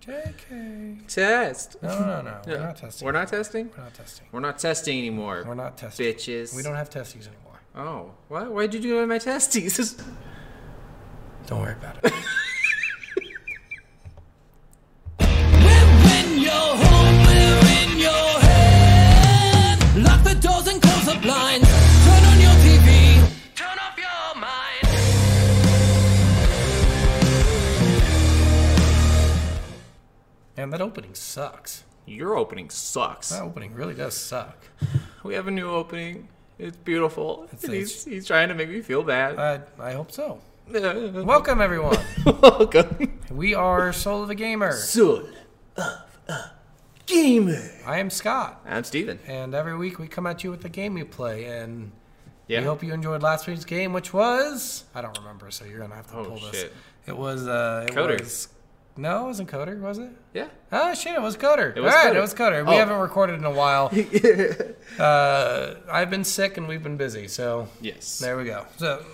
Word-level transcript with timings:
JK. 0.00 1.06
Test. 1.06 1.76
No, 1.82 1.98
no, 1.98 2.22
no. 2.22 2.40
We're 2.46 2.58
not 2.58 2.76
testing. 2.76 3.06
We're 3.06 3.12
not 3.12 3.28
testing. 3.28 3.70
We're 3.76 3.82
not 3.82 3.94
testing. 3.94 4.26
We're 4.32 4.40
not 4.40 4.58
testing 4.58 4.98
anymore. 4.98 5.44
We're 5.46 5.54
not 5.54 5.76
testing. 5.76 6.06
Bitches. 6.06 6.56
We 6.56 6.62
don't 6.62 6.76
have 6.76 6.90
testes 6.90 7.26
anymore. 7.26 7.60
Oh, 7.76 8.12
what? 8.28 8.50
Why'd 8.50 8.74
you 8.74 8.80
do 8.80 8.96
it 8.96 9.00
with 9.00 9.08
my 9.08 9.18
testes? 9.18 10.02
Don't 11.46 11.60
worry 11.60 11.72
about 11.72 12.04
it. 12.04 12.12
Man, 30.70 30.78
that 30.78 30.84
opening 30.84 31.14
sucks. 31.14 31.82
Your 32.06 32.36
opening 32.36 32.70
sucks. 32.70 33.30
That 33.30 33.42
opening 33.42 33.74
really 33.74 33.94
does 33.94 34.14
suck. 34.16 34.56
We 35.24 35.34
have 35.34 35.48
a 35.48 35.50
new 35.50 35.68
opening. 35.68 36.28
It's 36.58 36.76
beautiful. 36.76 37.44
It's- 37.44 37.64
And 37.64 37.72
he's, 37.74 37.90
it's- 37.90 38.04
he's 38.04 38.26
trying 38.26 38.48
to 38.48 38.54
make 38.54 38.68
me 38.68 38.80
feel 38.80 39.02
bad. 39.02 39.38
I, 39.38 39.60
I 39.88 39.92
hope 39.92 40.12
so. 40.12 40.40
Welcome, 40.68 41.60
everyone. 41.60 41.98
Welcome. 42.40 43.18
We 43.32 43.54
are 43.54 43.92
Soul 43.92 44.22
of 44.22 44.30
a 44.30 44.34
Gamer. 44.36 44.72
Soul 44.72 45.26
of 45.76 45.84
a 46.28 46.50
gamer. 47.06 47.60
I 47.84 47.98
am 47.98 48.08
Scott, 48.08 48.60
I'm 48.64 48.84
Steven. 48.84 49.18
and 49.26 49.52
every 49.54 49.76
week 49.76 49.98
we 49.98 50.06
come 50.06 50.28
at 50.28 50.44
you 50.44 50.50
with 50.52 50.60
the 50.62 50.68
game 50.68 50.94
we 50.94 51.02
play, 51.02 51.46
and 51.46 51.90
Yeah. 52.46 52.60
we 52.60 52.66
hope 52.66 52.84
you 52.84 52.92
enjoyed 52.94 53.20
last 53.20 53.48
week's 53.48 53.64
game, 53.64 53.92
which 53.92 54.12
was 54.12 54.84
I 54.94 55.00
don't 55.02 55.18
remember, 55.18 55.50
so 55.50 55.64
you're 55.64 55.80
gonna 55.80 55.96
have 55.96 56.06
to 56.12 56.18
Oh, 56.18 56.24
pull 56.24 56.38
this. 56.38 56.52
shit. 56.52 56.72
It 57.08 57.16
was 57.16 57.48
uh, 57.48 57.86
it 57.88 57.94
Coder. 57.96 58.20
was 58.20 58.46
no, 59.00 59.24
it 59.24 59.26
wasn't 59.28 59.48
Coder, 59.50 59.80
was 59.80 59.98
it? 59.98 60.10
Yeah. 60.34 60.48
Oh 60.70 60.94
shit, 60.94 61.14
it 61.14 61.22
was 61.22 61.36
Coder. 61.36 61.76
It 61.76 61.80
was 61.80 61.92
All 61.92 61.98
right, 62.04 62.12
Coder. 62.12 62.16
it 62.16 62.20
was 62.20 62.34
Coder. 62.34 62.66
We 62.66 62.74
Oh. 62.74 62.76
haven't 62.76 62.98
recorded 62.98 63.38
in 63.38 63.44
a 63.44 63.50
while. 63.50 63.90
uh, 64.98 65.74
I've 65.90 66.10
been 66.10 66.24
sick 66.24 66.56
and 66.56 66.68
we've 66.68 66.82
been 66.82 66.96
busy, 66.96 67.28
so 67.28 67.68
Yes. 67.80 68.18
there 68.18 68.36
we 68.36 68.44
go. 68.44 68.66
So, 68.76 69.04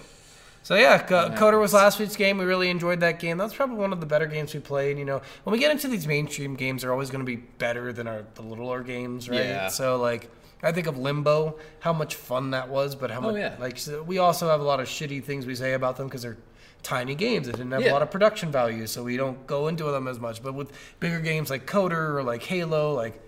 so 0.62 0.74
yeah, 0.74 0.98
Co- 0.98 1.30
Coder 1.30 1.60
was 1.60 1.72
last 1.72 1.98
week's 1.98 2.16
game. 2.16 2.38
We 2.38 2.44
really 2.44 2.70
enjoyed 2.70 3.00
that 3.00 3.18
game. 3.18 3.38
That's 3.38 3.54
probably 3.54 3.76
one 3.76 3.92
of 3.92 4.00
the 4.00 4.06
better 4.06 4.26
games 4.26 4.52
we 4.54 4.60
played. 4.60 4.98
You 4.98 5.04
know, 5.04 5.22
when 5.44 5.52
we 5.52 5.58
get 5.58 5.70
into 5.70 5.88
these 5.88 6.06
mainstream 6.06 6.54
games, 6.54 6.82
they're 6.82 6.92
always 6.92 7.10
going 7.10 7.20
to 7.24 7.26
be 7.26 7.36
better 7.36 7.92
than 7.92 8.06
our 8.08 8.22
the 8.34 8.42
littler 8.42 8.82
games, 8.82 9.28
right? 9.28 9.40
Yeah. 9.40 9.68
So 9.68 9.96
like. 10.00 10.30
I 10.62 10.72
think 10.72 10.86
of 10.86 10.96
Limbo, 10.96 11.58
how 11.80 11.92
much 11.92 12.14
fun 12.14 12.52
that 12.52 12.70
was, 12.70 12.94
but 12.94 13.10
how 13.10 13.18
Oh, 13.18 13.30
much 13.30 13.36
yeah. 13.36 13.56
like 13.60 13.78
so 13.78 14.02
we 14.02 14.16
also 14.16 14.48
have 14.48 14.58
a 14.60 14.64
lot 14.64 14.80
of 14.80 14.86
shitty 14.88 15.22
things 15.22 15.44
we 15.44 15.54
say 15.54 15.74
about 15.74 15.96
them 15.98 16.06
because 16.06 16.22
they're 16.22 16.38
tiny 16.86 17.14
games. 17.16 17.46
They 17.46 17.52
didn't 17.52 17.72
have 17.72 17.84
a 17.84 17.90
lot 17.92 18.02
of 18.02 18.10
production 18.10 18.52
value, 18.52 18.86
so 18.86 19.02
we 19.02 19.16
don't 19.16 19.46
go 19.46 19.66
into 19.68 19.84
them 19.84 20.06
as 20.06 20.20
much. 20.20 20.42
But 20.42 20.54
with 20.54 20.72
bigger 21.00 21.20
games 21.20 21.50
like 21.50 21.66
Coder 21.66 22.14
or 22.14 22.22
like 22.22 22.42
Halo, 22.44 22.94
like 22.94 23.20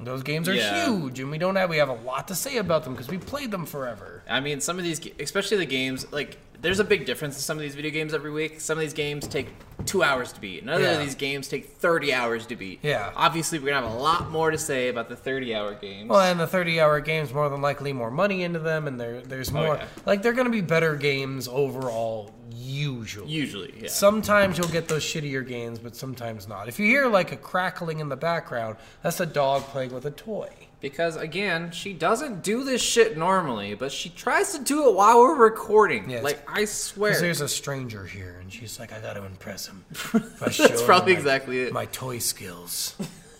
those 0.00 0.22
games 0.22 0.48
are 0.48 0.54
Yeah. 0.54 0.86
huge, 0.86 1.20
and 1.20 1.30
we 1.30 1.36
don't 1.38 1.54
have 1.56 1.68
we 1.70 1.76
have 1.76 1.90
a 1.90 1.94
lot 1.94 2.26
to 2.28 2.34
say 2.34 2.56
about 2.56 2.84
them 2.84 2.94
because 2.94 3.08
we 3.08 3.18
played 3.18 3.50
them 3.50 3.66
forever. 3.66 4.22
I 4.28 4.40
mean, 4.40 4.60
some 4.60 4.78
of 4.78 4.84
these, 4.84 5.00
especially 5.20 5.58
the 5.58 5.66
games, 5.66 6.10
like, 6.10 6.38
there's 6.62 6.78
a 6.78 6.84
big 6.84 7.04
difference 7.04 7.34
in 7.34 7.42
some 7.42 7.58
of 7.58 7.62
these 7.62 7.74
video 7.74 7.90
games 7.90 8.14
every 8.14 8.30
week. 8.30 8.60
Some 8.60 8.78
of 8.78 8.82
these 8.82 8.92
games 8.92 9.26
take 9.26 9.48
two 9.84 10.02
hours 10.04 10.32
to 10.32 10.40
beat. 10.40 10.64
None 10.64 10.80
Yeah. 10.80 10.92
of 10.92 11.00
these 11.00 11.16
games 11.16 11.48
take 11.48 11.66
30 11.66 12.14
hours 12.14 12.46
to 12.46 12.56
beat. 12.56 12.78
Yeah. 12.82 13.10
Obviously, 13.16 13.58
we're 13.58 13.70
going 13.70 13.82
to 13.82 13.88
have 13.88 13.98
a 13.98 14.00
lot 14.02 14.30
more 14.30 14.52
to 14.52 14.58
say 14.58 14.88
about 14.88 15.08
the 15.08 15.16
30 15.16 15.54
hour 15.54 15.74
games. 15.74 16.08
Well, 16.08 16.20
and 16.20 16.38
the 16.38 16.46
30 16.46 16.80
hour 16.80 17.00
games, 17.00 17.34
more 17.34 17.48
than 17.48 17.60
likely, 17.60 17.92
more 17.92 18.12
money 18.12 18.44
into 18.44 18.60
them, 18.60 18.86
and 18.86 19.00
there, 19.00 19.20
there's 19.20 19.50
oh, 19.50 19.54
more. 19.54 19.66
Oh, 19.66 19.74
yeah. 19.74 19.86
Like, 20.06 20.22
they're 20.22 20.32
going 20.32 20.46
to 20.46 20.52
be 20.52 20.60
better 20.60 20.94
games 20.94 21.48
overall, 21.48 22.30
usually. 22.52 23.28
Usually, 23.28 23.74
yeah. 23.82 23.88
Sometimes 23.88 24.56
you'll 24.56 24.68
get 24.68 24.86
those 24.86 25.02
shittier 25.02 25.46
games, 25.46 25.80
but 25.80 25.96
sometimes 25.96 26.46
not. 26.46 26.68
If 26.68 26.78
you 26.78 26.86
hear, 26.86 27.08
like, 27.08 27.32
a 27.32 27.36
crackling 27.36 27.98
in 27.98 28.08
the 28.08 28.16
background, 28.16 28.76
that's 29.02 29.18
a 29.18 29.26
dog 29.26 29.62
playing 29.64 29.92
with 29.92 30.06
a 30.06 30.12
toy. 30.12 30.50
Because, 30.82 31.14
again, 31.16 31.70
she 31.70 31.92
doesn't 31.92 32.42
do 32.42 32.64
this 32.64 32.82
shit 32.82 33.16
normally, 33.16 33.74
but 33.74 33.92
she 33.92 34.08
tries 34.10 34.52
to 34.52 34.62
do 34.62 34.88
it 34.88 34.94
while 34.96 35.20
we're 35.20 35.36
recording. 35.36 36.10
Yeah, 36.10 36.20
like, 36.22 36.42
I 36.50 36.64
swear. 36.64 37.18
There's 37.18 37.40
a 37.40 37.48
stranger 37.48 38.04
here, 38.04 38.36
and 38.40 38.52
she's 38.52 38.78
like, 38.80 38.92
I 38.92 39.00
got 39.00 39.14
to 39.14 39.24
impress 39.24 39.68
him. 39.68 39.84
That's 40.40 40.82
probably 40.82 41.12
my- 41.12 41.18
exactly 41.18 41.60
it. 41.60 41.72
My 41.72 41.86
toy 41.86 42.18
skills. 42.18 42.96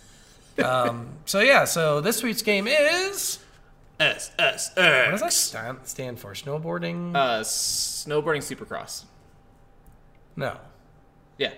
um, 0.64 1.08
so, 1.26 1.40
yeah, 1.40 1.64
so 1.64 2.00
this 2.00 2.22
week's 2.22 2.42
game 2.42 2.68
is. 2.68 3.40
S, 3.98 4.30
S, 4.38 4.70
What 4.76 5.10
does 5.10 5.20
that 5.20 5.32
stand, 5.32 5.78
stand 5.84 6.18
for? 6.18 6.32
Snowboarding? 6.34 7.14
Uh, 7.14 7.40
snowboarding 7.40 8.40
supercross. 8.42 9.04
no. 10.36 10.56
Yeah. 11.38 11.52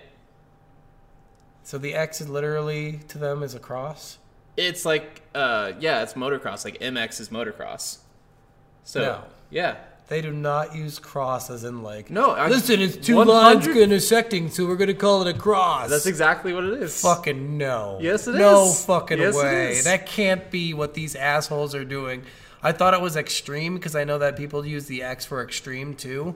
So 1.63 1.77
the 1.77 1.93
X 1.95 2.21
is 2.21 2.29
literally 2.29 2.99
to 3.07 3.17
them 3.17 3.43
is 3.43 3.55
a 3.55 3.59
cross. 3.59 4.17
It's 4.57 4.85
like, 4.85 5.21
uh, 5.33 5.73
yeah, 5.79 6.01
it's 6.03 6.13
motocross. 6.13 6.63
Like, 6.65 6.79
MX 6.79 7.19
is 7.19 7.29
motocross. 7.29 7.97
So, 8.83 9.01
No. 9.01 9.23
yeah. 9.49 9.75
They 10.07 10.21
do 10.21 10.31
not 10.31 10.75
use 10.75 10.99
cross 10.99 11.49
as 11.49 11.63
in 11.63 11.81
like 11.81 12.11
No, 12.11 12.29
I- 12.31 12.47
Listen, 12.47 12.79
it's 12.79 12.95
two 12.95 13.15
100 13.15 13.31
lines 13.33 13.67
intersecting, 13.67 14.51
so 14.51 14.67
we're 14.67 14.75
gonna 14.75 14.93
call 14.93 15.25
it 15.25 15.35
a 15.35 15.37
cross. 15.37 15.89
That's 15.89 16.05
exactly 16.05 16.53
what 16.53 16.63
it 16.63 16.79
is. 16.83 17.01
fucking 17.01 17.57
no. 17.57 17.97
Yes, 17.99 18.27
it 18.27 18.35
no 18.35 18.67
is. 18.67 18.85
fucking 18.85 19.17
Yes, 19.17 19.35
it 19.35 19.43
way. 19.43 19.71
is. 19.71 19.83
That 19.85 20.05
can't 20.05 20.51
be 20.51 20.75
what 20.75 20.93
these 20.93 21.15
assholes 21.15 21.73
are 21.73 21.83
doing. 21.83 22.21
I 22.61 22.71
thought 22.71 22.93
it 22.93 23.01
was 23.01 23.15
extreme 23.15 23.73
because 23.75 23.95
I 23.95 24.03
know 24.03 24.19
that 24.19 24.35
people 24.37 24.63
use 24.63 24.85
the 24.85 25.01
X 25.01 25.25
for 25.25 25.43
extreme 25.43 25.95
too. 25.95 26.35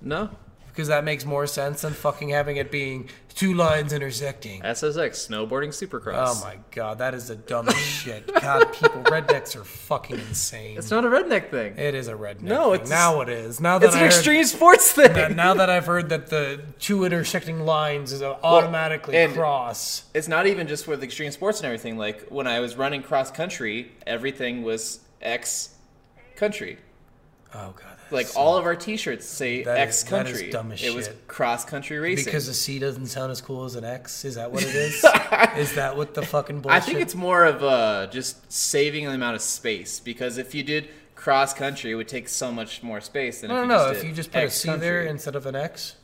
No. 0.00 0.30
Because 0.78 0.86
that 0.90 1.02
makes 1.02 1.24
more 1.24 1.48
sense 1.48 1.82
than 1.82 1.92
fucking 1.92 2.28
having 2.28 2.56
it 2.56 2.70
being 2.70 3.08
two 3.34 3.54
lines 3.54 3.92
intersecting. 3.92 4.60
SSX, 4.62 5.28
snowboarding 5.28 5.70
supercross. 5.70 6.36
Oh 6.36 6.40
my 6.44 6.58
god, 6.70 6.98
that 6.98 7.14
is 7.14 7.26
the 7.26 7.34
dumbest 7.34 7.78
shit. 7.80 8.32
God, 8.32 8.72
people, 8.72 9.02
rednecks 9.02 9.56
are 9.56 9.64
fucking 9.64 10.20
insane. 10.20 10.78
It's 10.78 10.92
not 10.92 11.04
a 11.04 11.08
redneck 11.08 11.50
thing. 11.50 11.76
It 11.76 11.96
is 11.96 12.06
a 12.06 12.12
redneck. 12.14 12.42
No, 12.42 12.66
thing. 12.66 12.74
it's- 12.74 12.90
now 12.90 13.22
it 13.22 13.28
is. 13.28 13.60
Now 13.60 13.78
that 13.80 13.86
It's 13.86 13.96
I 13.96 13.98
an 13.98 14.04
heard- 14.04 14.14
extreme 14.14 14.44
sports 14.44 14.92
thing. 14.92 15.14
that- 15.14 15.34
now 15.34 15.52
that 15.54 15.68
I've 15.68 15.86
heard 15.86 16.10
that 16.10 16.28
the 16.28 16.60
two 16.78 17.04
intersecting 17.04 17.66
lines 17.66 18.12
is 18.12 18.22
automatically 18.22 19.16
and- 19.16 19.34
cross. 19.34 20.04
it's 20.14 20.28
not 20.28 20.46
even 20.46 20.68
just 20.68 20.86
with 20.86 21.02
extreme 21.02 21.32
sports 21.32 21.58
and 21.58 21.66
everything. 21.66 21.98
Like 21.98 22.28
when 22.28 22.46
I 22.46 22.60
was 22.60 22.76
running 22.76 23.02
cross 23.02 23.32
country, 23.32 23.90
everything 24.06 24.62
was 24.62 25.00
X 25.20 25.70
country. 26.36 26.78
Oh 27.52 27.74
god. 27.76 27.97
That 28.10 28.16
is 28.16 28.24
Like 28.24 28.26
so- 28.28 28.40
all 28.40 28.56
of 28.56 28.64
our 28.64 28.76
T-shirts 28.76 29.26
say 29.26 29.62
That 29.64 29.78
X 29.78 29.98
is- 29.98 30.04
that 30.10 30.26
is 30.26 30.32
country. 30.32 30.50
dumb 30.50 30.72
as 30.72 30.82
it 30.82 30.94
was 30.94 31.10
cross 31.26 31.64
country 31.64 31.98
racing. 31.98 32.24
because 32.24 32.48
a 32.48 32.54
C 32.54 32.78
doesn't 32.78 33.06
sound 33.06 33.30
as 33.32 33.40
cool 33.40 33.64
as 33.64 33.74
an 33.74 33.84
X. 33.84 34.24
Is 34.24 34.34
that 34.36 34.50
what 34.52 34.62
it 34.62 34.74
is? 34.74 34.94
is 35.56 35.74
that 35.74 35.96
what 35.96 36.14
the 36.14 36.22
fucking 36.22 36.60
bullshit? 36.60 36.82
I 36.82 36.84
think 36.84 37.00
it's 37.00 37.14
more 37.14 37.44
of 37.44 37.62
uh, 37.62 38.06
just 38.10 38.50
saving 38.52 39.04
the 39.06 39.12
amount 39.12 39.36
of 39.36 39.42
space 39.42 40.00
because 40.00 40.38
if 40.38 40.54
you 40.54 40.62
did 40.62 40.88
cross 41.14 41.52
country, 41.52 41.90
it 41.90 41.94
would 41.96 42.08
take 42.08 42.28
so 42.28 42.52
much 42.52 42.82
more 42.82 43.00
space 43.00 43.40
than 43.40 43.48
No, 43.50 43.62
if 43.62 43.68
no, 43.68 43.80
you 43.86 43.92
no. 43.92 43.98
If 43.98 44.04
you 44.04 44.12
just 44.12 44.30
put 44.32 44.38
a 44.40 44.44
X 44.44 44.54
C 44.60 44.74
there 44.76 45.02
instead 45.02 45.34
of 45.36 45.46
an 45.46 45.56
X 45.56 45.96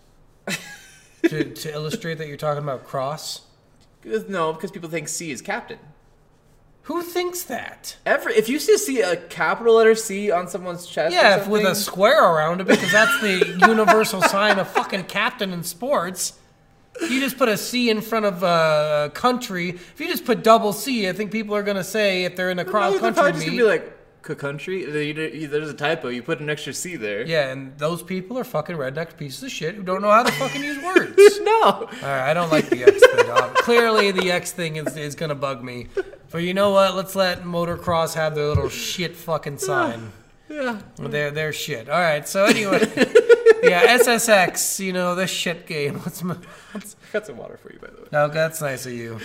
to, 1.23 1.45
to 1.55 1.73
illustrate 1.73 2.19
that 2.19 2.29
you're 2.29 2.37
talking 2.37 2.63
about 2.63 2.85
cross. 2.87 3.43
no, 4.29 4.53
because 4.53 4.71
people 4.71 4.89
think 4.91 5.09
C 5.09 5.31
is 5.31 5.41
captain. 5.41 5.79
Who 6.85 7.03
thinks 7.03 7.43
that? 7.45 7.97
Every 8.05 8.35
if 8.35 8.49
you 8.49 8.59
see 8.59 9.01
a 9.01 9.17
capital 9.17 9.75
letter 9.77 9.95
C 9.95 10.31
on 10.31 10.49
someone's 10.49 10.87
chest, 10.87 11.15
or 11.15 11.19
Yeah, 11.19 11.49
with 11.49 11.65
a 11.65 11.75
square 11.75 12.23
around 12.23 12.61
it 12.61 12.67
because 12.67 12.93
that's 12.93 13.21
the 13.23 13.59
universal 13.69 14.21
sign 14.23 14.59
of 14.59 14.69
fucking 14.69 15.05
captain 15.05 15.53
in 15.53 15.63
sports. 15.63 16.35
You 17.01 17.21
just 17.21 17.39
put 17.39 17.49
a 17.49 17.57
C 17.57 17.89
in 17.91 18.01
front 18.03 18.27
of 18.27 18.43
a 18.43 19.11
country. 19.15 19.71
If 19.71 19.99
you 19.99 20.07
just 20.07 20.25
put 20.27 20.45
double 20.45 20.73
C, 20.73 21.09
I 21.09 21.13
think 21.13 21.33
people 21.33 21.57
are 21.57 21.63
gonna 21.63 21.83
say 21.83 22.25
if 22.25 22.37
they're 22.37 22.51
in 22.51 22.59
a 22.59 22.65
cross 22.65 22.93
country 23.01 23.13
probably 23.15 23.33
just 23.33 23.47
meet. 23.47 23.59
gonna 23.59 23.59
be 23.59 23.63
like 23.69 23.87
"Ca- 23.87 23.94
country. 24.35 24.85
There's 24.85 25.69
a 25.69 25.75
typo. 25.75 26.09
You 26.09 26.23
put 26.23 26.41
an 26.41 26.49
extra 26.49 26.73
C 26.73 26.97
there. 26.97 27.27
yeah, 27.27 27.51
and 27.51 27.77
those 27.79 28.03
people 28.03 28.39
are 28.39 28.45
fucking 28.45 28.77
redneck 28.77 29.19
pieces 29.19 29.43
of 29.43 29.51
shit 29.51 29.75
who 29.75 29.83
don't 29.83 30.01
know 30.01 30.11
how 30.11 30.23
to 30.23 30.33
fucking 30.33 30.63
use 30.65 30.83
words. 30.83 31.15
no. 31.41 31.61
All 31.63 31.87
right, 31.87 32.31
I 32.31 32.33
don't 32.33 32.51
like 32.51 32.71
the 32.71 32.85
X 32.85 33.07
thing. 33.07 33.27
Dog. 33.27 33.55
Clearly, 33.57 34.11
the 34.13 34.31
X 34.31 34.53
thing 34.53 34.77
is, 34.77 34.97
is 34.97 35.15
gonna 35.15 35.35
bug 35.35 35.63
me. 35.63 35.89
But 36.31 36.39
you 36.39 36.55
know 36.55 36.71
what? 36.71 36.95
Let's 36.95 37.15
let 37.15 37.43
motocross 37.43 38.15
have 38.15 38.35
their 38.35 38.47
little 38.47 38.69
shit 38.69 39.15
fucking 39.17 39.59
sign. 39.59 40.13
Yeah. 40.49 40.81
They're 40.99 41.31
they're 41.31 41.53
shit. 41.53 41.89
All 41.89 42.01
right. 42.01 42.27
So 42.29 42.45
anyway, 42.45 42.81
yeah, 43.63 43.97
SSX. 43.99 44.79
You 44.79 44.93
know 44.93 45.15
this 45.15 45.31
shit 45.31 45.67
game. 45.67 46.01
Let's. 46.05 46.23
let's 46.75 46.97
Got 47.13 47.27
some 47.27 47.37
water 47.37 47.57
for 47.57 47.73
you, 47.73 47.79
by 47.79 47.89
the 47.89 48.03
way. 48.03 48.09
no, 48.13 48.29
that's 48.29 48.61
nice 48.61 48.87
of 48.87 48.93
you. 48.93 49.21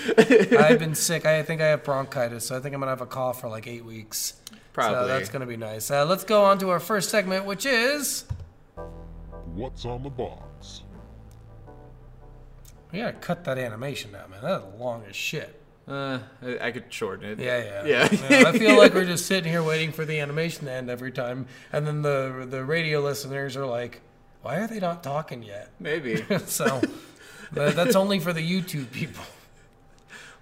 I've 0.57 0.79
been 0.79 0.95
sick. 0.95 1.25
I 1.25 1.41
think 1.43 1.61
I 1.61 1.67
have 1.67 1.83
bronchitis, 1.83 2.45
so 2.45 2.55
I 2.55 2.59
think 2.59 2.73
I'm 2.75 2.81
gonna 2.81 2.91
have 2.91 3.01
a 3.01 3.05
cough 3.05 3.41
for 3.41 3.49
like 3.49 3.67
eight 3.67 3.83
weeks. 3.83 4.33
Probably. 4.79 4.99
So 4.99 5.07
that's 5.07 5.29
gonna 5.29 5.45
be 5.45 5.57
nice. 5.57 5.91
Uh, 5.91 6.05
let's 6.05 6.23
go 6.23 6.43
on 6.45 6.59
to 6.59 6.69
our 6.69 6.79
first 6.79 7.09
segment, 7.09 7.45
which 7.45 7.65
is 7.65 8.25
What's 9.53 9.85
on 9.85 10.03
the 10.03 10.09
box? 10.09 10.83
we 12.91 12.99
gotta 12.99 13.13
cut 13.13 13.43
that 13.43 13.57
animation 13.57 14.15
out, 14.15 14.29
man. 14.29 14.39
That's 14.41 14.63
long 14.79 15.03
as 15.07 15.15
shit. 15.15 15.61
Uh, 15.87 16.19
I, 16.41 16.67
I 16.67 16.71
could 16.71 16.85
shorten 16.93 17.29
it. 17.29 17.39
Yeah, 17.39 17.83
yeah. 17.85 18.09
Yeah. 18.09 18.43
I 18.47 18.57
feel 18.57 18.77
like 18.77 18.93
we're 18.93 19.05
just 19.05 19.25
sitting 19.25 19.51
here 19.51 19.63
waiting 19.63 19.91
for 19.91 20.05
the 20.05 20.19
animation 20.19 20.65
to 20.65 20.71
end 20.71 20.89
every 20.89 21.11
time, 21.11 21.47
and 21.73 21.85
then 21.85 22.01
the 22.01 22.47
the 22.49 22.63
radio 22.63 23.01
listeners 23.01 23.57
are 23.57 23.65
like, 23.65 24.01
"Why 24.43 24.57
are 24.57 24.67
they 24.67 24.79
not 24.79 25.03
talking 25.03 25.41
yet?" 25.43 25.71
Maybe. 25.79 26.23
so 26.45 26.81
that, 27.53 27.75
that's 27.75 27.95
only 27.95 28.19
for 28.19 28.33
the 28.33 28.41
YouTube 28.41 28.91
people. 28.91 29.23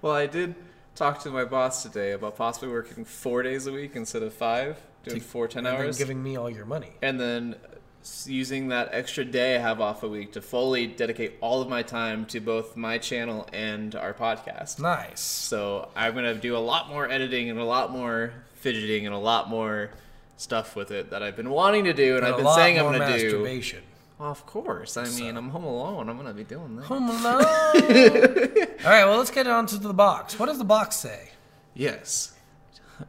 Well, 0.02 0.14
I 0.14 0.28
did 0.28 0.56
talk 0.98 1.20
to 1.20 1.30
my 1.30 1.46
boss 1.46 1.84
today 1.84 2.12
about 2.12 2.36
possibly 2.36 2.70
working 2.70 3.06
four 3.06 3.44
days 3.44 3.68
a 3.68 3.72
week 3.72 3.96
instead 3.96 4.24
of 4.24 4.34
five, 4.34 4.78
doing 5.04 5.22
four 5.22 5.48
ten 5.48 5.66
And 5.66 5.78
then 5.78 5.86
hours, 5.86 5.98
giving 5.98 6.22
me 6.22 6.36
all 6.38 6.50
your 6.50 6.66
money. 6.66 6.92
and 7.02 7.20
then 7.20 7.56
using 8.26 8.70
that 8.70 8.90
extra 8.94 9.26
day 9.26 9.58
I 9.58 9.60
have 9.60 9.82
off 9.82 10.02
a 10.04 10.08
week 10.08 10.32
to 10.34 10.42
fully 10.42 10.88
dedicate 10.88 11.34
all 11.42 11.62
of 11.62 11.68
my 11.68 11.82
time 11.84 12.26
to 12.28 12.40
both 12.40 12.78
my 12.78 12.98
channel 12.98 13.48
and 13.52 13.96
our 13.96 14.14
podcast. 14.14 14.80
Nice. 14.80 15.20
So 15.20 15.90
I'm 15.96 16.16
gonna 16.16 16.36
do 16.36 16.56
a 16.56 16.60
lot 16.60 16.88
more 16.90 17.10
editing 17.10 17.50
and 17.50 17.60
a 17.60 17.66
lot 17.66 17.92
more 17.92 18.32
fidgeting 18.56 19.06
and 19.06 19.14
a 19.14 19.18
lot 19.20 19.50
more 19.50 19.92
stuff 20.38 20.76
with 20.76 20.92
it 20.92 21.10
that 21.10 21.22
I've 21.22 21.36
been 21.36 21.50
wanting 21.50 21.84
to 21.86 21.94
do 21.94 22.16
and, 22.18 22.26
I've 22.26 22.38
been 22.38 22.48
saying 22.54 22.80
I'm 22.80 22.86
gonna 22.86 23.18
do. 23.18 23.44
Well, 24.20 24.32
of 24.32 24.46
course. 24.46 24.98
I 24.98 25.06
mean, 25.06 25.38
I'm 25.38 25.50
home 25.50 25.64
alone. 25.64 26.10
I'm 26.10 26.18
gonna 26.18 26.34
be 26.34 26.44
doing 26.44 26.76
that. 26.78 26.86
Home 26.86 27.10
Alone. 27.10 27.46
all 27.46 28.92
right, 28.92 29.06
well, 29.06 29.18
let's 29.18 29.30
get 29.32 29.46
on 29.48 29.68
to 29.68 29.78
the 29.78 29.94
box. 29.94 30.40
What 30.40 30.48
does 30.48 30.58
the 30.58 30.64
box 30.64 30.96
say? 30.96 31.30
Yes. 31.76 32.34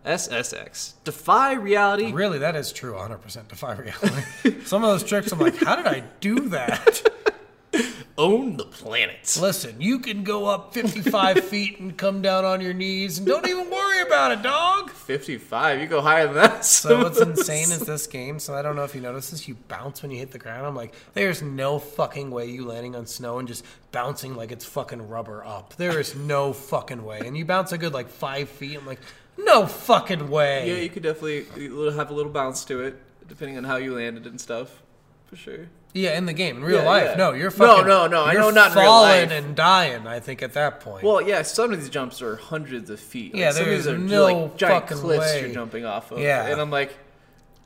SSX. 0.04 0.92
Defy 1.04 1.54
reality. 1.54 2.12
Really, 2.12 2.38
that 2.40 2.54
is 2.56 2.72
true. 2.72 2.92
100% 2.92 3.48
defy 3.48 3.74
reality. 3.74 4.60
Some 4.64 4.84
of 4.84 4.90
those 4.90 5.02
tricks, 5.02 5.32
I'm 5.32 5.38
like, 5.38 5.56
how 5.56 5.76
did 5.76 5.86
I 5.86 6.04
do 6.20 6.48
that? 6.50 7.02
Own 8.18 8.56
the 8.56 8.64
planet. 8.64 9.38
Listen, 9.40 9.80
you 9.80 10.00
can 10.00 10.24
go 10.24 10.46
up 10.46 10.74
55 10.74 11.44
feet 11.48 11.78
and 11.78 11.96
come 11.96 12.20
down 12.20 12.44
on 12.44 12.60
your 12.60 12.74
knees 12.74 13.18
and 13.18 13.26
don't 13.26 13.46
even 13.46 13.70
worry 13.70 14.02
about 14.02 14.32
it, 14.32 14.42
dog. 14.42 14.90
55. 14.90 15.80
You 15.80 15.86
go 15.86 16.00
higher 16.00 16.26
than 16.26 16.34
that. 16.36 16.64
So 16.64 17.02
what's 17.02 17.20
insane 17.20 17.70
is 17.70 17.80
this 17.80 18.06
game. 18.06 18.38
So 18.38 18.54
I 18.54 18.62
don't 18.62 18.74
know 18.76 18.84
if 18.84 18.94
you 18.94 19.00
notice 19.00 19.30
this. 19.30 19.46
You 19.46 19.56
bounce 19.68 20.02
when 20.02 20.10
you 20.10 20.18
hit 20.18 20.32
the 20.32 20.38
ground. 20.38 20.66
I'm 20.66 20.74
like, 20.74 20.94
there's 21.14 21.42
no 21.42 21.78
fucking 21.78 22.30
way 22.30 22.46
you 22.46 22.66
landing 22.66 22.96
on 22.96 23.06
snow 23.06 23.38
and 23.38 23.46
just 23.46 23.64
bouncing 23.92 24.34
like 24.34 24.50
it's 24.50 24.64
fucking 24.64 25.08
rubber 25.08 25.44
up. 25.44 25.74
There 25.76 26.00
is 26.00 26.14
no 26.16 26.52
fucking 26.52 27.04
way. 27.04 27.20
And 27.24 27.36
you 27.36 27.44
bounce 27.44 27.72
a 27.72 27.78
good 27.78 27.92
like 27.92 28.08
five 28.08 28.48
feet. 28.48 28.76
I'm 28.76 28.86
like, 28.86 29.00
no 29.36 29.66
fucking 29.66 30.28
way. 30.28 30.68
Yeah, 30.68 30.82
you 30.82 30.88
could 30.88 31.02
definitely 31.04 31.44
have 31.92 32.10
a 32.10 32.14
little 32.14 32.32
bounce 32.32 32.64
to 32.66 32.80
it, 32.80 33.00
depending 33.28 33.56
on 33.56 33.64
how 33.64 33.76
you 33.76 33.94
landed 33.94 34.26
and 34.26 34.40
stuff. 34.40 34.82
For 35.26 35.36
sure. 35.36 35.68
Yeah, 35.98 36.16
in 36.18 36.26
the 36.26 36.32
game, 36.32 36.56
in 36.58 36.64
real 36.64 36.78
Yeah, 36.82 36.86
life. 36.88 37.04
yeah. 37.10 37.16
No, 37.16 37.32
you're 37.32 37.50
fucking. 37.50 37.86
no, 37.86 38.06
no, 38.06 38.06
no. 38.06 38.24
I 38.24 38.34
know 38.34 38.50
not 38.50 38.72
in 38.72 38.78
real 38.78 38.86
falling 38.86 39.28
life. 39.28 39.32
and 39.32 39.56
dying. 39.56 40.06
I 40.06 40.20
think 40.20 40.42
at 40.42 40.52
that 40.54 40.80
point. 40.80 41.02
Well, 41.04 41.20
yeah, 41.20 41.42
some 41.42 41.72
of 41.72 41.80
these 41.80 41.90
jumps 41.90 42.22
are 42.22 42.36
hundreds 42.36 42.90
of 42.90 43.00
feet. 43.00 43.32
Like, 43.32 43.40
Yeah, 43.40 43.50
some 43.50 43.62
of 43.62 43.68
there's 43.68 43.84
these 43.84 43.92
are 43.94 43.98
no 43.98 44.24
like 44.24 44.56
giant 44.56 44.82
fucking 44.88 44.98
cliffs 44.98 45.32
way. 45.34 45.40
you're 45.42 45.52
jumping 45.54 45.84
off 45.84 46.10
of. 46.12 46.18
Yeah. 46.20 46.46
And 46.46 46.60
I'm 46.60 46.70
like, 46.70 46.96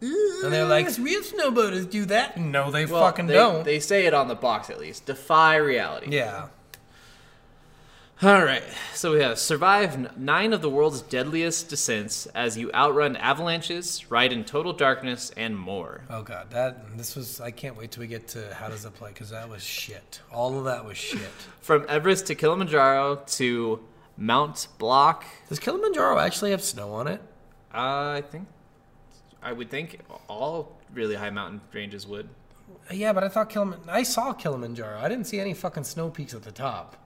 and 0.00 0.52
they're 0.52 0.64
like, 0.64 0.86
real 0.98 1.22
snowboarders 1.22 1.88
do 1.88 2.04
that. 2.06 2.36
No, 2.36 2.70
they 2.72 2.86
well, 2.86 3.02
fucking 3.02 3.26
they, 3.28 3.34
don't. 3.34 3.64
They 3.64 3.78
say 3.78 4.06
it 4.06 4.14
on 4.14 4.26
the 4.28 4.34
box 4.34 4.68
at 4.70 4.80
least. 4.80 5.06
Defy 5.06 5.56
reality. 5.56 6.08
yeah. 6.16 6.48
All 8.22 8.44
right, 8.44 8.62
so 8.94 9.10
we 9.14 9.20
have 9.20 9.36
survive 9.36 10.16
nine 10.16 10.52
of 10.52 10.62
the 10.62 10.70
world's 10.70 11.02
deadliest 11.02 11.68
descents 11.68 12.26
as 12.26 12.56
you 12.56 12.70
outrun 12.72 13.16
avalanches, 13.16 14.08
ride 14.12 14.32
in 14.32 14.44
total 14.44 14.72
darkness, 14.72 15.32
and 15.36 15.58
more. 15.58 16.02
Oh 16.08 16.22
god, 16.22 16.50
that 16.50 16.96
this 16.96 17.16
was. 17.16 17.40
I 17.40 17.50
can't 17.50 17.76
wait 17.76 17.90
till 17.90 18.02
we 18.02 18.06
get 18.06 18.28
to 18.28 18.54
how 18.54 18.68
does 18.68 18.84
it 18.84 18.94
play 18.94 19.08
because 19.08 19.30
that 19.30 19.48
was 19.48 19.64
shit. 19.64 20.20
All 20.30 20.56
of 20.56 20.66
that 20.66 20.84
was 20.84 20.96
shit. 20.96 21.18
From 21.62 21.84
Everest 21.88 22.26
to 22.26 22.36
Kilimanjaro 22.36 23.22
to 23.26 23.80
Mount 24.16 24.68
Blanc, 24.78 25.24
Does 25.48 25.58
Kilimanjaro 25.58 26.20
actually 26.20 26.52
have 26.52 26.62
snow 26.62 26.92
on 26.92 27.08
it? 27.08 27.20
uh, 27.74 27.78
I 28.18 28.22
think, 28.30 28.46
I 29.42 29.52
would 29.52 29.68
think 29.68 29.98
all 30.28 30.78
really 30.94 31.16
high 31.16 31.30
mountain 31.30 31.60
ranges 31.72 32.06
would. 32.06 32.28
Yeah, 32.88 33.12
but 33.12 33.24
I 33.24 33.28
thought 33.28 33.50
Kiliman. 33.50 33.80
I 33.88 34.04
saw 34.04 34.32
Kilimanjaro. 34.32 35.00
I 35.00 35.08
didn't 35.08 35.24
see 35.26 35.40
any 35.40 35.54
fucking 35.54 35.82
snow 35.84 36.08
peaks 36.08 36.34
at 36.34 36.44
the 36.44 36.52
top, 36.52 36.96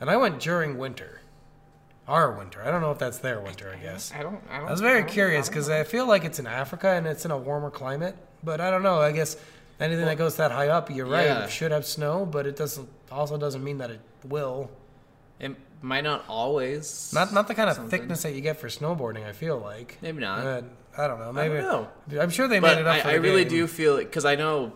and 0.00 0.10
I 0.10 0.16
went 0.16 0.40
during 0.40 0.78
winter. 0.78 1.20
Our 2.08 2.30
winter. 2.38 2.62
I 2.64 2.70
don't 2.70 2.80
know 2.82 2.92
if 2.92 2.98
that's 2.98 3.18
their 3.18 3.40
winter. 3.40 3.74
I 3.76 3.82
guess. 3.82 4.12
I 4.16 4.22
don't. 4.22 4.40
I 4.48 4.58
don't. 4.58 4.68
I 4.68 4.70
was 4.70 4.80
very 4.80 5.02
curious 5.04 5.48
because 5.48 5.68
I 5.68 5.82
feel 5.82 6.06
like 6.06 6.24
it's 6.24 6.38
in 6.38 6.46
Africa 6.46 6.90
and 6.90 7.06
it's 7.06 7.24
in 7.24 7.32
a 7.32 7.36
warmer 7.36 7.70
climate, 7.70 8.14
but 8.44 8.60
I 8.60 8.70
don't 8.70 8.84
know. 8.84 9.00
I 9.00 9.10
guess 9.10 9.36
anything 9.80 10.04
that 10.04 10.16
goes 10.16 10.36
that 10.36 10.52
high 10.52 10.68
up, 10.68 10.88
you're 10.88 11.06
right, 11.06 11.26
Yeah. 11.26 11.44
it 11.44 11.50
should 11.50 11.72
have 11.72 11.84
snow, 11.84 12.24
but 12.24 12.46
it 12.46 12.54
doesn't. 12.54 12.88
Also, 13.10 13.36
doesn't 13.36 13.64
mean 13.64 13.78
that 13.78 13.90
it 13.90 14.00
will. 14.24 14.70
It 15.40 15.56
might 15.82 16.04
not 16.04 16.24
always. 16.28 17.10
Not 17.12 17.32
not 17.32 17.48
the 17.48 17.54
kind 17.56 17.70
of 17.70 17.74
Something. 17.76 17.90
thickness 18.00 18.22
that 18.22 18.34
you 18.34 18.40
get 18.40 18.56
for 18.58 18.68
snowboarding. 18.68 19.26
I 19.26 19.32
feel 19.32 19.58
like 19.58 19.98
Maybe 20.00 20.20
not. 20.20 20.44
But 20.44 20.64
I 20.96 21.08
don't 21.08 21.18
know. 21.18 21.32
Maybe 21.32 21.54
know. 21.54 21.88
I'm 22.20 22.30
sure 22.30 22.46
they 22.46 22.60
made 22.60 22.68
But 22.68 22.78
it 22.78 22.86
up. 22.86 23.04
I, 23.04 23.10
I 23.10 23.14
really 23.14 23.44
do 23.44 23.66
feel 23.66 23.96
it 23.96 24.04
because 24.04 24.24
I 24.24 24.36
know 24.36 24.72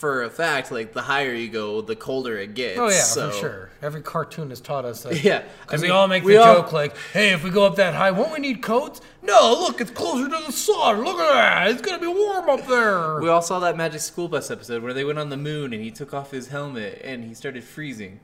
for 0.00 0.22
a 0.22 0.30
fact, 0.30 0.72
like 0.72 0.94
the 0.94 1.02
higher 1.02 1.34
you 1.34 1.50
go, 1.50 1.82
the 1.82 1.94
colder 1.94 2.38
it 2.38 2.54
gets. 2.54 2.78
Oh 2.78 2.88
yeah, 2.88 3.02
so- 3.02 3.30
for 3.30 3.36
sure. 3.36 3.70
Every 3.82 4.00
cartoon 4.02 4.48
has 4.50 4.60
taught 4.60 4.84
us 4.86 5.02
that. 5.02 5.22
Yeah, 5.24 5.38
I 5.38 5.62
Because 5.66 5.82
we 5.82 5.88
mean, 5.88 5.96
all 5.96 6.08
make 6.08 6.24
we 6.24 6.32
the 6.34 6.42
all- 6.42 6.54
joke 6.56 6.72
like, 6.72 6.96
"Hey, 7.12 7.32
if 7.32 7.44
we 7.44 7.50
go 7.50 7.64
up 7.66 7.76
that 7.76 7.94
high, 7.94 8.10
won't 8.10 8.32
we 8.32 8.38
need 8.38 8.62
coats?" 8.62 9.00
No, 9.22 9.54
look, 9.60 9.80
it's 9.80 9.90
closer 9.90 10.24
to 10.28 10.46
the 10.46 10.52
sun. 10.52 11.04
Look 11.04 11.18
at 11.18 11.32
that. 11.32 11.68
It's 11.70 11.82
gonna 11.82 11.98
be 12.00 12.06
warm 12.06 12.48
up 12.48 12.66
there. 12.66 13.20
We 13.20 13.28
all 13.28 13.42
saw 13.42 13.58
that 13.60 13.76
Magic 13.76 14.00
School 14.00 14.28
Bus 14.28 14.50
episode 14.50 14.82
where 14.82 14.94
they 14.94 15.04
went 15.04 15.18
on 15.18 15.28
the 15.28 15.36
moon 15.36 15.72
and 15.74 15.82
he 15.82 15.90
took 15.90 16.14
off 16.14 16.30
his 16.30 16.48
helmet 16.48 17.00
and 17.04 17.24
he 17.24 17.34
started 17.34 17.62
freezing. 17.62 18.20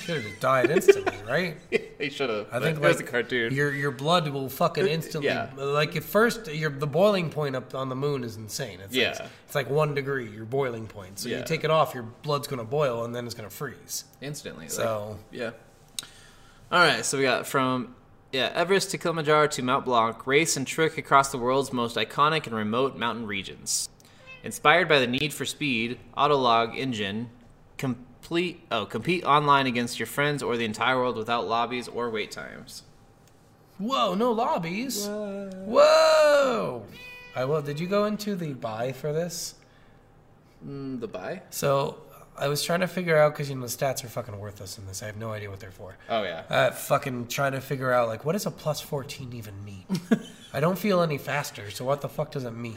Should 0.00 0.16
have 0.16 0.24
just 0.24 0.40
died 0.40 0.70
instantly, 0.70 1.14
right? 1.28 1.56
he 2.00 2.10
should 2.10 2.30
have. 2.30 2.46
I 2.52 2.58
think 2.60 2.78
it 2.78 2.82
was 2.82 2.98
a 3.00 3.04
cartoon. 3.04 3.52
your 3.54 3.72
your 3.72 3.90
blood 3.90 4.28
will 4.28 4.48
fucking 4.48 4.86
instantly 4.86 5.28
yeah. 5.28 5.50
like 5.56 5.96
at 5.96 6.02
first 6.04 6.46
your 6.52 6.70
the 6.70 6.86
boiling 6.86 7.30
point 7.30 7.54
up 7.54 7.74
on 7.74 7.88
the 7.88 7.94
moon 7.96 8.24
is 8.24 8.36
insane. 8.36 8.80
It's 8.80 8.94
Yeah. 8.94 9.10
like, 9.10 9.30
it's 9.46 9.54
like 9.54 9.70
one 9.70 9.94
degree 9.94 10.28
your 10.30 10.44
boiling 10.44 10.86
point. 10.86 11.18
So 11.18 11.28
Yeah. 11.28 11.38
you 11.38 11.44
take 11.44 11.64
it 11.64 11.70
off, 11.70 11.94
your 11.94 12.04
blood's 12.22 12.48
gonna 12.48 12.64
boil 12.64 13.04
and 13.04 13.14
then 13.14 13.26
it's 13.26 13.34
gonna 13.34 13.50
freeze. 13.50 14.04
Instantly. 14.20 14.64
like, 14.64 14.70
So 14.72 15.18
yeah. 15.30 15.50
All 16.72 16.78
right, 16.78 17.04
so 17.04 17.18
we 17.18 17.24
got 17.24 17.46
from 17.46 17.94
yeah 18.32 18.50
Everest 18.54 18.90
to 18.92 18.98
Kilimanjaro 18.98 19.48
to 19.48 19.62
Mount 19.62 19.84
Blanc, 19.84 20.26
race 20.26 20.56
and 20.56 20.66
trick 20.66 20.96
across 20.98 21.30
the 21.30 21.38
world's 21.38 21.72
most 21.72 21.96
iconic 21.96 22.46
and 22.46 22.54
remote 22.54 22.96
mountain 22.96 23.26
regions. 23.26 23.88
Inspired 24.42 24.88
by 24.88 24.98
the 25.00 25.06
need 25.06 25.34
for 25.34 25.44
speed, 25.44 25.98
Autolog 26.16 26.76
engine 26.76 27.28
complete 28.20 28.66
oh 28.70 28.84
compete 28.84 29.24
online 29.24 29.66
against 29.66 29.98
your 29.98 30.06
friends 30.06 30.42
or 30.42 30.56
the 30.56 30.64
entire 30.64 30.96
world 30.96 31.16
without 31.16 31.48
lobbies 31.48 31.88
or 31.88 32.10
wait 32.10 32.30
times. 32.30 32.82
whoa, 33.78 34.14
no 34.14 34.30
lobbies. 34.30 35.06
Whoa. 35.08 36.82
I 37.34 37.44
will. 37.44 37.62
Did 37.62 37.80
you 37.80 37.86
go 37.86 38.04
into 38.04 38.34
the 38.34 38.52
buy 38.52 38.92
for 38.92 39.12
this? 39.12 39.54
Mm, 40.66 41.00
the 41.00 41.08
buy? 41.08 41.42
So 41.50 41.98
I 42.36 42.48
was 42.48 42.62
trying 42.62 42.80
to 42.80 42.88
figure 42.88 43.16
out 43.16 43.32
because 43.32 43.48
you 43.48 43.54
know 43.56 43.62
the 43.62 43.68
stats 43.68 44.04
are 44.04 44.08
fucking 44.08 44.38
worthless 44.38 44.76
in 44.78 44.86
this. 44.86 45.02
I 45.02 45.06
have 45.06 45.16
no 45.16 45.32
idea 45.32 45.48
what 45.48 45.60
they're 45.60 45.70
for. 45.70 45.96
Oh 46.08 46.22
yeah. 46.22 46.42
Uh, 46.50 46.70
fucking 46.72 47.28
trying 47.28 47.52
to 47.52 47.60
figure 47.60 47.92
out 47.92 48.08
like 48.08 48.24
what 48.24 48.32
does 48.32 48.46
a 48.46 48.50
plus 48.50 48.80
fourteen 48.80 49.32
even 49.32 49.64
mean? 49.64 49.86
I 50.52 50.60
don't 50.60 50.78
feel 50.78 51.00
any 51.00 51.16
faster, 51.18 51.70
so 51.70 51.84
what 51.84 52.00
the 52.00 52.08
fuck 52.08 52.32
does 52.32 52.44
it 52.44 52.50
mean? 52.52 52.76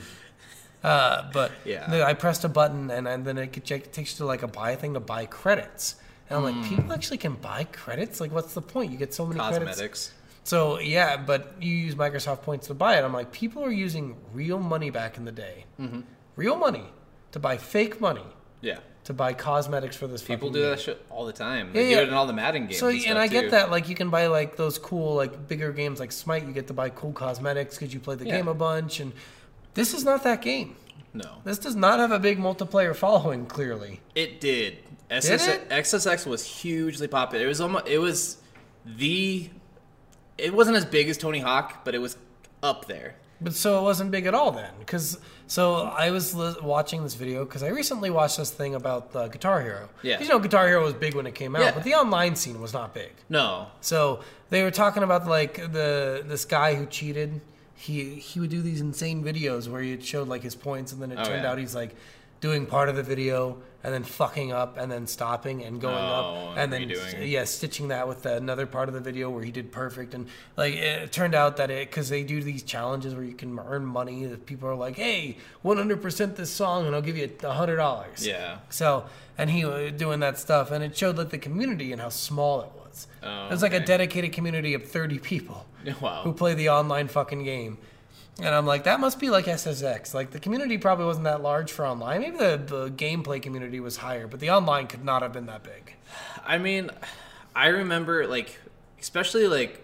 Uh, 0.84 1.30
but 1.32 1.52
Yeah. 1.66 2.04
I 2.06 2.14
pressed 2.14 2.44
a 2.44 2.50
button 2.50 2.92
and, 2.92 3.08
and 3.08 3.26
then 3.26 3.38
it, 3.38 3.56
it 3.58 3.94
takes 3.94 4.14
you 4.14 4.18
to 4.18 4.26
like 4.26 4.44
a 4.44 4.48
buy 4.48 4.76
thing 4.76 4.94
to 4.96 5.00
buy 5.00 5.26
credits. 5.26 5.96
And 6.30 6.38
I'm 6.46 6.54
Hmm. 6.54 6.60
like, 6.62 6.70
people 6.70 6.94
actually 6.94 7.18
can 7.20 7.34
buy 7.36 7.66
credits? 7.66 8.20
Like, 8.20 8.32
what's 8.32 8.54
the 8.54 8.62
point? 8.62 8.92
You 8.92 8.98
get 8.98 9.14
so 9.14 9.26
many 9.26 9.40
credits. 9.40 9.60
Cosmetics. 9.60 10.12
So 10.44 10.80
yeah, 10.80 11.16
but 11.18 11.54
you 11.62 11.72
use 11.72 11.96
Microsoft 11.96 12.42
points 12.42 12.68
to 12.68 12.74
buy 12.74 12.98
it. 12.98 13.04
I'm 13.04 13.14
like, 13.14 13.32
people 13.32 13.64
are 13.64 13.72
using 13.72 14.18
real 14.34 14.60
money 14.60 14.90
back 14.90 15.18
in 15.18 15.24
the 15.26 15.32
day, 15.32 15.66
Mm-hmm. 15.80 16.02
real 16.36 16.58
money 16.58 16.86
to 17.32 17.40
buy 17.40 17.56
fake 17.58 18.02
money 18.02 18.26
Yeah. 18.62 18.80
to 19.06 19.14
buy 19.14 19.32
cosmetics 19.34 19.96
for 19.96 20.08
this. 20.08 20.22
People 20.22 20.50
do 20.50 20.60
game. 20.60 20.70
that 20.72 20.80
shit 20.82 21.02
all 21.10 21.26
the 21.26 21.32
time. 21.34 21.68
Yeah, 21.68 21.74
They 21.74 21.90
yeah. 21.92 21.96
do 21.98 22.02
it 22.04 22.08
in 22.10 22.14
all 22.14 22.28
the 22.28 22.34
Madden 22.34 22.64
games. 22.68 22.78
So 22.80 22.90
and, 22.90 23.06
and 23.06 23.18
I 23.18 23.28
get 23.28 23.52
that, 23.52 23.72
like 23.72 23.88
you 23.88 23.96
can 23.96 24.10
buy 24.10 24.28
like 24.28 24.58
those 24.58 24.78
cool 24.78 25.16
like 25.16 25.48
bigger 25.48 25.72
games 25.72 26.00
like 26.02 26.12
Smite. 26.12 26.46
You 26.46 26.52
get 26.52 26.68
to 26.68 26.74
buy 26.74 26.90
cool 26.90 27.14
cosmetics 27.14 27.76
because 27.78 27.94
you 27.94 28.02
play 28.02 28.16
the 28.16 28.26
Yeah. 28.26 28.36
game 28.38 28.48
a 28.50 28.54
bunch. 28.54 29.00
And 29.00 29.14
this 29.74 29.94
is 29.94 30.04
not 30.04 30.24
that 30.24 30.42
game. 30.42 30.76
No. 31.14 31.30
This 31.44 31.60
does 31.60 31.76
not 31.76 32.00
have 32.00 32.12
a 32.12 32.20
big 32.20 32.40
multiplayer 32.40 32.96
following. 32.96 33.46
Clearly, 33.46 34.02
It 34.16 34.42
did. 34.42 34.78
SS- 35.12 35.48
it? 35.48 35.70
XSX 35.70 36.26
was 36.26 36.44
hugely 36.44 37.08
popular. 37.08 37.46
It 37.46 37.50
was 37.50 37.62
almost. 37.62 37.88
It 37.88 38.00
was 38.00 38.38
the. 38.86 39.50
It 40.38 40.54
wasn't 40.54 40.78
as 40.78 40.86
big 40.86 41.10
as 41.10 41.18
Tony 41.18 41.40
Hawk, 41.40 41.86
but 41.86 41.94
it 41.94 42.00
was 42.00 42.18
up 42.64 42.86
there. 42.88 43.16
but 43.42 43.54
so 43.54 43.78
it 43.80 43.84
wasn't 43.84 44.10
big 44.10 44.26
at 44.26 44.34
all 44.34 44.52
then. 44.52 44.72
Because 44.80 45.20
so 45.48 45.84
I 45.84 46.10
was 46.12 46.34
li- 46.34 46.56
watching 46.64 47.04
this 47.04 47.14
video 47.14 47.44
because 47.46 47.62
I 47.62 47.68
recently 47.68 48.10
watched 48.10 48.38
this 48.38 48.50
thing 48.50 48.74
about 48.74 49.16
uh, 49.16 49.28
Guitar 49.28 49.62
Hero. 49.62 49.90
Yeah. 50.02 50.16
'Cause, 50.18 50.28
you 50.28 50.34
know 50.34 50.40
Guitar 50.40 50.68
Hero 50.68 50.82
was 50.84 50.94
big 50.94 51.14
when 51.14 51.28
it 51.28 51.36
came 51.36 51.56
out, 51.56 51.62
Yeah. 51.62 51.72
but 51.72 51.84
the 51.84 51.94
online 51.94 52.36
scene 52.36 52.60
was 52.62 52.74
not 52.74 52.94
big. 52.94 53.12
No. 53.30 53.68
So 53.82 54.22
they 54.50 54.64
were 54.64 54.72
talking 54.72 55.04
about 55.04 55.28
like 55.28 55.56
the 55.74 56.24
this 56.26 56.46
guy 56.46 56.74
who 56.76 56.86
cheated. 56.88 57.42
He 57.86 58.16
he 58.16 58.40
would 58.40 58.50
do 58.50 58.62
these 58.62 58.80
insane 58.82 59.24
videos 59.24 59.68
where 59.68 59.82
he 59.82 60.00
showed 60.00 60.28
like 60.30 60.42
his 60.44 60.56
points, 60.56 60.94
and 60.94 61.02
then 61.02 61.12
it 61.12 61.18
Oh, 61.20 61.26
turned 61.26 61.44
yeah. 61.44 61.52
out 61.52 61.58
he's 61.58 61.76
like 61.76 61.96
doing 62.40 62.66
part 62.66 62.90
of 62.90 62.96
the 62.98 63.04
video 63.04 63.58
and 63.86 63.94
then 63.94 64.04
fucking 64.04 64.52
up 64.52 64.78
and 64.78 64.92
then 64.92 65.08
stopping 65.08 65.64
and 65.64 65.80
going 65.80 65.96
Oh, 65.96 66.50
up 66.52 66.58
and 66.58 66.74
then 66.74 66.90
redoing 66.90 67.30
yeah 67.32 67.46
stitching 67.46 67.88
that 67.88 68.06
with 68.06 68.26
another 68.26 68.66
part 68.66 68.90
of 68.90 68.94
the 68.94 69.00
video 69.00 69.30
where 69.30 69.44
he 69.46 69.52
did 69.52 69.72
perfect 69.72 70.14
and 70.14 70.28
like 70.58 70.74
it 70.76 71.10
turned 71.14 71.36
out 71.36 71.56
that 71.58 71.72
it 71.72 71.90
because 71.90 72.10
they 72.10 72.22
do 72.22 72.44
these 72.44 72.62
challenges 72.64 73.16
where 73.16 73.24
you 73.24 73.34
can 73.34 73.58
earn 73.60 73.86
money 73.86 74.26
that 74.26 74.46
people 74.46 74.68
are 74.68 74.76
like 74.76 74.98
hey 74.98 75.38
100% 75.64 76.36
this 76.36 76.50
song 76.50 76.86
and 76.86 76.94
I'll 76.96 77.02
give 77.02 77.16
you 77.18 77.32
a 77.44 77.52
hundred 77.54 77.78
dollars 77.78 78.28
Yeah. 78.28 78.58
so, 78.70 79.06
and 79.38 79.50
he 79.50 79.64
was 79.66 79.94
doing 79.94 80.20
that 80.20 80.38
stuff, 80.38 80.70
and 80.72 80.84
it 80.84 80.96
showed 80.98 81.18
like 81.18 81.30
the 81.30 81.38
community 81.38 81.92
and 81.94 82.02
how 82.02 82.10
small 82.10 82.62
it 82.62 82.72
was. 82.76 82.84
was. 82.90 83.08
Oh, 83.24 83.48
it 83.48 83.52
was 83.52 83.62
like 83.62 83.74
a 83.74 83.80
dedicated 83.80 84.34
community 84.34 84.74
of 84.74 84.84
30 84.84 85.20
people 85.20 85.66
Wow. 86.02 86.22
who 86.24 86.34
play 86.34 86.54
the 86.54 86.70
online 86.70 87.08
fucking 87.08 87.44
game. 87.44 87.78
And 88.40 88.48
I'm 88.50 88.66
like, 88.66 88.86
that 88.86 89.00
must 89.00 89.20
be 89.20 89.30
like 89.30 89.46
SSX. 89.46 90.14
Like 90.14 90.32
the 90.32 90.40
community 90.40 90.78
probably 90.80 91.06
wasn't 91.06 91.26
that 91.26 91.42
large 91.44 91.72
for 91.72 91.86
online. 91.86 92.22
Maybe 92.22 92.38
the, 92.38 92.58
the 92.66 92.90
gameplay 92.90 93.42
community 93.42 93.80
was 93.80 93.98
higher, 93.98 94.26
but 94.28 94.40
the 94.40 94.50
online 94.50 94.88
could 94.88 95.06
not 95.06 95.22
have 95.22 95.34
been 95.34 95.46
that 95.46 95.64
big. 95.64 95.94
I 96.44 96.58
mean, 96.58 96.90
I 97.56 97.68
remember 97.68 98.26
like, 98.26 98.60
especially 99.00 99.48
like 99.48 99.84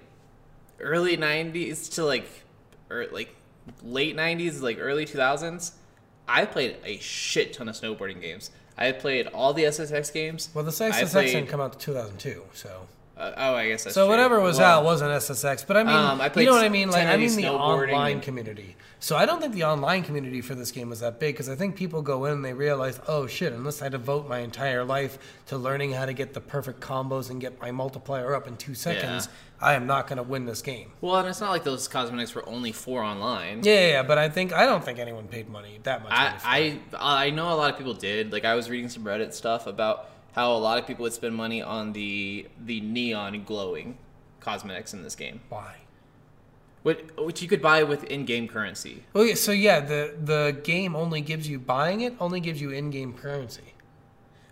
early 0.80 1.16
'90s 1.16 1.94
to 1.96 2.06
like, 2.06 2.26
or 2.90 3.06
like 3.12 3.36
late 3.84 4.16
'90s, 4.18 4.62
like 4.62 4.78
early 4.80 5.06
2000s. 5.06 5.74
I 6.28 6.46
played 6.46 6.78
a 6.84 6.98
shit 6.98 7.54
ton 7.54 7.70
of 7.70 7.76
snowboarding 7.76 8.20
games. 8.22 8.50
I 8.78 8.94
played 8.94 9.28
all 9.28 9.54
the 9.54 9.64
SSX 9.64 10.12
games. 10.14 10.50
Well, 10.54 10.64
the 10.64 10.72
SSX 10.72 11.12
played- 11.12 11.26
didn't 11.34 11.50
come 11.50 11.60
out 11.62 11.74
to 11.74 11.80
2002, 11.80 12.44
so. 12.54 12.88
Uh, 13.20 13.34
oh, 13.36 13.54
I 13.56 13.68
guess 13.68 13.84
that's 13.84 13.94
So 13.96 14.04
true. 14.06 14.10
whatever 14.12 14.40
was 14.40 14.60
Well, 14.60 14.80
out 14.80 14.86
wasn't 14.86 15.12
SSX, 15.12 15.66
but 15.68 15.76
I 15.76 15.84
mean, 15.84 15.94
Um, 15.96 16.22
I 16.22 16.32
you 16.34 16.46
know 16.46 16.54
what 16.54 16.64
I 16.64 16.70
mean? 16.70 16.90
Like 16.90 17.06
I 17.08 17.18
mean 17.18 17.36
the 17.36 17.50
online 17.50 18.14
and- 18.14 18.22
community. 18.24 18.78
So 19.02 19.16
I 19.16 19.26
don't 19.26 19.40
think 19.42 19.54
the 19.54 19.64
online 19.64 20.04
community 20.04 20.42
for 20.42 20.56
this 20.56 20.72
game 20.72 20.90
was 20.90 21.00
that 21.00 21.20
big 21.20 21.34
because 21.36 21.48
I 21.48 21.56
think 21.56 21.78
people 21.78 22.02
go 22.02 22.26
in 22.26 22.34
and 22.34 22.44
they 22.44 22.52
realize, 22.54 23.00
oh 23.08 23.28
shit, 23.28 23.54
unless 23.54 23.82
I 23.82 23.88
devote 23.90 24.28
my 24.28 24.40
entire 24.40 24.84
life 24.84 25.18
to 25.48 25.58
learning 25.58 25.94
how 25.94 26.06
to 26.06 26.12
get 26.14 26.34
the 26.34 26.42
perfect 26.42 26.82
combos 26.82 27.30
and 27.30 27.40
get 27.40 27.62
my 27.62 27.72
multiplier 27.72 28.36
up 28.36 28.46
in 28.48 28.58
two 28.58 28.76
seconds, 28.76 29.30
I 29.62 29.74
am 29.74 29.88
not 29.88 30.08
going 30.08 30.18
to 30.18 30.24
win 30.24 30.46
this 30.46 30.62
game. 30.62 30.92
Well, 31.00 31.16
and 31.18 31.28
it's 31.30 31.40
not 31.40 31.50
like 31.52 31.64
those 31.64 31.88
cosmetics 31.88 32.36
were 32.36 32.48
only 32.48 32.72
for 32.74 33.02
online. 33.02 33.62
Yeah, 33.64 33.74
yeah, 33.74 33.88
yeah, 33.88 34.04
but 34.04 34.18
I 34.18 34.28
think 34.30 34.52
I 34.54 34.66
don't 34.66 34.84
think 34.84 35.00
anyone 35.00 35.28
paid 35.28 35.50
money 35.50 35.80
that 35.84 36.04
much. 36.04 36.12
I, 36.14 36.80
I 36.94 37.26
I 37.26 37.30
know 37.30 37.52
a 37.54 37.56
lot 37.56 37.70
of 37.72 37.78
people 37.78 37.94
did. 37.94 38.32
Like 38.34 38.44
I 38.46 38.56
was 38.56 38.70
reading 38.70 38.90
some 38.90 39.04
Reddit 39.04 39.34
stuff 39.34 39.66
about 39.66 40.10
how 40.34 40.52
a 40.52 40.58
lot 40.58 40.78
of 40.78 40.88
people 40.88 41.04
would 41.04 41.14
spend 41.14 41.36
money 41.36 41.62
on 41.62 41.94
the 41.94 42.48
the 42.64 42.82
neon 42.82 43.44
glowing 43.44 43.98
cosmetics 44.40 44.94
in 44.94 45.04
this 45.04 45.16
game, 45.16 45.42
why? 45.50 45.76
which, 46.84 47.00
which 47.18 47.42
you 47.42 47.48
could 47.48 47.62
buy 47.62 47.84
with 47.84 48.04
in-game 48.06 48.48
currency. 48.48 49.04
Okay, 49.16 49.36
so 49.36 49.52
yeah, 49.52 49.80
the 49.80 50.16
the 50.22 50.58
game 50.64 50.96
only 50.96 51.22
gives 51.22 51.50
you 51.50 51.60
buying 51.60 52.02
it 52.02 52.16
only 52.20 52.40
gives 52.40 52.62
you 52.62 52.72
in-game 52.72 53.14
currency. 53.14 53.74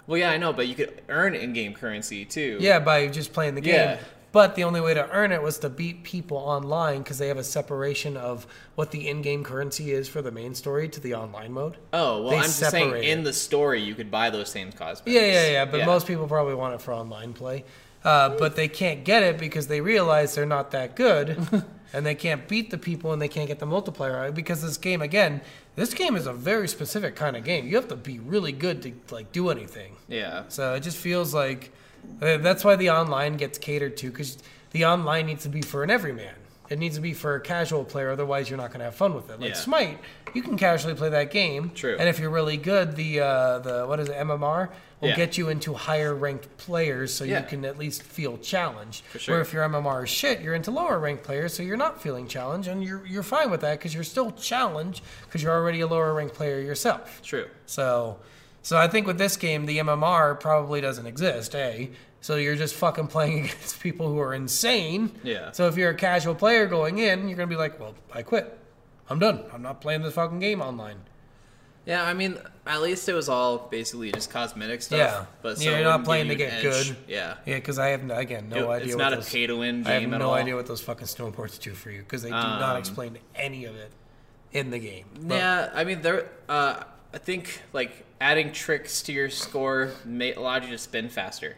Well, 0.06 0.18
yeah, 0.18 0.32
I 0.32 0.38
know, 0.38 0.54
but 0.54 0.68
you 0.68 0.76
could 0.76 1.02
earn 1.10 1.36
in-game 1.36 1.74
currency 1.74 2.26
too. 2.26 2.58
Yeah, 2.60 2.80
by 2.80 3.08
just 3.08 3.34
playing 3.34 3.56
the 3.56 3.62
game. 3.62 3.76
Yeah. 3.76 4.00
But 4.38 4.54
the 4.54 4.66
only 4.66 4.82
way 4.82 4.94
to 4.94 5.10
earn 5.10 5.32
it 5.32 5.42
was 5.42 5.58
to 5.58 5.70
beat 5.70 6.04
people 6.04 6.38
online 6.38 7.00
because 7.00 7.18
they 7.18 7.28
have 7.28 7.40
a 7.40 7.44
separation 7.44 8.16
of 8.16 8.46
what 8.76 8.92
the 8.92 9.08
in-game 9.08 9.44
currency 9.44 9.92
is 9.92 10.08
for 10.08 10.22
the 10.22 10.30
main 10.30 10.54
story 10.54 10.88
to 10.90 11.00
the 11.00 11.16
online 11.16 11.54
mode. 11.54 11.78
Oh 11.92 12.22
well, 12.22 12.30
They 12.30 12.38
I'm 12.38 12.44
just 12.44 12.60
saying 12.60 12.90
separate 12.90 13.04
in 13.06 13.24
the 13.24 13.34
story 13.34 13.82
you 13.82 13.96
could 13.96 14.12
buy 14.12 14.30
those 14.30 14.52
same 14.52 14.72
cosmetics. 14.72 15.08
Yeah, 15.08 15.26
yeah, 15.26 15.52
yeah. 15.54 15.66
But 15.66 15.88
most 15.88 16.06
people 16.06 16.28
probably 16.28 16.54
want 16.54 16.76
it 16.76 16.82
for 16.82 16.94
online 16.94 17.34
play. 17.34 17.66
Uh, 18.04 18.38
but 18.38 18.56
they 18.56 18.68
can't 18.68 19.04
get 19.04 19.24
it 19.24 19.40
because 19.40 19.66
they 19.66 19.82
realize 19.82 20.36
they're 20.36 20.46
not 20.46 20.70
that 20.70 20.96
good, 20.96 21.64
and 21.94 22.06
they 22.06 22.14
can't 22.14 22.48
beat 22.48 22.70
the 22.70 22.78
people, 22.78 23.14
and 23.14 23.20
they 23.20 23.28
can't 23.28 23.48
get 23.48 23.58
the 23.58 23.66
multiplier 23.66 24.32
because 24.32 24.62
this 24.62 24.78
game 24.78 25.02
again. 25.02 25.42
This 25.76 25.96
game 25.96 26.16
is 26.16 26.28
a 26.28 26.34
very 26.34 26.68
specific 26.68 27.16
kind 27.16 27.36
of 27.36 27.44
game. 27.44 27.66
You 27.68 27.76
have 27.76 27.88
to 27.88 27.96
be 27.96 28.20
really 28.20 28.52
good 28.52 28.84
to 28.84 28.94
like 29.10 29.32
do 29.32 29.50
anything. 29.50 29.96
Yeah. 30.08 30.44
So 30.50 30.76
it 30.76 30.82
just 30.82 30.98
feels 30.98 31.34
like 31.34 31.72
that's 32.20 32.64
why 32.64 32.76
the 32.76 32.90
online 32.92 33.38
gets 33.38 33.58
catered 33.58 33.98
to 33.98 34.10
because 34.10 34.38
the 34.72 34.86
online 34.86 35.26
needs 35.26 35.44
to 35.44 35.50
be 35.50 35.62
for 35.62 35.84
an 35.84 35.90
everyman. 35.90 36.34
It 36.70 36.80
needs 36.80 36.96
to 36.96 37.02
be 37.02 37.14
for 37.14 37.36
a 37.36 37.40
casual 37.40 37.86
player, 37.86 38.12
otherwise 38.12 38.50
you're 38.50 38.58
not 38.58 38.72
going 38.72 38.80
to 38.80 38.86
have 38.86 38.96
fun 38.96 39.14
with 39.16 39.30
it. 39.30 39.40
Like 39.40 39.52
Yeah. 39.52 39.56
Smite, 39.56 40.00
you 40.34 40.42
can 40.42 40.58
casually 40.58 40.96
play 40.96 41.08
that 41.10 41.32
game. 41.32 41.72
True. 41.74 41.96
And 41.98 42.10
if 42.10 42.20
you're 42.20 42.30
really 42.30 42.58
good, 42.58 42.96
the 42.98 43.22
uh, 43.22 43.60
the 43.60 43.86
what 43.86 44.02
is 44.02 44.10
it, 44.10 44.16
MMR 44.18 44.70
will 45.00 45.10
Yeah. 45.10 45.16
get 45.16 45.38
you 45.38 45.48
into 45.48 45.74
higher 45.76 46.14
ranked 46.14 46.58
players, 46.58 47.14
so 47.14 47.24
Yeah. 47.24 47.40
you 47.40 47.46
can 47.48 47.64
at 47.64 47.78
least 47.78 48.04
feel 48.04 48.38
challenged. 48.40 49.06
For 49.06 49.20
sure. 49.20 49.36
Where 49.36 49.42
if 49.42 49.54
your 49.54 49.64
MMR 49.64 50.04
is 50.04 50.10
shit, 50.10 50.42
you're 50.42 50.56
into 50.56 50.72
lower 50.72 51.00
ranked 51.00 51.24
players, 51.24 51.54
so 51.54 51.64
you're 51.64 51.78
not 51.78 52.02
feeling 52.02 52.28
challenged, 52.28 52.68
and 52.68 52.84
you're 52.84 53.06
you're 53.06 53.24
fine 53.24 53.50
with 53.50 53.62
that 53.62 53.78
because 53.80 53.94
you're 53.94 54.04
still 54.04 54.32
challenged 54.32 55.02
because 55.26 55.42
you're 55.42 55.54
already 55.54 55.80
a 55.80 55.88
lower 55.88 56.14
ranked 56.14 56.36
player 56.36 56.60
yourself. 56.60 57.22
True. 57.24 57.46
So, 57.66 58.18
so 58.68 58.78
I 58.78 58.90
think 58.90 59.08
with 59.08 59.18
this 59.18 59.38
game, 59.38 59.66
the 59.66 59.78
MMR 59.78 60.38
probably 60.40 60.82
doesn't 60.82 61.06
exist. 61.06 61.56
A, 61.56 61.90
so 62.20 62.36
you're 62.36 62.58
just 62.58 62.76
fucking 62.76 63.08
playing 63.08 63.40
against 63.46 63.80
people 63.80 64.10
who 64.10 64.20
are 64.20 64.34
insane. 64.34 65.12
Yeah. 65.24 65.52
So 65.52 65.68
if 65.68 65.78
you're 65.78 65.92
a 65.92 65.96
casual 65.96 66.36
player 66.36 66.68
going 66.68 66.98
in, 66.98 67.30
you're 67.30 67.38
gonna 67.38 67.48
be 67.48 67.56
like, 67.56 67.80
well, 67.80 67.96
I 68.14 68.24
quit. 68.24 68.58
I'm 69.10 69.20
done. 69.20 69.44
I'm 69.54 69.62
not 69.62 69.80
playing 69.80 70.02
this 70.02 70.16
fucking 70.16 70.40
game 70.40 70.62
online. 70.62 70.98
Yeah, 71.86 72.04
I 72.04 72.14
mean, 72.14 72.38
at 72.66 72.82
least 72.82 73.08
it 73.08 73.14
was 73.14 73.30
all 73.30 73.58
basically 73.58 74.12
just 74.12 74.30
cosmetic 74.30 74.82
stuff. 74.82 74.98
Yeah. 75.00 75.26
But 75.42 75.62
Yeah, 75.62 75.72
you're 75.76 75.84
not 75.86 76.04
playing 76.04 76.28
to 76.28 76.36
get 76.36 76.52
edge. 76.56 76.64
good. 76.64 76.98
Yeah. 77.08 77.36
Yeah, 77.46 77.56
because 77.56 77.80
I 77.80 77.88
have 77.90 78.04
no- 78.04 78.16
again 78.16 78.50
no 78.50 78.58
It- 78.72 78.76
idea. 78.76 78.86
it's 78.88 78.96
what 78.98 79.04
not 79.04 79.16
those, 79.16 79.28
a 79.30 79.32
pay-to-win 79.32 79.88
I 79.88 79.92
have 79.92 80.02
game 80.02 80.10
no 80.12 80.28
all. 80.28 80.34
idea 80.34 80.58
what 80.58 80.68
those 80.68 80.82
fucking 80.82 81.08
snowboards 81.08 81.58
do 81.62 81.72
for 81.74 81.90
you 81.90 82.00
because 82.00 82.24
they 82.24 82.28
do 82.30 82.36
not 82.36 82.74
Um, 82.76 82.78
explain 82.80 83.18
any 83.36 83.64
of 83.64 83.78
it 83.78 83.92
in 84.52 84.70
the 84.72 84.80
game. 84.80 85.06
But- 85.22 85.36
Yeah, 85.36 85.70
I 85.74 85.86
mean, 85.86 86.02
there. 86.02 86.26
Uh, 86.50 86.84
I 87.14 87.18
think 87.18 87.62
like 87.74 88.06
adding 88.20 88.52
tricks 88.52 89.02
to 89.04 89.14
your 89.14 89.30
score 89.30 89.92
may, 90.06 90.34
allowed 90.34 90.66
you 90.66 90.72
to 90.72 90.78
spin 90.78 91.10
faster. 91.10 91.56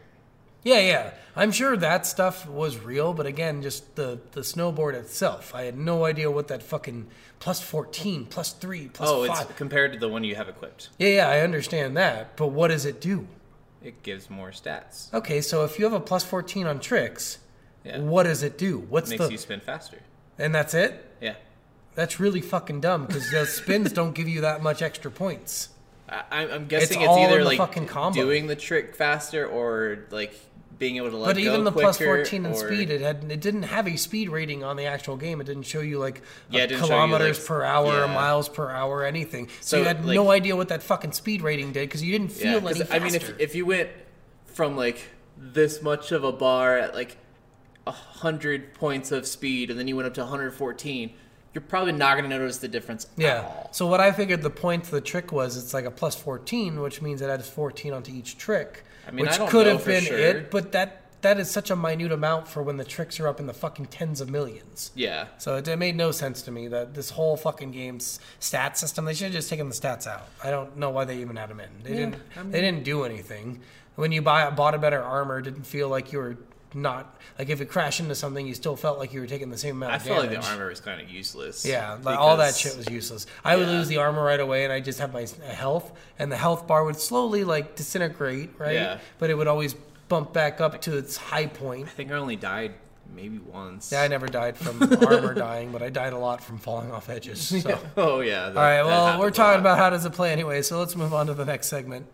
Yeah, 0.64 0.80
yeah. 0.80 1.12
I'm 1.36 1.52
sure 1.52 1.78
that 1.78 2.06
stuff 2.06 2.48
was 2.48 2.78
real, 2.78 3.14
but 3.14 3.26
again, 3.26 3.62
just 3.62 3.96
the 3.96 4.20
the 4.32 4.42
snowboard 4.42 4.94
itself. 4.94 5.56
I 5.56 5.64
had 5.64 5.78
no 5.78 6.06
idea 6.06 6.30
what 6.30 6.50
that 6.50 6.62
fucking 6.62 7.08
plus 7.40 7.62
14, 7.62 8.26
plus 8.26 8.52
3, 8.52 8.90
plus 8.90 9.10
oh, 9.10 9.26
5. 9.26 9.50
it's 9.50 9.58
compared 9.58 9.94
to 9.94 10.00
the 10.00 10.10
one 10.10 10.24
you 10.24 10.36
have 10.36 10.50
equipped. 10.50 10.90
Yeah, 10.98 11.08
yeah, 11.10 11.30
I 11.30 11.40
understand 11.40 11.96
that, 11.96 12.36
but 12.36 12.48
what 12.48 12.68
does 12.68 12.86
it 12.86 13.00
do? 13.00 13.28
It 13.82 14.04
gives 14.04 14.30
more 14.30 14.50
stats. 14.52 15.14
Okay, 15.14 15.40
so 15.40 15.64
if 15.64 15.80
you 15.80 15.86
have 15.86 15.94
a 15.94 16.02
plus 16.02 16.26
14 16.26 16.68
on 16.68 16.82
tricks, 16.82 17.40
Yeah. 17.86 18.00
what 18.00 18.24
does 18.24 18.44
it 18.44 18.58
do? 18.58 18.80
What's 18.80 19.10
Makes 19.10 19.26
the 19.26 19.32
you 19.32 19.38
spin 19.38 19.62
faster. 19.62 20.00
And 20.38 20.54
that's 20.54 20.74
it? 20.74 21.06
Yeah. 22.00 22.04
That's 22.06 22.20
really 22.20 22.42
fucking 22.42 22.82
dumb 22.82 23.06
because 23.06 23.30
those 23.32 23.50
spins 23.62 23.92
don't 23.92 24.14
give 24.14 24.28
you 24.28 24.42
that 24.42 24.64
much 24.64 24.82
extra 24.82 25.12
points. 25.12 25.70
I, 26.08 26.24
I'm- 26.32 26.50
I'm 26.52 26.68
guessing 26.68 27.02
it's, 27.02 27.08
all 27.10 27.18
in 27.18 27.24
either 27.30 27.40
the 27.40 27.46
like 27.46 27.58
fucking 27.58 27.88
combo. 27.88 28.20
doing 28.22 28.48
the 28.48 28.56
trick 28.56 28.96
faster 28.96 29.46
or 29.46 30.06
like 30.10 30.34
being 30.80 30.96
able 30.96 31.10
to 31.12 31.18
let 31.18 31.28
But 31.28 31.36
go 31.36 31.42
even 31.42 31.64
the 31.66 31.72
quicker, 31.74 31.92
14 32.06 32.46
in 32.46 32.52
or- 32.54 32.56
speed, 32.56 32.90
it 32.90 33.02
had 33.02 33.30
it 33.30 33.42
didn't 33.42 33.64
have 33.64 33.86
a 33.88 33.98
speed 33.98 34.30
rating 34.30 34.64
on 34.64 34.78
the 34.78 34.86
actual 34.86 35.18
game. 35.18 35.42
It 35.42 35.44
didn't 35.44 35.64
show 35.64 35.82
you 35.82 36.00
like 36.00 36.22
Yeah, 36.50 36.64
it 36.64 36.68
didn't 36.68 36.80
show 36.80 36.86
you, 36.86 36.92
kilometers 36.94 37.38
like- 37.38 37.48
per 37.48 37.64
hour, 37.64 37.88
or 37.94 38.06
yeah. 38.06 38.14
miles 38.14 38.48
per 38.50 38.70
hour, 38.72 39.04
anything. 39.04 39.48
So, 39.50 39.54
So, 39.62 39.78
you 39.80 39.84
had 39.84 40.06
like- 40.06 40.16
no 40.16 40.32
idea 40.32 40.56
what 40.56 40.70
that 40.70 40.82
fucking 40.82 41.12
speed 41.12 41.42
rating 41.42 41.74
did 41.74 41.82
because 41.90 42.02
you 42.02 42.12
didn't 42.18 42.32
Yeah, 42.38 42.54
feel 42.54 42.62
'cause, 42.62 42.78
any 42.80 42.86
faster. 42.86 42.96
I 42.96 43.00
mean, 43.06 43.16
if 43.16 43.40
if 43.40 43.56
you 43.56 43.66
went 43.66 43.90
from 44.46 44.78
like 44.78 45.00
this 45.38 45.82
much 45.82 46.12
of 46.14 46.24
a 46.24 46.32
bar 46.32 46.78
at 46.78 46.96
like 46.96 47.18
a 47.86 47.92
hundred 47.92 48.74
points 48.74 49.12
of 49.12 49.28
speed, 49.28 49.70
and 49.70 49.78
then 49.78 49.88
you 49.88 49.96
went 49.98 50.08
up 50.08 50.14
to 50.16 50.22
114, 50.22 51.12
you're 51.54 51.62
probably 51.62 51.94
not 51.94 52.18
going 52.18 52.30
to 52.30 52.38
notice 52.38 52.58
the 52.58 52.68
difference 52.68 53.06
at 53.06 53.12
yeah. 53.18 53.42
all. 53.42 53.70
So 53.72 53.88
what 53.88 54.00
I 54.00 54.12
figured 54.12 54.42
the 54.42 54.50
point 54.50 54.86
the 54.86 55.02
trick 55.02 55.32
was 55.32 55.58
it's 55.58 55.74
like 55.74 55.86
a 55.86 55.92
plus 55.92 56.16
14, 56.16 56.80
which 56.80 57.02
means 57.02 57.22
it 57.22 57.30
adds 57.30 57.50
14 57.50 57.94
onto 57.94 58.12
each 58.12 58.38
trick. 58.38 58.84
I 59.08 59.12
mean, 59.12 59.26
I 59.26 59.30
which 59.30 59.38
don't 59.38 59.50
could 59.50 59.66
know 59.66 59.74
have 59.74 59.84
for 59.84 59.90
been 59.90 60.04
sure. 60.04 60.18
it, 60.18 60.52
but 60.52 60.72
that 60.74 61.00
that 61.22 61.40
is 61.40 61.52
such 61.52 61.70
a 61.70 61.76
minute 61.76 62.12
amount 62.12 62.48
for 62.48 62.64
when 62.64 62.78
the 62.78 62.86
tricks 62.86 63.20
are 63.20 63.28
up 63.28 63.40
in 63.40 63.48
the 63.48 63.54
fucking 63.54 63.88
tens 63.88 64.22
of 64.22 64.30
millions. 64.30 64.92
Yeah. 64.96 65.28
So 65.38 65.56
it, 65.58 65.68
it 65.68 65.78
made 65.78 65.98
no 65.98 66.12
sense 66.12 66.42
to 66.44 66.52
me 66.52 66.68
that 66.70 66.94
this 66.94 67.10
whole 67.10 67.36
fucking 67.36 67.72
game's 67.72 68.20
stat 68.40 68.78
system. 68.78 69.06
They 69.06 69.14
should 69.14 69.26
have 69.26 69.34
just 69.34 69.50
taken 69.50 69.68
the 69.68 69.76
stats 69.76 70.08
out. 70.08 70.28
I 70.44 70.50
don't 70.50 70.78
know 70.78 70.92
why 70.92 71.06
they 71.06 71.18
even 71.18 71.36
had 71.36 71.50
them 71.50 71.60
in. 71.60 71.70
They 71.84 71.94
didn't. 71.94 72.52
they 72.52 72.62
didn't 72.62 72.84
do 72.84 73.04
anything. 73.04 73.62
When 73.96 74.14
you 74.14 74.22
buy 74.22 74.50
bought 74.50 74.76
a 74.76 74.78
better 74.78 75.04
armor, 75.04 75.40
it 75.40 75.44
didn't 75.44 75.64
feel 75.64 75.90
like 75.90 76.14
you 76.14 76.20
were 76.20 76.38
not 76.74 77.18
like 77.38 77.50
if 77.50 77.62
it 77.62 77.66
crashed 77.66 78.00
into 78.00 78.16
something, 78.16 78.46
you 78.46 78.54
still 78.54 78.76
felt 78.76 79.00
like 79.00 79.14
you 79.14 79.22
were 79.22 79.28
taking 79.28 79.50
the 79.50 79.58
same 79.58 79.78
amount 79.78 79.94
I 79.94 79.96
of 79.98 80.02
feel 80.04 80.16
damage. 80.16 80.32
like 80.38 80.42
the 80.42 80.50
armor 80.50 80.70
was 80.70 80.80
kind 80.80 81.02
of 81.02 81.10
useless. 81.10 81.66
Yeah, 81.66 81.98
like 82.04 82.18
all 82.18 82.38
that 82.38 82.56
shit 82.56 82.76
was 82.78 82.90
useless. 82.90 83.26
I 83.44 83.56
would 83.56 83.68
lose 83.68 83.88
the 83.88 83.98
armor 83.98 84.24
right 84.24 84.40
away, 84.40 84.64
and 84.64 84.74
I 84.74 84.80
just 84.80 85.00
have 85.00 85.14
my 85.14 85.24
uh, 85.24 85.50
health, 85.54 85.92
and 86.18 86.32
the 86.32 86.38
health 86.38 86.68
bar 86.68 86.84
would 86.84 86.98
slowly 86.98 87.44
like 87.44 87.76
disintegrate, 87.76 88.52
right? 88.58 88.74
Yeah. 88.74 89.00
But 89.18 89.30
it 89.30 89.36
would 89.38 89.48
always 89.48 89.74
bump 90.10 90.34
back 90.34 90.60
up 90.62 90.82
to 90.82 90.98
its 90.98 91.18
high 91.18 91.46
point. 91.46 91.88
I 91.88 91.92
think 91.92 92.12
I 92.12 92.16
only 92.16 92.36
died 92.36 92.74
maybe 93.16 93.40
once. 93.40 93.92
Yeah, 93.92 94.02
I 94.02 94.08
never 94.08 94.28
died 94.28 94.58
from 94.58 94.82
armor 95.06 95.34
dying, 95.34 95.72
but 95.72 95.82
I 95.82 95.90
died 95.90 96.14
a 96.14 96.18
lot 96.18 96.44
from 96.44 96.58
falling 96.58 96.92
off 96.92 97.10
edges. 97.10 97.42
So. 97.64 97.80
Oh 97.98 98.20
yeah. 98.20 98.48
All 98.48 98.54
right, 98.54 98.84
well, 98.84 99.20
we're 99.20 99.32
talking 99.32 99.60
about 99.60 99.78
how 99.78 99.90
does 99.90 100.06
it 100.06 100.14
play 100.14 100.32
anyway, 100.32 100.62
so 100.62 100.80
let's 100.80 100.96
move 100.96 101.14
on 101.14 101.28
to 101.28 101.34
the 101.34 101.46
next 101.46 101.68
segment. 101.68 102.06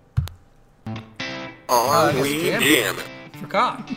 Are 0.88 0.96
uh, 2.08 2.12
guess 2.12 2.22
we 2.22 2.42
Jam- 2.44 2.62
jamming? 2.62 3.06
Forgot. 3.42 3.92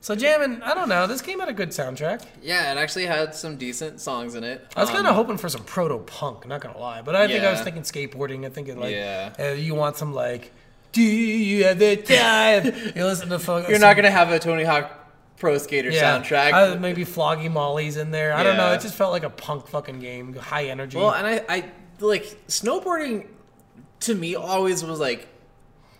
So 0.00 0.14
jamming, 0.14 0.62
I 0.62 0.74
don't 0.74 0.88
know. 0.88 1.06
This 1.06 1.20
game 1.20 1.40
had 1.40 1.48
a 1.48 1.52
good 1.52 1.70
soundtrack. 1.70 2.24
Yeah, 2.42 2.72
it 2.72 2.78
actually 2.78 3.06
had 3.06 3.34
some 3.34 3.56
decent 3.56 4.00
songs 4.00 4.34
in 4.36 4.44
it. 4.44 4.64
I 4.76 4.80
was 4.80 4.90
Um, 4.90 4.94
kind 4.96 5.06
of 5.08 5.14
hoping 5.16 5.36
for 5.38 5.48
some 5.48 5.64
proto 5.64 5.98
punk, 5.98 6.46
not 6.46 6.60
gonna 6.60 6.78
lie, 6.78 7.02
but 7.02 7.16
I 7.16 7.26
think 7.26 7.42
I 7.44 7.50
was 7.50 7.60
thinking 7.62 7.82
skateboarding. 7.82 8.46
I 8.46 8.48
think 8.48 8.68
it 8.68 8.78
like 8.78 8.94
Yeah. 8.94 9.32
uh, 9.38 9.44
you 9.52 9.74
want 9.74 9.96
some 9.96 10.14
like, 10.14 10.52
do 10.92 11.02
you 11.02 11.64
have 11.64 11.78
the 11.78 11.96
time? 11.96 12.92
you 12.96 13.04
listen 13.04 13.28
to 13.30 13.38
fuck, 13.38 13.68
You're 13.68 13.78
not 13.80 13.96
gonna 13.96 14.10
have 14.10 14.30
a 14.30 14.38
Tony 14.38 14.64
Hawk 14.64 14.90
Pro 15.36 15.58
Skater 15.58 15.90
yeah, 15.90 16.18
soundtrack. 16.18 16.52
I, 16.52 16.74
maybe 16.76 17.04
Flogging 17.04 17.52
Molly's 17.52 17.96
in 17.96 18.10
there. 18.10 18.32
I 18.32 18.42
don't 18.42 18.56
know. 18.56 18.72
It 18.72 18.80
just 18.80 18.94
felt 18.94 19.12
like 19.12 19.22
a 19.24 19.30
punk 19.30 19.66
fucking 19.68 20.00
game, 20.00 20.32
high 20.34 20.66
energy. 20.66 20.96
Well, 20.96 21.12
and 21.12 21.26
I, 21.26 21.44
I 21.48 21.64
like 22.00 22.24
snowboarding. 22.48 23.26
To 24.02 24.14
me, 24.14 24.36
always 24.36 24.84
was 24.84 25.00
like, 25.00 25.26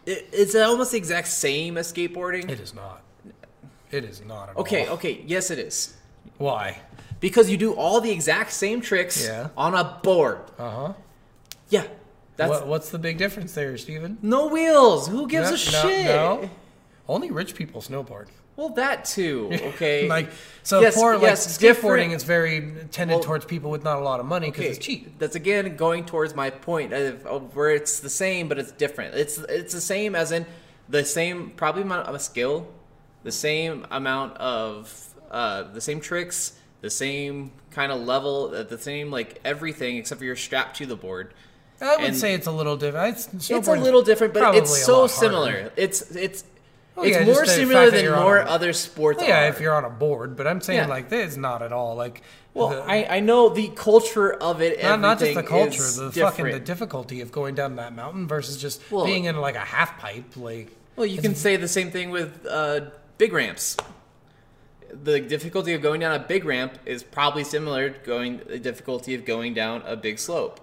it, 0.07 0.29
it's 0.33 0.55
almost 0.55 0.93
the 0.93 0.99
exact 0.99 1.27
same 1.29 1.77
as 1.77 1.93
skateboarding. 1.93 2.49
it 2.49 2.61
is 2.61 2.73
not. 2.75 3.03
It 3.91 4.05
is 4.05 4.23
not 4.25 4.57
Okay, 4.57 4.87
all. 4.87 4.95
okay, 4.95 5.23
yes 5.27 5.51
it 5.51 5.59
is. 5.59 5.97
Why? 6.39 6.79
Because 7.21 7.51
you 7.51 7.57
do 7.57 7.73
all 7.75 8.01
the 8.01 8.11
exact 8.11 8.53
same 8.53 8.81
tricks 8.81 9.25
Yeah. 9.27 9.49
on 9.57 9.75
a 9.75 9.99
board. 10.03 10.41
Uh 10.59 10.71
huh. 10.71 10.93
Yeah. 11.71 11.85
That's 12.37 12.51
What, 12.51 12.67
what's 12.69 12.91
the 12.91 12.99
big 12.99 13.19
difference 13.19 13.53
there, 13.55 13.77
Steven? 13.79 14.19
no 14.23 14.47
wheels. 14.47 15.09
Who 15.09 15.27
gives 15.27 15.51
No, 15.51 15.57
a 15.57 15.83
no, 15.83 15.89
shit? 15.91 16.07
no. 16.07 16.51
Only 17.09 17.31
rich 17.31 17.55
people 17.57 17.81
snowboard. 17.81 18.27
Well, 18.57 18.69
that 18.71 19.05
too. 19.05 19.49
Okay. 19.75 20.09
Like 20.09 20.29
so 20.63 20.81
Yes, 20.81 20.95
for 20.95 21.15
like 21.15 21.23
yes, 21.23 21.47
skateboarding, 21.47 21.61
different- 21.61 22.13
it's 22.13 22.25
very 22.25 22.61
tended 22.93 23.17
Well, 23.17 23.25
towards 23.25 23.45
people 23.47 23.71
with 23.71 23.83
not 23.85 23.99
a 23.99 24.05
lot 24.05 24.21
of 24.21 24.27
money 24.27 24.49
because 24.51 24.61
Okay, 24.67 24.71
it's 24.71 24.79
cheap. 24.85 25.19
That's 25.19 25.35
again 25.35 25.77
going 25.77 26.05
towards 26.05 26.35
my 26.37 26.51
point 26.51 26.93
of, 26.93 27.25
of 27.27 27.57
where 27.57 27.71
it's 27.71 27.99
the 28.01 28.11
same, 28.11 28.49
but 28.49 28.59
it's 28.59 28.71
different. 28.73 29.15
It's 29.15 29.39
it's 29.39 29.73
the 29.75 29.81
same 29.81 30.15
as 30.15 30.31
in 30.33 30.45
the 30.89 31.05
same 31.05 31.51
probably 31.51 31.83
amount 31.83 32.07
of 32.09 32.21
skill, 32.23 32.67
the 33.25 33.33
same 33.33 33.87
amount 33.91 34.37
of 34.39 35.05
uh, 35.31 35.65
the 35.65 35.81
same 35.81 36.01
tricks, 36.01 36.53
the 36.81 36.91
same 36.91 37.51
kind 37.71 37.93
of 37.93 38.01
level, 38.01 38.53
uh, 38.55 38.63
the 38.63 38.79
same 38.79 39.11
like 39.11 39.41
everything 39.45 39.97
except 39.97 40.19
for 40.21 40.25
you're 40.25 40.37
strapped 40.37 40.77
to 40.79 40.87
the 40.87 40.97
board. 40.97 41.35
I 41.81 41.97
would 41.97 42.05
and- 42.07 42.17
say 42.17 42.35
it's 42.35 42.47
a 42.47 42.53
little 42.53 42.77
different. 42.77 43.17
It's, 43.17 43.51
It's 43.51 43.69
a 43.69 43.73
little 43.73 44.03
different, 44.03 44.35
but 44.35 44.55
it's 44.57 44.85
so 44.85 45.07
similar. 45.07 45.71
It's 45.77 46.01
it's 46.17 46.45
Well, 46.97 47.07
it's 47.07 47.17
yeah, 47.17 47.25
more 47.25 47.45
similar 47.47 47.91
than 47.91 48.11
more 48.13 48.39
a- 48.39 48.45
other 48.47 48.73
sports. 48.73 49.19
Well, 49.21 49.29
yeah, 49.29 49.45
are. 49.45 49.49
if 49.49 49.61
you're 49.61 49.75
on 49.75 49.85
a 49.85 49.91
board, 49.91 50.37
but 50.37 50.47
I'm 50.49 50.61
saying 50.61 50.81
Yeah. 50.81 50.87
like 50.87 51.09
this, 51.09 51.37
not 51.37 51.63
at 51.63 51.73
all. 51.73 51.95
Like, 51.95 52.23
well, 52.55 52.71
the- 52.71 52.83
I, 52.83 53.17
I 53.19 53.21
know 53.21 53.51
the 53.51 53.69
culture 53.69 54.33
of 54.33 54.61
it. 54.61 54.83
not, 54.83 54.99
not 55.01 55.19
just 55.21 55.35
the 55.35 55.43
culture, 55.45 55.83
the 55.83 56.11
fucking 56.11 56.47
the 56.47 56.59
difficulty 56.59 57.21
of 57.21 57.31
going 57.31 57.55
down 57.55 57.77
that 57.77 57.95
mountain 57.95 58.27
versus 58.27 58.57
just 58.61 58.81
Well- 58.91 59.05
being 59.05 59.25
in 59.25 59.37
like 59.41 59.55
a 59.55 59.61
half 59.61 59.99
pipe. 60.01 60.37
Like, 60.37 60.75
Well, 60.97 61.07
you 61.07 61.21
can 61.23 61.37
say 61.37 61.55
the 61.55 61.69
same 61.69 61.93
thing 61.93 62.11
with 62.11 62.45
uh, 62.51 62.81
big 63.19 63.33
ramps. 63.33 63.77
The 64.91 65.21
difficulty 65.21 65.75
of 65.75 65.83
going 65.83 66.01
down 66.01 66.15
a 66.15 66.25
big 66.25 66.45
ramp 66.45 66.79
is 66.87 67.03
probably 67.03 67.45
similar 67.45 67.91
to 67.91 67.99
going 68.07 68.41
the 68.47 68.59
difficulty 68.59 69.15
of 69.15 69.27
going 69.27 69.53
down 69.53 69.83
a 69.85 69.97
big 69.97 70.19
slope. 70.19 70.61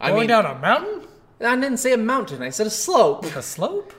I 0.00 0.08
going 0.08 0.22
mean, 0.22 0.28
down 0.30 0.46
a 0.46 0.58
mountain, 0.58 1.06
I 1.40 1.54
didn't 1.54 1.76
say 1.76 1.92
a 1.92 1.96
mountain. 1.98 2.42
I 2.42 2.50
said 2.50 2.66
a 2.66 2.70
slope. 2.70 3.24
a 3.36 3.42
slope. 3.42 3.92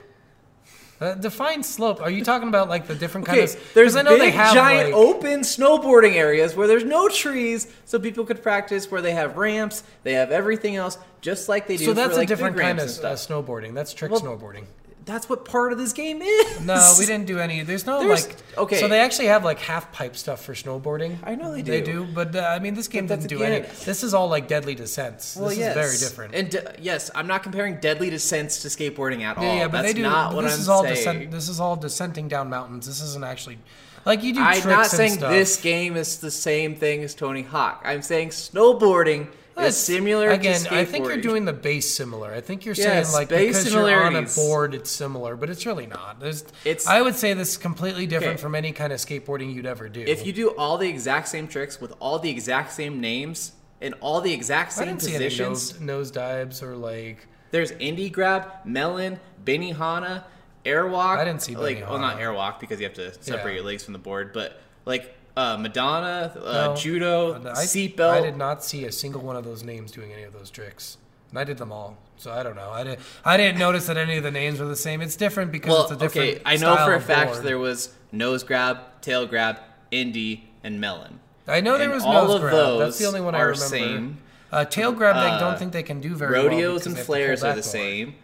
Uh, 1.00 1.14
define 1.14 1.62
slope. 1.62 2.00
Are 2.00 2.10
you 2.10 2.22
talking 2.22 2.48
about 2.48 2.68
like 2.68 2.86
the 2.86 2.94
different 2.94 3.28
Okay, 3.28 3.40
kinds? 3.40 3.54
of? 3.54 3.74
there's 3.74 3.96
I 3.96 4.02
know 4.02 4.10
big, 4.10 4.20
they 4.20 4.30
have 4.30 4.54
giant 4.54 4.92
like, 4.92 4.94
open 4.94 5.40
snowboarding 5.40 6.14
areas 6.14 6.54
where 6.54 6.68
there's 6.68 6.84
no 6.84 7.08
trees, 7.08 7.66
so 7.84 7.98
people 7.98 8.24
could 8.24 8.42
practice. 8.42 8.90
Where 8.90 9.00
they 9.02 9.12
have 9.12 9.36
ramps, 9.36 9.82
they 10.02 10.12
have 10.12 10.30
everything 10.30 10.76
else, 10.76 10.98
just 11.20 11.48
like 11.48 11.66
they 11.66 11.78
do. 11.78 11.86
So 11.86 11.94
that's 11.94 12.12
for, 12.12 12.18
like, 12.18 12.26
a 12.26 12.28
different 12.28 12.56
kind 12.56 12.78
of 12.78 12.88
uh, 12.88 13.14
snowboarding. 13.14 13.74
That's 13.74 13.92
trick 13.92 14.12
Well, 14.12 14.20
snowboarding. 14.20 14.66
That's 15.06 15.28
what 15.28 15.44
part 15.44 15.72
of 15.72 15.78
this 15.78 15.92
game 15.92 16.22
is. 16.22 16.60
No, 16.62 16.94
we 16.98 17.04
didn't 17.04 17.26
do 17.26 17.38
any. 17.38 17.62
There's 17.62 17.84
no 17.86 18.00
There's- 18.00 18.26
like. 18.26 18.36
okay. 18.56 18.80
So 18.80 18.88
they 18.88 19.00
actually 19.00 19.26
have 19.26 19.44
like 19.44 19.58
half 19.58 19.92
pipe 19.92 20.16
stuff 20.16 20.42
for 20.42 20.54
snowboarding. 20.54 21.18
I 21.22 21.34
know 21.34 21.52
they 21.52 21.60
They 21.62 21.82
do. 21.82 22.06
do, 22.06 22.12
but 22.12 22.34
uh, 22.34 22.40
I 22.40 22.58
mean, 22.58 22.74
this 22.74 22.88
game 22.88 23.06
But 23.06 23.16
doesn't 23.16 23.28
do 23.28 23.42
any. 23.42 23.56
again- 23.56 23.70
This 23.84 24.02
is 24.02 24.14
all 24.14 24.28
like 24.28 24.48
deadly 24.48 24.74
descents. 24.74 25.36
Well, 25.36 25.50
this 25.50 25.58
yes. 25.58 25.76
is 25.76 26.00
very 26.00 26.10
different. 26.10 26.34
And 26.34 26.50
de- 26.50 26.74
yes, 26.80 27.10
I'm 27.14 27.26
not 27.26 27.42
comparing 27.42 27.80
Deadly 27.80 28.08
Descents 28.08 28.62
to 28.62 28.68
skateboarding 28.68 29.22
at 29.22 29.36
all. 29.36 29.44
yeah, 29.44 29.54
yeah, 29.56 29.64
but 29.68 29.82
That's 29.82 29.88
they 29.88 29.92
do. 29.94 30.02
not 30.02 30.30
but 30.30 30.36
what 30.36 30.42
this 30.44 30.54
I'm 30.54 30.60
is 30.60 30.68
all 30.70 30.82
saying. 30.84 30.94
descent. 30.94 31.30
This 31.32 31.48
is 31.50 31.60
all 31.60 31.76
descending 31.76 32.28
down 32.28 32.48
mountains. 32.48 32.86
This 32.86 33.02
isn't 33.02 33.24
actually 33.24 33.58
like 34.06 34.22
you 34.22 34.32
do. 34.34 34.40
I'm 34.40 34.52
tricks 34.54 34.66
not 34.66 34.80
and 34.84 34.90
saying 34.90 35.12
stuff. 35.14 35.30
this 35.32 35.60
game 35.60 35.96
is 35.96 36.18
the 36.18 36.30
same 36.30 36.76
thing 36.76 37.02
as 37.04 37.14
Tony 37.14 37.42
Hawk. 37.42 37.82
I'm 37.84 38.00
saying 38.02 38.30
snowboarding 38.30 39.26
That's- 39.26 39.43
is 39.58 39.76
similar 39.76 40.30
Again. 40.30 40.66
I 40.70 40.84
think 40.84 41.06
you're 41.06 41.16
doing 41.16 41.44
the 41.44 41.52
base 41.52 41.94
similar. 41.94 42.32
I 42.32 42.40
think 42.40 42.64
you're 42.64 42.74
Yes, 42.74 43.08
saying 43.08 43.12
like 43.14 43.28
base 43.28 43.58
because 43.58 43.72
you're 43.72 44.02
on 44.04 44.16
a 44.16 44.22
board, 44.22 44.74
it's 44.74 44.90
similar, 44.90 45.36
but 45.36 45.50
it's 45.50 45.64
really 45.66 45.86
not. 45.86 46.20
There's, 46.20 46.42
It's- 46.64 46.86
I 46.86 47.00
would 47.02 47.14
say 47.14 47.34
this 47.34 47.50
is 47.50 47.56
completely 47.56 48.06
different 48.06 48.34
Okay. 48.34 48.42
from 48.42 48.54
any 48.54 48.72
kind 48.72 48.92
of 48.92 48.98
skateboarding 48.98 49.54
you'd 49.54 49.66
ever 49.66 49.88
do. 49.88 50.00
If 50.00 50.26
you 50.26 50.32
do 50.32 50.50
all 50.50 50.78
the 50.78 50.88
exact 50.88 51.28
same 51.28 51.46
tricks 51.48 51.80
with 51.80 51.94
all 52.00 52.18
the 52.18 52.30
exact 52.30 52.72
same 52.72 53.00
names 53.00 53.52
and 53.80 53.94
all 54.00 54.20
the 54.20 54.32
exact 54.32 54.72
I 54.72 54.74
same 54.76 54.86
didn't 54.88 55.02
see 55.02 55.14
any 55.14 55.24
positions, 55.26 55.72
nose, 55.74 55.80
nose 55.80 56.10
dives 56.10 56.62
or 56.62 56.74
like. 56.76 57.26
there's 57.50 57.70
indy 57.72 58.10
grab, 58.10 58.50
melon, 58.64 59.20
Benihana, 59.44 60.24
airwalk. 60.64 61.18
I 61.18 61.24
didn't 61.24 61.42
see 61.42 61.54
like 61.56 61.80
well 61.88 61.98
not 61.98 62.16
Benihana. 62.18 62.20
airwalk 62.22 62.60
because 62.60 62.80
you 62.80 62.86
have 62.86 62.94
to 62.94 63.12
separate 63.22 63.52
Yeah. 63.52 63.56
your 63.58 63.64
legs 63.64 63.84
from 63.84 63.92
the 63.92 63.98
board, 63.98 64.32
but 64.32 64.60
like 64.86 65.14
uh, 65.36 65.56
Madonna, 65.58 66.32
uh, 66.44 66.66
No. 66.68 66.76
judo, 66.76 67.34
I, 67.34 67.64
seatbelt. 67.64 68.10
I 68.10 68.20
did 68.20 68.36
not 68.36 68.64
see 68.64 68.84
a 68.84 68.92
single 68.92 69.20
one 69.20 69.36
of 69.36 69.44
those 69.44 69.62
names 69.62 69.90
doing 69.90 70.12
any 70.12 70.22
of 70.22 70.32
those 70.32 70.50
tricks. 70.50 70.96
And 71.30 71.38
I 71.38 71.44
did 71.44 71.58
them 71.58 71.72
all, 71.72 71.96
so 72.16 72.30
I 72.32 72.42
don't 72.44 72.54
know. 72.54 72.70
I 72.70 72.84
didn't. 72.84 73.00
I 73.24 73.36
didn't 73.36 73.58
notice 73.58 73.86
that 73.88 73.96
any 73.96 74.16
of 74.16 74.22
the 74.22 74.30
names 74.30 74.60
were 74.60 74.66
the 74.66 74.76
same. 74.76 75.00
It's 75.02 75.16
different 75.16 75.50
because 75.50 75.70
Well, 75.72 75.82
it's 75.82 75.90
a 75.92 75.96
different. 75.96 76.30
okay, 76.36 76.42
I 76.44 76.56
know 76.56 76.76
for 76.76 76.94
a 76.94 77.00
fact 77.00 77.32
board. 77.32 77.44
there 77.44 77.58
was 77.58 77.92
nose 78.12 78.44
grab, 78.44 78.78
tail 79.00 79.26
grab, 79.26 79.58
indy, 79.90 80.48
and 80.62 80.80
melon. 80.80 81.18
I 81.48 81.60
know 81.60 81.72
there 81.76 81.84
and 81.86 81.94
was 81.94 82.04
all 82.04 82.26
nose 82.26 82.34
of 82.36 82.40
grab. 82.42 82.52
those 82.54 82.78
That's 82.78 82.98
the 82.98 83.06
only 83.06 83.20
one 83.20 83.34
I 83.34 83.40
remember. 83.40 83.56
same. 83.56 84.18
Uh, 84.52 84.64
tail 84.64 84.92
grab, 84.92 85.16
I 85.16 85.30
Uh, 85.30 85.40
don't 85.40 85.58
think 85.58 85.72
they 85.72 85.82
can 85.82 86.00
do 86.00 86.14
very 86.14 86.32
well. 86.34 86.44
Rodeos 86.44 86.84
because 86.84 86.86
and 86.86 86.94
they 86.94 86.98
have 87.00 87.06
to 87.06 87.10
pull 87.10 87.16
flares 87.16 87.42
are 87.44 87.56
the 87.56 87.62
same. 87.64 88.14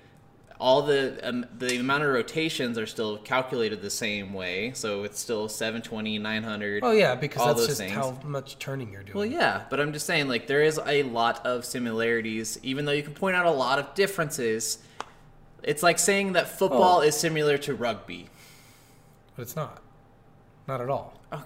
All 0.60 0.82
the 0.82 1.18
um, 1.26 1.46
the 1.56 1.78
amount 1.78 2.04
of 2.04 2.10
rotations 2.10 2.76
are 2.76 2.84
still 2.86 3.16
calculated 3.16 3.80
the 3.80 3.88
same 3.88 4.34
way, 4.34 4.72
so 4.74 5.04
it's 5.04 5.18
still 5.18 5.48
720, 5.48 6.18
900. 6.18 6.84
Oh 6.84 6.90
yeah, 6.90 7.14
because 7.14 7.40
all 7.40 7.46
that's 7.48 7.60
those 7.60 7.66
just 7.68 7.80
things. 7.80 7.92
how 7.92 8.18
much 8.24 8.58
turning 8.58 8.92
you're 8.92 9.02
doing. 9.02 9.16
Well, 9.16 9.24
yeah, 9.26 9.62
but 9.70 9.80
I'm 9.80 9.94
just 9.94 10.04
saying, 10.04 10.28
like, 10.28 10.46
there 10.46 10.62
is 10.62 10.78
a 10.86 11.02
lot 11.04 11.44
of 11.46 11.64
similarities, 11.64 12.58
even 12.62 12.84
though 12.84 12.92
you 12.92 13.02
can 13.02 13.14
point 13.14 13.36
out 13.36 13.46
a 13.46 13.50
lot 13.50 13.78
of 13.78 13.94
differences. 13.94 14.78
It's 15.62 15.82
like 15.82 15.98
saying 15.98 16.34
that 16.34 16.46
football 16.48 16.98
Oh. 16.98 17.02
is 17.02 17.16
similar 17.16 17.56
to 17.58 17.74
rugby. 17.74 18.28
But 19.36 19.42
it's 19.42 19.56
not. 19.56 19.80
Not 20.68 20.80
at 20.82 20.90
all. 20.90 21.18
Okay. 21.32 21.42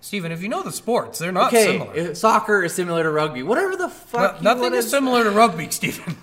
Steven, 0.00 0.32
if 0.32 0.42
you 0.42 0.48
know 0.48 0.62
the 0.62 0.72
sports, 0.72 1.18
they're 1.20 1.30
not 1.32 1.48
okay, 1.54 1.72
similar. 1.78 1.94
if 1.94 2.16
soccer 2.16 2.64
is 2.64 2.72
similar 2.74 3.02
to 3.02 3.10
rugby. 3.10 3.42
Whatever 3.42 3.76
the 3.76 3.86
No- 3.86 3.92
fuck. 3.92 4.38
you 4.38 4.44
nothing 4.44 4.74
is 4.74 4.90
similar 4.90 5.24
to 5.24 5.30
rugby, 5.30 5.68
Steven. 5.70 6.16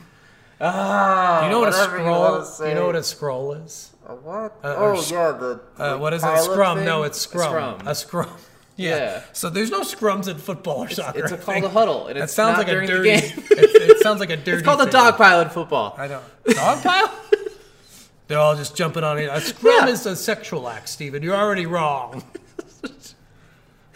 Ah, 0.60 1.39
Do 1.41 1.46
you 1.46 1.52
know 1.52 1.60
what 1.60 1.70
a 1.70 1.72
whatever 1.78 1.98
you 1.98 2.04
scroll? 2.46 2.70
You, 2.70 2.76
know 2.76 2.86
what 2.88 2.96
a 2.96 3.04
scroll 3.04 3.54
is? 3.54 3.91
What? 4.08 4.54
Uh, 4.63 4.76
oh 4.78 4.84
or 4.84 4.96
s- 4.96 5.12
yeah, 5.12 5.32
the. 5.32 5.60
Uh, 5.78 5.98
what 5.98 6.13
is 6.13 6.24
it? 6.24 6.39
Scrum? 6.43 6.78
thing? 6.78 6.86
No, 6.86 7.04
it's 7.04 7.17
A 7.17 7.22
scrum. 7.22 7.50
scrum. 7.80 7.88
A 7.88 7.96
scrum. 7.96 8.30
Yeah. 8.80 8.96
Yeah. 8.98 9.24
So 9.34 9.50
there's 9.50 9.72
no 9.72 9.82
scrums 9.82 10.28
in 10.28 10.38
football 10.38 10.84
or 10.84 10.89
soccer. 10.89 11.24
it's 11.24 11.32
I 11.32 11.36
a 11.36 11.39
called 11.39 11.63
a 11.63 11.70
huddle, 11.70 12.06
and 12.08 12.20
it's 12.20 12.32
sounds 12.32 12.58
not 12.60 12.67
like 12.67 12.76
a 12.78 12.80
the 12.82 12.86
dirty. 12.86 13.10
game. 13.10 13.22
it, 13.50 13.89
it 13.89 14.00
sounds 14.04 14.20
like 14.20 14.30
a 14.30 14.38
dirty. 14.38 14.52
it's 14.60 14.62
called 14.62 14.82
a 14.88 14.91
dog 14.91 15.17
pile 15.17 15.41
in 15.41 15.50
football. 15.50 15.96
I 15.98 16.08
don't. 16.08 16.24
Dog 16.46 16.84
pile? 16.84 17.12
They're 18.28 18.38
all 18.38 18.56
just 18.56 18.76
jumping 18.76 19.04
on 19.04 19.17
it. 19.17 19.30
A 19.32 19.41
scrum 19.41 19.88
Yeah. 19.88 19.91
is 19.93 20.06
a 20.06 20.15
sexual 20.15 20.70
act, 20.70 20.89
Stephen. 20.89 21.24
You're 21.24 21.36
already 21.36 21.65
wrong. 21.65 22.24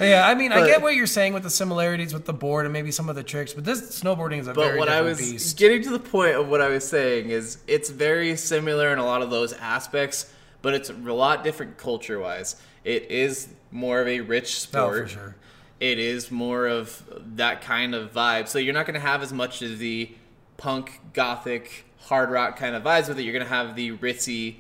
Yeah, 0.02 0.28
I 0.28 0.36
mean, 0.36 0.52
I 0.52 0.66
get 0.68 0.82
what 0.82 0.96
you're 0.96 1.08
saying 1.08 1.34
with 1.34 1.44
the 1.44 1.50
similarities 1.50 2.14
with 2.14 2.26
the 2.26 2.34
board 2.34 2.66
and 2.66 2.74
maybe 2.74 2.92
some 2.92 3.10
of 3.10 3.16
the 3.16 3.24
tricks, 3.24 3.54
but 3.54 3.64
this 3.66 3.82
snowboarding 4.02 4.40
is 4.40 4.48
a 4.48 4.54
But 4.54 4.66
very 4.68 4.80
what 4.80 4.90
I 4.90 5.02
was 5.02 5.18
beast. 5.20 5.58
getting 5.58 5.82
to 5.84 5.90
the 5.90 6.00
point 6.00 6.36
of 6.36 6.48
what 6.48 6.62
I 6.62 6.68
was 6.70 6.88
saying 6.88 7.30
is 7.30 7.58
it's 7.68 7.90
very 7.90 8.36
similar 8.36 8.92
in 8.94 9.00
a 9.00 9.06
lot 9.06 9.22
of 9.22 9.30
those 9.30 9.54
aspects, 9.54 10.32
but 10.62 10.74
it's 10.74 10.90
a 10.90 10.94
lot 10.94 11.44
different 11.44 11.78
culture 11.78 12.20
wise. 12.20 12.56
It 12.84 13.12
is 13.12 13.50
more 13.72 14.02
of 14.02 14.08
a 14.08 14.22
rich 14.22 14.46
Oh, 14.74 14.92
sport. 14.92 15.04
for 15.04 15.08
sure. 15.08 15.36
It 15.80 15.98
is 15.98 16.30
more 16.30 16.68
of 16.68 17.04
that 17.36 17.62
kind 17.62 17.96
of 17.96 18.14
vibe. 18.14 18.48
So 18.48 18.60
you're 18.60 18.74
not 18.74 18.86
going 18.86 18.94
to 18.96 19.00
have 19.00 19.24
as 19.24 19.34
much 19.34 19.62
of 19.64 19.80
the 19.80 20.12
punk, 20.58 21.00
gothic, 21.14 21.86
hard 22.02 22.30
rock 22.30 22.58
kind 22.58 22.76
of 22.76 22.84
vibes 22.84 23.08
with 23.08 23.18
it. 23.18 23.24
You're 23.24 23.34
going 23.34 23.46
to 23.46 23.50
have 23.54 23.76
the 23.76 23.92
ritzy. 23.98 24.58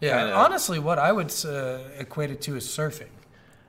Yeah, 0.00 0.18
kinda- 0.18 0.34
honestly, 0.34 0.78
what 0.80 0.98
I 0.98 1.12
would 1.12 1.32
uh, 1.44 1.78
equate 1.98 2.30
it 2.30 2.40
to 2.42 2.56
is 2.56 2.64
surfing. 2.66 3.06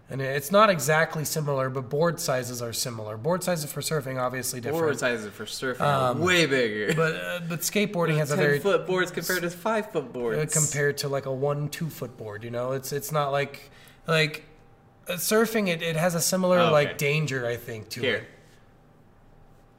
And 0.09 0.21
it's 0.21 0.51
not 0.53 0.69
exactly 0.69 1.25
similar, 1.25 1.69
but 1.69 1.89
board 1.89 2.17
sizes 2.19 2.61
are 2.61 2.71
similar. 2.71 3.17
Board 3.17 3.43
sizes 3.43 3.69
for 3.71 3.81
surfing 3.81 4.17
obviously 4.21 4.61
different. 4.61 4.83
Board 4.85 4.99
sizes 4.99 5.29
for 5.33 5.43
surfing 5.45 5.81
are 5.81 6.15
way 6.15 6.45
bigger. 6.45 6.93
But 6.93 7.15
uh, 7.15 7.39
but 7.49 7.59
skateboarding 7.59 8.17
has 8.17 8.31
a 8.31 8.37
very 8.37 8.59
foot 8.59 8.87
boards 8.87 9.11
compared 9.11 9.41
to 9.41 9.49
five 9.49 9.91
foot 9.91 10.13
boards. 10.13 10.55
uh, 10.55 10.59
compared 10.59 10.97
to 10.99 11.09
like 11.09 11.25
a 11.25 11.33
one 11.33 11.67
two 11.67 11.89
foot 11.89 12.15
board. 12.17 12.45
You 12.45 12.51
know, 12.51 12.71
it's 12.71 12.93
it's 12.93 13.11
not 13.11 13.33
like 13.33 13.69
like 14.07 14.45
uh, 15.09 15.13
surfing. 15.13 15.67
It, 15.67 15.81
it 15.81 15.97
has 15.97 16.15
a 16.15 16.21
similar 16.21 16.57
Oh, 16.59 16.63
okay. 16.67 16.71
like 16.71 16.97
danger, 16.97 17.45
I 17.45 17.57
think, 17.57 17.89
to 17.89 17.99
Here. 18.01 18.15
it. 18.15 18.23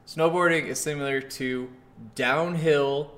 Snowboarding 0.07 0.65
is 0.67 0.79
similar 0.79 1.21
to 1.21 1.69
downhill, 2.13 3.11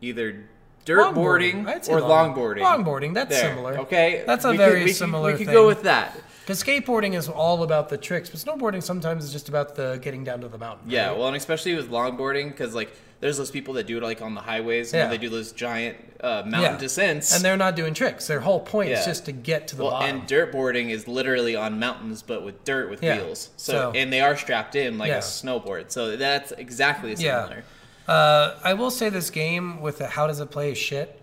either 0.00 0.48
dirt 0.86 1.12
boarding 1.14 1.68
or 1.88 2.00
long- 2.00 2.34
longboarding. 2.34 2.60
Longboarding, 2.62 3.12
that's 3.14 3.28
There, 3.38 3.50
similar. 3.54 3.78
Okay, 3.80 4.22
That's 4.26 4.44
a 4.46 4.52
We 4.52 4.56
very 4.56 4.84
we 4.84 4.92
similar 4.92 5.32
we 5.32 5.38
could 5.38 5.48
go 5.52 5.66
with 5.66 5.82
that. 5.82 6.16
Because 6.40 6.62
skateboarding 6.62 7.14
is 7.16 7.28
all 7.28 7.64
about 7.64 7.88
the 7.88 7.98
tricks, 7.98 8.30
but 8.30 8.38
snowboarding 8.38 8.80
sometimes 8.82 9.24
is 9.24 9.32
just 9.32 9.48
about 9.48 9.74
the 9.74 9.98
getting 10.00 10.22
down 10.22 10.40
to 10.42 10.48
the 10.48 10.56
mountain. 10.58 10.88
Yeah, 10.88 11.08
right? 11.08 11.18
well, 11.18 11.26
and 11.26 11.36
especially 11.36 11.74
with 11.74 11.90
longboarding, 11.90 12.50
because 12.50 12.72
like 12.72 12.96
there's 13.18 13.36
those 13.36 13.50
people 13.50 13.74
that 13.74 13.86
do 13.88 13.96
it 13.96 14.02
like 14.04 14.22
on 14.22 14.34
the 14.36 14.42
highways, 14.42 14.92
and 14.92 15.00
Yeah. 15.00 15.08
they 15.08 15.18
do 15.18 15.28
those 15.28 15.50
giant 15.50 15.96
uh, 16.20 16.42
mountain 16.46 16.74
Yeah. 16.74 16.78
descents. 16.78 17.34
and 17.34 17.44
they're 17.44 17.56
not 17.56 17.74
doing 17.76 17.92
tricks. 17.94 18.26
Their 18.28 18.40
whole 18.40 18.60
point 18.60 18.90
is 18.90 19.04
just 19.04 19.24
to 19.26 19.32
get 19.32 19.68
to 19.68 19.76
the 19.76 19.82
well, 19.82 19.90
bottom. 19.92 20.18
and 20.20 20.26
dirt 20.28 20.50
boarding 20.52 20.88
is 20.90 21.06
literally 21.08 21.54
on 21.56 21.78
mountains, 21.80 22.22
but 22.22 22.42
with 22.44 22.64
dirt 22.64 22.88
with 22.90 23.02
Yeah. 23.02 23.16
wheels. 23.18 23.50
So, 23.56 23.72
So- 23.72 23.92
and 23.94 24.10
they 24.12 24.20
are 24.20 24.36
strapped 24.36 24.76
in 24.76 24.96
like 24.98 25.08
Yeah. 25.08 25.16
a 25.18 25.20
snowboard. 25.20 25.86
So 25.90 26.16
that's 26.16 26.52
exactly 26.52 27.10
Yeah. 27.18 27.42
similar. 27.44 27.64
Uh, 28.08 28.54
I 28.62 28.74
will 28.74 28.90
say 28.90 29.08
this 29.08 29.30
game 29.30 29.80
with 29.80 29.98
the 29.98 30.06
how 30.06 30.26
does 30.26 30.40
it 30.40 30.50
play 30.50 30.72
is 30.72 30.78
shit. 30.78 31.20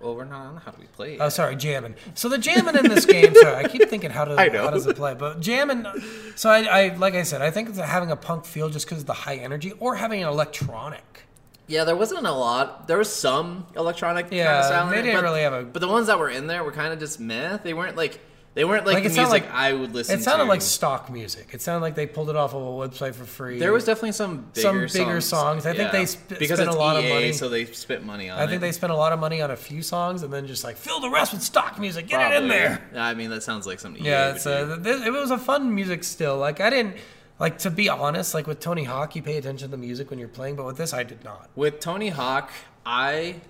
Well, 0.00 0.14
we're 0.16 0.24
not 0.24 0.44
on 0.46 0.56
how 0.58 0.70
do 0.72 0.76
we 0.80 0.86
play. 0.88 1.18
Oh, 1.18 1.30
sorry, 1.30 1.56
jamming. 1.56 1.94
So 2.14 2.28
the 2.28 2.36
jamming 2.36 2.76
in 2.76 2.88
this 2.88 3.06
game. 3.06 3.34
Sorry, 3.34 3.54
I 3.54 3.66
keep 3.68 3.88
thinking 3.88 4.10
how 4.10 4.26
does 4.26 4.38
how 4.52 4.70
does 4.70 4.86
it 4.86 4.96
play? 4.96 5.14
But 5.14 5.40
jamming. 5.40 5.86
So 6.36 6.50
I, 6.50 6.62
I 6.64 6.96
like 6.96 7.14
I 7.14 7.22
said, 7.22 7.40
I 7.40 7.50
think 7.50 7.68
it's 7.70 7.78
having 7.78 8.10
a 8.10 8.16
punk 8.16 8.44
feel 8.44 8.68
just 8.68 8.84
because 8.86 9.00
of 9.00 9.06
the 9.06 9.14
high 9.14 9.36
energy, 9.36 9.72
or 9.80 9.94
having 9.96 10.22
an 10.22 10.28
electronic. 10.28 11.22
Yeah, 11.66 11.84
there 11.84 11.96
wasn't 11.96 12.26
a 12.26 12.32
lot. 12.32 12.86
There 12.88 12.98
was 12.98 13.10
some 13.10 13.66
electronic 13.74 14.26
kind 14.26 14.34
Yeah, 14.36 14.58
of 14.58 14.64
sound. 14.66 14.90
they 14.92 14.98
in 14.98 15.00
it, 15.00 15.02
didn't 15.12 15.22
but, 15.22 15.24
really 15.24 15.40
have 15.40 15.52
a- 15.54 15.62
But 15.62 15.78
the 15.80 15.88
ones 15.88 16.08
that 16.08 16.18
were 16.18 16.28
in 16.28 16.46
there 16.46 16.62
were 16.62 16.72
kind 16.72 16.92
of 16.92 16.98
just 16.98 17.18
meh. 17.18 17.56
They 17.56 17.72
weren't 17.72 17.96
like 17.96 18.20
they 18.54 18.64
weren't 18.64 18.86
like, 18.86 18.94
Like, 18.94 19.04
it 19.04 19.08
the 19.08 19.14
sounded 19.14 19.30
music 19.32 19.48
like- 19.50 19.54
I 19.58 19.72
would 19.72 19.94
listen. 19.94 20.14
To. 20.16 20.20
It 20.20 20.24
sounded 20.24 20.44
to. 20.44 20.48
like 20.48 20.62
stock 20.62 21.10
music. 21.10 21.48
It 21.52 21.60
sounded 21.60 21.80
like 21.82 21.96
they 21.96 22.06
pulled 22.06 22.30
it 22.30 22.36
off 22.36 22.54
of 22.54 22.62
a 22.62 22.64
website 22.66 23.14
for 23.14 23.24
free. 23.24 23.58
there 23.58 23.72
was 23.72 23.84
definitely 23.84 24.12
some 24.12 24.46
bigger 24.54 24.86
Some 24.88 25.00
bigger 25.06 25.20
songs. 25.20 25.66
I 25.66 25.74
think 25.74 25.90
they 25.92 26.06
sp- 26.06 26.38
because 26.38 26.58
spent 26.60 26.70
a 26.70 26.78
lot 26.78 26.96
of 26.96 27.04
money. 27.04 27.32
so 27.32 27.48
they 27.48 27.64
spent 27.66 28.04
money 28.04 28.30
on. 28.30 28.38
I 28.38 28.46
think 28.46 28.58
it. 28.58 28.60
they 28.60 28.72
spent 28.72 28.92
a 28.92 28.96
lot 28.96 29.12
of 29.12 29.18
money 29.18 29.42
on 29.42 29.50
a 29.50 29.56
few 29.56 29.82
songs 29.82 30.22
and 30.22 30.32
then 30.32 30.46
just 30.46 30.62
like 30.62 30.76
fill 30.76 31.00
the 31.00 31.10
rest 31.10 31.32
with 31.32 31.42
stock 31.42 31.78
music. 31.80 32.06
Get 32.06 32.20
it 32.20 32.24
in 32.42 32.48
Probably. 32.48 32.48
there. 32.48 32.80
I 32.96 33.14
mean, 33.14 33.30
that 33.30 33.42
sounds 33.42 33.66
like 33.66 33.80
something. 33.80 34.04
Yeah, 34.04 34.36
EA 34.36 34.38
th- 34.82 35.02
it 35.06 35.12
was 35.12 35.30
a 35.32 35.38
fun 35.38 35.74
music 35.74 36.04
still. 36.04 36.36
Like 36.36 36.60
I 36.60 36.70
didn't 36.70 36.96
like 37.40 37.58
to 37.58 37.70
be 37.70 37.88
honest. 37.88 38.34
Like 38.34 38.46
with 38.46 38.60
Tony 38.60 38.84
Hawk, 38.84 39.16
you 39.16 39.22
pay 39.22 39.36
attention 39.36 39.68
to 39.68 39.70
the 39.72 39.76
music 39.76 40.10
when 40.10 40.20
you're 40.20 40.28
playing, 40.28 40.54
but 40.54 40.64
with 40.64 40.76
this, 40.76 40.92
I 40.94 41.02
did 41.02 41.24
not. 41.24 41.50
With 41.56 41.80
Tony 41.80 42.10
Hawk, 42.10 42.50
I 42.86 43.40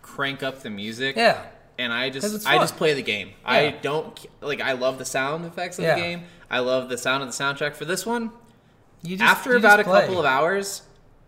crank 0.00 0.42
up 0.42 0.62
the 0.62 0.70
music. 0.70 1.16
Yeah. 1.16 1.44
And 1.78 1.92
I 1.92 2.08
just 2.10 2.46
I 2.46 2.56
just 2.58 2.76
play 2.76 2.94
the 2.94 3.02
game. 3.02 3.30
I 3.44 3.70
don't 3.82 4.18
like 4.40 4.60
I 4.60 4.72
love 4.72 4.98
the 4.98 5.04
sound 5.04 5.44
effects 5.44 5.78
of 5.78 5.84
Yeah. 5.84 5.94
the 5.94 6.00
game. 6.00 6.22
I 6.50 6.60
love 6.60 6.88
the 6.88 6.96
sound 6.98 7.22
of 7.22 7.28
the 7.28 7.34
soundtrack 7.34 7.74
for 7.74 7.84
this 7.84 8.06
one. 8.06 8.30
You 9.02 9.16
just, 9.16 9.30
After 9.30 9.50
you 9.52 9.56
about 9.58 9.80
a 9.80 9.82
just 9.82 9.90
play. 9.90 10.00
couple 10.00 10.18
of 10.18 10.24
hours, 10.24 10.82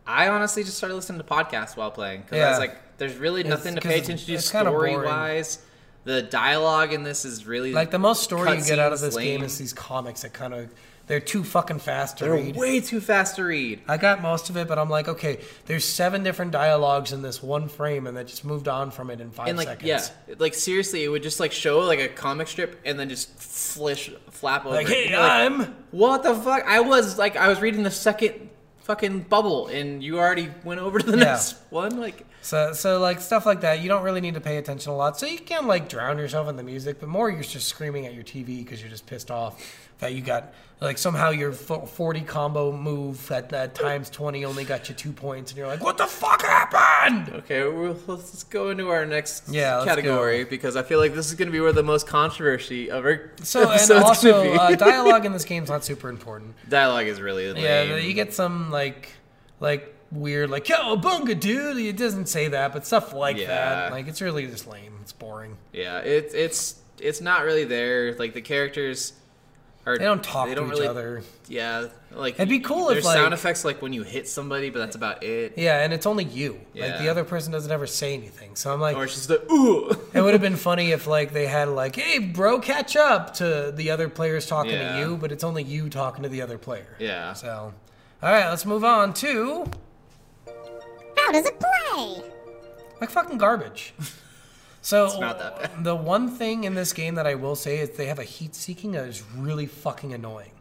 I 0.06 0.28
honestly 0.28 0.64
just 0.64 0.76
started 0.78 0.94
listening 0.94 1.18
to 1.20 1.24
podcasts 1.26 1.76
while 1.76 1.90
playing 1.90 2.22
because 2.22 2.38
I 2.40 2.48
was 2.50 2.58
like, 2.58 2.96
"There's 2.98 3.16
really 3.16 3.42
nothing 3.44 3.74
to 3.74 3.80
pay 3.80 3.98
attention 3.98 4.26
to 4.36 4.40
story 4.40 4.96
wise. 4.96 5.58
The 6.04 6.22
dialogue 6.22 6.94
in 6.94 7.02
this 7.02 7.24
is 7.26 7.46
really 7.46 7.72
like 7.72 7.90
the 7.90 7.98
most 7.98 8.22
story 8.22 8.56
you 8.56 8.64
get 8.64 8.78
out 8.78 8.92
of 8.94 9.00
this 9.00 9.16
game 9.16 9.42
is 9.42 9.58
these 9.58 9.74
comics 9.74 10.22
that 10.22 10.32
kind 10.32 10.54
of 10.54 10.70
they're 11.08 11.20
too 11.20 11.42
fucking 11.42 11.80
fast 11.80 12.18
to 12.18 12.24
They're 12.24 12.34
read. 12.34 12.54
way 12.56 12.80
too 12.80 13.00
fast 13.00 13.36
to 13.36 13.44
read. 13.44 13.80
I 13.88 13.96
got 13.96 14.22
most 14.22 14.50
of 14.50 14.56
it, 14.56 14.68
but 14.68 14.78
I'm 14.78 14.88
like, 14.90 15.08
okay, 15.08 15.40
there's 15.66 15.84
seven 15.84 16.22
different 16.22 16.52
dialogues 16.52 17.12
in 17.12 17.22
this 17.22 17.42
one 17.42 17.68
frame, 17.68 18.06
and 18.06 18.16
that 18.16 18.26
just 18.28 18.44
moved 18.44 18.68
on 18.68 18.90
from 18.90 19.10
it 19.10 19.20
in 19.20 19.30
five 19.30 19.48
and 19.48 19.58
like 19.58 19.68
seconds. 19.68 20.12
yeah, 20.28 20.34
like 20.38 20.54
seriously, 20.54 21.02
it 21.02 21.08
would 21.08 21.22
just 21.22 21.40
like 21.40 21.50
show 21.52 21.80
like 21.80 21.98
a 21.98 22.08
comic 22.08 22.46
strip 22.46 22.78
and 22.84 23.00
then 23.00 23.08
just 23.08 23.30
flish 23.38 24.10
flap 24.30 24.64
over. 24.66 24.74
Like, 24.76 24.86
hey, 24.86 25.10
You're 25.10 25.18
like, 25.18 25.30
I'm 25.50 25.74
what 25.90 26.22
the 26.22 26.34
fuck? 26.34 26.62
I 26.66 26.80
was 26.80 27.18
like, 27.18 27.36
I 27.36 27.48
was 27.48 27.60
reading 27.60 27.82
the 27.82 27.90
second 27.90 28.50
fucking 28.80 29.20
bubble, 29.22 29.66
and 29.66 30.02
you 30.02 30.18
already 30.18 30.50
went 30.64 30.80
over 30.80 30.98
to 30.98 31.10
the 31.10 31.18
Yeah. 31.18 31.24
next 31.24 31.56
one. 31.70 31.98
Like, 32.00 32.24
So, 32.40 32.72
so 32.72 32.98
like 33.00 33.20
stuff 33.20 33.44
like 33.44 33.60
that, 33.62 33.80
you 33.80 33.88
don't 33.88 34.02
really 34.02 34.20
need 34.22 34.34
to 34.34 34.40
pay 34.40 34.56
attention 34.56 34.92
a 34.92 34.96
lot. 34.96 35.18
So 35.18 35.26
you 35.26 35.38
can 35.38 35.66
like 35.66 35.88
drown 35.88 36.16
yourself 36.18 36.48
in 36.48 36.56
the 36.56 36.62
music, 36.62 36.98
but 37.00 37.08
more 37.08 37.28
you're 37.30 37.42
just 37.42 37.68
screaming 37.68 38.06
at 38.06 38.14
your 38.14 38.24
TV 38.24 38.58
because 38.64 38.80
you're 38.80 38.88
just 38.90 39.06
pissed 39.06 39.30
off 39.30 39.87
that 39.98 40.14
you 40.14 40.20
got 40.20 40.52
like 40.80 40.96
somehow 40.96 41.30
your 41.30 41.50
40 41.52 42.20
combo 42.20 42.70
move 42.70 43.32
at, 43.32 43.52
at 43.52 43.74
times 43.74 44.08
20 44.10 44.44
only 44.44 44.64
got 44.64 44.88
you 44.88 44.94
two 44.94 45.10
points, 45.12 45.50
and 45.50 45.58
you're 45.58 45.66
like, 45.66 45.82
what 45.82 45.98
the 45.98 46.06
fuck 46.06 46.40
happened? 46.42 47.28
okay, 47.34 47.66
well, 47.68 47.96
let's, 48.06 48.44
go 48.44 48.70
into 48.70 48.88
our 48.88 49.04
next 49.04 49.48
Yeah, 49.48 49.82
category 49.84 50.44
because 50.44 50.76
I 50.76 50.82
feel 50.84 51.00
like 51.00 51.14
this 51.14 51.26
is 51.26 51.34
going 51.34 51.48
to 51.48 51.52
be 51.52 51.58
where 51.60 51.72
the 51.72 51.82
most 51.82 52.06
controversy 52.06 52.90
of 52.92 53.04
our 53.04 53.32
So 53.42 53.68
and 53.70 53.90
also 53.90 54.54
uh, 54.54 54.74
dialogue 54.76 55.26
in 55.26 55.32
this 55.32 55.44
game's 55.44 55.68
not 55.68 55.84
super 55.84 56.08
important. 56.08 56.54
dialogue 56.68 57.06
is 57.06 57.20
really 57.20 57.48
the 57.48 57.54
lame. 57.54 57.64
Yeah, 57.64 57.96
you 57.96 58.12
get 58.14 58.32
some 58.32 58.70
like 58.70 59.10
like 59.58 59.94
weird 60.12 60.48
like 60.48 60.68
yo 60.68 60.96
bunga 60.96 61.38
dude. 61.38 61.76
It 61.78 61.96
doesn't 61.96 62.26
say 62.26 62.48
that, 62.48 62.72
but 62.72 62.86
stuff 62.86 63.12
like 63.12 63.36
Yeah. 63.36 63.48
that. 63.48 63.92
Like 63.92 64.06
it's 64.06 64.22
really 64.22 64.46
just 64.46 64.68
lame. 64.68 64.98
It's 65.02 65.12
boring. 65.12 65.56
Yeah, 65.72 65.98
it's 65.98 66.32
it's 66.34 66.80
it's 67.00 67.20
not 67.20 67.42
really 67.42 67.64
there. 67.64 68.14
Like 68.14 68.32
the 68.34 68.40
characters 68.42 69.12
are 69.88 69.98
They 69.98 70.04
don't 70.04 70.22
talk 70.22 70.46
they 70.46 70.54
to 70.54 70.60
don't 70.60 70.68
each 70.68 70.74
really, 70.74 70.86
other. 70.86 71.22
Yeah, 71.48 71.86
like 72.12 72.34
It'd 72.34 72.48
be 72.48 72.60
cool 72.60 72.88
if, 72.88 72.94
there's 72.94 73.04
sound 73.04 73.32
effects 73.34 73.64
like 73.64 73.80
when 73.82 73.92
you 73.92 74.02
hit 74.02 74.28
somebody, 74.28 74.70
but 74.70 74.78
that's 74.80 74.96
about 74.96 75.22
it. 75.22 75.54
Yeah, 75.56 75.82
and 75.82 75.92
it's 75.92 76.06
only 76.06 76.24
you. 76.24 76.60
Like 76.74 76.98
the 76.98 77.08
other 77.08 77.24
person 77.24 77.52
doesn't 77.52 77.70
ever 77.72 77.86
say 77.86 78.14
anything. 78.14 78.54
So 78.56 78.72
I'm 78.72 78.80
like, 78.80 78.96
Or 78.96 79.04
it's 79.04 79.14
just 79.14 79.28
the 79.28 79.42
ooh. 79.52 79.90
it 80.14 80.20
would 80.20 80.32
have 80.34 80.42
been 80.42 80.56
funny 80.56 80.90
if 80.92 81.06
like 81.06 81.32
they 81.32 81.46
had 81.46 81.68
like, 81.68 81.96
hey 81.96 82.18
bro, 82.18 82.60
catch 82.60 82.96
up 82.96 83.34
to 83.34 83.72
the 83.74 83.90
other 83.90 84.08
players 84.08 84.46
talking 84.46 84.72
Yeah. 84.72 84.92
to 84.94 84.98
you, 85.00 85.16
but 85.16 85.32
it's 85.32 85.44
only 85.44 85.62
you 85.62 85.88
talking 85.88 86.22
to 86.22 86.28
the 86.28 86.42
other 86.42 86.58
player. 86.58 86.96
yeah. 86.98 87.32
So, 87.32 87.72
all 88.22 88.32
right, 88.32 88.48
let's 88.48 88.66
move 88.66 88.84
on 88.84 89.14
to 89.14 89.64
How 91.16 91.32
does 91.32 91.46
it 91.46 91.58
play? 91.60 92.22
like 93.00 93.10
fucking 93.10 93.38
garbage. 93.38 93.94
So 94.88 95.20
not 95.20 95.38
that 95.38 95.60
bad. 95.60 95.84
the 95.84 95.94
one 95.94 96.30
thing 96.30 96.64
in 96.64 96.74
this 96.74 96.94
game 96.94 97.16
that 97.16 97.26
I 97.26 97.34
will 97.34 97.56
say 97.56 97.80
is 97.80 97.90
they 97.90 98.06
have 98.06 98.18
a 98.18 98.24
heat 98.24 98.54
seeking 98.54 98.92
that 98.92 99.04
is 99.04 99.22
really 99.36 99.66
fucking 99.66 100.14
annoying. 100.14 100.52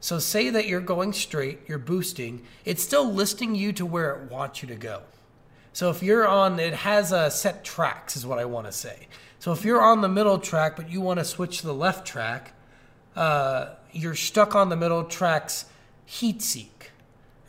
So 0.00 0.18
say 0.18 0.48
that 0.48 0.66
you're 0.66 0.80
going 0.80 1.12
straight, 1.12 1.58
you're 1.66 1.76
boosting, 1.76 2.42
it's 2.64 2.82
still 2.82 3.12
listing 3.12 3.54
you 3.54 3.74
to 3.74 3.84
where 3.84 4.14
it 4.14 4.30
wants 4.30 4.62
you 4.62 4.68
to 4.68 4.76
go. 4.76 5.02
So 5.74 5.90
if 5.90 6.02
you're 6.02 6.26
on, 6.26 6.58
it 6.58 6.72
has 6.72 7.12
a 7.12 7.30
set 7.30 7.64
tracks, 7.64 8.16
is 8.16 8.24
what 8.24 8.38
I 8.38 8.46
want 8.46 8.64
to 8.64 8.72
say. 8.72 9.08
So 9.40 9.52
if 9.52 9.62
you're 9.62 9.82
on 9.82 10.00
the 10.00 10.08
middle 10.08 10.38
track, 10.38 10.74
but 10.74 10.88
you 10.88 11.02
want 11.02 11.18
to 11.18 11.24
switch 11.26 11.58
to 11.58 11.66
the 11.66 11.74
left 11.74 12.06
track, 12.06 12.54
uh, 13.14 13.74
you're 13.92 14.14
stuck 14.14 14.54
on 14.54 14.70
the 14.70 14.76
middle 14.76 15.04
track's 15.04 15.66
heat 16.06 16.40
seek. 16.40 16.92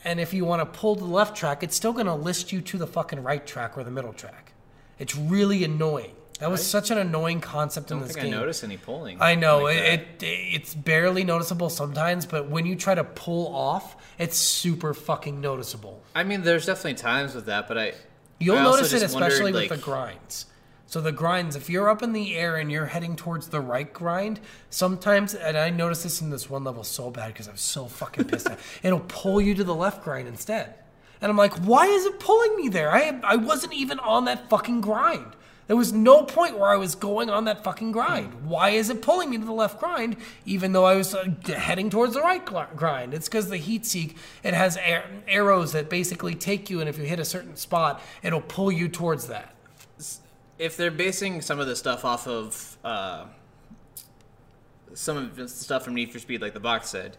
And 0.03 0.19
if 0.19 0.33
you 0.33 0.43
want 0.43 0.59
to 0.59 0.65
pull 0.65 0.97
to 0.97 1.01
the 1.05 1.09
left 1.09 1.37
track, 1.37 1.63
it's 1.63 1.77
still 1.77 1.93
going 1.93 2.05
to 2.05 2.15
list 2.15 2.51
you 2.51 2.59
to 2.59 2.77
the 2.77 2.87
fucking 2.87 3.23
right 3.23 3.47
track 3.47 3.77
or 3.77 3.85
the 3.85 3.91
middle 3.91 4.11
track. 4.11 4.51
It's 4.99 5.15
really 5.15 5.63
annoying. 5.63 6.11
That 6.39 6.51
was 6.51 6.65
such 6.65 6.91
an 6.91 6.97
annoying 6.97 7.41
concept 7.41 7.91
I 7.91 7.95
in 7.95 7.99
don't 7.99 8.07
this 8.07 8.15
think 8.15 8.27
I 8.27 8.29
notice 8.29 8.63
any 8.63 8.77
pulling. 8.77 9.21
I 9.21 9.35
know 9.35 9.63
like 9.63 9.77
it, 9.77 9.99
it. 10.21 10.25
It's 10.25 10.75
barely 10.75 11.23
noticeable 11.23 11.69
sometimes, 11.69 12.25
but 12.25 12.49
when 12.49 12.65
you 12.65 12.75
try 12.75 12.95
to 12.95 13.03
pull 13.03 13.53
off, 13.55 13.95
it's 14.19 14.37
super 14.37 14.93
fucking 14.93 15.41
noticeable. 15.41 16.01
I 16.13 16.23
mean, 16.23 16.43
there's 16.43 16.65
definitely 16.65 16.95
times 16.95 17.33
with 17.33 17.47
that, 17.47 17.67
but 17.67 17.77
I. 17.77 17.93
You'll 18.39 18.57
I 18.57 18.63
notice 18.63 18.93
it 18.93 18.99
just 18.99 19.15
wondered, 19.15 19.31
especially 19.31 19.51
like, 19.51 19.69
with 19.71 19.79
the 19.79 19.83
grinds. 19.83 20.45
So 20.85 21.01
the 21.01 21.11
grinds, 21.11 21.55
if 21.55 21.69
you're 21.69 21.89
up 21.89 22.01
in 22.01 22.13
the 22.13 22.35
air 22.35 22.55
and 22.55 22.71
you're 22.71 22.85
heading 22.85 23.15
towards 23.15 23.49
the 23.49 23.59
right 23.59 23.91
grind, 23.91 24.39
sometimes, 24.69 25.33
and 25.33 25.57
I 25.57 25.69
noticed 25.69 26.03
this 26.03 26.21
in 26.21 26.29
this 26.29 26.49
one 26.49 26.63
level 26.63 26.83
so 26.83 27.11
bad 27.11 27.33
because 27.33 27.49
I 27.49 27.51
was 27.51 27.61
so 27.61 27.87
fucking 27.87 28.25
pissed. 28.25 28.47
at, 28.47 28.57
it'll 28.83 29.01
pull 29.01 29.41
you 29.41 29.53
to 29.55 29.65
the 29.65 29.75
left 29.75 30.03
grind 30.03 30.29
instead, 30.29 30.75
and 31.19 31.29
I'm 31.29 31.37
like, 31.37 31.53
why 31.55 31.87
is 31.87 32.05
it 32.05 32.19
pulling 32.19 32.55
me 32.55 32.69
there? 32.69 32.91
I 32.91 33.19
I 33.23 33.35
wasn't 33.35 33.73
even 33.73 33.99
on 33.99 34.25
that 34.25 34.49
fucking 34.49 34.79
grind. 34.81 35.35
There 35.67 35.75
was 35.75 35.91
no 35.91 36.23
point 36.23 36.57
where 36.57 36.69
I 36.69 36.77
was 36.77 36.95
going 36.95 37.29
on 37.29 37.43
that 37.45 37.63
fucking 37.63 37.91
grind. 37.91 38.45
Why 38.45 38.69
is 38.69 38.89
it 38.89 39.01
pulling 39.01 39.29
me 39.29 39.37
to 39.37 39.45
the 39.45 39.51
left 39.51 39.79
grind, 39.79 40.15
even 40.45 40.71
though 40.71 40.85
I 40.85 40.95
was 40.95 41.13
uh, 41.13 41.29
heading 41.45 41.89
towards 41.89 42.13
the 42.13 42.21
right 42.21 42.43
grind? 42.45 43.13
It's 43.13 43.27
because 43.27 43.49
the 43.49 43.57
heat 43.57 43.85
seek 43.85 44.15
it 44.43 44.53
has 44.53 44.77
ar- 44.77 45.03
arrows 45.27 45.73
that 45.73 45.89
basically 45.89 46.35
take 46.35 46.69
you, 46.69 46.79
and 46.79 46.87
if 46.87 46.97
you 46.97 47.03
hit 47.03 47.19
a 47.19 47.25
certain 47.25 47.57
spot, 47.57 48.01
it'll 48.23 48.41
pull 48.41 48.71
you 48.71 48.87
towards 48.87 49.27
that. 49.27 49.53
if 50.57 50.77
they're 50.77 50.89
basing 50.89 51.41
some 51.41 51.59
of 51.59 51.67
the 51.67 51.75
stuff 51.75 52.05
off 52.05 52.27
of 52.27 52.77
uh, 52.85 53.25
some 54.93 55.17
of 55.17 55.35
the 55.35 55.49
stuff 55.49 55.83
from 55.83 55.95
Need 55.95 56.11
for 56.11 56.19
Speed, 56.19 56.41
like 56.41 56.53
the 56.53 56.61
box 56.61 56.89
said, 56.89 57.17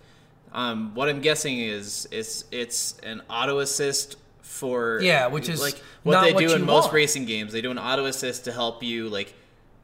um, 0.52 0.94
what 0.94 1.10
I'm 1.10 1.20
guessing 1.20 1.58
is 1.58 2.08
it's 2.10 2.44
it's 2.50 2.98
an 3.02 3.20
auto 3.28 3.58
assist 3.58 4.16
for 4.48 5.00
Yeah, 5.02 5.26
which 5.28 5.48
is 5.48 5.60
like 5.60 5.76
what 6.02 6.22
they 6.22 6.32
what 6.32 6.40
do 6.40 6.52
in 6.54 6.64
most 6.64 6.84
want. 6.84 6.94
racing 6.94 7.26
games. 7.26 7.52
They 7.52 7.60
do 7.60 7.70
an 7.70 7.78
auto 7.78 8.06
assist 8.06 8.44
to 8.46 8.52
help 8.52 8.82
you 8.82 9.08
like 9.08 9.34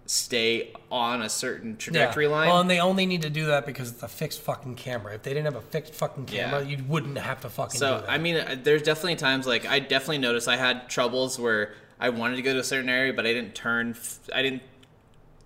stay 0.06 0.72
on 0.90 1.22
a 1.22 1.28
certain 1.28 1.76
trajectory 1.76 2.26
line. 2.26 2.48
Well, 2.48 2.60
and 2.60 2.68
they 2.68 2.78
only 2.80 3.06
need 3.06 3.22
to 3.22 3.30
do 3.30 3.46
that 3.46 3.64
because 3.66 3.90
it's 3.92 4.02
a 4.02 4.08
fixed 4.08 4.40
fucking 4.42 4.74
camera. 4.74 5.14
If 5.14 5.22
they 5.22 5.30
didn't 5.32 5.46
have 5.46 5.56
a 5.56 5.62
fixed 5.66 5.94
fucking 5.94 6.26
camera, 6.26 6.60
Yeah. 6.62 6.68
you 6.76 6.84
wouldn't 6.86 7.16
have 7.18 7.40
to 7.42 7.48
fucking 7.48 7.72
do 7.74 7.78
So 7.78 8.00
that. 8.00 8.10
I 8.10 8.18
mean, 8.18 8.36
uh, 8.36 8.56
there's 8.62 8.82
definitely 8.82 9.16
times 9.16 9.46
like 9.46 9.66
I 9.66 9.78
definitely 9.78 10.18
noticed 10.18 10.46
I 10.48 10.56
had 10.56 10.88
troubles 10.90 11.38
where 11.38 11.72
I 12.00 12.08
wanted 12.10 12.36
to 12.36 12.42
go 12.42 12.52
to 12.52 12.58
a 12.58 12.64
certain 12.64 12.90
area, 12.90 13.12
but 13.14 13.24
I 13.26 13.32
didn't 13.32 13.54
turn. 13.54 13.96
I 14.34 14.42
didn't 14.42 14.62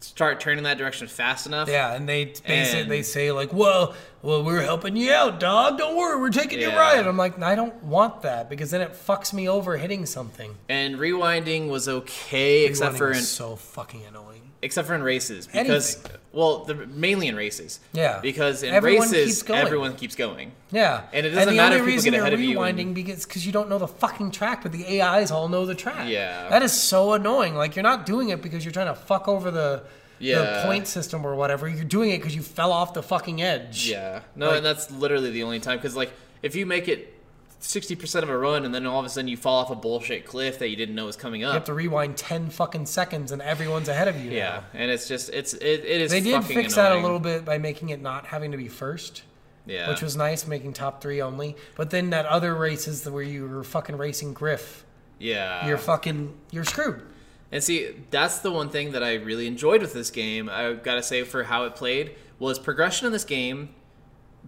start 0.00 0.40
turning 0.40 0.64
that 0.64 0.78
direction 0.78 1.06
fast 1.08 1.46
enough. 1.46 1.68
yeah, 1.68 1.94
and 1.94 2.08
they 2.08 2.24
basically. 2.26 2.80
And- 2.80 2.90
They 2.90 3.02
say 3.02 3.32
like, 3.32 3.52
"Well, 3.52 3.94
well, 4.22 4.42
we're 4.44 4.62
helping 4.62 4.96
you 4.96 5.12
out, 5.12 5.40
dog. 5.40 5.78
Don't 5.78 5.96
worry, 5.96 6.20
we're 6.20 6.30
taking 6.30 6.60
you 6.60 6.68
Yeah. 6.68 6.78
right." 6.78 7.06
I'm 7.06 7.16
like, 7.16 7.40
I 7.42 7.54
don't 7.54 7.82
want 7.82 8.22
that 8.22 8.48
because 8.48 8.70
then 8.70 8.80
it 8.80 8.92
fucks 8.92 9.32
me 9.32 9.48
over 9.48 9.76
hitting 9.76 10.06
something. 10.06 10.56
And 10.68 10.96
rewinding 10.96 11.68
was 11.68 11.88
okay, 11.88 12.64
except 12.66 12.94
Rewinding 12.94 12.98
for 12.98 13.08
was 13.08 13.18
in, 13.18 13.24
so 13.24 13.56
fucking 13.56 14.04
annoying. 14.06 14.52
except 14.62 14.88
for 14.88 14.94
in 14.94 15.02
races 15.02 15.46
because 15.46 15.96
Anything. 15.96 16.20
Well, 16.38 16.64
the, 16.64 16.74
mainly 16.86 17.26
in 17.26 17.34
races. 17.34 17.80
Yeah. 17.92 18.20
Because 18.22 18.62
in 18.62 18.72
Everyone 18.72 19.10
races, 19.10 19.42
keeps 19.42 19.50
everyone 19.50 19.96
keeps 19.96 20.14
going. 20.14 20.52
Yeah, 20.70 21.02
And 21.12 21.26
it 21.26 21.30
doesn't 21.30 21.48
the 21.52 21.56
matter 21.56 21.78
if 21.78 21.84
people 21.86 22.04
get 22.04 22.14
ahead 22.14 22.32
of 22.32 22.40
you 22.40 22.60
and- 22.62 22.78
rewinding 22.78 22.94
because 22.94 23.26
because 23.26 23.44
you 23.44 23.50
don't 23.52 23.68
know 23.68 23.78
the 23.78 23.88
fucking 23.88 24.30
track, 24.30 24.62
but 24.62 24.70
the 24.70 24.84
AIs 25.02 25.32
all 25.32 25.48
know 25.48 25.66
the 25.66 25.74
track. 25.74 26.08
Yeah. 26.08 26.48
that 26.50 26.62
is 26.62 26.72
so 26.72 27.12
annoying. 27.14 27.56
Like 27.56 27.74
you're 27.74 27.82
not 27.82 28.06
doing 28.06 28.28
it 28.28 28.40
because 28.40 28.64
you're 28.64 28.72
trying 28.72 28.86
to 28.86 28.94
fuck 28.94 29.26
over 29.26 29.50
the 29.50 29.82
the 30.20 30.62
point 30.64 30.86
system 30.86 31.24
or 31.26 31.34
whatever. 31.34 31.68
You're 31.68 31.84
doing 31.84 32.10
it 32.10 32.18
because 32.18 32.34
you 32.36 32.42
fell 32.42 32.72
off 32.72 32.94
the 32.94 33.02
fucking 33.02 33.42
edge. 33.42 33.88
Yeah. 33.90 34.20
No, 34.36 34.46
Like- 34.48 34.56
and 34.58 34.66
that's 34.66 34.90
literally 34.92 35.30
the 35.30 35.42
only 35.42 35.58
time 35.60 35.78
because 35.78 35.96
like 35.96 36.12
if 36.42 36.54
you 36.54 36.66
make 36.66 36.86
it 36.86 37.14
sixty 37.60 37.96
percent 37.96 38.22
of 38.22 38.30
a 38.30 38.38
run, 38.38 38.64
and 38.64 38.74
then 38.74 38.86
all 38.86 39.00
of 39.00 39.06
a 39.06 39.08
sudden 39.08 39.28
you 39.28 39.36
fall 39.36 39.56
off 39.56 39.70
a 39.70 39.74
bullshit 39.74 40.24
cliff 40.24 40.58
that 40.58 40.68
you 40.68 40.76
didn't 40.76 40.94
know 40.94 41.06
was 41.06 41.16
coming 41.16 41.44
up. 41.44 41.50
You 41.50 41.54
have 41.54 41.64
to 41.64 41.74
rewind 41.74 42.16
ten 42.16 42.50
fucking 42.50 42.86
seconds, 42.86 43.32
and 43.32 43.42
everyone's 43.42 43.88
ahead 43.88 44.08
of 44.08 44.16
you. 44.16 44.30
now. 44.30 44.36
yeah, 44.36 44.62
and 44.74 44.90
it's 44.90 45.08
just 45.08 45.30
it's 45.30 45.54
it, 45.54 45.84
it 45.84 46.00
is. 46.00 46.10
They 46.10 46.20
did 46.20 46.44
fix 46.44 46.74
that 46.74 46.92
a 46.92 47.00
little 47.00 47.20
bit 47.20 47.44
by 47.44 47.58
making 47.58 47.90
it 47.90 48.00
not 48.00 48.26
having 48.26 48.52
to 48.52 48.56
be 48.56 48.68
first, 48.68 49.22
Yeah, 49.66 49.88
which 49.88 50.02
was 50.02 50.16
nice, 50.16 50.46
making 50.46 50.72
top 50.74 51.02
three 51.02 51.20
only. 51.20 51.56
But 51.76 51.90
then 51.90 52.10
that 52.10 52.26
other 52.26 52.54
races 52.54 53.08
where 53.08 53.22
you 53.22 53.46
were 53.46 53.64
fucking 53.64 53.96
racing 53.96 54.34
Griff, 54.34 54.84
yeah. 55.18 55.66
you're 55.66 55.78
fucking 55.78 56.34
you're 56.50 56.64
screwed. 56.64 57.02
And 57.50 57.64
see, 57.64 57.94
that's 58.10 58.40
the 58.40 58.50
one 58.50 58.68
thing 58.68 58.92
that 58.92 59.02
I 59.02 59.14
really 59.14 59.46
enjoyed 59.46 59.80
with 59.80 59.94
this 59.94 60.10
game. 60.10 60.50
I 60.50 60.74
gotta 60.74 61.02
say, 61.02 61.22
for 61.22 61.44
how 61.44 61.64
it 61.64 61.74
played, 61.76 62.14
was 62.38 62.58
progression 62.58 63.06
in 63.06 63.12
this 63.12 63.24
game. 63.24 63.70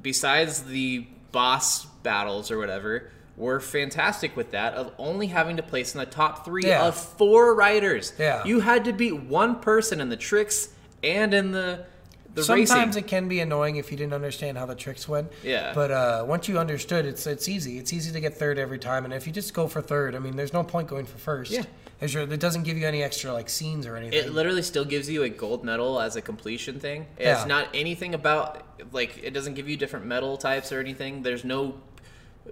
Besides 0.01 0.64
the 0.64 1.07
boss 1.32 1.84
battles 2.02 2.50
or 2.50 2.58
whatever, 2.58 3.10
were 3.36 3.60
fantastic 3.60 4.36
with 4.36 4.50
that. 4.52 4.74
Of 4.74 4.92
only 4.98 5.28
having 5.28 5.56
to 5.56 5.62
place 5.62 5.94
in 5.94 5.98
the 6.00 6.06
top 6.06 6.44
three 6.44 6.64
Yeah. 6.66 6.86
of 6.86 6.94
four 6.96 7.54
riders. 7.54 8.12
Yeah. 8.18 8.44
you 8.44 8.60
had 8.60 8.84
to 8.86 8.92
beat 8.92 9.14
one 9.22 9.56
person 9.60 10.00
in 10.00 10.08
the 10.08 10.16
tricks 10.16 10.68
and 11.02 11.32
in 11.34 11.52
the 11.52 11.84
the 12.32 12.44
Sometimes 12.44 12.70
racing. 12.94 13.04
it 13.04 13.08
can 13.08 13.26
be 13.28 13.40
annoying 13.40 13.74
if 13.74 13.90
you 13.90 13.96
didn't 13.96 14.12
understand 14.12 14.56
how 14.56 14.64
the 14.64 14.76
tricks 14.76 15.08
went. 15.08 15.32
Yeah. 15.42 15.72
But 15.74 15.90
uh, 15.90 16.24
once 16.28 16.46
you 16.46 16.60
understood, 16.60 17.04
it's 17.04 17.26
it's 17.26 17.48
easy. 17.48 17.76
It's 17.78 17.92
easy 17.92 18.12
to 18.12 18.20
get 18.20 18.36
third 18.36 18.56
every 18.56 18.78
time, 18.78 19.04
and 19.04 19.12
if 19.12 19.26
you 19.26 19.32
just 19.32 19.52
go 19.52 19.66
for 19.66 19.82
third, 19.82 20.14
I 20.14 20.20
mean, 20.20 20.36
there's 20.36 20.52
no 20.52 20.62
point 20.62 20.86
going 20.86 21.06
for 21.06 21.18
first. 21.18 21.50
Yeah. 21.50 21.64
As 22.00 22.14
you're- 22.14 22.32
it 22.32 22.40
doesn't 22.40 22.62
give 22.62 22.78
you 22.78 22.86
any 22.86 23.02
extra 23.02 23.32
like 23.32 23.48
scenes 23.50 23.86
or 23.86 23.96
anything. 23.96 24.18
It 24.18 24.32
literally 24.32 24.62
still 24.62 24.84
gives 24.84 25.08
you 25.10 25.22
a 25.22 25.28
gold 25.28 25.64
medal 25.64 26.00
as 26.00 26.16
a 26.16 26.22
completion 26.22 26.80
thing. 26.80 27.06
It's 27.18 27.40
Yeah. 27.42 27.44
not 27.46 27.68
anything 27.74 28.14
about 28.14 28.62
like 28.92 29.18
it 29.22 29.32
doesn't 29.32 29.54
give 29.54 29.68
you 29.68 29.76
different 29.76 30.06
medal 30.06 30.36
types 30.38 30.72
or 30.72 30.80
anything. 30.80 31.22
There's 31.22 31.44
no 31.44 31.80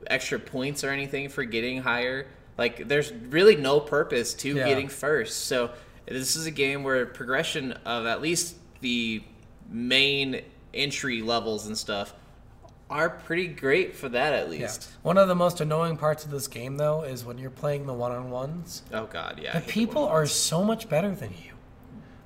extra 0.06 0.38
points 0.38 0.84
or 0.84 0.90
anything 0.90 1.28
for 1.30 1.44
getting 1.44 1.82
higher. 1.82 2.26
Like 2.58 2.88
there's 2.88 3.12
really 3.12 3.56
no 3.56 3.80
purpose 3.80 4.34
to 4.34 4.54
Yeah. 4.56 4.66
getting 4.68 4.88
first. 4.88 5.46
So 5.46 5.70
this 6.06 6.36
is 6.36 6.44
a 6.46 6.50
game 6.50 6.82
where 6.84 7.06
progression 7.06 7.72
of 7.86 8.04
at 8.06 8.20
least 8.20 8.56
the 8.80 9.22
main 9.70 10.42
entry 10.74 11.22
levels 11.22 11.66
and 11.66 11.76
stuff 11.76 12.14
are 12.90 13.10
pretty 13.10 13.48
great 13.48 13.94
for 13.94 14.08
that 14.08 14.32
at 14.32 14.46
yeah. 14.46 14.62
least. 14.62 14.90
One 15.02 15.18
of 15.18 15.28
the 15.28 15.34
most 15.34 15.60
annoying 15.60 15.96
parts 15.96 16.24
of 16.24 16.30
this 16.30 16.48
game, 16.48 16.76
though, 16.76 17.02
is 17.02 17.24
when 17.24 17.38
you're 17.38 17.50
playing 17.50 17.86
the 17.86 17.94
one-on-ones. 17.94 18.82
Oh 18.92 19.06
god, 19.06 19.40
yeah. 19.42 19.58
The 19.58 19.66
people 19.66 20.02
one. 20.02 20.12
are 20.12 20.26
so 20.26 20.64
much 20.64 20.88
better 20.88 21.14
than 21.14 21.30
you. 21.30 21.52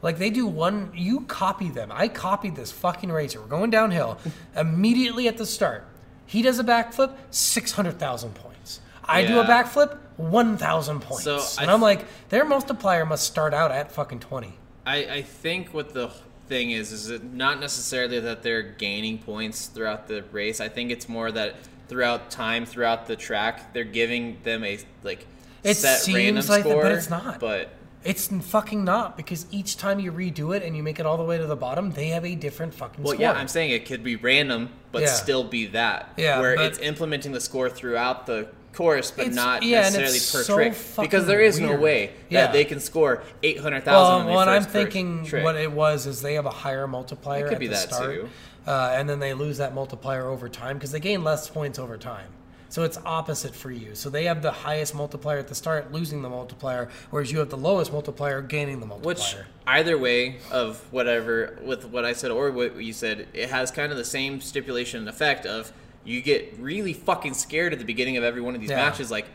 Like 0.03 0.19
they 0.19 0.31
do 0.31 0.47
one, 0.47 0.91
you 0.95 1.21
copy 1.23 1.69
them. 1.69 1.91
I 1.93 2.09
copied 2.09 2.57
this 2.57 2.73
fucking 2.73 3.11
racer. 3.11 3.41
We're 3.41 3.47
going 3.47 3.71
downhill. 3.71 4.19
Immediately 4.57 5.29
at 5.29 5.39
the 5.39 5.47
start, 5.47 5.87
he 6.27 6.43
does 6.43 6.59
a 6.59 6.65
backflip, 6.65 7.15
six 7.31 7.73
hundred 7.73 7.99
thousand 7.99 8.35
points. 8.35 8.81
I 9.05 9.25
do 9.25 9.41
a 9.41 9.45
backflip, 9.45 9.99
one 10.17 10.57
thousand 10.57 11.03
points. 11.03 11.25
So, 11.25 11.41
and 11.61 11.71
I'm 11.71 11.81
like, 11.81 12.05
their 12.31 12.45
multiplier 12.45 13.05
must 13.05 13.25
start 13.25 13.55
out 13.55 13.71
at 13.71 13.93
fucking 13.93 14.21
twenty. 14.21 14.55
I, 14.85 14.97
I 14.97 15.23
think 15.23 15.73
what 15.73 15.95
the 15.95 16.11
thing 16.49 16.71
is 16.73 16.93
is 16.93 17.09
it 17.11 17.23
not 17.25 17.61
necessarily 17.61 18.21
that 18.21 18.43
they're 18.43 18.63
gaining 18.63 19.19
points 19.19 19.67
throughout 19.67 20.09
the 20.09 20.23
race. 20.33 20.61
I 20.61 20.69
think 20.69 20.91
it's 20.91 21.09
more 21.09 21.31
that 21.33 21.57
throughout 21.89 22.31
time, 22.31 22.65
throughout 22.67 23.07
the 23.07 23.17
track, 23.17 23.73
they're 23.73 23.85
giving 23.85 24.39
them 24.43 24.65
a 24.65 24.79
like 25.03 25.27
It 25.63 25.75
set 25.75 26.01
seems 26.01 26.17
random 26.17 26.47
like 26.49 26.65
that, 26.65 26.71
score. 26.71 26.83
but 26.83 26.93
it's 26.93 27.11
not. 27.11 27.41
But 27.41 27.71
It's 28.05 28.27
fucking 28.27 28.83
not 28.85 29.17
because 29.17 29.47
each 29.53 29.77
time 29.77 30.01
you 30.01 30.11
redo 30.13 30.57
it 30.57 30.63
and 30.65 30.77
you 30.77 30.83
make 30.83 30.99
it 30.99 31.07
all 31.07 31.17
the 31.17 31.23
way 31.25 31.39
to 31.39 31.47
the 31.47 31.57
bottom, 31.57 31.93
they 31.93 32.09
have 32.09 32.25
a 32.25 32.35
different 32.35 32.75
fucking 32.75 33.05
well, 33.05 33.15
score. 33.15 33.23
yeah, 33.23 33.33
I'm 33.33 33.47
saying 33.49 33.71
it 33.71 33.87
could 33.87 34.03
be 34.03 34.17
random, 34.17 34.71
but 34.91 35.03
Yeah. 35.03 35.09
still 35.09 35.45
be 35.45 35.67
that. 35.67 36.13
Yeah, 36.17 36.41
where 36.41 36.55
it's 36.61 36.79
implementing 36.81 37.33
the 37.33 37.41
score 37.41 37.71
throughout 37.71 38.27
the 38.27 38.49
course, 38.73 39.11
but 39.11 39.23
It's- 39.27 39.37
not 39.37 39.63
yeah, 39.63 39.81
necessarily 39.83 40.19
per 40.19 40.43
so 40.45 40.55
trick, 40.55 40.75
because 41.01 41.27
there 41.27 41.41
is 41.41 41.61
no 41.61 41.69
weird. 41.71 41.81
way 41.81 42.11
Yeah. 42.29 42.43
that 42.43 42.53
they 42.53 42.65
can 42.65 42.81
score 42.81 43.23
eight 43.43 43.59
hundred 43.61 43.85
thousand. 43.85 44.27
Well, 44.27 44.35
what 44.35 44.49
I'm 44.49 44.65
thinking, 44.65 45.27
what 45.43 45.57
it 45.57 45.71
was 45.73 46.07
is 46.07 46.23
they 46.23 46.35
have 46.35 46.47
a 46.47 46.51
higher 46.51 46.87
multiplier 46.87 47.41
It 47.41 47.49
could 47.49 47.55
at 47.55 47.61
be 47.61 47.67
the 47.69 47.75
that 47.75 47.93
start, 47.93 48.15
too. 48.15 48.29
Uh, 48.67 48.93
and 48.95 49.09
then 49.09 49.19
they 49.21 49.35
lose 49.35 49.59
that 49.59 49.75
multiplier 49.75 50.27
over 50.27 50.49
time 50.49 50.77
because 50.79 50.93
they 50.93 51.01
gain 51.01 51.25
less 51.25 51.49
points 51.49 51.79
over 51.79 51.97
time. 51.97 52.27
So 52.69 52.85
it's 52.85 52.99
opposite 53.05 53.55
for 53.55 53.71
you. 53.71 53.95
So 53.95 54.09
they 54.09 54.25
have 54.25 54.41
the 54.41 54.51
highest 54.51 54.95
multiplier 54.95 55.37
at 55.37 55.49
the 55.49 55.55
start, 55.55 55.93
losing 55.93 56.23
the 56.23 56.31
multiplier, 56.31 56.89
whereas 57.11 57.31
you 57.31 57.39
have 57.41 57.51
the 57.51 57.57
lowest 57.59 57.93
multiplier, 57.93 58.41
gaining 58.41 58.81
the 58.81 58.87
multiplier. 58.87 59.15
Which 59.15 59.37
either 59.67 59.99
way 59.99 60.37
of 60.51 60.81
whatever 60.91 61.59
with 61.63 61.85
what 61.85 62.07
I 62.07 62.15
said 62.15 62.31
or 62.31 62.51
what 62.51 62.77
you 62.83 62.95
said, 62.95 63.27
it 63.35 63.51
has 63.51 63.71
kind 63.71 63.93
of 63.93 63.99
the 63.99 64.07
same 64.07 64.41
stipulation 64.41 65.01
and 65.01 65.09
effect 65.09 65.45
of 65.45 65.71
you 66.05 66.21
get 66.23 66.57
really 66.59 66.93
fucking 66.93 67.35
scared 67.35 67.73
at 67.73 67.79
the 67.79 67.85
beginning 67.85 68.17
of 68.17 68.25
every 68.25 68.41
one 68.41 68.55
of 68.55 68.61
these 68.61 68.71
Yeah. 68.71 68.77
matches, 68.77 69.11
like, 69.11 69.27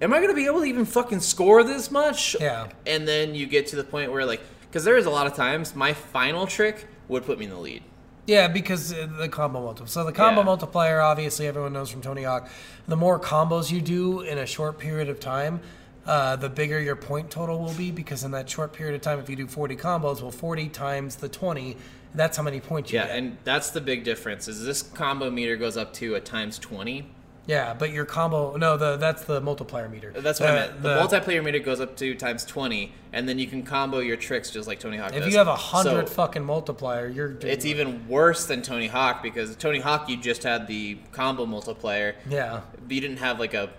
am 0.00 0.12
I 0.12 0.20
gonna 0.20 0.34
be 0.34 0.46
able 0.46 0.60
to 0.60 0.66
even 0.66 0.84
fucking 0.84 1.20
score 1.20 1.62
this 1.64 1.90
much? 1.90 2.36
Yeah. 2.40 2.68
And 2.86 3.06
then 3.08 3.34
you 3.34 3.46
get 3.46 3.66
to 3.68 3.76
the 3.76 3.84
point 3.84 4.12
where 4.12 4.24
like, 4.24 4.40
because 4.62 4.84
there 4.84 4.96
is 4.96 5.06
a 5.06 5.10
lot 5.10 5.26
of 5.26 5.34
times 5.34 5.74
my 5.74 5.92
final 5.92 6.46
trick 6.46 6.86
would 7.08 7.24
put 7.24 7.38
me 7.38 7.46
in 7.46 7.50
the 7.50 7.56
lead. 7.58 7.82
Yeah, 8.26 8.48
because 8.48 8.92
uh, 8.92 9.08
the 9.18 9.28
combo 9.30 9.60
multiplier. 9.62 9.88
So 9.88 10.04
the 10.04 10.12
combo 10.12 10.42
Yeah. 10.42 10.44
multiplier, 10.44 11.00
obviously, 11.00 11.46
everyone 11.46 11.72
knows 11.72 11.88
from 11.90 12.02
Tony 12.02 12.24
Hawk. 12.24 12.48
The 12.86 12.96
more 12.96 13.18
combos 13.18 13.70
you 13.70 13.80
do 13.80 14.20
in 14.20 14.36
a 14.36 14.44
short 14.44 14.78
period 14.78 15.08
of 15.08 15.18
time, 15.18 15.60
uh, 16.06 16.36
the 16.36 16.50
bigger 16.50 16.78
your 16.78 16.96
point 16.96 17.30
total 17.30 17.58
will 17.58 17.72
be. 17.72 17.90
Because 17.90 18.24
in 18.24 18.30
that 18.32 18.50
short 18.50 18.74
period 18.74 18.94
of 18.94 19.00
time, 19.00 19.18
if 19.18 19.30
you 19.30 19.36
do 19.36 19.46
40 19.46 19.76
combos, 19.76 20.20
well, 20.20 20.30
40 20.30 20.68
times 20.68 21.16
the 21.16 21.28
20, 21.30 21.78
that's 22.18 22.36
how 22.36 22.42
many 22.42 22.60
points 22.60 22.92
you 22.92 22.98
Yeah, 22.98 23.06
get. 23.06 23.12
Yeah, 23.12 23.18
and 23.18 23.36
that's 23.44 23.70
the 23.70 23.80
big 23.80 24.04
difference. 24.04 24.48
Is 24.48 24.64
this 24.64 24.82
combo 24.82 25.30
meter 25.30 25.56
goes 25.56 25.76
up 25.76 25.92
to 25.94 26.14
a 26.16 26.20
times 26.20 26.58
twenty. 26.58 27.06
yeah, 27.46 27.72
but 27.72 27.90
your 27.92 28.04
combo, 28.04 28.56
no, 28.56 28.76
the 28.76 28.96
that's 28.98 29.24
the 29.24 29.40
multiplier 29.40 29.88
meter. 29.88 30.12
That's 30.14 30.38
what 30.40 30.50
I 30.50 30.54
meant. 30.54 30.82
The, 30.82 30.96
multiplayer 30.98 31.42
meter 31.42 31.60
goes 31.60 31.80
up 31.80 31.96
to 31.96 32.14
times 32.14 32.44
twenty, 32.44 32.92
and 33.12 33.26
then 33.28 33.38
you 33.38 33.46
can 33.46 33.62
combo 33.62 34.00
your 34.00 34.16
tricks 34.16 34.50
just 34.50 34.68
like 34.68 34.80
Tony 34.80 34.98
Hawk 34.98 35.12
If 35.14 35.22
does. 35.24 35.32
you 35.32 35.38
have 35.38 35.48
a 35.48 35.56
hundred 35.56 36.08
So- 36.08 36.14
fucking 36.14 36.44
multiplier, 36.44 37.08
you're 37.08 37.38
It's 37.40 37.64
even 37.64 38.06
worse 38.08 38.44
than 38.46 38.60
Tony 38.62 38.88
Hawk 38.88 39.22
because 39.22 39.56
Tony 39.56 39.78
Hawk 39.80 40.08
you 40.10 40.16
just 40.18 40.42
had 40.42 40.66
the 40.66 40.98
combo 41.12 41.46
multiplier. 41.46 42.16
yeah. 42.28 42.60
But 42.86 42.92
you 42.94 43.00
didn't 43.00 43.18
have 43.20 43.38
like 43.40 43.54
a 43.54 43.70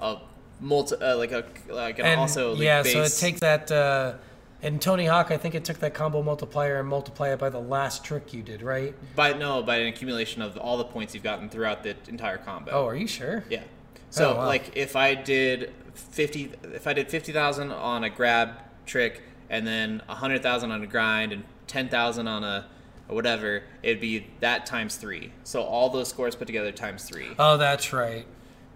a 0.00 0.16
multi 0.60 0.96
uh, 0.96 1.16
like 1.16 1.30
a 1.32 1.44
like 1.68 1.98
an 2.00 2.06
And 2.06 2.20
also 2.20 2.52
like 2.54 2.62
yeah, 2.62 2.82
base. 2.82 2.92
so 2.92 3.02
it 3.02 3.12
takes 3.26 3.40
that. 3.40 3.70
Uh, 3.70 4.14
in 4.62 4.78
Tony 4.78 5.06
Hawk, 5.06 5.30
I 5.30 5.36
think 5.36 5.54
it 5.54 5.64
took 5.64 5.78
that 5.80 5.92
combo 5.92 6.22
multiplier 6.22 6.78
and 6.78 6.88
multiply 6.88 7.30
it 7.32 7.38
by 7.38 7.50
the 7.50 7.60
last 7.60 8.04
trick 8.04 8.32
you 8.32 8.42
did, 8.42 8.62
right? 8.62 8.94
by 9.16 9.32
no 9.32 9.62
by 9.62 9.76
an 9.78 9.88
accumulation 9.88 10.40
of 10.40 10.56
all 10.56 10.76
the 10.78 10.84
points 10.84 11.14
you've 11.14 11.24
gotten 11.24 11.48
throughout 11.48 11.82
the 11.82 11.96
entire 12.08 12.38
combo. 12.38 12.70
Oh, 12.72 12.86
are 12.86 12.94
you 12.96 13.06
sure? 13.08 13.44
Yeah. 13.50 13.62
Oh, 13.64 13.98
so 14.10 14.32
Oh, 14.32 14.36
wow. 14.36 14.46
like 14.46 14.76
if 14.76 14.94
I 14.96 15.14
did 15.14 15.72
fifty, 15.94 16.52
if 16.62 16.86
I 16.86 16.92
did 16.92 17.10
fifty 17.10 17.32
thousand 17.32 17.72
on 17.72 18.04
a 18.04 18.10
grab 18.10 18.50
trick, 18.86 19.22
and 19.50 19.66
then 19.66 20.02
a 20.08 20.14
hundred 20.14 20.42
thousand 20.42 20.70
on 20.70 20.82
a 20.82 20.86
grind, 20.86 21.32
and 21.32 21.44
ten 21.66 21.88
thousand 21.88 22.28
on 22.28 22.44
a 22.44 22.66
whatever, 23.08 23.64
it'd 23.82 24.00
be 24.00 24.26
that 24.40 24.64
times 24.64 24.96
three. 24.96 25.32
So 25.44 25.62
all 25.62 25.90
those 25.90 26.08
scores 26.08 26.34
put 26.36 26.46
together 26.46 26.72
times 26.72 27.04
three. 27.04 27.28
Oh, 27.38 27.56
that's 27.56 27.92
right. 27.92 28.26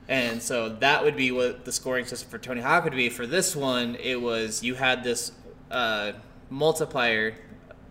And 0.08 0.40
so 0.42 0.68
that 0.68 1.02
would 1.04 1.16
be 1.16 1.32
what 1.32 1.64
the 1.64 1.72
scoring 1.72 2.04
system 2.04 2.28
for 2.30 2.38
Tony 2.38 2.60
Hawk 2.60 2.84
would 2.84 2.92
be. 2.92 3.08
For 3.08 3.26
this 3.26 3.56
one, 3.56 3.96
it 3.96 4.20
was 4.20 4.62
you 4.62 4.74
had 4.74 5.02
this 5.04 5.32
uh, 5.70 6.12
multiplier 6.50 7.34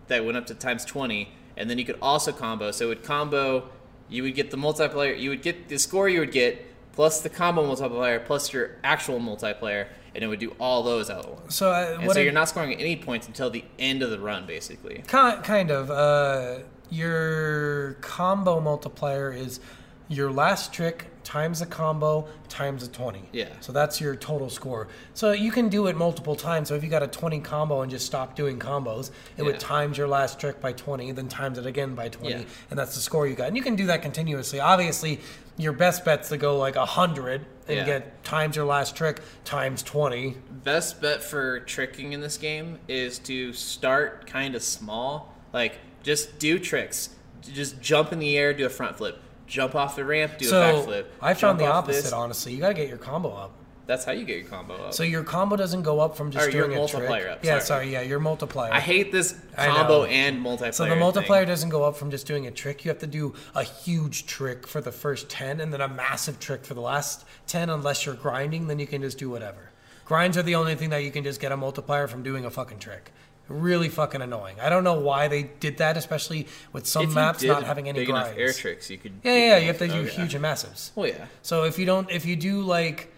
that 0.07 0.23
went 0.25 0.37
up 0.37 0.45
to 0.47 0.55
times 0.55 0.85
20, 0.85 1.29
and 1.57 1.69
then 1.69 1.77
you 1.77 1.85
could 1.85 1.97
also 2.01 2.31
combo. 2.31 2.71
So 2.71 2.85
it 2.85 2.87
would 2.89 3.03
combo, 3.03 3.69
you 4.09 4.23
would 4.23 4.35
get 4.35 4.51
the 4.51 4.57
multiplier, 4.57 5.13
you 5.13 5.29
would 5.29 5.41
get 5.41 5.67
the 5.69 5.77
score 5.79 6.07
you 6.09 6.19
would 6.19 6.31
get, 6.31 6.65
plus 6.93 7.21
the 7.21 7.29
combo 7.29 7.65
multiplier, 7.65 8.19
plus 8.19 8.53
your 8.53 8.71
actual 8.83 9.19
multiplier, 9.19 9.87
and 10.13 10.23
it 10.23 10.27
would 10.27 10.39
do 10.39 10.55
all 10.59 10.83
those 10.83 11.09
out 11.09 11.25
at 11.25 11.31
once. 11.31 11.55
So, 11.55 11.71
uh, 11.71 11.97
And 11.99 12.11
so 12.11 12.19
I- 12.19 12.23
you're 12.23 12.31
not 12.31 12.47
scoring 12.49 12.73
any 12.75 12.95
points 12.95 13.27
until 13.27 13.49
the 13.49 13.65
end 13.79 14.01
of 14.03 14.11
the 14.11 14.19
run, 14.19 14.45
basically. 14.45 15.03
Ki- 15.07 15.41
kind 15.43 15.71
of. 15.71 15.91
Uh, 15.91 16.59
your 16.89 17.93
combo 18.01 18.59
multiplier 18.61 19.33
is 19.33 19.59
your 20.07 20.31
last 20.31 20.71
trick 20.71 21.07
times 21.23 21.59
a 21.61 21.65
combo 21.65 22.27
times 22.49 22.83
a 22.83 22.87
20. 22.87 23.29
Yeah. 23.31 23.49
So 23.59 23.71
that's 23.71 23.99
your 23.99 24.15
total 24.15 24.49
score. 24.49 24.87
So 25.15 25.31
you 25.31 25.51
can 25.51 25.69
do 25.69 25.87
it 25.87 25.95
multiple 25.95 26.35
times. 26.35 26.67
So 26.67 26.75
if 26.75 26.83
you 26.83 26.89
got 26.89 27.01
a 27.01 27.07
20 27.07 27.39
combo 27.39 27.81
and 27.81 27.89
just 27.89 28.05
stop 28.05 28.35
doing 28.35 28.59
combos, 28.59 29.09
it 29.35 29.41
would 29.43 29.59
times 29.59 29.97
your 29.97 30.07
last 30.07 30.39
trick 30.39 30.61
by 30.61 30.73
20, 30.73 31.11
then 31.13 31.27
times 31.27 31.57
it 31.57 31.65
again 31.65 31.95
by 31.95 32.09
20, 32.09 32.29
Yeah. 32.29 32.43
and 32.69 32.77
that's 32.77 32.93
the 32.93 33.01
score 33.01 33.25
you 33.25 33.33
got. 33.35 33.47
And 33.47 33.57
you 33.57 33.63
can 33.63 33.75
do 33.75 33.87
that 33.87 34.03
continuously. 34.03 34.59
Obviously, 34.59 35.19
your 35.57 35.73
best 35.73 36.05
bet's 36.05 36.29
to 36.29 36.37
go 36.37 36.57
like 36.57 36.75
100 36.75 37.45
and 37.67 37.77
Yeah. 37.77 37.85
get 37.85 38.23
times 38.23 38.55
your 38.55 38.65
last 38.65 38.95
trick 38.95 39.21
times 39.45 39.81
20. 39.81 40.37
best 40.63 41.01
bet 41.01 41.23
for 41.23 41.59
tricking 41.61 42.13
in 42.13 42.21
this 42.21 42.37
game 42.37 42.77
is 42.87 43.17
to 43.19 43.51
start 43.53 44.27
kind 44.27 44.53
of 44.53 44.61
small. 44.61 45.33
Like, 45.53 45.79
just 46.03 46.37
do 46.37 46.59
tricks. 46.59 47.09
Just 47.41 47.81
jump 47.81 48.11
in 48.11 48.19
the 48.19 48.37
air, 48.37 48.53
do 48.53 48.65
a 48.65 48.69
front 48.69 48.97
flip. 48.97 49.19
Jump 49.47 49.75
off 49.75 49.95
the 49.95 50.05
ramp, 50.05 50.37
do 50.37 50.45
so 50.45 50.59
a 50.59 50.73
backflip. 50.83 51.05
I 51.21 51.33
found 51.33 51.59
the 51.59 51.67
opposite, 51.67 52.03
this. 52.03 52.11
honestly. 52.13 52.53
You 52.53 52.59
got 52.59 52.69
to 52.69 52.73
get 52.73 52.89
your 52.89 52.97
combo 52.97 53.29
up. 53.29 53.51
That's 53.87 54.03
how 54.03 54.13
you 54.13 54.25
get 54.25 54.37
your 54.39 54.47
combo 54.49 54.73
up. 54.87 54.95
So 54.95 55.03
your 55.03 55.23
combo 55.23 55.55
doesn't 55.55 55.83
go 55.83 55.99
up 55.99 56.17
from 56.17 56.31
just 56.31 56.47
Or 56.47 56.49
your 56.49 56.63
doing 56.65 56.75
a 56.75 56.79
multiplier 56.79 57.21
trick. 57.21 57.31
up, 57.33 57.45
Yeah, 57.45 57.59
sorry. 57.59 57.65
sorry. 57.85 57.91
Yeah, 57.93 58.01
your 58.01 58.19
multiplier. 58.19 58.73
I 58.73 58.79
hate 58.79 59.11
this 59.11 59.35
combo 59.55 60.05
and 60.05 60.43
multiplayer. 60.43 60.73
So 60.73 60.85
the 60.85 60.89
thing. 60.89 60.99
multiplier 60.99 61.45
doesn't 61.45 61.69
go 61.69 61.83
up 61.83 61.95
from 61.95 62.09
just 62.09 62.25
doing 62.25 62.47
a 62.47 62.51
trick. 62.51 62.83
You 62.83 62.89
have 62.89 62.97
to 62.99 63.07
do 63.07 63.35
a 63.53 63.61
huge 63.61 64.25
trick 64.25 64.65
for 64.65 64.81
the 64.81 64.91
first 64.91 65.29
10 65.29 65.59
and 65.59 65.71
then 65.71 65.81
a 65.81 65.87
massive 65.87 66.39
trick 66.39 66.65
for 66.65 66.73
the 66.73 66.81
last 66.81 67.25
10 67.45 67.69
unless 67.69 68.07
you're 68.07 68.15
grinding, 68.15 68.65
then 68.65 68.79
you 68.79 68.87
can 68.87 69.03
just 69.03 69.19
do 69.19 69.29
whatever. 69.29 69.69
Grinds 70.05 70.35
are 70.35 70.43
the 70.43 70.55
only 70.55 70.73
thing 70.73 70.89
that 70.89 71.03
you 71.03 71.11
can 71.11 71.23
just 71.23 71.39
get 71.39 71.51
a 71.51 71.57
multiplier 71.57 72.07
from 72.07 72.23
doing 72.23 72.43
a 72.45 72.49
fucking 72.49 72.79
trick. 72.79 73.11
Really 73.47 73.89
fucking 73.89 74.21
annoying. 74.21 74.59
I 74.59 74.69
don't 74.69 74.83
know 74.83 74.99
why 74.99 75.27
they 75.27 75.43
did 75.43 75.77
that, 75.77 75.97
especially 75.97 76.47
with 76.73 76.87
some 76.87 77.13
maps 77.13 77.43
not 77.43 77.63
having 77.63 77.87
any 77.87 77.99
big 77.99 78.07
grinds. 78.07 78.29
enough 78.29 78.39
air 78.39 78.53
tricks, 78.53 78.89
you 78.89 78.97
could. 78.97 79.13
Yeah, 79.23 79.33
yeah, 79.33 79.39
yeah, 79.39 79.57
you 79.57 79.67
have 79.67 79.77
to 79.77 79.87
do 79.87 79.99
Okay. 79.99 80.09
huge 80.09 80.33
and 80.33 80.43
massives. 80.43 80.89
Well, 80.95 81.07
yeah. 81.07 81.25
So 81.43 81.63
if 81.63 81.77
you 81.77 81.85
don't, 81.85 82.09
if 82.09 82.25
you 82.25 82.35
do 82.35 82.61
like, 82.61 83.11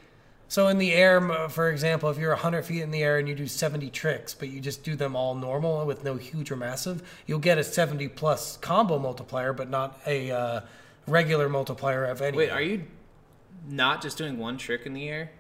so 0.50 0.68
in 0.68 0.80
the 0.80 0.92
air, 0.94 1.22
for 1.50 1.70
example, 1.70 2.10
if 2.10 2.18
you're 2.18 2.32
100 2.34 2.64
feet 2.66 2.82
in 2.82 2.92
the 2.92 3.04
air 3.04 3.20
and 3.20 3.28
you 3.30 3.36
do 3.36 3.48
70 3.48 3.90
tricks, 3.90 4.34
but 4.34 4.50
you 4.50 4.60
just 4.60 4.84
do 4.84 4.96
them 4.96 5.16
all 5.16 5.34
normal 5.34 5.86
with 5.86 6.04
no 6.04 6.16
huge 6.16 6.52
or 6.52 6.58
massive, 6.58 7.02
you'll 7.26 7.40
get 7.40 7.58
a 7.58 7.64
70 7.64 8.10
plus 8.10 8.58
combo 8.58 9.00
multiplier, 9.00 9.54
but 9.54 9.70
not 9.70 10.00
a 10.06 10.32
uh, 10.32 10.62
regular 11.08 11.48
multiplier 11.48 12.04
of 12.04 12.22
any. 12.22 12.36
Wait, 12.38 12.50
are 12.50 12.62
you 12.62 12.84
not 13.70 14.02
just 14.02 14.18
doing 14.18 14.38
one 14.38 14.58
trick 14.58 14.86
in 14.86 14.94
the 14.94 15.08
air? 15.08 15.32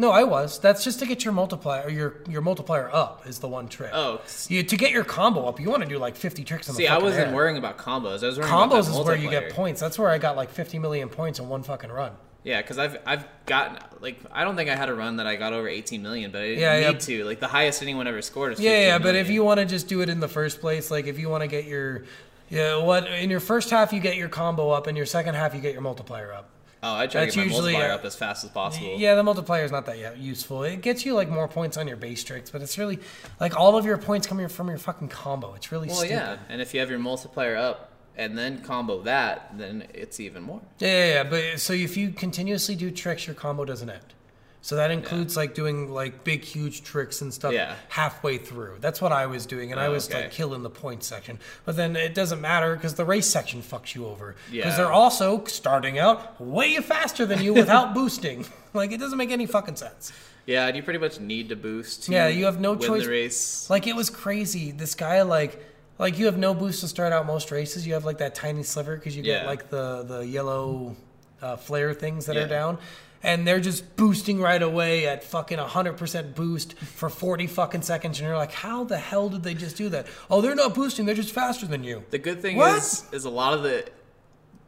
No, 0.00 0.12
I 0.12 0.22
was. 0.22 0.60
That's 0.60 0.84
just 0.84 1.00
to 1.00 1.06
get 1.06 1.24
your 1.24 1.34
multiplier, 1.34 1.82
or 1.86 1.90
your 1.90 2.14
your 2.28 2.40
multiplier 2.40 2.88
up 2.92 3.26
is 3.26 3.40
the 3.40 3.48
one 3.48 3.66
trick. 3.68 3.90
Oh, 3.92 4.20
You, 4.48 4.62
to 4.62 4.76
get 4.76 4.92
your 4.92 5.02
combo 5.02 5.46
up, 5.46 5.58
you 5.58 5.68
want 5.70 5.82
to 5.82 5.88
do 5.88 5.98
like 5.98 6.14
50 6.14 6.44
tricks 6.44 6.68
in 6.68 6.74
see, 6.76 6.84
the 6.84 6.92
I 6.92 6.98
wasn't 6.98 7.28
air. 7.28 7.34
worrying 7.34 7.56
about 7.58 7.78
combos. 7.78 8.22
I 8.22 8.26
was 8.28 8.38
worrying 8.38 8.54
about 8.54 8.70
Combos 8.70 8.88
is 9.00 9.04
where 9.06 9.16
you 9.16 9.28
get 9.28 9.50
points. 9.52 9.80
That's 9.80 9.98
where 9.98 10.08
I 10.10 10.18
got 10.18 10.36
like 10.36 10.50
50 10.50 10.78
million 10.78 11.08
points 11.08 11.40
in 11.40 11.48
one 11.48 11.64
fucking 11.64 11.90
run. 11.90 12.12
Yeah, 12.44 12.62
because 12.62 12.78
I've 12.78 12.96
I've 13.04 13.26
gotten 13.46 13.78
like 14.00 14.20
I 14.30 14.44
don't 14.44 14.54
think 14.54 14.70
I 14.70 14.76
had 14.76 14.88
a 14.88 14.94
run 14.94 15.16
that 15.16 15.26
I 15.26 15.34
got 15.34 15.52
over 15.52 15.66
18 15.68 16.00
million, 16.00 16.30
but 16.30 16.42
I 16.42 16.44
didn't 16.50 16.60
Yeah, 16.60 16.78
yeah. 16.78 16.90
need 16.92 17.00
to. 17.00 17.24
Like 17.24 17.40
the 17.40 17.48
highest 17.48 17.82
anyone 17.82 18.06
ever 18.06 18.22
scored 18.22 18.52
is 18.52 18.60
Yeah, 18.60 18.70
15 18.70 18.86
yeah, 18.86 18.98
but 18.98 19.16
if 19.16 19.28
you 19.28 19.42
want 19.42 19.58
to 19.58 19.66
just 19.66 19.88
do 19.88 20.00
it 20.00 20.08
in 20.08 20.20
the 20.20 20.28
first 20.28 20.60
place, 20.60 20.92
like 20.92 21.06
if 21.08 21.18
you 21.18 21.28
want 21.28 21.42
to 21.42 21.48
get 21.48 21.64
your, 21.64 22.04
yeah, 22.50 22.76
what 22.76 23.08
in 23.08 23.30
your 23.30 23.40
first 23.40 23.68
half 23.70 23.92
you 23.92 23.98
get 23.98 24.16
your 24.16 24.28
combo 24.28 24.70
up, 24.70 24.86
in 24.86 24.94
your 24.94 25.06
second 25.06 25.34
half 25.34 25.56
you 25.56 25.60
get 25.60 25.72
your 25.72 25.82
multiplier 25.82 26.32
up. 26.32 26.48
Oh, 26.82 26.94
I 26.94 27.06
try 27.06 27.22
to 27.24 27.26
get 27.26 27.36
my 27.36 27.42
usually, 27.44 27.72
multiplier 27.72 27.92
up 27.92 28.04
as 28.04 28.14
fast 28.16 28.44
as 28.44 28.50
possible. 28.50 28.94
Yeah, 28.96 29.14
the 29.14 29.22
multiplier 29.22 29.64
is 29.64 29.72
not 29.72 29.86
that 29.86 30.18
useful. 30.18 30.62
It 30.62 30.80
gets 30.82 31.04
you 31.04 31.14
like 31.14 31.28
more 31.28 31.48
points 31.48 31.76
on 31.76 31.88
your 31.88 31.96
base 31.96 32.24
tricks, 32.24 32.50
but 32.50 32.62
it's 32.62 32.78
really 32.78 32.98
like 33.40 33.56
all 33.56 33.76
of 33.76 33.84
your 33.84 33.98
points 33.98 34.26
come 34.26 34.46
from 34.48 34.68
your 34.68 34.78
fucking 34.78 35.08
combo. 35.08 35.54
It's 35.54 35.72
really 35.72 35.88
Well, 35.88 35.96
stupid. 35.96 36.12
yeah, 36.14 36.36
and 36.48 36.60
if 36.60 36.74
you 36.74 36.80
have 36.80 36.90
your 36.90 36.98
multiplier 36.98 37.56
up 37.56 37.92
and 38.16 38.36
then 38.36 38.62
combo 38.62 39.02
that, 39.02 39.56
then 39.56 39.86
it's 39.94 40.18
even 40.20 40.42
more. 40.42 40.60
Yeah, 40.78 40.88
yeah, 40.88 41.12
yeah, 41.14 41.24
but 41.24 41.60
so 41.60 41.72
if 41.72 41.96
you 41.96 42.10
continuously 42.10 42.74
do 42.74 42.90
tricks, 42.90 43.26
your 43.26 43.34
combo 43.34 43.64
doesn't 43.64 43.88
end. 43.90 44.14
So 44.60 44.74
that 44.76 44.90
includes 44.90 45.36
like 45.36 45.54
doing 45.54 45.88
like 45.90 46.24
big, 46.24 46.42
huge 46.44 46.82
tricks 46.82 47.20
and 47.22 47.32
stuff 47.32 47.52
Yeah. 47.52 47.74
halfway 47.88 48.38
through. 48.38 48.78
That's 48.80 49.00
what 49.00 49.12
I 49.12 49.26
was 49.26 49.46
doing, 49.46 49.70
and 49.72 49.80
I 49.80 49.86
Oh, 49.86 49.92
was 49.92 50.08
okay. 50.10 50.22
like 50.22 50.30
killing 50.32 50.62
the 50.62 50.70
point 50.70 51.04
section. 51.04 51.38
But 51.64 51.76
then 51.76 51.94
it 51.96 52.14
doesn't 52.14 52.40
matter 52.40 52.74
because 52.74 52.94
the 52.94 53.04
race 53.04 53.26
section 53.28 53.62
fucks 53.62 53.94
you 53.94 54.06
over. 54.06 54.34
Because 54.50 54.72
Yeah. 54.72 54.76
they're 54.76 54.92
also 54.92 55.44
starting 55.44 55.98
out 55.98 56.40
way 56.40 56.76
faster 56.78 57.24
than 57.24 57.40
you 57.42 57.54
without 57.54 57.94
boosting. 57.98 58.46
Like 58.74 58.90
it 58.92 58.98
doesn't 58.98 59.16
make 59.18 59.30
any 59.30 59.46
fucking 59.46 59.76
sense. 59.76 60.12
Yeah, 60.44 60.66
and 60.66 60.76
you 60.76 60.82
pretty 60.82 60.98
much 60.98 61.20
need 61.20 61.50
to 61.50 61.56
boost. 61.56 62.04
To 62.04 62.12
Yeah, 62.12 62.26
you 62.28 62.46
have 62.46 62.58
no 62.60 62.72
win 62.72 62.80
choice. 62.88 63.04
the 63.04 63.10
race. 63.10 63.70
Like 63.70 63.86
it 63.86 63.94
was 63.94 64.10
crazy. 64.10 64.70
This 64.72 64.94
guy 64.94 65.22
like. 65.22 65.64
Like 66.00 66.16
you 66.16 66.26
have 66.26 66.38
no 66.38 66.54
boost 66.54 66.80
to 66.82 66.86
start 66.88 67.12
out 67.12 67.26
most 67.26 67.50
races. 67.50 67.84
You 67.84 67.94
have 67.94 68.04
like 68.04 68.18
that 68.18 68.32
tiny 68.32 68.62
sliver 68.62 68.94
because 68.96 69.16
you 69.16 69.22
get 69.24 69.46
like 69.46 69.68
the 69.68 70.04
the 70.04 70.20
yellow 70.24 70.94
uh, 71.42 71.56
flare 71.56 71.92
things 71.92 72.26
that 72.26 72.36
Yeah. 72.36 72.42
are 72.42 72.48
down, 72.48 72.78
and 73.22 73.46
they're 73.46 73.60
just 73.60 73.96
boosting 73.96 74.40
right 74.40 74.62
away 74.62 75.06
at 75.06 75.24
fucking 75.24 75.58
hundred 75.58 75.96
percent 75.96 76.34
boost 76.34 76.78
for 76.78 77.08
forty 77.08 77.46
fucking 77.46 77.82
seconds, 77.82 78.18
and 78.18 78.28
you're 78.28 78.36
like, 78.36 78.52
how 78.52 78.84
the 78.84 78.98
hell 78.98 79.28
did 79.28 79.42
they 79.42 79.54
just 79.54 79.76
do 79.76 79.88
that? 79.90 80.06
Oh, 80.30 80.40
they're 80.40 80.54
not 80.54 80.74
boosting; 80.74 81.06
they're 81.06 81.14
just 81.14 81.32
faster 81.32 81.66
than 81.66 81.84
you. 81.84 82.04
The 82.10 82.18
good 82.18 82.40
thing 82.40 82.56
What? 82.56 82.78
is, 82.78 83.04
is 83.12 83.24
a 83.24 83.30
lot 83.30 83.54
of 83.54 83.62
the 83.62 83.88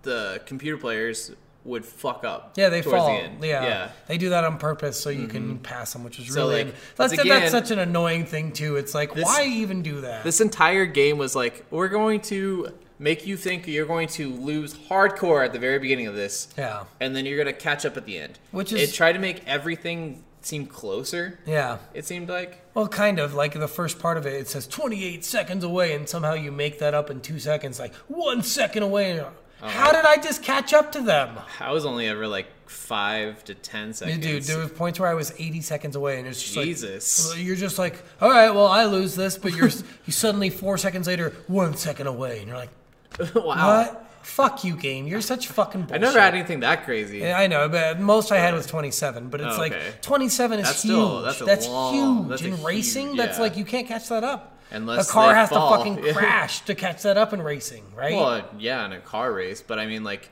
the 0.03 0.41
computer 0.47 0.77
players 0.77 1.33
would 1.65 1.85
fuck 1.85 2.25
up. 2.25 2.55
Yeah, 2.57 2.69
they 2.71 2.83
fall. 2.83 3.07
The 3.07 3.23
end. 3.23 3.45
Yeah. 3.45 3.65
yeah. 3.65 3.91
they 4.07 4.19
do 4.19 4.31
that 4.31 4.45
on 4.45 4.59
purpose 4.59 4.99
so 4.99 5.11
you 5.11 5.27
can 5.27 5.43
mm-hmm. 5.43 5.63
pass 5.63 5.93
them, 5.93 6.05
which 6.05 6.19
is 6.19 6.33
So, 6.33 6.49
really 6.49 6.65
like, 6.65 6.75
that's, 6.97 7.13
again- 7.13 7.29
that's 7.29 7.51
such 7.51 7.71
an 7.71 7.79
annoying 7.79 8.25
thing 8.25 8.53
too. 8.53 8.77
It's 8.77 8.95
like, 8.95 9.15
This- 9.15 9.25
why 9.25 9.45
even 9.45 9.83
do 9.83 10.01
that? 10.01 10.25
This 10.25 10.41
entire 10.41 10.87
game 10.87 11.19
was 11.19 11.37
like, 11.37 11.67
we're 11.71 11.89
going 11.89 12.23
to 12.23 12.73
make 13.01 13.27
you 13.27 13.37
think 13.37 13.67
you're 13.67 13.87
going 13.87 14.07
to 14.09 14.31
lose 14.31 14.75
hardcore 14.75 15.45
at 15.45 15.53
the 15.53 15.59
very 15.59 15.79
beginning 15.81 16.07
of 16.07 16.15
this, 16.15 16.47
yeah, 16.57 16.85
and 17.01 17.17
then 17.17 17.27
you're 17.27 17.39
gonna 17.39 17.53
catch 17.53 17.85
up 17.85 17.97
at 17.97 18.05
the 18.07 18.19
end. 18.19 18.39
Which 18.53 18.73
is- 18.73 18.89
it 18.91 18.95
tried 18.95 19.13
to 19.15 19.19
make 19.19 19.43
everything 19.49 20.23
seem 20.43 20.67
closer. 20.67 21.39
yeah. 21.45 21.79
It 21.93 22.05
seemed 22.07 22.29
like. 22.29 22.63
Well, 22.75 22.89
kind 22.89 23.19
of 23.19 23.35
like 23.35 23.53
the 23.59 23.69
first 23.69 23.99
part 23.99 24.17
of 24.17 24.25
it. 24.27 24.35
It 24.35 24.49
says 24.49 24.67
28 24.67 25.25
seconds 25.25 25.65
away, 25.65 25.93
and 25.95 26.09
somehow 26.09 26.33
you 26.35 26.51
make 26.53 26.79
that 26.79 26.95
up 26.95 27.11
in 27.11 27.21
two 27.21 27.39
seconds, 27.41 27.79
like 27.81 27.95
one 28.09 28.43
second 28.43 28.83
away. 28.85 29.21
Oh, 29.21 29.33
How 29.67 29.93
did 29.93 30.07
I 30.07 30.17
just 30.17 30.43
catch 30.43 30.73
up 30.73 30.93
to 30.93 31.03
them? 31.03 31.37
I 31.59 31.73
was 31.73 31.85
only 31.85 32.07
ever 32.09 32.27
like 32.27 32.47
five 32.65 33.45
to 33.45 33.55
ten 33.55 33.93
seconds. 33.93 34.25
Dude, 34.25 34.43
there 34.45 34.57
was 34.59 34.71
points 34.71 34.99
where 34.99 35.09
I 35.11 35.15
was 35.15 35.33
80 35.39 35.61
seconds 35.61 35.97
away, 35.97 36.19
and 36.19 36.27
it's 36.27 36.41
just 36.41 36.55
Jesus. 36.55 37.31
like 37.31 37.45
you're 37.45 37.57
just 37.57 37.79
like, 37.79 38.03
all 38.23 38.31
right, 38.31 38.51
well, 38.51 38.69
I 38.69 38.87
lose 38.87 39.15
this, 39.17 39.37
but 39.37 39.53
you're 39.55 39.69
you 40.07 40.13
suddenly 40.13 40.49
four 40.49 40.79
seconds 40.79 41.07
later, 41.07 41.35
one 41.49 41.77
second 41.77 42.07
away, 42.07 42.39
and 42.39 42.49
you're 42.49 42.57
like, 42.57 42.71
wow. 43.35 43.45
what? 43.85 44.07
Fuck 44.23 44.65
you, 44.65 44.77
game. 44.77 45.07
You're 45.07 45.23
such 45.23 45.49
fucking 45.49 45.89
I 45.91 45.99
never 45.99 46.21
had 46.21 46.35
anything 46.35 46.61
that 46.61 46.85
crazy. 46.85 47.19
Yeah, 47.19 47.39
I 47.39 47.47
know, 47.47 47.69
but 47.71 47.99
most 48.01 48.31
I 48.31 48.37
had 48.39 48.53
was 48.55 48.67
27. 48.67 49.29
But 49.31 49.41
it's 49.41 49.57
Oh, 49.57 49.59
like 49.59 50.03
27 50.03 50.61
is 50.61 50.67
That's 50.67 50.83
huge. 50.83 50.93
still- 50.93 51.23
that's 51.23 51.41
a 51.41 51.45
that's 51.45 51.67
long- 51.67 51.95
huge. 51.95 52.29
that's 52.29 52.43
a 52.43 52.47
in 52.47 52.53
huge- 52.53 52.65
racing, 52.65 53.17
that's 53.17 53.39
yeah. 53.39 53.43
like 53.43 53.57
you 53.57 53.65
can't 53.65 53.89
catch 53.89 54.09
that 54.09 54.23
up. 54.23 54.59
Unless 54.73 55.09
a 55.09 55.13
car 55.13 55.29
they 55.33 55.35
has 55.41 55.49
fall. 55.49 55.71
to 55.71 55.77
fucking 55.97 56.15
crash 56.15 56.61
to 56.67 56.75
catch 56.75 57.03
that 57.03 57.17
up 57.17 57.33
in 57.33 57.43
racing, 57.43 57.83
right? 57.97 58.15
Well, 58.15 58.45
yeah, 58.59 58.85
in 58.85 58.93
a 58.93 59.01
car 59.01 59.33
race, 59.33 59.63
but 59.67 59.79
I 59.79 59.87
mean, 59.87 60.05
like 60.05 60.29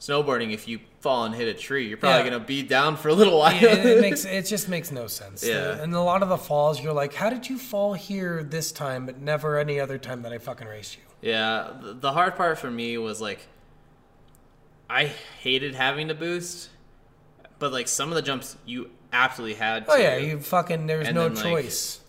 snowboarding. 0.00 0.52
If 0.54 0.68
you 0.68 0.78
fall 1.02 1.24
and 1.24 1.34
hit 1.34 1.48
a 1.48 1.54
tree, 1.54 1.88
you're 1.88 1.96
probably 1.98 2.24
Yeah. 2.24 2.30
gonna 2.30 2.44
be 2.44 2.62
down 2.62 2.96
for 2.96 3.08
a 3.08 3.12
little 3.14 3.38
while. 3.38 3.54
it, 3.54 3.64
it 3.86 4.00
makes 4.06 4.24
it 4.24 4.46
just 4.46 4.68
makes 4.68 4.90
no 4.90 5.06
sense. 5.08 5.44
Yeah. 5.44 5.82
and 5.82 5.92
a 5.94 6.00
lot 6.00 6.22
of 6.22 6.28
the 6.28 6.38
falls, 6.38 6.80
you're 6.82 6.92
like, 6.92 7.12
how 7.14 7.28
did 7.28 7.48
you 7.48 7.58
fall 7.58 7.92
here 7.94 8.42
this 8.42 8.72
time, 8.72 9.04
but 9.06 9.20
never 9.20 9.58
any 9.58 9.78
other 9.80 9.98
time 9.98 10.22
that 10.22 10.32
I 10.32 10.38
fucking 10.38 10.66
raced 10.66 10.96
you? 10.96 11.02
yeah, 11.30 11.70
the, 11.80 12.12
hard 12.12 12.34
part 12.36 12.58
for 12.58 12.70
me 12.70 12.98
was 12.98 13.20
like, 13.20 13.46
I 14.90 15.06
hated 15.40 15.74
having 15.74 16.08
to 16.08 16.14
boost, 16.14 16.68
but 17.58 17.72
like 17.72 17.88
some 17.88 18.08
of 18.08 18.14
the 18.14 18.22
jumps 18.22 18.56
you 18.66 18.90
absolutely 19.12 19.54
had. 19.54 19.86
to. 19.86 19.92
Oh 19.92 19.96
yeah, 19.96 20.16
you 20.16 20.40
fucking. 20.40 20.86
there's 20.86 21.10
no 21.12 21.28
then, 21.28 21.34
like, 21.36 21.44
choice. 21.64 22.00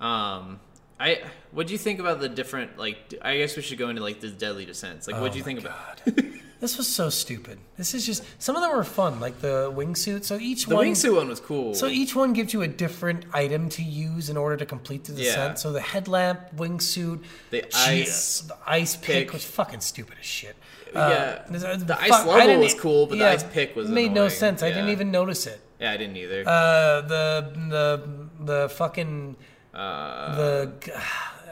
Um, 0.00 0.60
I 0.98 1.20
what 1.52 1.66
do 1.66 1.72
you 1.72 1.78
think 1.78 2.00
about 2.00 2.20
the 2.20 2.28
different 2.28 2.78
like? 2.78 3.14
I 3.22 3.36
guess 3.38 3.56
we 3.56 3.62
should 3.62 3.78
go 3.78 3.88
into 3.90 4.02
like 4.02 4.20
the 4.20 4.28
deadly 4.28 4.64
descents. 4.64 5.06
Like, 5.06 5.20
what 5.20 5.32
do 5.32 5.38
you 5.38 5.42
Oh 5.42 5.46
think 5.46 5.60
about 5.60 6.00
This 6.60 6.76
was 6.76 6.86
so 6.86 7.08
stupid. 7.08 7.58
This 7.78 7.94
is 7.94 8.04
just 8.04 8.22
some 8.38 8.54
of 8.54 8.60
them 8.62 8.70
were 8.76 8.84
fun, 8.84 9.18
like 9.18 9.40
the 9.40 9.72
wingsuit. 9.74 10.24
So 10.24 10.36
each 10.38 10.66
the 10.66 10.76
one, 10.76 10.86
wingsuit 10.86 11.16
one? 11.16 11.28
Was 11.28 11.40
cool. 11.40 11.74
So 11.74 11.86
each 11.88 12.14
one 12.14 12.32
gives 12.34 12.52
you 12.52 12.60
a 12.62 12.68
different 12.68 13.24
item 13.32 13.68
to 13.70 13.82
use 13.82 14.28
in 14.28 14.36
order 14.36 14.56
to 14.58 14.66
complete 14.66 15.04
the 15.04 15.12
Yeah. 15.14 15.24
descent. 15.24 15.58
So 15.58 15.72
the 15.72 15.80
headlamp, 15.80 16.40
wingsuit, 16.56 17.22
The 17.50 17.64
ice 17.74 18.42
the 18.42 18.56
ice 18.66 18.94
pick, 18.96 19.06
pick. 19.28 19.32
was 19.32 19.44
fucking 19.44 19.80
stupid 19.80 20.16
as 20.20 20.26
shit. 20.26 20.54
Yeah, 20.94 21.42
the, 21.48 21.58
the 21.86 21.98
ice 22.00 22.08
fuck- 22.10 22.26
level 22.26 22.58
was 22.58 22.74
cool, 22.74 23.06
but 23.06 23.18
the 23.18 23.26
ice 23.28 23.44
pick 23.44 23.74
was 23.76 23.88
it 23.88 23.92
made 23.92 24.12
no 24.12 24.22
annoying. 24.24 24.30
sense. 24.30 24.62
I 24.62 24.68
didn't 24.70 24.90
even 24.90 25.10
notice 25.10 25.46
it. 25.46 25.60
yeah, 25.80 25.92
I 25.92 25.96
didn't 25.96 26.16
either. 26.16 26.40
Uh, 26.46 27.00
the 27.02 27.52
the 27.74 27.86
the 28.44 28.68
fucking 28.70 29.36
Uh, 29.72 30.34
the 30.36 30.72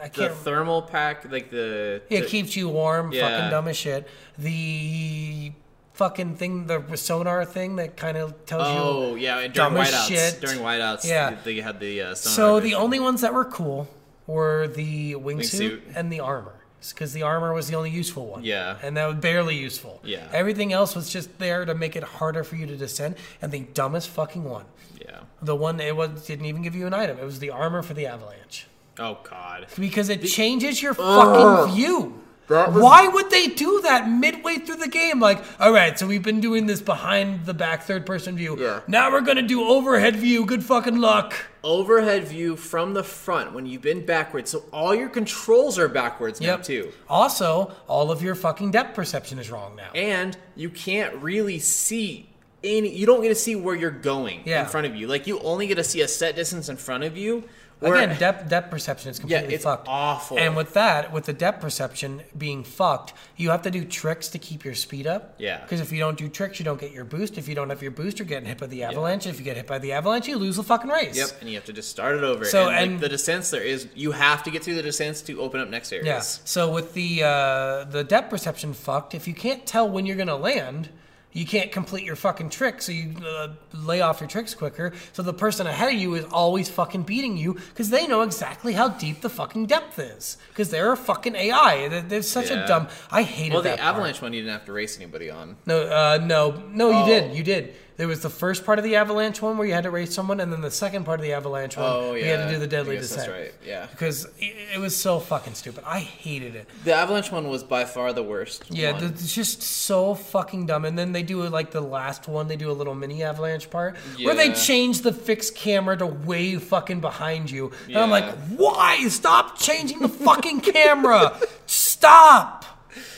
I 0.01 0.07
the 0.07 0.27
can't. 0.27 0.33
thermal 0.33 0.81
pack, 0.81 1.29
like 1.31 1.49
the 1.51 2.01
it 2.09 2.21
the- 2.21 2.25
keeps 2.27 2.55
you 2.55 2.69
warm. 2.69 3.11
Yeah. 3.11 3.29
Fucking 3.29 3.49
dumb 3.51 3.67
as 3.67 3.77
shit. 3.77 4.07
The 4.37 5.51
fucking 5.93 6.35
thing, 6.37 6.67
the 6.67 6.95
sonar 6.95 7.45
thing 7.45 7.75
that 7.77 7.97
kind 7.97 8.17
of 8.17 8.45
tells 8.45 8.67
you. 8.67 8.79
Oh 8.81 9.15
yeah, 9.15 9.39
and 9.39 9.53
during 9.53 9.73
whiteouts. 9.73 10.07
shit. 10.07 10.41
During 10.41 10.59
whiteouts, 10.59 11.05
Yeah. 11.05 11.35
they 11.43 11.57
had 11.61 11.79
the 11.79 12.01
uh, 12.01 12.15
sonar 12.15 12.35
So 12.35 12.59
the 12.59 12.75
only 12.75 12.99
ones 12.99 13.21
that 13.21 13.33
were 13.33 13.45
cool 13.45 13.87
were 14.27 14.67
the 14.67 15.13
wingsuit, 15.15 15.81
Wingsuit. 15.81 15.81
and 15.95 16.11
the 16.11 16.19
armor. 16.21 16.53
Because 16.87 17.11
the 17.11 17.23
armor 17.23 17.53
was 17.53 17.67
the 17.67 17.75
only 17.75 17.89
useful 17.89 18.25
one. 18.27 18.45
Yeah. 18.45 18.77
And 18.81 18.95
that 18.95 19.05
was 19.07 19.17
barely 19.17 19.57
useful. 19.57 19.99
Yeah. 20.01 20.25
Everything 20.31 20.71
else 20.71 20.95
was 20.95 21.09
just 21.09 21.37
there 21.37 21.65
to 21.65 21.75
make 21.75 21.97
it 21.97 22.03
harder 22.03 22.45
for 22.45 22.55
you 22.55 22.65
to 22.67 22.77
descend. 22.77 23.15
And 23.41 23.51
the 23.51 23.59
dumbest 23.73 24.07
fucking 24.07 24.45
one. 24.45 24.63
yeah. 25.01 25.19
The 25.41 25.57
one 25.57 25.81
it 25.81 25.97
was 25.97 26.25
didn't 26.25 26.45
even 26.45 26.61
give 26.61 26.75
you 26.75 26.87
an 26.87 26.93
item. 26.93 27.17
It 27.19 27.25
was 27.25 27.39
the 27.39 27.49
armor 27.49 27.81
for 27.81 27.93
the 27.93 28.05
avalanche. 28.07 28.65
Oh 28.99 29.17
god. 29.29 29.67
Because 29.79 30.09
it 30.09 30.23
changes 30.25 30.81
your 30.81 30.93
fucking 30.93 31.73
view. 31.73 32.15
Why 32.47 33.07
would 33.07 33.29
they 33.29 33.45
do 33.45 33.79
that 33.83 34.09
midway 34.09 34.55
through 34.55 34.77
the 34.77 34.87
game? 34.87 35.19
Like, 35.19 35.43
all 35.59 35.71
right, 35.71 35.97
so 35.99 36.07
we've 36.07 36.23
been 36.23 36.39
doing 36.41 36.65
this 36.65 36.81
behind 36.81 37.45
the 37.45 37.53
back 37.53 37.83
third 37.83 38.07
person 38.07 38.35
view. 38.35 38.57
Yeah. 38.59 38.79
Now 38.87 39.11
we're 39.11 39.21
gonna 39.21 39.43
do 39.43 39.63
overhead 39.63 40.15
view. 40.15 40.47
Good 40.47 40.63
fucking 40.63 40.97
luck. 40.97 41.35
Overhead 41.63 42.23
view 42.27 42.55
from 42.55 42.95
the 42.95 43.03
front 43.03 43.53
when 43.53 43.67
you've 43.67 43.83
been 43.83 44.03
backwards, 44.03 44.49
so 44.49 44.63
all 44.73 44.95
your 44.95 45.09
controls 45.09 45.77
are 45.77 45.87
backwards 45.87 46.41
now 46.41 46.53
Yep. 46.53 46.63
too, 46.63 46.91
Also, 47.07 47.71
all 47.87 48.09
of 48.11 48.23
your 48.23 48.33
fucking 48.33 48.71
depth 48.71 48.95
perception 48.95 49.37
is 49.37 49.51
wrong 49.51 49.75
now. 49.75 49.91
and 49.93 50.35
you 50.55 50.69
can't 50.71 51.13
really 51.17 51.59
see 51.59 52.29
any. 52.63 52.89
You 52.89 53.05
don't 53.05 53.21
get 53.21 53.29
to 53.29 53.35
see 53.35 53.55
where 53.55 53.75
you're 53.75 53.91
going 53.91 54.41
Yeah. 54.45 54.61
in 54.63 54.67
front 54.69 54.87
of 54.87 54.95
you. 54.95 55.05
Like 55.07 55.27
you 55.27 55.39
only 55.41 55.67
get 55.67 55.75
to 55.75 55.83
see 55.83 56.01
a 56.01 56.07
set 56.07 56.35
distance 56.35 56.67
in 56.67 56.77
front 56.77 57.03
of 57.03 57.15
you. 57.15 57.43
Again, 57.81 58.17
depth 58.17 58.49
depth 58.49 58.69
perception 58.69 59.11
is 59.11 59.19
completely 59.19 59.49
yeah, 59.49 59.55
it's 59.55 59.63
fucked. 59.63 59.87
awful. 59.87 60.37
And 60.37 60.55
with 60.55 60.73
that, 60.73 61.13
with 61.13 61.25
the 61.25 61.33
depth 61.33 61.61
perception 61.61 62.23
being 62.37 62.63
fucked, 62.63 63.13
you 63.37 63.51
have 63.51 63.61
to 63.61 63.71
do 63.71 63.85
tricks 63.85 64.27
to 64.29 64.39
keep 64.39 64.65
your 64.65 64.75
speed 64.75 65.07
up. 65.07 65.35
Yeah. 65.37 65.61
Because 65.61 65.79
if 65.79 65.91
you 65.91 65.99
don't 65.99 66.17
do 66.17 66.27
tricks, 66.27 66.59
you 66.59 66.65
don't 66.65 66.79
get 66.79 66.91
your 66.91 67.05
boost. 67.05 67.37
If 67.37 67.47
you 67.47 67.55
don't 67.55 67.69
have 67.69 67.81
your 67.81 67.91
boost, 67.91 68.19
you're 68.19 68.27
getting 68.27 68.49
hit 68.49 68.57
by 68.57 68.67
the 68.67 68.83
avalanche. 68.83 69.27
If 69.27 69.39
you 69.39 69.45
get 69.45 69.55
hit 69.55 69.67
by 69.67 69.79
the 69.79 69.93
avalanche, 69.93 70.27
you 70.27 70.37
lose 70.37 70.57
the 70.57 70.63
fucking 70.63 70.89
race. 70.89 71.15
Yep, 71.15 71.29
and 71.39 71.49
you 71.49 71.55
have 71.55 71.65
to 71.65 71.73
just 71.73 71.89
start 71.89 72.17
it 72.17 72.23
over. 72.23 72.43
So, 72.45 72.69
and, 72.69 72.93
like, 72.93 73.01
the 73.01 73.09
descents 73.09 73.49
there 73.49 73.63
is 73.63 73.87
you 73.95 74.11
have 74.11 74.43
to 74.43 74.51
get 74.51 74.63
through 74.63 74.75
the 74.75 74.83
descents 74.83 75.21
to 75.23 75.39
open 75.39 75.61
up 75.61 75.69
next 75.69 75.93
areas. 75.93 76.05
Yeah. 76.05 76.19
So 76.45 76.71
with 76.71 76.93
the 76.93 77.23
uh, 77.23 77.83
the 77.85 78.03
depth 78.03 78.29
perception 78.29 78.73
fucked, 78.73 79.15
if 79.15 79.27
you 79.27 79.33
can't 79.33 79.65
tell 79.65 79.89
when 79.89 80.05
you're 80.05 80.17
gonna 80.17 80.35
land, 80.35 80.89
you 81.31 81.45
can't 81.45 81.71
complete 81.71 82.03
your 82.03 82.15
fucking 82.15 82.49
trick. 82.49 82.81
So 82.81 82.91
you 82.91 83.13
uh, 83.25 83.49
lay 83.73 84.01
off 84.01 84.19
your 84.19 84.27
tricks 84.27 84.55
quicker. 84.55 84.93
So 85.13 85.21
the 85.21 85.33
person 85.33 85.67
ahead 85.67 85.93
of 85.93 85.99
you 85.99 86.15
is 86.15 86.25
always 86.31 86.69
fucking 86.69 87.03
beating 87.03 87.37
you 87.37 87.53
because 87.53 87.91
they 87.91 88.07
know 88.07 88.21
exactly 88.23 88.73
how 88.73 88.89
deep 88.89 89.21
the 89.21 89.29
fucking 89.29 89.67
depth 89.67 89.99
is. 89.99 90.37
Because 90.49 90.71
they're 90.71 90.91
a 90.91 90.97
fucking 90.97 91.35
AI. 91.35 91.87
They're, 91.87 92.01
they're 92.01 92.21
such 92.23 92.49
Yeah. 92.49 92.63
a 92.63 92.67
dumb. 92.67 92.87
I 93.11 93.21
hated 93.23 93.53
Well, 93.53 93.61
the 93.61 93.69
part. 93.69 93.79
avalanche 93.81 94.21
one 94.21 94.33
you 94.33 94.41
didn't 94.41 94.53
have 94.53 94.65
to 94.65 94.73
race 94.73 94.97
anybody 94.97 95.29
on. 95.29 95.57
No, 95.67 95.81
uh, 95.83 96.19
no, 96.21 96.63
no. 96.71 96.89
You 96.89 96.95
Oh. 96.97 97.05
did. 97.05 97.35
You 97.35 97.43
did. 97.43 97.75
There 97.99 98.07
was 98.07 98.21
the 98.21 98.29
first 98.29 98.65
part 98.65 98.79
of 98.79 98.85
the 98.85 98.95
avalanche 98.95 99.41
one 99.41 99.57
where 99.57 99.67
you 99.67 99.73
had 99.73 99.83
to 99.83 99.91
race 99.91 100.15
someone, 100.15 100.39
and 100.39 100.53
then 100.53 100.61
the 100.61 100.71
second 100.71 101.03
part 101.03 101.19
of 101.19 101.25
the 101.25 101.33
avalanche 101.33 101.75
one, 101.75 101.85
Oh 101.85 102.13
we 102.13 102.21
had 102.21 102.47
to 102.47 102.53
do 102.53 102.57
the 102.57 102.65
deadly 102.65 102.93
I 102.95 102.99
guess 103.01 103.09
descent. 103.09 103.27
That's 103.27 103.37
right. 103.37 103.53
Yeah. 103.61 103.87
Because 103.87 104.23
it, 104.39 104.55
it 104.75 104.79
was 104.79 104.95
so 104.95 105.19
fucking 105.19 105.53
stupid. 105.53 105.83
I 105.85 105.99
hated 105.99 106.55
it. 106.55 106.69
The 106.85 106.93
avalanche 106.93 107.29
one 107.29 107.49
was 107.49 107.61
by 107.61 107.83
far 107.83 108.13
the 108.13 108.23
worst. 108.23 108.63
Yeah, 108.69 108.93
one. 108.93 109.03
it's 109.03 109.35
just 109.35 109.61
so 109.61 110.15
fucking 110.15 110.67
dumb. 110.67 110.85
And 110.85 110.97
then 110.97 111.11
they 111.11 111.23
do 111.23 111.43
like 111.49 111.71
the 111.71 111.81
last 111.81 112.29
one, 112.29 112.47
they 112.47 112.55
do 112.55 112.71
a 112.71 112.77
little 112.79 112.95
mini 112.95 113.21
avalanche 113.21 113.69
part 113.69 113.97
where 114.23 114.33
they 114.33 114.53
change 114.53 115.01
the 115.01 115.11
fixed 115.11 115.55
camera 115.55 115.97
to 115.97 116.05
way 116.05 116.55
fucking 116.55 117.01
behind 117.01 117.51
you. 117.51 117.73
And 117.87 117.97
I'm 117.97 118.09
like, 118.09 118.33
why? 118.47 119.09
Stop 119.09 119.59
changing 119.59 119.99
the 119.99 120.07
fucking 120.07 120.61
camera. 120.61 121.37
Stop. 121.65 122.63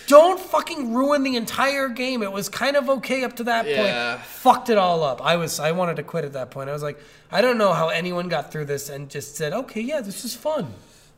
Don't 0.08 0.40
fucking 0.40 0.94
ruin 0.94 1.24
the 1.24 1.36
entire 1.36 1.88
game. 1.90 2.22
It 2.24 2.32
was 2.32 2.50
kind 2.50 2.76
of 2.76 2.90
okay 2.90 3.24
up 3.24 3.36
to 3.38 3.44
that 3.46 3.68
Yeah. 3.68 4.16
point. 4.16 4.26
Fucked 4.26 4.70
it 4.70 4.78
all 4.78 5.04
up. 5.04 5.24
I 5.24 5.36
was 5.38 5.60
I 5.60 5.72
wanted 5.72 5.96
to 5.98 6.04
quit 6.04 6.26
at 6.26 6.34
that 6.34 6.52
point. 6.52 6.70
I 6.70 6.74
was 6.74 6.84
like, 6.84 7.00
I 7.32 7.42
don't 7.42 7.58
know 7.58 7.74
how 7.74 7.90
anyone 7.90 8.28
got 8.30 8.52
through 8.52 8.66
this 8.66 8.90
and 8.90 9.10
just 9.10 9.36
said, 9.36 9.54
okay, 9.54 9.82
yeah, 9.82 10.02
this 10.02 10.26
is 10.26 10.36
fun. 10.36 10.74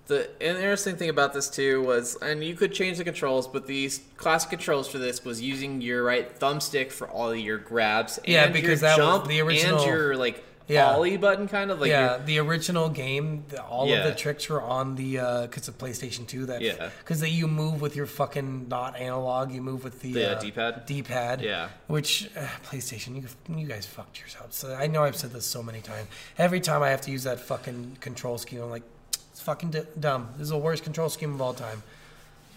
The 0.07 0.29
interesting 0.45 0.97
thing 0.97 1.09
about 1.09 1.33
this 1.33 1.49
too 1.49 1.81
was, 1.81 2.17
and 2.21 2.43
you 2.43 2.55
could 2.55 2.73
change 2.73 2.97
the 2.97 3.05
controls, 3.05 3.47
but 3.47 3.67
the 3.67 3.89
classic 4.17 4.49
controls 4.49 4.87
for 4.89 4.97
this 4.97 5.23
was 5.23 5.41
using 5.41 5.79
your 5.79 6.03
right 6.03 6.37
thumbstick 6.39 6.91
for 6.91 7.07
all 7.07 7.31
of 7.31 7.37
your 7.37 7.57
grabs. 7.57 8.19
Yeah, 8.25 8.43
and 8.43 8.53
because 8.53 8.81
your 8.81 8.97
that 8.97 8.99
was 8.99 9.27
the 9.29 9.39
original- 9.41 9.77
and 9.79 9.87
your 9.89 10.17
like 10.17 10.43
Yeah. 10.67 10.91
ollie 10.93 11.17
button, 11.17 11.47
kind 11.47 11.71
of 11.71 11.81
like 11.81 11.89
yeah, 11.89 12.19
the 12.25 12.39
original 12.39 12.87
game, 12.89 13.43
the, 13.49 13.61
all 13.61 13.91
of 13.91 14.03
the 14.03 14.15
tricks 14.15 14.47
were 14.49 14.61
on 14.61 14.95
the 14.95 15.15
because 15.47 15.67
of 15.67 15.77
PlayStation 15.77 16.25
Two. 16.27 16.45
That 16.45 16.61
Yeah. 16.61 16.89
because 16.99 17.21
you 17.29 17.47
move 17.47 17.81
with 17.81 17.95
your 17.95 18.05
fucking 18.05 18.67
not 18.69 18.95
analog, 18.97 19.51
you 19.51 19.61
move 19.61 19.83
with 19.83 20.01
the, 20.01 20.13
The, 20.13 20.37
uh, 20.37 20.39
D-pad? 20.39 20.85
D-pad. 20.85 21.41
Yeah. 21.41 21.67
Which 21.87 22.29
uh, 22.37 22.47
PlayStation, 22.65 23.15
you 23.21 23.27
you 23.57 23.67
guys 23.67 23.85
fucked 23.85 24.19
yourselves. 24.19 24.55
So 24.55 24.73
I 24.73 24.87
know 24.87 25.03
I've 25.03 25.17
said 25.17 25.31
this 25.31 25.45
so 25.45 25.61
many 25.61 25.81
times. 25.81 26.07
Every 26.37 26.61
time 26.61 26.81
I 26.81 26.89
have 26.91 27.01
to 27.01 27.11
use 27.11 27.23
that 27.23 27.39
fucking 27.39 27.97
control 27.99 28.37
scheme, 28.37 28.61
I'm 28.61 28.69
like, 28.69 28.83
it's 29.31 29.41
fucking 29.41 29.71
d- 29.71 29.81
dumb. 29.99 30.29
This 30.37 30.43
is 30.43 30.49
the 30.49 30.57
worst 30.57 30.83
control 30.83 31.09
scheme 31.09 31.33
of 31.33 31.41
all 31.41 31.53
time. 31.53 31.83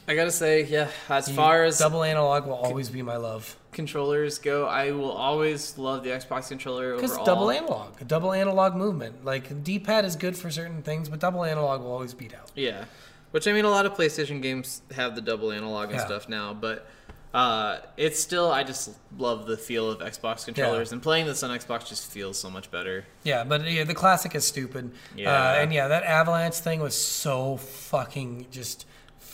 I 0.08 0.14
gotta 0.14 0.30
say, 0.30 0.62
yeah. 0.64 0.88
As 1.08 1.28
far 1.28 1.64
as 1.64 1.78
double 1.80 2.04
analog 2.04 2.46
will 2.46 2.54
always 2.54 2.88
be 2.88 3.02
my 3.02 3.16
love. 3.16 3.56
Controllers 3.76 4.38
go, 4.38 4.66
I 4.66 4.90
will 4.90 5.12
always 5.12 5.78
love 5.78 6.02
the 6.02 6.10
Xbox 6.10 6.48
controller 6.48 6.96
Because 6.96 7.16
double 7.18 7.50
analog, 7.52 8.00
a 8.00 8.04
double 8.04 8.32
analog 8.32 8.74
movement. 8.74 9.24
Like 9.24 9.62
D-pad 9.62 10.04
is 10.04 10.16
good 10.16 10.36
for 10.36 10.50
certain 10.50 10.82
things, 10.82 11.08
but 11.08 11.20
double 11.20 11.44
analog 11.44 11.82
will 11.82 11.92
always 11.92 12.12
beat 12.14 12.34
out. 12.34 12.50
Yeah, 12.56 12.86
which 13.30 13.46
I 13.46 13.52
mean, 13.52 13.64
a 13.64 13.70
lot 13.70 13.86
of 13.86 13.92
PlayStation 13.94 14.42
games 14.42 14.82
have 14.96 15.14
the 15.14 15.20
double 15.20 15.52
analog 15.52 15.90
and 15.90 15.98
Yeah. 16.00 16.06
stuff 16.06 16.28
now, 16.28 16.52
but 16.54 16.88
uh, 17.34 17.80
it's 17.98 18.18
still 18.18 18.50
I 18.50 18.64
just 18.64 18.90
love 19.18 19.46
the 19.46 19.58
feel 19.58 19.90
of 19.90 19.98
Xbox 20.00 20.46
controllers, 20.46 20.88
Yeah. 20.90 20.94
and 20.94 21.02
playing 21.02 21.26
this 21.26 21.42
on 21.42 21.50
Xbox 21.56 21.86
just 21.86 22.10
feels 22.10 22.38
so 22.38 22.48
much 22.50 22.70
better. 22.70 23.04
Yeah, 23.24 23.44
but 23.44 23.70
yeah, 23.70 23.84
the 23.84 23.94
classic 23.94 24.34
is 24.34 24.46
stupid. 24.46 24.90
Yeah. 25.14 25.30
Uh, 25.32 25.54
and 25.60 25.72
yeah, 25.72 25.86
that 25.88 26.02
avalanche 26.04 26.54
thing 26.54 26.80
was 26.80 26.94
so 26.96 27.58
fucking 27.58 28.46
just 28.50 28.86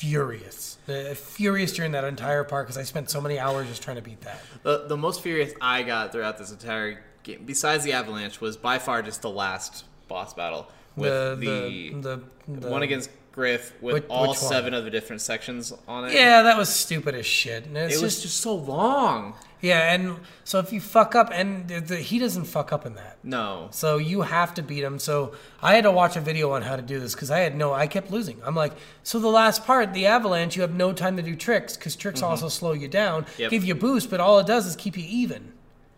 furious. 0.02 0.78
Uh, 0.88 1.14
furious 1.14 1.72
during 1.72 1.92
that 1.92 2.04
entire 2.04 2.42
part 2.44 2.66
because 2.66 2.76
I 2.76 2.82
spent 2.82 3.08
so 3.08 3.20
many 3.20 3.38
hours 3.38 3.68
just 3.68 3.82
trying 3.82 3.96
to 3.96 4.02
beat 4.02 4.20
that. 4.22 4.40
The 4.62 4.86
the 4.88 4.96
most 4.96 5.22
furious 5.22 5.52
I 5.60 5.82
got 5.82 6.12
throughout 6.12 6.38
this 6.38 6.50
entire 6.50 7.04
game, 7.22 7.44
besides 7.46 7.84
the 7.84 7.92
Avalanche, 7.92 8.40
was 8.40 8.56
by 8.56 8.78
far 8.78 9.02
just 9.02 9.22
the 9.22 9.30
last 9.30 9.84
boss 10.08 10.34
battle 10.34 10.68
with 10.96 11.12
The 11.12 11.36
the, 11.36 12.00
the, 12.00 12.22
the, 12.60 12.68
one 12.68 12.82
against 12.82 13.10
Griff 13.30 13.72
with 13.80 13.94
Which- 13.94 14.04
all 14.10 14.30
which 14.30 14.38
seven 14.38 14.74
of 14.74 14.84
the 14.84 14.90
different 14.90 15.22
sections 15.22 15.72
on 15.86 16.06
it. 16.06 16.14
Yeah, 16.14 16.42
that 16.42 16.56
was 16.58 16.68
stupid 16.68 17.14
as 17.14 17.24
shit. 17.24 17.66
It 17.66 18.00
was 18.00 18.00
just 18.00 18.22
just 18.22 18.40
so 18.40 18.54
long. 18.56 19.34
Yeah, 19.62 19.94
and 19.94 20.16
so 20.44 20.58
if 20.58 20.72
you 20.72 20.80
fuck 20.80 21.14
up, 21.14 21.30
and 21.32 21.66
the, 21.68 21.80
the, 21.80 21.96
he 21.96 22.18
doesn't 22.18 22.44
fuck 22.44 22.72
up 22.72 22.84
in 22.84 22.94
that. 22.96 23.16
No, 23.22 23.68
So 23.70 23.96
you 23.96 24.20
have 24.22 24.52
to 24.54 24.62
beat 24.62 24.82
him. 24.84 24.98
So 24.98 25.32
I 25.62 25.74
had 25.76 25.84
to 25.84 25.90
watch 25.92 26.16
a 26.16 26.20
video 26.20 26.50
on 26.52 26.60
how 26.62 26.76
to 26.76 26.82
do 26.82 27.00
this 27.00 27.14
because 27.14 27.30
I 27.30 27.38
had 27.38 27.56
no. 27.56 27.72
I 27.72 27.86
kept 27.86 28.10
losing. 28.10 28.38
I'm 28.44 28.54
like, 28.56 28.72
so 29.04 29.18
the 29.20 29.28
last 29.28 29.64
part, 29.64 29.94
the 29.94 30.06
avalanche, 30.06 30.56
you 30.56 30.62
have 30.62 30.74
no 30.74 30.92
time 30.92 31.16
to 31.16 31.22
do 31.22 31.34
tricks 31.36 31.76
because 31.76 31.96
tricks 31.96 32.20
also 32.22 32.48
slow 32.48 32.72
you 32.72 32.88
down, 32.88 33.22
Mm-hmm. 33.24 33.42
Yep. 33.42 33.50
give 33.52 33.64
you 33.64 33.74
a 33.74 33.76
boost, 33.78 34.10
but 34.10 34.20
all 34.20 34.38
it 34.40 34.46
does 34.46 34.66
is 34.66 34.74
keep 34.76 34.96
you 34.98 35.04
even 35.08 35.52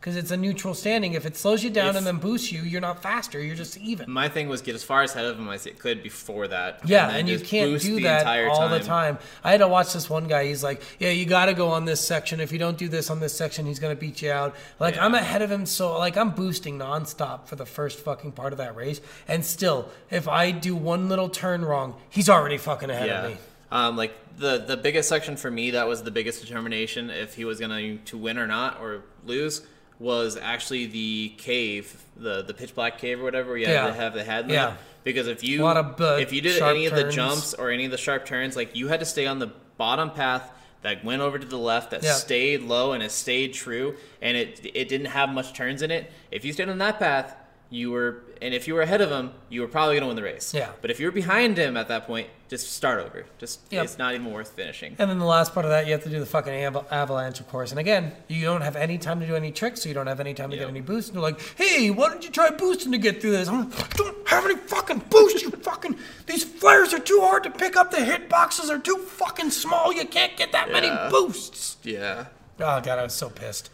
because 0.04 0.16
it's 0.16 0.30
a 0.30 0.36
neutral 0.36 0.74
standing. 0.74 1.14
If 1.14 1.24
it 1.24 1.34
slows 1.34 1.64
you 1.64 1.70
down 1.70 1.96
and 1.96 2.04
then 2.06 2.18
boosts 2.18 2.52
you, 2.52 2.60
you're 2.60 2.82
not 2.82 3.02
faster. 3.02 3.42
You're 3.42 3.56
just 3.56 3.78
even. 3.78 4.10
my 4.10 4.28
thing 4.28 4.50
was 4.50 4.60
get 4.60 4.74
as 4.74 4.84
far 4.84 5.02
ahead 5.02 5.24
of 5.24 5.38
him 5.38 5.48
as 5.48 5.64
it 5.64 5.78
could 5.78 6.02
before 6.02 6.46
that. 6.48 6.80
Yeah, 6.84 7.06
then 7.06 7.20
and 7.20 7.28
you 7.30 7.40
can't 7.40 7.80
do 7.80 8.00
that 8.00 8.18
entire 8.20 8.50
all 8.50 8.68
the 8.68 8.80
time. 8.80 9.16
I 9.42 9.50
had 9.52 9.60
to 9.60 9.68
watch 9.68 9.94
this 9.94 10.10
one 10.10 10.28
guy. 10.28 10.44
He's 10.44 10.62
like, 10.62 10.82
"Yeah, 10.98 11.08
you 11.08 11.24
got 11.24 11.46
to 11.46 11.54
go 11.54 11.68
on 11.68 11.86
this 11.86 12.02
section. 12.02 12.38
If 12.38 12.52
you 12.52 12.58
don't 12.58 12.76
do 12.76 12.86
this 12.86 13.08
on 13.08 13.20
this 13.20 13.34
section, 13.34 13.64
he's 13.64 13.78
gonna 13.78 13.94
beat 13.94 14.20
you 14.20 14.30
out." 14.30 14.54
Like 14.78 14.96
Yeah. 14.96 15.06
I'm 15.06 15.14
ahead 15.14 15.40
of 15.40 15.50
him, 15.50 15.64
so 15.64 15.98
like 15.98 16.18
I'm 16.18 16.32
boosting 16.32 16.78
nonstop 16.78 17.46
for 17.46 17.56
the 17.56 17.64
first 17.64 17.98
fucking 18.00 18.32
part 18.32 18.52
of 18.52 18.58
that 18.58 18.76
race, 18.76 19.00
and 19.26 19.42
still, 19.42 19.88
if 20.10 20.28
I 20.28 20.50
do 20.50 20.76
one 20.76 21.08
little 21.08 21.30
turn 21.30 21.64
wrong, 21.64 21.94
he's 22.10 22.28
already 22.28 22.58
fucking 22.58 22.90
ahead 22.90 23.08
of 23.08 23.24
Yeah. 23.24 23.28
me. 23.30 23.36
Um, 23.72 23.96
like 23.96 24.12
the 24.36 24.58
the 24.58 24.76
biggest 24.76 25.08
section 25.08 25.38
for 25.38 25.50
me, 25.50 25.70
that 25.70 25.88
was 25.88 26.02
the 26.02 26.10
biggest 26.10 26.42
determination 26.42 27.08
if 27.08 27.36
he 27.36 27.46
was 27.46 27.58
gonna 27.58 27.96
to 27.96 28.18
win 28.18 28.36
or 28.38 28.46
not 28.46 28.78
or 28.82 29.00
lose 29.24 29.62
was 30.04 30.36
actually 30.36 30.84
the 30.86 31.30
cave, 31.38 31.96
the 32.16 32.42
the 32.42 32.52
pitch 32.54 32.74
black 32.74 32.98
cave 32.98 33.20
or 33.20 33.24
whatever. 33.24 33.48
Where 33.50 33.56
you 33.58 33.66
Yeah. 33.66 33.86
had 33.86 33.86
to 33.88 33.94
have 33.94 34.12
the 34.14 34.22
headlamp. 34.22 34.52
Yeah. 34.52 34.76
Because 35.02 35.26
if 35.26 35.42
you 35.42 35.66
of, 35.66 36.00
uh, 36.00 36.16
if 36.20 36.32
you 36.32 36.40
did 36.40 36.62
any 36.62 36.86
of 36.86 36.94
the 36.94 37.10
jumps 37.10 37.54
or 37.54 37.70
any 37.70 37.84
of 37.86 37.90
the 37.90 37.96
sharp 37.98 38.24
turns, 38.26 38.54
like 38.56 38.76
you 38.76 38.88
had 38.88 39.00
to 39.00 39.06
stay 39.06 39.26
on 39.26 39.38
the 39.38 39.50
bottom 39.78 40.10
path 40.10 40.50
that 40.82 41.04
went 41.04 41.22
over 41.22 41.38
to 41.38 41.46
the 41.46 41.58
left 41.58 41.90
that 41.92 42.02
Yeah. 42.02 42.12
stayed 42.12 42.62
low 42.62 42.92
and 42.92 43.02
it 43.02 43.10
stayed 43.12 43.54
true 43.54 43.96
and 44.20 44.36
it 44.36 44.60
it 44.74 44.88
didn't 44.88 45.06
have 45.08 45.30
much 45.30 45.52
turns 45.54 45.80
in 45.82 45.90
it. 45.90 46.10
If 46.30 46.44
you 46.44 46.52
stayed 46.52 46.68
on 46.68 46.78
that 46.78 46.98
path, 46.98 47.34
you 47.70 47.90
were 47.90 48.22
and 48.44 48.52
if 48.54 48.68
you 48.68 48.74
were 48.74 48.82
ahead 48.82 49.00
of 49.00 49.10
him, 49.10 49.32
you 49.48 49.62
were 49.62 49.66
probably 49.68 49.94
gonna 49.96 50.06
win 50.06 50.16
the 50.16 50.22
race. 50.22 50.52
Yeah. 50.54 50.68
But 50.82 50.90
if 50.90 51.00
you 51.00 51.06
were 51.06 51.12
behind 51.12 51.56
him 51.56 51.76
at 51.76 51.88
that 51.88 52.06
point, 52.06 52.28
just 52.48 52.72
start 52.72 53.00
over. 53.00 53.24
Just 53.38 53.60
Yep. 53.70 53.84
it's 53.84 53.96
not 53.98 54.14
even 54.14 54.30
worth 54.30 54.50
finishing. 54.52 54.94
And 54.98 55.10
then 55.10 55.18
the 55.18 55.24
last 55.24 55.54
part 55.54 55.64
of 55.64 55.70
that, 55.70 55.86
you 55.86 55.92
have 55.92 56.02
to 56.04 56.10
do 56.10 56.20
the 56.20 56.26
fucking 56.26 56.66
av- 56.66 56.86
avalanche, 56.92 57.40
of 57.40 57.48
course. 57.48 57.70
And 57.70 57.80
again, 57.80 58.12
you 58.28 58.42
don't 58.44 58.60
have 58.60 58.76
any 58.76 58.98
time 58.98 59.18
to 59.20 59.26
do 59.26 59.34
any 59.34 59.50
tricks, 59.50 59.82
so 59.82 59.88
you 59.88 59.94
don't 59.94 60.06
have 60.06 60.20
any 60.20 60.34
time 60.34 60.50
to 60.50 60.56
get 60.58 60.68
any 60.68 60.82
boosts. 60.82 61.08
And 61.08 61.16
they're 61.16 61.22
like, 61.22 61.40
hey, 61.56 61.90
why 61.90 62.08
don't 62.10 62.22
you 62.22 62.30
try 62.30 62.50
boosting 62.50 62.92
to 62.92 62.98
get 62.98 63.20
through 63.22 63.32
this? 63.32 63.48
I'm 63.48 63.70
like, 63.70 63.94
I 63.94 63.96
don't 63.96 64.28
have 64.28 64.44
any 64.44 64.56
fucking 64.56 65.04
boost, 65.08 65.42
you 65.42 65.50
fucking. 65.50 65.96
These 66.26 66.44
flares 66.44 66.92
are 66.92 66.98
too 66.98 67.20
hard 67.22 67.44
to 67.44 67.50
pick 67.50 67.76
up. 67.76 67.90
The 67.90 67.96
hitboxes 67.96 68.68
are 68.68 68.78
too 68.78 68.98
fucking 68.98 69.50
small. 69.52 69.90
You 69.92 70.04
can't 70.06 70.36
get 70.36 70.52
that 70.52 70.70
many 70.70 70.88
Yeah. 70.88 71.08
boosts. 71.10 71.78
Yeah. 71.82 72.26
Oh, 72.60 72.80
God, 72.80 72.98
I 72.98 73.02
was 73.02 73.14
so 73.14 73.30
pissed. 73.30 73.70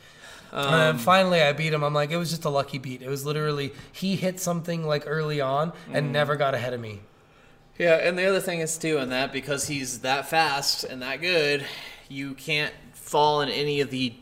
And 0.53 0.67
Um, 0.67 0.73
then 0.73 0.99
finally, 0.99 1.41
I 1.43 1.53
beat 1.53 1.73
him. 1.73 1.83
I'm 1.83 1.95
like, 1.95 2.11
it 2.11 2.17
was 2.17 2.31
just 2.31 2.45
a 2.45 2.51
lucky 2.51 2.79
beat. 2.79 3.03
It 3.03 3.09
was 3.09 3.25
literally, 3.25 3.73
he 3.93 4.17
hit 4.17 4.41
something 4.41 4.87
like 4.87 5.05
early 5.07 5.41
on 5.41 5.73
and 5.93 6.09
Mm. 6.09 6.11
never 6.13 6.37
got 6.37 6.55
ahead 6.55 6.73
of 6.73 6.81
me. 6.81 7.01
Yeah, 7.79 7.95
and 7.95 8.19
the 8.19 8.27
other 8.27 8.41
thing 8.41 8.61
is 8.61 8.77
too, 8.77 8.99
in 8.99 9.09
that 9.11 9.33
because 9.33 9.69
he's 9.69 10.01
that 10.01 10.29
fast 10.29 10.85
and 10.85 11.01
that 11.03 11.21
good, 11.21 11.65
you 12.09 12.35
can't 12.35 12.75
fall 12.93 13.41
in 13.41 13.49
any 13.49 13.81
of 13.81 13.91
the 13.91 14.15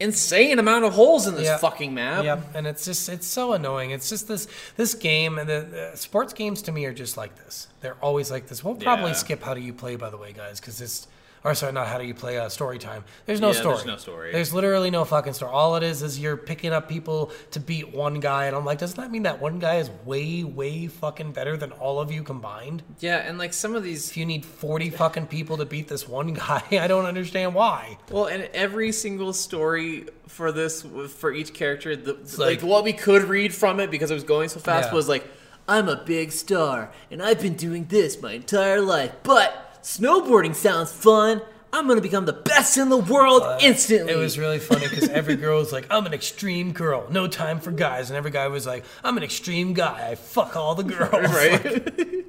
insane 0.00 0.58
amount 0.58 0.84
of 0.84 0.92
holes 0.92 1.26
in 1.26 1.34
this 1.34 1.46
Yep. 1.46 1.60
fucking 1.60 1.92
map. 1.94 2.24
Yep, 2.24 2.54
and 2.54 2.66
it's 2.66 2.84
just 2.84 3.08
it's 3.08 3.26
so 3.26 3.52
annoying. 3.52 3.90
It's 3.90 4.08
just 4.08 4.28
this 4.28 4.46
this 4.76 4.94
game 4.94 5.38
and 5.38 5.48
the, 5.48 5.66
the 5.92 5.96
sports 5.96 6.32
games 6.32 6.62
to 6.62 6.72
me 6.72 6.84
are 6.84 6.92
just 6.92 7.16
like 7.16 7.34
this. 7.44 7.66
They're 7.80 7.96
always 8.00 8.30
like 8.30 8.46
this. 8.48 8.62
We'll 8.62 8.76
probably 8.76 9.10
Yeah. 9.10 9.16
skip 9.16 9.42
how 9.42 9.54
do 9.54 9.60
you 9.60 9.72
play 9.72 9.96
by 9.96 10.10
the 10.10 10.16
way, 10.16 10.32
guys, 10.32 10.60
because 10.60 10.80
it's 10.80 11.08
Or 11.48 11.54
sorry, 11.54 11.72
not 11.72 11.86
how 11.86 11.98
do 11.98 12.04
you 12.04 12.14
play 12.14 12.38
uh, 12.38 12.48
story 12.48 12.78
time. 12.78 13.04
There's 13.26 13.40
no 13.40 13.48
Yeah, 13.48 13.60
story. 13.60 13.74
there's 13.76 13.86
no 13.86 13.96
story. 13.96 14.32
There's 14.32 14.52
literally 14.52 14.90
no 14.90 15.04
fucking 15.04 15.32
story. 15.32 15.50
All 15.52 15.76
it 15.76 15.82
is 15.82 16.02
is 16.02 16.18
you're 16.18 16.36
picking 16.36 16.72
up 16.72 16.88
people 16.88 17.32
to 17.52 17.60
beat 17.60 17.94
one 17.94 18.20
guy, 18.20 18.46
and 18.46 18.54
I'm 18.56 18.64
like, 18.64 18.78
doesn't 18.78 19.00
that 19.00 19.10
mean 19.10 19.22
that 19.22 19.40
one 19.40 19.58
guy 19.58 19.76
is 19.76 19.90
way, 20.04 20.44
way 20.44 20.86
fucking 20.88 21.32
better 21.32 21.56
than 21.56 21.72
all 21.72 22.00
of 22.00 22.12
you 22.12 22.22
combined? 22.22 22.82
Yeah, 23.00 23.16
and 23.18 23.38
like 23.38 23.52
some 23.54 23.74
of 23.74 23.82
these 23.82 24.10
If 24.10 24.16
you 24.16 24.26
need 24.26 24.44
40 24.44 24.90
fucking 24.90 25.26
people 25.28 25.56
to 25.56 25.64
beat 25.64 25.88
this 25.88 26.06
one 26.06 26.34
guy, 26.34 26.62
I 26.72 26.86
don't 26.86 27.06
understand 27.06 27.54
why. 27.54 27.98
Well, 28.10 28.26
and 28.26 28.44
every 28.52 28.92
single 28.92 29.32
story 29.32 30.06
for 30.26 30.52
this, 30.52 30.82
for 31.16 31.32
each 31.32 31.54
character, 31.54 31.96
the, 31.96 32.14
like, 32.36 32.38
like- 32.38 32.62
what 32.62 32.84
we 32.84 32.92
could 32.92 33.22
read 33.24 33.54
from 33.54 33.80
it 33.80 33.90
because 33.90 34.10
it 34.10 34.14
was 34.14 34.24
going 34.24 34.50
so 34.50 34.60
fast 34.60 34.88
Yeah. 34.90 34.94
was 34.94 35.08
like, 35.08 35.26
I'm 35.66 35.88
a 35.88 35.96
big 35.96 36.32
star 36.32 36.90
and 37.10 37.22
I've 37.22 37.40
been 37.40 37.54
doing 37.54 37.86
this 37.86 38.20
my 38.22 38.32
entire 38.32 38.80
life, 38.80 39.12
but 39.22 39.67
snowboarding 39.82 40.54
sounds 40.54 40.92
fun. 40.92 41.42
I'm 41.72 41.86
gonna 41.86 42.00
become 42.00 42.24
the 42.24 42.32
best 42.32 42.78
in 42.78 42.88
the 42.88 42.96
world 42.96 43.42
instantly. 43.60 44.12
It 44.12 44.16
was 44.16 44.38
really 44.38 44.58
funny 44.58 44.88
because 44.88 45.08
every 45.10 45.36
girl 45.36 45.58
was 45.58 45.70
like, 45.72 45.86
I'm 45.90 46.06
an 46.06 46.14
extreme 46.14 46.72
girl, 46.72 47.06
no 47.10 47.26
time 47.28 47.60
for 47.60 47.70
guys. 47.72 48.08
And 48.08 48.16
every 48.16 48.30
guy 48.30 48.48
was 48.48 48.66
like, 48.66 48.84
I'm 49.04 49.16
an 49.18 49.22
extreme 49.22 49.74
guy, 49.74 50.08
I 50.10 50.14
fuck 50.14 50.56
all 50.56 50.74
the 50.74 50.84
girls. 50.84 51.12
right. 51.34 52.24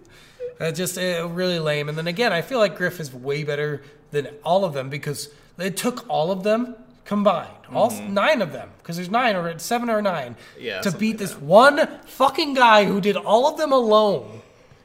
It 0.60 0.74
just 0.74 0.98
uh, 0.98 1.30
really 1.32 1.58
lame. 1.60 1.88
And 1.88 1.98
then 1.98 2.08
again, 2.08 2.34
I 2.34 2.42
feel 2.42 2.60
like 2.60 2.76
Griff 2.76 3.00
is 3.00 3.14
way 3.14 3.46
better 3.46 3.82
than 4.12 4.28
all 4.44 4.66
of 4.66 4.74
them 4.74 4.90
because 4.90 5.30
it 5.58 5.78
took 5.78 6.08
all 6.10 6.32
of 6.32 6.44
them 6.44 6.76
combined, 7.06 7.50
all 7.74 7.92
nine 7.92 8.42
of 8.42 8.52
them, 8.52 8.70
because 8.80 8.98
there's 8.98 9.10
nine 9.10 9.38
or 9.38 9.58
seven 9.58 9.90
or 9.90 10.02
nine, 10.02 10.36
Mm-hmm. 10.36 10.64
Yeah, 10.66 10.82
to 10.82 10.92
beat 10.92 11.12
like 11.12 11.18
this 11.20 11.32
that. 11.32 11.42
one 11.42 11.88
fucking 12.08 12.56
guy 12.56 12.84
who 12.86 13.00
did 13.00 13.16
all 13.16 13.48
of 13.48 13.58
them 13.58 13.72
alone. 13.72 14.42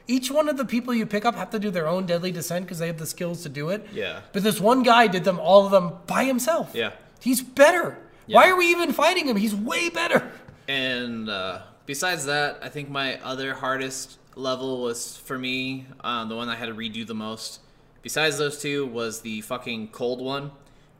Each 0.07 0.29
one 0.29 0.47
of 0.49 0.57
the 0.57 0.65
people 0.65 0.93
you 0.93 1.05
pick 1.05 1.25
up 1.25 1.35
have 1.35 1.49
to 1.51 1.59
do 1.59 1.71
their 1.71 1.87
own 1.87 2.05
deadly 2.05 2.31
descent 2.31 2.65
because 2.65 2.79
they 2.79 2.87
have 2.87 2.99
the 2.99 3.07
skills 3.07 3.43
to 3.43 3.49
do 3.49 3.69
it. 3.69 3.87
Yeah. 3.91 4.21
But 4.33 4.43
this 4.43 4.59
one 4.59 4.83
guy 4.83 5.07
did 5.07 5.23
them 5.23 5.39
all 5.39 5.65
of 5.65 5.71
them 5.71 5.93
by 6.05 6.25
himself. 6.25 6.71
Yeah. 6.73 6.91
He's 7.21 7.41
better. 7.41 7.97
Yeah. 8.27 8.35
Why 8.37 8.49
are 8.49 8.55
we 8.55 8.69
even 8.71 8.93
fighting 8.93 9.27
him? 9.27 9.35
He's 9.35 9.55
way 9.55 9.89
better. 9.89 10.31
And 10.67 11.29
uh, 11.29 11.61
besides 11.85 12.25
that, 12.25 12.59
I 12.61 12.69
think 12.69 12.89
my 12.89 13.19
other 13.21 13.53
hardest 13.55 14.17
level 14.35 14.81
was 14.81 15.17
for 15.17 15.37
me, 15.37 15.85
um, 16.01 16.29
the 16.29 16.35
one 16.35 16.49
I 16.49 16.55
had 16.55 16.67
to 16.67 16.73
redo 16.73 17.05
the 17.05 17.15
most. 17.15 17.59
Besides 18.01 18.37
those 18.37 18.61
two, 18.61 18.85
was 18.85 19.21
the 19.21 19.41
fucking 19.41 19.87
cold 19.87 20.21
one, 20.21 20.51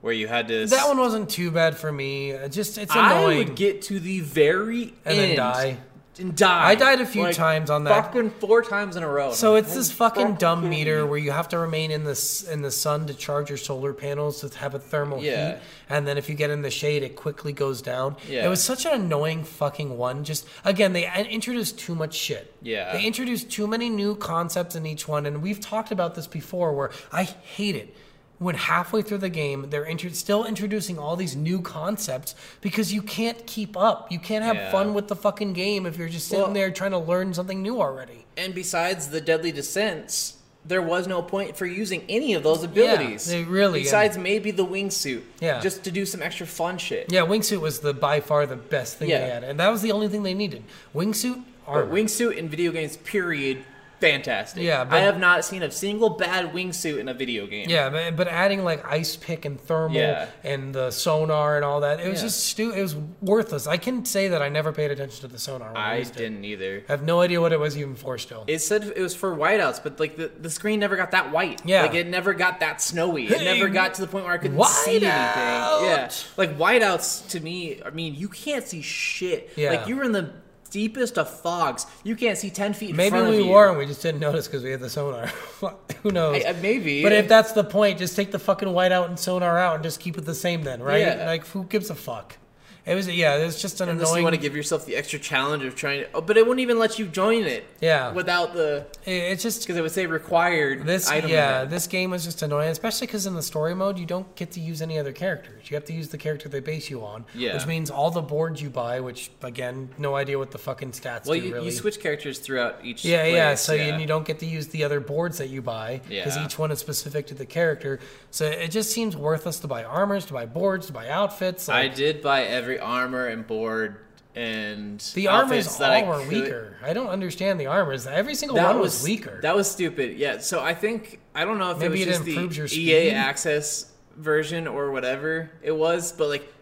where 0.02 0.14
you 0.14 0.28
had 0.28 0.48
to. 0.48 0.66
That 0.66 0.88
one 0.88 0.98
wasn't 0.98 1.30
too 1.30 1.52
bad 1.52 1.78
for 1.78 1.92
me. 1.92 2.34
Uh, 2.34 2.48
Just 2.48 2.80
it's 2.80 2.94
annoying. 2.94 3.14
I 3.14 3.38
would 3.38 3.56
get 3.56 3.84
to 3.84 4.00
the 4.00 4.22
very 4.22 4.96
And 5.06 5.18
then 5.18 5.36
die. 5.36 5.78
And 6.20 6.36
die. 6.36 6.70
I 6.70 6.76
died 6.76 7.02
a 7.02 7.06
few 7.06 7.32
times 7.34 7.70
on 7.70 7.84
that. 7.86 8.06
Fucking 8.06 8.30
four 8.40 8.62
times 8.62 8.96
in 8.96 9.04
a 9.04 9.08
row. 9.10 9.32
So 9.34 9.56
it's 9.56 9.74
this 9.74 9.90
"Oh, 9.92 9.96
fucking 9.96 10.28
fuck 10.32 10.40
dumb 10.40 10.64
you." 10.64 10.70
meter 10.70 11.06
where 11.06 11.18
you 11.18 11.32
have 11.32 11.50
to 11.50 11.58
remain 11.58 11.92
in 11.92 12.04
this 12.04 12.44
in 12.44 12.62
the 12.62 12.72
sun 12.72 13.08
to 13.08 13.14
charge 13.14 13.50
your 13.50 13.58
solar 13.58 13.94
panels 13.94 14.42
to 14.42 14.58
have 14.60 14.74
a 14.76 14.80
thermal 14.80 15.22
Yeah. 15.22 15.54
heat, 15.54 15.58
and 15.90 16.08
then 16.08 16.18
if 16.18 16.30
you 16.30 16.36
get 16.36 16.50
in 16.50 16.62
the 16.62 16.72
shade, 16.72 17.04
it 17.04 17.16
quickly 17.16 17.52
goes 17.54 17.82
down. 17.82 18.16
Yeah. 18.30 18.46
It 18.46 18.50
was 18.50 18.64
such 18.64 18.86
an 18.86 18.94
annoying 18.94 19.44
fucking 19.44 19.98
one. 19.98 20.24
Just 20.24 20.46
again, 20.64 20.94
they 20.94 21.06
in- 21.06 21.26
introduced 21.26 21.78
too 21.80 21.96
much 21.96 22.14
shit. 22.14 22.54
Yeah. 22.62 22.94
they 22.94 23.04
introduced 23.06 23.52
too 23.52 23.68
many 23.68 23.90
new 23.90 24.16
concepts 24.16 24.76
in 24.76 24.86
each 24.86 25.08
one, 25.08 25.26
and 25.26 25.42
we've 25.42 25.60
talked 25.60 25.92
about 25.92 26.16
this 26.16 26.28
before. 26.28 26.74
Where 26.74 26.92
I 27.12 27.24
hate 27.24 27.76
it. 27.76 27.96
When 28.38 28.56
halfway 28.56 29.02
through 29.02 29.20
the 29.20 29.30
game, 29.30 29.70
they're 29.70 29.88
still 30.12 30.44
introducing 30.46 31.00
all 31.00 31.16
these 31.16 31.36
new 31.36 31.62
concepts 31.62 32.36
because 32.60 32.94
you 32.94 33.02
can't 33.02 33.46
keep 33.48 33.78
up. 33.78 34.12
You 34.12 34.20
can't 34.20 34.44
have 34.44 34.56
Yeah. 34.58 34.72
fun 34.72 34.94
with 34.94 35.08
the 35.08 35.16
fucking 35.16 35.54
game 35.54 35.86
if 35.86 35.98
you're 35.98 36.10
just 36.10 36.28
sitting 36.28 36.44
Well- 36.44 36.54
there 36.54 36.70
trying 36.72 36.92
to 36.92 36.98
learn 36.98 37.34
something 37.34 37.62
new 37.62 37.82
already. 37.82 38.26
And 38.36 38.54
besides 38.54 39.08
the 39.08 39.22
deadly 39.22 39.54
descents, 39.54 40.34
there 40.66 40.82
was 40.82 41.08
no 41.08 41.22
point 41.22 41.56
for 41.56 41.66
using 41.66 42.02
any 42.10 42.34
of 42.34 42.44
those 42.44 42.64
abilities. 42.64 43.26
they 43.26 43.44
really- 43.44 43.84
Besides 43.84 44.18
maybe 44.18 44.52
the 44.52 44.66
wingsuit. 44.66 45.22
Yeah. 45.40 45.62
Just 45.62 45.84
to 45.84 45.92
do 45.92 46.06
some 46.06 46.22
extra 46.22 46.46
fun 46.46 46.78
shit. 46.78 47.06
Yeah, 47.10 47.22
wingsuit 47.22 47.62
was 47.62 47.80
the 47.80 47.94
by 47.94 48.20
far 48.20 48.46
the 48.46 48.56
best 48.58 48.98
thing 48.98 49.08
they 49.08 49.14
Yeah. 49.14 49.36
had, 49.36 49.44
and 49.46 49.60
that 49.60 49.70
was 49.72 49.82
the 49.82 49.92
only 49.94 50.08
thing 50.10 50.24
they 50.24 50.34
needed. 50.34 50.64
Wingsuit, 50.94 51.42
armor. 51.68 51.86
But 51.86 51.94
wingsuit 51.96 52.36
in 52.36 52.50
video 52.50 52.72
games, 52.72 52.98
period, 52.98 53.60
fantastic. 54.00 54.64
Yeah, 54.64 54.84
but- 54.84 54.96
I 54.98 55.00
have 55.02 55.20
not 55.20 55.44
seen 55.46 55.64
a 55.64 55.72
single 55.72 56.10
bad 56.12 56.54
wingsuit 56.54 57.00
in 57.00 57.08
a 57.10 57.14
video 57.14 57.48
game. 57.48 57.70
yeah, 57.70 58.12
but, 58.12 58.28
adding 58.28 58.64
like 58.64 58.84
ice 58.90 59.16
pick 59.16 59.46
and 59.46 59.60
thermal 59.60 59.96
Yeah. 59.98 60.28
and 60.44 60.74
the 60.74 60.92
sonar 60.92 61.56
and 61.56 61.64
all 61.66 61.82
that, 61.82 62.00
it 62.00 62.10
was 62.10 62.20
Yeah. 62.22 62.26
just 62.28 62.46
stu- 62.46 62.72
It 62.72 62.82
was 62.82 62.96
worthless. 63.22 63.68
I 63.68 63.78
can 63.78 64.04
say 64.06 64.28
that 64.30 64.42
I 64.42 64.50
never 64.50 64.72
paid 64.72 64.92
attention 64.92 65.22
to 65.22 65.28
the 65.28 65.40
sonar. 65.40 65.70
When 65.74 65.78
I, 65.82 65.94
I 65.94 65.98
used 65.98 66.16
it. 66.16 66.20
didn't 66.20 66.44
either. 66.46 66.84
I 66.88 66.92
have 66.92 67.04
no 67.04 67.22
idea 67.22 67.40
what 67.42 67.54
it 67.54 67.60
was 67.60 67.78
even 67.78 67.96
for. 67.96 68.18
Still, 68.18 68.44
It 68.48 68.60
said 68.60 68.84
it 68.96 69.02
was 69.02 69.16
for 69.16 69.36
whiteouts, 69.36 69.82
but 69.84 70.00
like 70.00 70.18
the, 70.18 70.32
the 70.40 70.50
screen 70.50 70.80
never 70.80 70.96
got 70.96 71.12
that 71.12 71.32
white. 71.32 71.62
Yeah. 71.66 71.84
Like 71.84 71.94
it 71.96 72.08
never 72.08 72.34
got 72.34 72.60
that 72.62 72.82
snowy. 72.82 73.28
It 73.28 73.42
never 73.44 73.70
got 73.70 73.94
to 73.96 74.02
the 74.02 74.08
point 74.08 74.26
where 74.26 74.34
I 74.34 74.38
couldn't 74.38 74.64
see 74.66 74.92
anything. 74.92 75.08
Yeah. 75.10 76.10
Like 76.38 76.58
whiteouts 76.58 77.30
to 77.30 77.40
me, 77.40 77.82
I 77.86 77.90
mean, 77.92 78.16
you 78.16 78.28
can't 78.30 78.66
see 78.68 78.82
shit. 78.82 79.52
Yeah. 79.56 79.72
Like 79.72 79.88
you 79.88 79.96
were 79.98 80.04
in 80.04 80.12
the 80.12 80.32
deepest 80.76 81.18
of 81.18 81.30
fogs. 81.30 81.86
You 82.04 82.16
can't 82.18 82.38
see 82.38 82.50
ten 82.50 82.74
feet 82.74 82.90
in 82.90 82.98
maybe 82.98 83.20
we 83.22 83.44
were 83.50 83.70
and 83.70 83.78
we 83.78 83.86
just 83.86 84.02
didn't 84.02 84.20
notice 84.20 84.46
because 84.48 84.62
we 84.64 84.72
had 84.72 84.82
the 84.82 84.90
sonar. 84.90 85.28
Who 86.04 86.12
knows? 86.12 86.44
I- 86.44 86.50
I- 86.50 86.54
maybe. 86.62 87.02
But 87.02 87.14
if 87.14 87.28
that's 87.30 87.54
the 87.54 87.64
point, 87.64 87.98
just 88.00 88.16
take 88.16 88.32
the 88.32 88.40
fucking 88.40 88.68
whiteout 88.68 89.08
and 89.08 89.18
sonar 89.18 89.58
out 89.58 89.76
and 89.76 89.84
just 89.84 90.00
keep 90.02 90.18
it 90.18 90.26
the 90.26 90.36
same 90.36 90.64
then, 90.64 90.84
right? 90.84 91.00
Yeah. 91.02 91.26
Like 91.28 91.46
who 91.48 91.64
gives 91.64 91.90
a 91.90 91.96
fuck? 91.96 92.38
It 92.86 92.94
was 92.94 93.08
yeah, 93.08 93.38
it 93.38 93.46
was 93.46 93.60
just 93.60 93.82
an 93.82 93.90
Unless 93.90 94.10
annoying. 94.10 94.18
you 94.20 94.24
want 94.26 94.36
to 94.36 94.42
give 94.42 94.56
yourself 94.56 94.86
the 94.86 94.96
extra 94.96 95.18
challenge 95.18 95.64
of 95.64 95.76
trying 95.76 96.02
to, 96.02 96.10
oh, 96.14 96.22
but 96.22 96.38
it 96.38 96.46
wouldn't 96.46 96.60
even 96.62 96.78
let 96.78 97.00
you 97.00 97.08
join 97.08 97.44
it. 97.46 97.66
Yeah. 97.82 98.12
Without 98.12 98.54
the, 98.54 98.86
it- 99.06 99.12
it's 99.12 99.42
just 99.42 99.62
because 99.64 99.76
it 99.76 99.82
would 99.82 99.92
say 99.92 100.06
required. 100.06 100.86
This 100.86 101.10
item 101.10 101.32
yeah, 101.32 101.66
this 101.66 101.88
game 101.88 102.12
was 102.12 102.24
just 102.26 102.44
annoying, 102.44 102.70
especially 102.70 103.08
because 103.08 103.26
in 103.26 103.34
the 103.34 103.42
story 103.42 103.74
mode 103.74 103.98
you 103.98 104.06
don't 104.06 104.36
get 104.36 104.52
to 104.52 104.60
use 104.60 104.84
any 104.84 105.00
other 105.00 105.12
characters. 105.14 105.70
You 105.72 105.76
have 105.76 105.86
to 105.86 105.94
use 105.94 106.10
the 106.10 106.18
character 106.20 106.48
they 106.48 106.60
base 106.60 106.90
you 106.92 107.04
on. 107.04 107.26
Yeah. 107.34 107.56
Which 107.56 107.66
means 107.66 107.90
all 107.90 108.12
the 108.12 108.22
boards 108.22 108.62
you 108.62 108.70
buy, 108.70 109.00
which 109.00 109.32
again, 109.42 109.90
no 109.98 110.16
idea 110.16 110.38
what 110.38 110.52
the 110.52 110.60
fucking 110.60 110.92
stats 110.92 111.26
Well, 111.26 111.40
do 111.40 111.46
you, 111.48 111.54
really. 111.54 111.66
you 111.66 111.72
switch 111.72 112.00
characters 112.00 112.38
throughout 112.38 112.86
each. 112.86 113.04
yeah, 113.04 113.26
yeah. 113.26 113.48
place, 113.50 113.62
So 113.62 113.74
You, 113.74 113.96
you 113.96 114.06
don't 114.06 114.28
get 114.28 114.38
to 114.40 114.46
use 114.46 114.68
the 114.68 114.84
other 114.84 115.00
boards 115.00 115.40
that 115.40 115.50
you 115.50 115.64
buy 115.64 116.02
because 116.08 116.38
Yeah. 116.38 116.46
each 116.46 116.60
one 116.60 116.70
is 116.72 116.78
specific 116.80 117.26
to 117.28 117.34
the 117.34 117.48
character. 117.48 118.00
So 118.30 118.46
it 118.46 118.70
just 118.70 118.92
seems 118.92 119.18
worthless 119.18 119.60
to 119.62 119.68
buy 119.68 119.84
armors, 119.84 120.26
to 120.26 120.34
buy 120.34 120.46
boards, 120.46 120.86
to 120.88 120.94
buy 120.94 121.10
outfits. 121.10 121.68
I 121.68 121.88
did 121.88 122.22
buy 122.22 122.44
every 122.44 122.75
armor 122.80 123.28
and 123.28 123.46
board 123.46 123.98
and 124.36 125.00
the 125.14 125.28
armors 125.28 125.78
that 125.78 125.92
I 125.92 126.02
all 126.02 126.08
were 126.10 126.20
could- 126.26 126.28
weaker. 126.44 126.78
I 126.84 126.94
don't 126.94 127.08
understand 127.08 127.60
the 127.60 127.68
armors. 127.68 128.06
Every 128.06 128.36
single 128.36 128.58
That 128.58 128.68
one 128.68 128.80
was, 128.80 128.96
was, 128.96 129.04
weaker. 129.04 129.40
That 129.42 129.56
was 129.56 129.70
stupid. 129.72 130.18
Yeah. 130.18 130.40
So 130.40 130.62
I 130.62 130.74
think 130.74 131.20
I 131.34 131.46
don't 131.46 131.58
know 131.58 131.72
if 131.72 131.80
Maybe 131.80 132.02
it 132.02 132.08
it 132.10 132.20
was 132.20 132.56
just 132.56 132.76
the 132.76 132.82
EA? 132.82 133.12
Access 133.12 133.92
version 134.18 134.68
or 134.68 134.92
whatever 134.92 135.52
it 135.62 135.72
was, 135.72 136.12
but 136.12 136.28
like 136.28 136.54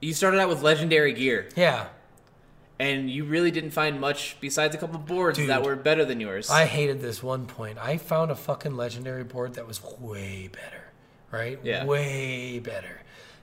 you 0.00 0.14
started 0.14 0.40
out 0.40 0.48
with 0.48 0.62
legendary 0.62 1.12
gear 1.12 1.48
yeah. 1.56 1.88
and 2.78 3.10
you 3.10 3.24
really 3.24 3.50
didn't 3.50 3.72
find 3.72 4.00
much 4.00 4.38
besides 4.40 4.74
a 4.74 4.78
couple 4.78 4.98
boards 4.98 5.36
Dude. 5.38 5.50
that 5.50 5.62
were 5.62 5.76
better 5.76 6.06
than 6.06 6.20
yours. 6.20 6.48
I 6.50 6.64
hated 6.64 7.00
this 7.02 7.22
one 7.22 7.44
point. 7.46 7.78
I 7.78 7.98
found 7.98 8.30
a 8.30 8.34
fucking 8.34 8.76
legendary 8.76 9.24
board 9.24 9.54
that 9.54 9.66
was 9.66 9.82
way 10.00 10.48
better, 10.50 10.84
right? 11.30 11.58
Yeah. 11.62 11.84
Way 11.84 12.60
better. 12.60 13.02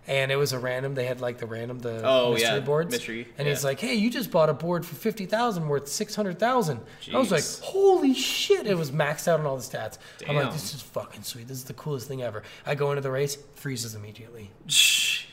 And 0.10 0.32
it 0.32 0.38
was 0.38 0.53
a 0.53 0.60
random. 0.60 0.95
They 0.95 1.05
had 1.05 1.20
like 1.20 1.38
the 1.38 1.45
random 1.45 1.80
the 1.80 2.01
Oh, 2.05 2.32
mystery 2.32 2.49
yeah, 2.55 2.60
boards. 2.62 2.91
mystery, 2.91 3.28
And 3.38 3.45
he's 3.45 3.66
like, 3.66 3.80
"Hey, 3.82 3.95
you 3.95 4.10
just 4.10 4.32
bought 4.32 4.47
a 4.49 4.53
board 4.53 4.86
for 4.86 4.95
fifty 4.95 5.26
thousand 5.26 5.68
worth 5.68 5.89
six 5.89 6.16
hundred 6.16 6.39
thousand. 6.39 6.80
I 7.14 7.18
was 7.18 7.30
like, 7.30 7.43
"Holy 7.62 8.14
shit!" 8.14 8.68
It 8.68 8.78
was 8.78 8.91
maxed 8.91 9.28
out 9.28 9.41
on 9.41 9.45
all 9.45 9.58
the 9.58 9.64
stats. 9.64 9.97
Damn. 10.20 10.30
I'm 10.30 10.36
like, 10.45 10.53
"This 10.53 10.74
is 10.74 10.82
fucking 10.82 11.24
sweet. 11.24 11.49
This 11.49 11.58
is 11.58 11.66
the 11.66 11.74
coolest 11.74 12.08
thing 12.08 12.22
ever." 12.24 12.43
I 12.66 12.74
go 12.76 12.91
into 12.91 13.01
the 13.01 13.12
race, 13.12 13.38
freezes 13.55 13.95
immediately. 13.95 14.49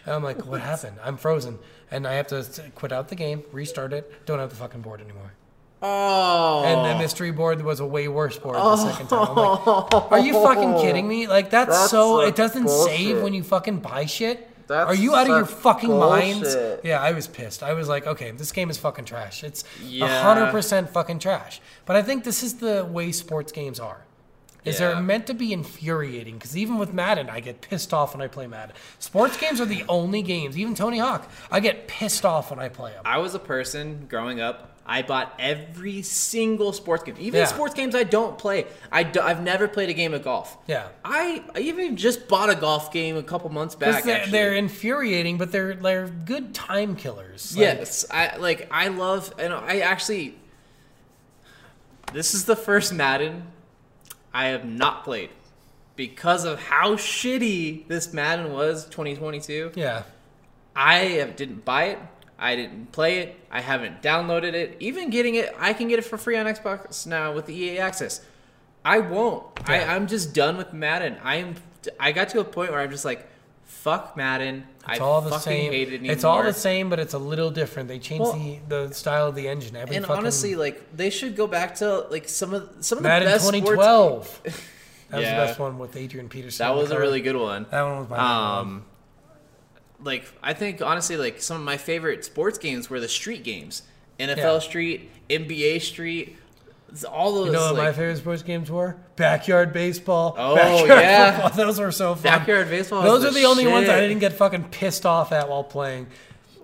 And 0.06 0.14
I'm 0.14 0.24
like, 0.24 0.44
"What 0.44 0.60
happened? 0.60 0.96
I'm 1.04 1.18
frozen." 1.18 1.58
And 1.92 2.04
I 2.08 2.14
have 2.14 2.26
to 2.28 2.44
quit 2.74 2.90
out 2.90 3.08
the 3.08 3.14
game, 3.14 3.44
restart 3.52 3.92
it. 3.92 4.26
Don't 4.26 4.40
have 4.40 4.50
the 4.50 4.56
fucking 4.56 4.80
board 4.80 5.00
anymore. 5.00 5.34
oh. 5.82 6.64
And 6.64 6.84
the 6.90 6.98
mystery 7.00 7.30
board 7.30 7.62
was 7.62 7.78
a 7.80 7.86
way 7.86 8.08
worse 8.08 8.38
board 8.38 8.56
the 8.56 8.76
second 8.76 9.06
time. 9.08 9.28
I'm 9.28 9.34
like, 9.36 10.12
are 10.12 10.18
you 10.18 10.32
fucking 10.32 10.80
kidding 10.80 11.06
me? 11.06 11.26
Like 11.28 11.50
that's, 11.50 11.70
That's 11.70 11.90
so 11.90 12.20
it 12.22 12.34
doesn't 12.34 12.68
save 12.68 13.22
when 13.22 13.34
you 13.34 13.42
fucking 13.44 13.78
buy 13.78 14.06
shit. 14.06 14.48
That's 14.66 14.88
are 14.88 14.94
you 14.94 15.14
out 15.14 15.22
of 15.22 15.28
your 15.36 15.44
fucking 15.46 15.90
minds? 15.98 16.54
bullshit. 16.54 16.84
Yeah, 16.84 17.00
I 17.02 17.12
was 17.12 17.26
pissed. 17.26 17.62
I 17.62 17.72
was 17.74 17.88
like, 17.88 18.06
okay, 18.06 18.30
this 18.30 18.52
game 18.52 18.70
is 18.70 18.78
fucking 18.78 19.04
trash. 19.04 19.44
It's 19.44 19.62
a 19.82 19.84
Yeah. 19.86 20.22
hundred 20.22 20.50
percent 20.50 20.90
fucking 20.90 21.18
trash. 21.18 21.60
But 21.86 21.96
I 21.96 22.02
think 22.02 22.24
this 22.24 22.42
is 22.42 22.54
the 22.54 22.84
way 22.84 23.12
sports 23.12 23.52
games 23.52 23.78
are. 23.80 24.04
Is 24.64 24.80
Yeah. 24.80 24.92
they're 24.92 25.00
meant 25.02 25.26
to 25.26 25.34
be 25.34 25.52
infuriating? 25.52 26.34
Because 26.38 26.56
even 26.56 26.78
with 26.78 26.94
Madden, 26.94 27.28
I 27.28 27.40
get 27.40 27.60
pissed 27.60 27.92
off 27.92 28.14
when 28.14 28.22
I 28.22 28.28
play 28.28 28.46
Madden. 28.46 28.74
Sports 28.98 29.36
games 29.36 29.60
are 29.60 29.66
the 29.66 29.84
only 29.90 30.22
games. 30.22 30.56
Even 30.56 30.74
Tony 30.74 30.98
Hawk, 30.98 31.30
I 31.50 31.60
get 31.60 31.86
pissed 31.86 32.24
off 32.24 32.48
when 32.50 32.58
I 32.58 32.70
play 32.70 32.92
them. 32.92 33.02
I 33.04 33.18
was 33.18 33.34
a 33.34 33.38
person 33.38 34.06
growing 34.08 34.40
up. 34.40 34.70
I 34.86 35.00
bought 35.00 35.34
every 35.38 36.02
single 36.02 36.72
sports 36.74 37.04
game, 37.04 37.14
even 37.18 37.40
Yeah. 37.40 37.46
sports 37.46 37.72
games 37.72 37.94
I 37.94 38.02
don't 38.04 38.36
play. 38.36 38.66
I 38.92 39.02
do, 39.02 39.18
I've 39.20 39.42
never 39.42 39.66
played 39.66 39.88
a 39.88 39.94
game 39.94 40.12
of 40.12 40.22
golf. 40.22 40.58
Yeah. 40.66 40.88
I, 41.02 41.42
I 41.54 41.60
even 41.60 41.96
just 41.96 42.28
bought 42.28 42.50
a 42.50 42.54
golf 42.54 42.92
game 42.92 43.16
a 43.16 43.22
couple 43.22 43.48
months 43.50 43.74
back. 43.74 44.04
they're, 44.04 44.26
they're 44.26 44.52
infuriating, 44.54 45.38
but 45.38 45.52
they're 45.52 45.74
they're 45.74 46.08
good 46.08 46.52
time 46.54 46.96
killers. 46.96 47.56
Like, 47.56 47.60
Yes, 47.62 48.04
I 48.10 48.36
like. 48.36 48.68
I 48.70 48.88
love, 48.88 49.32
and 49.38 49.52
I 49.54 49.78
actually. 49.78 50.34
This 52.12 52.34
is 52.34 52.44
the 52.44 52.56
first 52.56 52.92
Madden 52.92 53.44
I 54.32 54.46
have 54.48 54.64
not 54.64 55.04
played. 55.04 55.30
because 55.96 56.44
of 56.44 56.58
how 56.60 56.96
shitty 56.96 57.86
this 57.88 58.12
Madden 58.12 58.52
was 58.52 58.84
2022. 58.86 59.72
Yeah. 59.76 60.02
I 60.76 60.96
have- 61.20 61.36
didn't 61.36 61.64
buy 61.64 61.84
it. 61.84 61.98
I 62.44 62.56
didn't 62.56 62.92
play 62.92 63.18
it. 63.20 63.36
I 63.50 63.60
haven't 63.60 64.02
downloaded 64.02 64.52
it. 64.54 64.76
Even 64.80 65.10
getting 65.10 65.34
it, 65.36 65.54
I 65.58 65.72
can 65.72 65.88
get 65.88 65.98
it 65.98 66.02
for 66.02 66.18
free 66.18 66.36
on 66.36 66.46
Xbox 66.46 67.06
now 67.06 67.32
with 67.32 67.46
the 67.46 67.54
EA 67.54 67.78
access. 67.78 68.20
I 68.84 68.98
won't. 68.98 69.44
I, 69.68 69.78
Yeah. 69.80 69.94
I'm 69.94 70.06
just 70.06 70.34
done 70.34 70.56
with 70.58 70.72
Madden. 70.72 71.16
I'm. 71.24 71.54
I 71.98 72.12
got 72.12 72.28
to 72.30 72.40
a 72.40 72.44
point 72.44 72.70
where 72.70 72.80
I'm 72.80 72.90
just 72.90 73.04
like, 73.04 73.26
fuck 73.64 74.16
Madden. 74.16 74.66
It's 74.88 75.00
I 75.00 75.02
all 75.02 75.22
the 75.22 75.38
same. 75.38 75.72
it. 75.72 76.04
It's 76.04 76.24
all 76.24 76.42
the 76.42 76.52
same, 76.52 76.90
but 76.90 76.98
it's 76.98 77.14
a 77.14 77.18
little 77.18 77.50
different. 77.50 77.88
They 77.88 77.98
changed 77.98 78.22
Well- 78.24 78.32
the, 78.68 78.86
the 78.88 78.94
style 78.94 79.28
of 79.28 79.34
the 79.34 79.48
engine. 79.48 79.74
Every 79.76 79.96
And 79.96 80.04
fucking 80.04 80.18
honestly, 80.18 80.54
like 80.54 80.94
they 80.94 81.08
should 81.10 81.36
go 81.36 81.46
back 81.46 81.76
to 81.76 82.00
like 82.10 82.28
some 82.28 82.52
of 82.52 82.68
some 82.80 82.98
of 82.98 83.02
the 83.04 83.08
Madden 83.08 83.28
best 83.28 83.46
sports- 83.46 83.58
2012. 83.60 84.40
That 85.10 85.18
was 85.18 85.26
Yeah. 85.26 85.40
the 85.40 85.46
best 85.46 85.58
one 85.60 85.78
with 85.78 85.96
Adrian 85.96 86.28
Peterson. 86.28 86.66
That 86.66 86.74
was 86.74 86.90
a 86.90 86.98
really 86.98 87.20
good 87.20 87.36
one. 87.36 87.66
That 87.70 87.82
one 87.82 87.98
was 88.00 88.08
my. 88.08 88.58
Um, 88.60 88.84
like 90.04 90.24
I 90.42 90.52
think 90.52 90.80
honestly, 90.82 91.16
like 91.16 91.40
some 91.42 91.56
of 91.56 91.62
my 91.64 91.76
favorite 91.76 92.24
sports 92.24 92.58
games 92.58 92.88
were 92.90 93.00
the 93.00 93.08
street 93.08 93.42
games, 93.42 93.82
NFL 94.20 94.36
Yeah. 94.36 94.58
Street, 94.60 95.10
NBA 95.30 95.80
Street, 95.80 96.36
all 97.10 97.34
those. 97.34 97.46
You 97.46 97.52
know 97.52 97.72
what 97.72 97.76
my 97.76 97.92
favorite 97.92 98.18
sports 98.18 98.42
games 98.42 98.70
were? 98.70 98.96
Backyard 99.16 99.72
baseball. 99.72 100.34
Oh, 100.38 100.54
backyard 100.56 100.88
yeah. 101.02 101.40
football. 101.48 101.50
Those 101.66 101.80
were 101.80 101.92
so 101.92 102.14
fun. 102.14 102.22
Backyard 102.22 102.68
baseball 102.68 103.02
Those 103.02 103.22
the 103.22 103.28
are 103.28 103.32
the 103.32 103.44
only 103.44 103.66
ones 103.66 103.88
I 103.88 104.00
didn't 104.00 104.18
get 104.20 104.32
fucking 104.34 104.64
pissed 104.70 105.06
off 105.06 105.32
at 105.32 105.48
while 105.48 105.64
playing. 105.64 106.06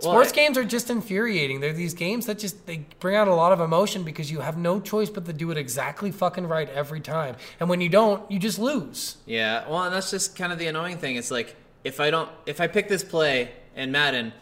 Well, 0.03 0.12
Sports 0.12 0.32
I- 0.32 0.36
games 0.36 0.57
are 0.59 0.64
just 0.64 0.88
infuriating. 0.91 1.61
They're 1.61 1.72
these 1.72 1.95
games 1.95 2.26
that 2.26 2.38
just 2.38 2.66
they 2.66 2.86
bring 3.01 3.16
out 3.16 3.28
a 3.28 3.34
lot 3.34 3.53
of 3.53 3.61
emotion 3.61 4.03
because 4.03 4.30
you 4.30 4.41
have 4.41 4.57
no 4.57 4.80
choice 4.80 5.11
but 5.11 5.26
to 5.26 5.32
do 5.32 5.51
it 5.51 5.59
exactly 5.59 6.11
fucking 6.11 6.47
right 6.47 6.68
every 6.70 7.01
time. 7.01 7.36
And 7.61 7.68
when 7.68 7.80
you 7.80 7.88
don't, 7.88 8.28
you 8.30 8.38
just 8.38 8.59
lose. 8.59 9.16
Yeah, 9.26 9.68
well, 9.68 9.82
and 9.84 9.95
that's 9.95 10.11
just 10.11 10.36
kind 10.36 10.53
of 10.53 10.59
the 10.59 10.66
annoying 10.68 10.97
thing. 10.99 11.16
It's 11.16 11.30
like 11.30 11.55
if 11.84 12.00
I 12.00 12.10
don't, 12.10 12.28
if 12.46 12.60
I 12.60 12.66
pick 12.66 12.88
this 12.88 13.02
play 13.04 13.52
in 13.76 13.90
Madden, 13.92 14.32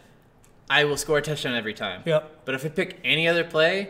I 0.69 0.83
will 0.83 0.97
score 0.97 1.17
a 1.17 1.21
touchdown 1.21 1.55
every 1.55 1.73
time. 1.73 2.01
Yep. 2.05 2.41
But 2.45 2.55
if 2.55 2.65
I 2.65 2.69
pick 2.69 2.99
any 3.03 3.27
other 3.27 3.43
play, 3.43 3.79
eh, 3.81 3.87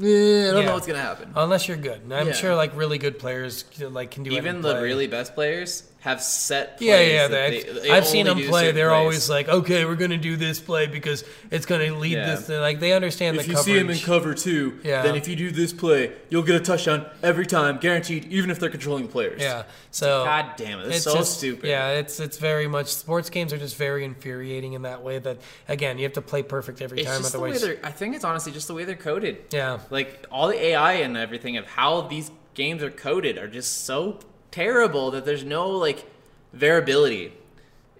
I 0.00 0.04
don't 0.52 0.56
Yeah. 0.62 0.66
know 0.66 0.74
what's 0.74 0.86
gonna 0.86 0.98
happen. 1.00 1.32
Unless 1.36 1.68
you're 1.68 1.76
good. 1.76 2.02
And 2.02 2.12
I'm 2.14 2.28
Yeah. 2.28 2.32
sure 2.32 2.54
like 2.54 2.76
really 2.76 2.98
good 2.98 3.18
players 3.18 3.64
like 3.80 4.10
can 4.10 4.22
do 4.24 4.30
any 4.30 4.38
Even 4.38 4.60
the 4.62 4.72
play. 4.72 4.82
really 4.82 5.06
best 5.06 5.34
players 5.34 5.84
have 6.06 6.22
set. 6.22 6.78
Plays 6.78 6.88
Yeah, 6.88 7.00
yeah. 7.00 7.28
that 7.28 7.50
They, 7.50 7.62
they- 7.64 7.80
they 7.80 7.90
I've 7.90 8.06
seen 8.06 8.26
them 8.26 8.38
play. 8.38 8.70
They're 8.72 8.88
plays. 8.90 8.98
always 9.00 9.28
like, 9.30 9.48
okay, 9.48 9.84
we're 9.84 9.96
going 9.96 10.12
to 10.12 10.16
do 10.16 10.36
this 10.36 10.60
play 10.60 10.86
because 10.86 11.24
it's 11.50 11.66
going 11.66 11.86
to 11.86 11.94
lead 11.98 12.12
Yeah. 12.12 12.34
this. 12.36 12.46
Thing. 12.46 12.60
Like 12.60 12.78
they 12.80 12.92
understand 12.92 13.36
the 13.38 13.42
cover. 13.42 13.58
If 13.58 13.64
the 13.66 13.70
you 13.72 13.76
coverage. 13.80 13.98
see 13.98 14.10
him 14.12 14.16
in 14.16 14.20
cover 14.22 14.34
two, 14.34 14.78
Yeah. 14.84 15.02
then 15.02 15.16
if 15.16 15.26
you 15.28 15.34
do 15.36 15.50
this 15.50 15.72
play, 15.72 16.12
you'll 16.30 16.44
get 16.44 16.54
a 16.56 16.60
touchdown 16.60 17.06
every 17.22 17.44
time, 17.46 17.78
guaranteed, 17.78 18.24
even 18.32 18.50
if 18.50 18.58
they're 18.60 18.70
controlling 18.70 19.08
players. 19.08 19.42
yeah. 19.42 19.64
So 19.90 20.24
God 20.24 20.52
damn 20.56 20.80
it, 20.80 20.88
it's, 20.88 21.02
so 21.04 21.14
just- 21.16 21.38
stupid. 21.38 21.68
Yeah, 21.68 21.88
it's 21.90 22.20
it's 22.20 22.38
very 22.38 22.68
much 22.68 22.88
sports 22.88 23.28
games 23.30 23.52
are 23.52 23.58
just 23.58 23.76
very 23.76 24.04
infuriating 24.04 24.74
in 24.74 24.82
that 24.82 25.02
way. 25.02 25.18
That 25.18 25.38
again, 25.68 25.98
you 25.98 26.04
have 26.04 26.12
to 26.14 26.22
play 26.22 26.42
perfect 26.42 26.80
every 26.82 27.00
It's 27.00 27.08
time. 27.10 27.20
just 27.20 27.32
the 27.32 27.40
way 27.40 27.50
Otherwise, 27.50 27.62
they're. 27.62 27.78
I 27.82 27.90
think 27.90 28.14
it's 28.14 28.24
honestly 28.24 28.52
just 28.52 28.68
the 28.68 28.74
way 28.74 28.84
they're 28.84 28.94
coded. 28.94 29.38
yeah, 29.50 29.78
Like 29.90 30.26
all 30.30 30.48
the 30.48 30.62
AI 30.66 30.92
and 30.94 31.16
everything 31.16 31.56
of 31.56 31.64
how 31.66 32.02
these 32.02 32.30
games 32.54 32.82
are 32.82 32.90
coded 32.90 33.38
are 33.38 33.48
just 33.48 33.84
so 33.84 34.18
terrible 34.56 35.10
that 35.12 35.24
there's 35.24 35.44
no 35.44 35.68
like 35.70 36.04
variability 36.52 37.32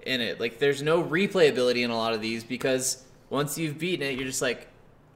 in 0.05 0.21
it. 0.21 0.41
Like 0.41 0.59
there's 0.59 0.83
no 0.83 1.03
replayability 1.03 1.83
in 1.85 1.91
a 1.91 1.97
lot 1.97 2.15
of 2.15 2.21
these 2.21 2.45
because 2.45 3.03
once 3.31 3.59
you've 3.59 3.79
beaten 3.79 4.07
it, 4.07 4.17
you're 4.17 4.27
just 4.27 4.43
like, 4.43 4.67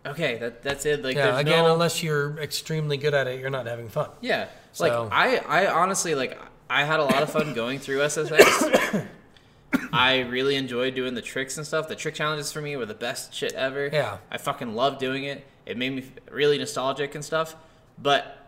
okay, 0.04 0.36
that 0.38 0.62
that's 0.62 0.84
it. 0.86 1.02
Like 1.02 1.16
yeah. 1.16 1.38
Again, 1.38 1.64
no, 1.64 1.72
unless 1.72 2.02
you're 2.02 2.38
extremely 2.38 2.96
good 2.96 3.14
at 3.14 3.26
it, 3.26 3.40
you're 3.40 3.50
not 3.50 3.66
having 3.66 3.88
fun. 3.88 4.10
yeah. 4.20 4.48
So- 4.72 4.84
Like 4.84 5.12
I 5.12 5.36
I 5.64 5.66
honestly 5.72 6.14
like 6.14 6.38
I 6.68 6.84
had 6.84 7.00
a 7.00 7.04
lot 7.04 7.22
of 7.22 7.30
fun 7.30 7.54
going 7.62 7.78
through 7.78 7.98
SSX. 8.00 9.06
I 9.92 10.20
really 10.20 10.56
enjoyed 10.56 10.94
doing 10.94 11.14
the 11.14 11.22
tricks 11.22 11.56
and 11.56 11.66
stuff. 11.66 11.88
The 11.88 11.94
trick 11.96 12.14
challenges 12.14 12.50
for 12.52 12.60
me 12.60 12.76
were 12.76 12.86
the 12.86 12.94
best 12.94 13.32
shit 13.32 13.52
ever. 13.52 13.88
Yeah. 13.92 14.18
I 14.30 14.38
fucking 14.38 14.74
loved 14.74 14.98
doing 14.98 15.24
it. 15.24 15.46
It 15.64 15.76
made 15.76 15.92
me 15.94 16.04
really 16.30 16.58
nostalgic 16.58 17.14
and 17.14 17.24
stuff. 17.24 17.54
But 17.96 18.39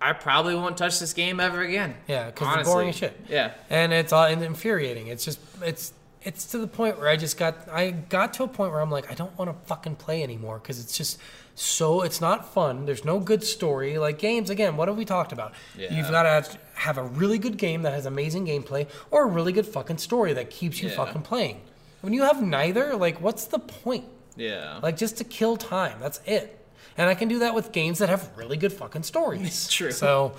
I 0.00 0.12
probably 0.12 0.54
won't 0.54 0.76
touch 0.78 1.00
this 1.00 1.12
game 1.12 1.40
ever 1.40 1.62
again. 1.62 1.94
Yeah, 2.06 2.26
because 2.26 2.56
it's 2.60 2.68
boring 2.68 2.90
as 2.90 2.96
shit. 2.96 3.18
Yeah. 3.28 3.52
and 3.70 3.92
it's 3.92 4.12
all 4.12 4.24
and 4.24 4.42
infuriating. 4.42 5.08
It's 5.08 5.24
just 5.24 5.40
it's 5.62 5.92
it's 6.22 6.46
to 6.46 6.58
the 6.58 6.66
point 6.68 6.98
where 6.98 7.08
I 7.08 7.16
just 7.16 7.36
got 7.38 7.68
I 7.70 7.90
got 7.90 8.34
to 8.34 8.44
a 8.44 8.48
point 8.48 8.72
where 8.72 8.80
I'm 8.80 8.90
like 8.90 9.10
I 9.10 9.14
don't 9.14 9.36
want 9.38 9.50
to 9.50 9.66
fucking 9.66 9.96
play 9.96 10.22
anymore 10.22 10.58
because 10.58 10.78
it's 10.80 10.96
just 10.96 11.18
so 11.54 12.02
it's 12.02 12.20
not 12.20 12.52
fun. 12.54 12.86
There's 12.86 13.04
no 13.04 13.18
good 13.18 13.42
story. 13.42 13.98
Like 13.98 14.18
games 14.18 14.50
again, 14.50 14.76
what 14.76 14.86
have 14.88 14.96
we 14.96 15.04
talked 15.04 15.32
about? 15.32 15.52
Yeah. 15.76 15.92
You've 15.96 16.10
got 16.10 16.22
to 16.24 16.58
have 16.74 16.98
a 16.98 17.02
really 17.02 17.38
good 17.38 17.56
game 17.56 17.82
that 17.82 17.92
has 17.92 18.06
amazing 18.06 18.46
gameplay 18.46 18.86
or 19.10 19.24
a 19.24 19.26
really 19.26 19.52
good 19.52 19.66
fucking 19.66 19.98
story 19.98 20.32
that 20.34 20.50
keeps 20.50 20.80
you 20.80 20.88
Yeah. 20.90 20.94
fucking 20.96 21.22
playing. 21.22 21.60
When 22.02 22.12
you 22.12 22.22
have 22.22 22.40
neither, 22.40 22.94
like 22.94 23.20
what's 23.20 23.46
the 23.46 23.58
point? 23.58 24.04
Yeah. 24.36 24.78
Like 24.80 24.96
just 24.96 25.16
to 25.18 25.24
kill 25.24 25.56
time. 25.56 25.98
That's 26.00 26.20
it. 26.26 26.57
And 26.98 27.08
I 27.08 27.14
can 27.14 27.28
do 27.28 27.38
that 27.38 27.54
with 27.54 27.72
games 27.72 27.98
that 28.00 28.08
have 28.10 28.28
really 28.36 28.56
good 28.56 28.72
fucking 28.72 29.04
stories. 29.04 29.68
True. 29.76 29.92
So 29.92 30.32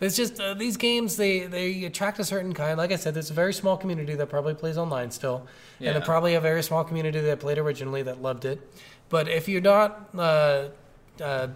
it's 0.00 0.16
just 0.16 0.40
uh, 0.40 0.54
these 0.54 0.76
games 0.76 1.16
they 1.16 1.40
they 1.46 1.84
attract 1.84 2.18
a 2.20 2.24
certain 2.24 2.54
kind. 2.54 2.78
Like 2.78 2.92
I 2.92 2.96
said, 2.96 3.14
there's 3.14 3.30
a 3.30 3.34
very 3.34 3.52
small 3.52 3.76
community 3.76 4.14
that 4.14 4.28
probably 4.28 4.54
plays 4.54 4.78
online 4.78 5.10
still, 5.10 5.46
and 5.78 5.86
Yeah. 5.86 5.92
then 5.94 6.02
probably 6.02 6.34
a 6.34 6.40
very 6.40 6.62
small 6.62 6.84
community 6.84 7.20
that 7.20 7.40
played 7.40 7.58
originally 7.58 8.02
that 8.04 8.22
loved 8.22 8.44
it. 8.44 8.60
But 9.08 9.28
if 9.28 9.48
you're 9.48 9.60
not 9.60 10.08
uh, 10.16 10.68
uh, 11.22 11.48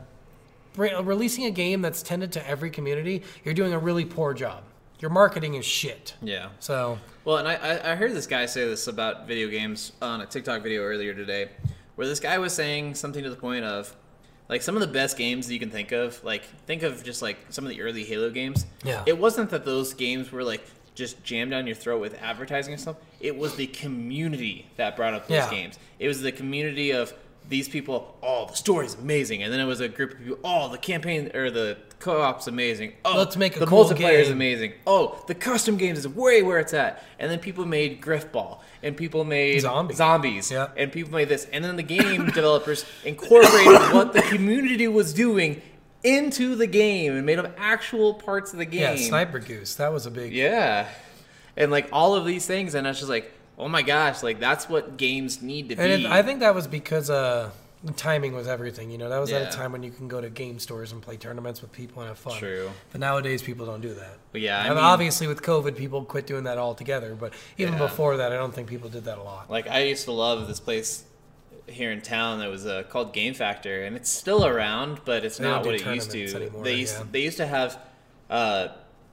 re- 0.76 0.94
releasing 1.02 1.44
a 1.46 1.50
game 1.50 1.80
that's 1.82 2.02
tended 2.02 2.32
to 2.32 2.46
every 2.48 2.70
community, 2.70 3.22
you're 3.44 3.54
doing 3.54 3.72
a 3.72 3.78
really 3.78 4.04
poor 4.04 4.34
job. 4.34 4.62
Your 5.00 5.10
marketing 5.10 5.54
is 5.54 5.64
shit. 5.64 6.14
yeah. 6.20 6.48
So 6.58 6.98
Well, 7.24 7.36
and 7.38 7.46
I 7.46 7.92
I 7.92 7.94
heard 7.94 8.12
this 8.12 8.26
guy 8.26 8.46
say 8.46 8.64
this 8.66 8.88
about 8.88 9.28
video 9.28 9.48
games 9.48 9.92
on 10.02 10.20
a 10.20 10.26
TikTok 10.26 10.62
video 10.62 10.82
earlier 10.82 11.14
today, 11.14 11.50
where 11.94 12.06
this 12.08 12.18
guy 12.20 12.38
was 12.38 12.52
saying 12.52 12.96
something 12.96 13.22
to 13.22 13.30
the 13.30 13.36
point 13.36 13.64
of, 13.64 13.94
like 14.48 14.62
some 14.62 14.74
of 14.76 14.80
the 14.80 14.86
best 14.86 15.16
games 15.16 15.46
that 15.46 15.52
you 15.54 15.60
can 15.60 15.70
think 15.70 15.92
of, 15.92 16.22
like 16.24 16.44
think 16.66 16.82
of 16.82 17.04
just 17.04 17.22
like 17.22 17.38
some 17.50 17.64
of 17.64 17.70
the 17.70 17.80
early 17.82 18.04
Halo 18.04 18.30
games. 18.30 18.66
Yeah. 18.84 19.02
It 19.06 19.18
wasn't 19.18 19.50
that 19.50 19.64
those 19.64 19.94
games 19.94 20.32
were 20.32 20.42
like 20.42 20.62
just 20.94 21.22
jammed 21.22 21.50
down 21.52 21.66
your 21.66 21.76
throat 21.76 22.00
with 22.00 22.14
advertising 22.22 22.72
and 22.72 22.80
stuff. 22.80 22.96
It 23.20 23.36
was 23.36 23.54
the 23.56 23.66
community 23.68 24.66
that 24.76 24.96
brought 24.96 25.14
up 25.14 25.28
those 25.28 25.36
Yeah. 25.36 25.50
games. 25.50 25.78
It 25.98 26.08
was 26.08 26.22
the 26.22 26.32
community 26.32 26.90
of 26.90 27.12
these 27.48 27.68
people. 27.68 28.16
Oh, 28.22 28.46
the 28.46 28.54
story's 28.56 28.94
amazing, 28.94 29.42
and 29.42 29.52
then 29.52 29.60
it 29.60 29.64
was 29.64 29.80
a 29.80 29.88
group 29.88 30.12
of 30.12 30.18
people. 30.18 30.38
Oh, 30.44 30.68
the 30.68 30.78
campaign 30.78 31.30
or 31.34 31.50
the 31.50 31.78
co-op's 31.98 32.46
amazing. 32.46 32.92
Oh, 33.04 33.16
Let's 33.18 33.36
make 33.36 33.56
a 33.56 33.60
the 33.60 33.66
cool 33.66 33.84
multiplayer 33.84 34.20
is 34.20 34.30
amazing. 34.30 34.72
Oh, 34.86 35.22
the 35.26 35.34
custom 35.34 35.76
games 35.76 35.98
is 35.98 36.08
way 36.08 36.42
where 36.42 36.58
it's 36.58 36.72
at. 36.74 37.02
And 37.18 37.30
then 37.30 37.38
people 37.38 37.64
made 37.66 38.00
Grifball, 38.00 38.58
and 38.82 38.96
people 38.96 39.24
made 39.24 39.60
Zombie. 39.60 39.94
zombies, 39.94 40.50
Yeah. 40.50 40.68
and 40.76 40.92
people 40.92 41.12
made 41.12 41.28
this, 41.28 41.46
and 41.52 41.64
then 41.64 41.76
the 41.76 41.82
game 41.82 42.26
developers 42.34 42.84
incorporated 43.04 43.72
what 43.94 44.12
the 44.12 44.22
community 44.22 44.86
was 44.88 45.12
doing 45.12 45.60
into 46.04 46.54
the 46.54 46.66
game 46.66 47.16
and 47.16 47.26
made 47.26 47.38
them 47.38 47.52
actual 47.56 48.14
parts 48.14 48.52
of 48.52 48.58
the 48.58 48.64
game. 48.64 48.80
yeah, 48.80 48.96
Sniper 48.96 49.40
Goose. 49.40 49.74
That 49.74 49.92
was 49.92 50.06
a 50.06 50.10
big. 50.10 50.32
Yeah. 50.32 50.86
and 51.56 51.72
like 51.72 51.88
all 51.92 52.14
of 52.14 52.24
these 52.24 52.46
things, 52.46 52.74
and 52.74 52.86
it's 52.86 52.98
just 53.00 53.10
like, 53.10 53.32
oh 53.58 53.68
my 53.68 53.82
gosh, 53.82 54.22
like 54.22 54.38
that's 54.40 54.68
what 54.68 54.96
games 54.96 55.42
need 55.42 55.68
to 55.70 55.74
And 55.78 56.00
be. 56.02 56.06
it, 56.06 56.10
I 56.10 56.22
think 56.22 56.40
that 56.40 56.54
was 56.54 56.66
because 56.66 57.10
uh, 57.10 57.50
timing 57.96 58.34
was 58.34 58.46
everything. 58.48 58.90
You 58.90 58.98
know, 58.98 59.08
that 59.08 59.18
was 59.18 59.32
at 59.32 59.42
a 59.52 59.56
time 59.56 59.72
when 59.72 59.82
you 59.82 59.90
can 59.90 60.08
go 60.08 60.20
to 60.20 60.30
game 60.30 60.58
stores 60.58 60.92
and 60.92 61.02
play 61.02 61.16
tournaments 61.16 61.60
with 61.60 61.72
people 61.72 62.02
and 62.02 62.08
have 62.08 62.18
fun. 62.18 62.38
True. 62.38 62.70
But 62.92 63.00
nowadays, 63.00 63.42
people 63.42 63.66
don't 63.66 63.80
do 63.80 63.94
that. 63.94 64.18
But 64.32 64.40
yeah, 64.40 64.60
I 64.62 64.68
mean- 64.70 64.78
obviously 64.78 65.26
with 65.26 65.42
COVID, 65.42 65.76
people 65.76 66.04
quit 66.04 66.26
doing 66.26 66.44
that 66.44 66.58
altogether. 66.58 67.14
But 67.14 67.34
even 67.56 67.74
Yeah. 67.74 67.80
before 67.80 68.16
that, 68.18 68.32
I 68.32 68.36
don't 68.36 68.54
think 68.54 68.68
people 68.68 68.88
did 68.88 69.04
that 69.04 69.18
a 69.18 69.22
lot. 69.22 69.50
Like 69.50 69.68
I 69.68 69.80
used 69.84 70.04
to 70.04 70.12
love 70.12 70.46
this 70.48 70.60
place 70.60 71.04
here 71.66 71.92
in 71.92 72.00
town 72.00 72.38
that 72.38 72.48
was 72.48 72.64
uh, 72.64 72.82
called 72.88 73.12
Game 73.12 73.34
Factor, 73.34 73.82
and 73.84 73.94
it's 73.94 74.08
still 74.08 74.46
around, 74.46 75.00
but 75.04 75.22
it's 75.24 75.36
They 75.36 75.44
not 75.44 75.66
what 75.66 75.74
it 75.74 75.84
used 75.84 76.10
to. 76.12 76.34
anymore, 76.36 76.64
they 76.64 76.74
used 76.76 76.96
yeah. 76.96 77.04
they 77.12 77.20
used 77.20 77.36
to 77.36 77.46
have 77.46 77.78
uh, 78.30 78.68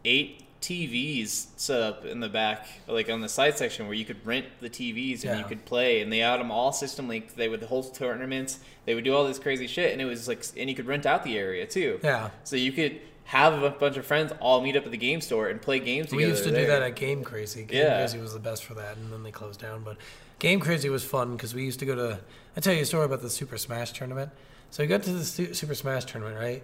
eight 0.05 0.44
TVs 0.65 1.47
set 1.57 1.81
up 1.81 2.05
in 2.05 2.19
the 2.19 2.29
back, 2.29 2.67
like 2.87 3.09
on 3.09 3.21
the 3.21 3.29
side 3.29 3.57
section, 3.57 3.85
where 3.87 3.95
you 3.95 4.05
could 4.05 4.25
rent 4.25 4.45
the 4.59 4.69
TVs 4.69 5.23
and 5.23 5.39
you 5.39 5.45
could 5.45 5.63
play, 5.65 6.01
and 6.01 6.11
they 6.11 6.19
had 6.19 6.39
them 6.39 6.51
all 6.51 6.71
system 6.71 7.07
linked. 7.07 7.35
They 7.35 7.47
would 7.49 7.61
hold 7.63 7.93
tournaments, 7.93 8.59
they 8.85 8.95
would 8.95 9.03
do 9.03 9.15
all 9.15 9.25
this 9.25 9.39
crazy 9.39 9.67
shit, 9.67 9.93
and 9.93 10.01
it 10.01 10.05
was 10.05 10.27
like, 10.27 10.43
and 10.57 10.69
you 10.69 10.75
could 10.75 10.87
rent 10.87 11.05
out 11.05 11.23
the 11.23 11.37
area 11.37 11.65
too. 11.65 11.99
Yeah. 12.03 12.29
So 12.43 12.55
you 12.55 12.71
could 12.71 12.99
have 13.25 13.63
a 13.63 13.69
bunch 13.71 13.97
of 13.97 14.05
friends 14.05 14.31
all 14.39 14.61
meet 14.61 14.75
up 14.75 14.85
at 14.85 14.91
the 14.91 14.97
game 14.97 15.21
store 15.21 15.47
and 15.49 15.61
play 15.61 15.79
games 15.79 16.11
We 16.11 16.17
together. 16.17 16.29
used 16.31 16.43
to 16.43 16.51
do 16.51 16.67
that 16.67 16.81
at 16.83 16.95
Game 16.95 17.23
Crazy. 17.23 17.63
Game 17.63 17.81
Yeah. 17.83 17.97
Crazy 17.99 18.19
was 18.19 18.33
the 18.33 18.39
best 18.39 18.63
for 18.63 18.73
that, 18.75 18.97
and 18.97 19.11
then 19.11 19.23
they 19.23 19.31
closed 19.31 19.59
down. 19.61 19.83
But 19.83 19.97
Game 20.39 20.59
Crazy 20.59 20.89
was 20.89 21.03
fun 21.03 21.35
because 21.35 21.53
we 21.55 21.63
used 21.63 21.79
to 21.79 21.85
go 21.85 21.95
to. 21.95 22.19
I 22.55 22.59
tell 22.59 22.73
you 22.73 22.81
a 22.81 22.85
story 22.85 23.05
about 23.05 23.21
the 23.21 23.29
Super 23.29 23.57
Smash 23.57 23.93
tournament. 23.93 24.31
So 24.71 24.83
we 24.83 24.87
got 24.87 25.03
to 25.03 25.11
the 25.11 25.23
Super 25.23 25.75
Smash 25.75 26.05
tournament, 26.05 26.37
right? 26.39 26.63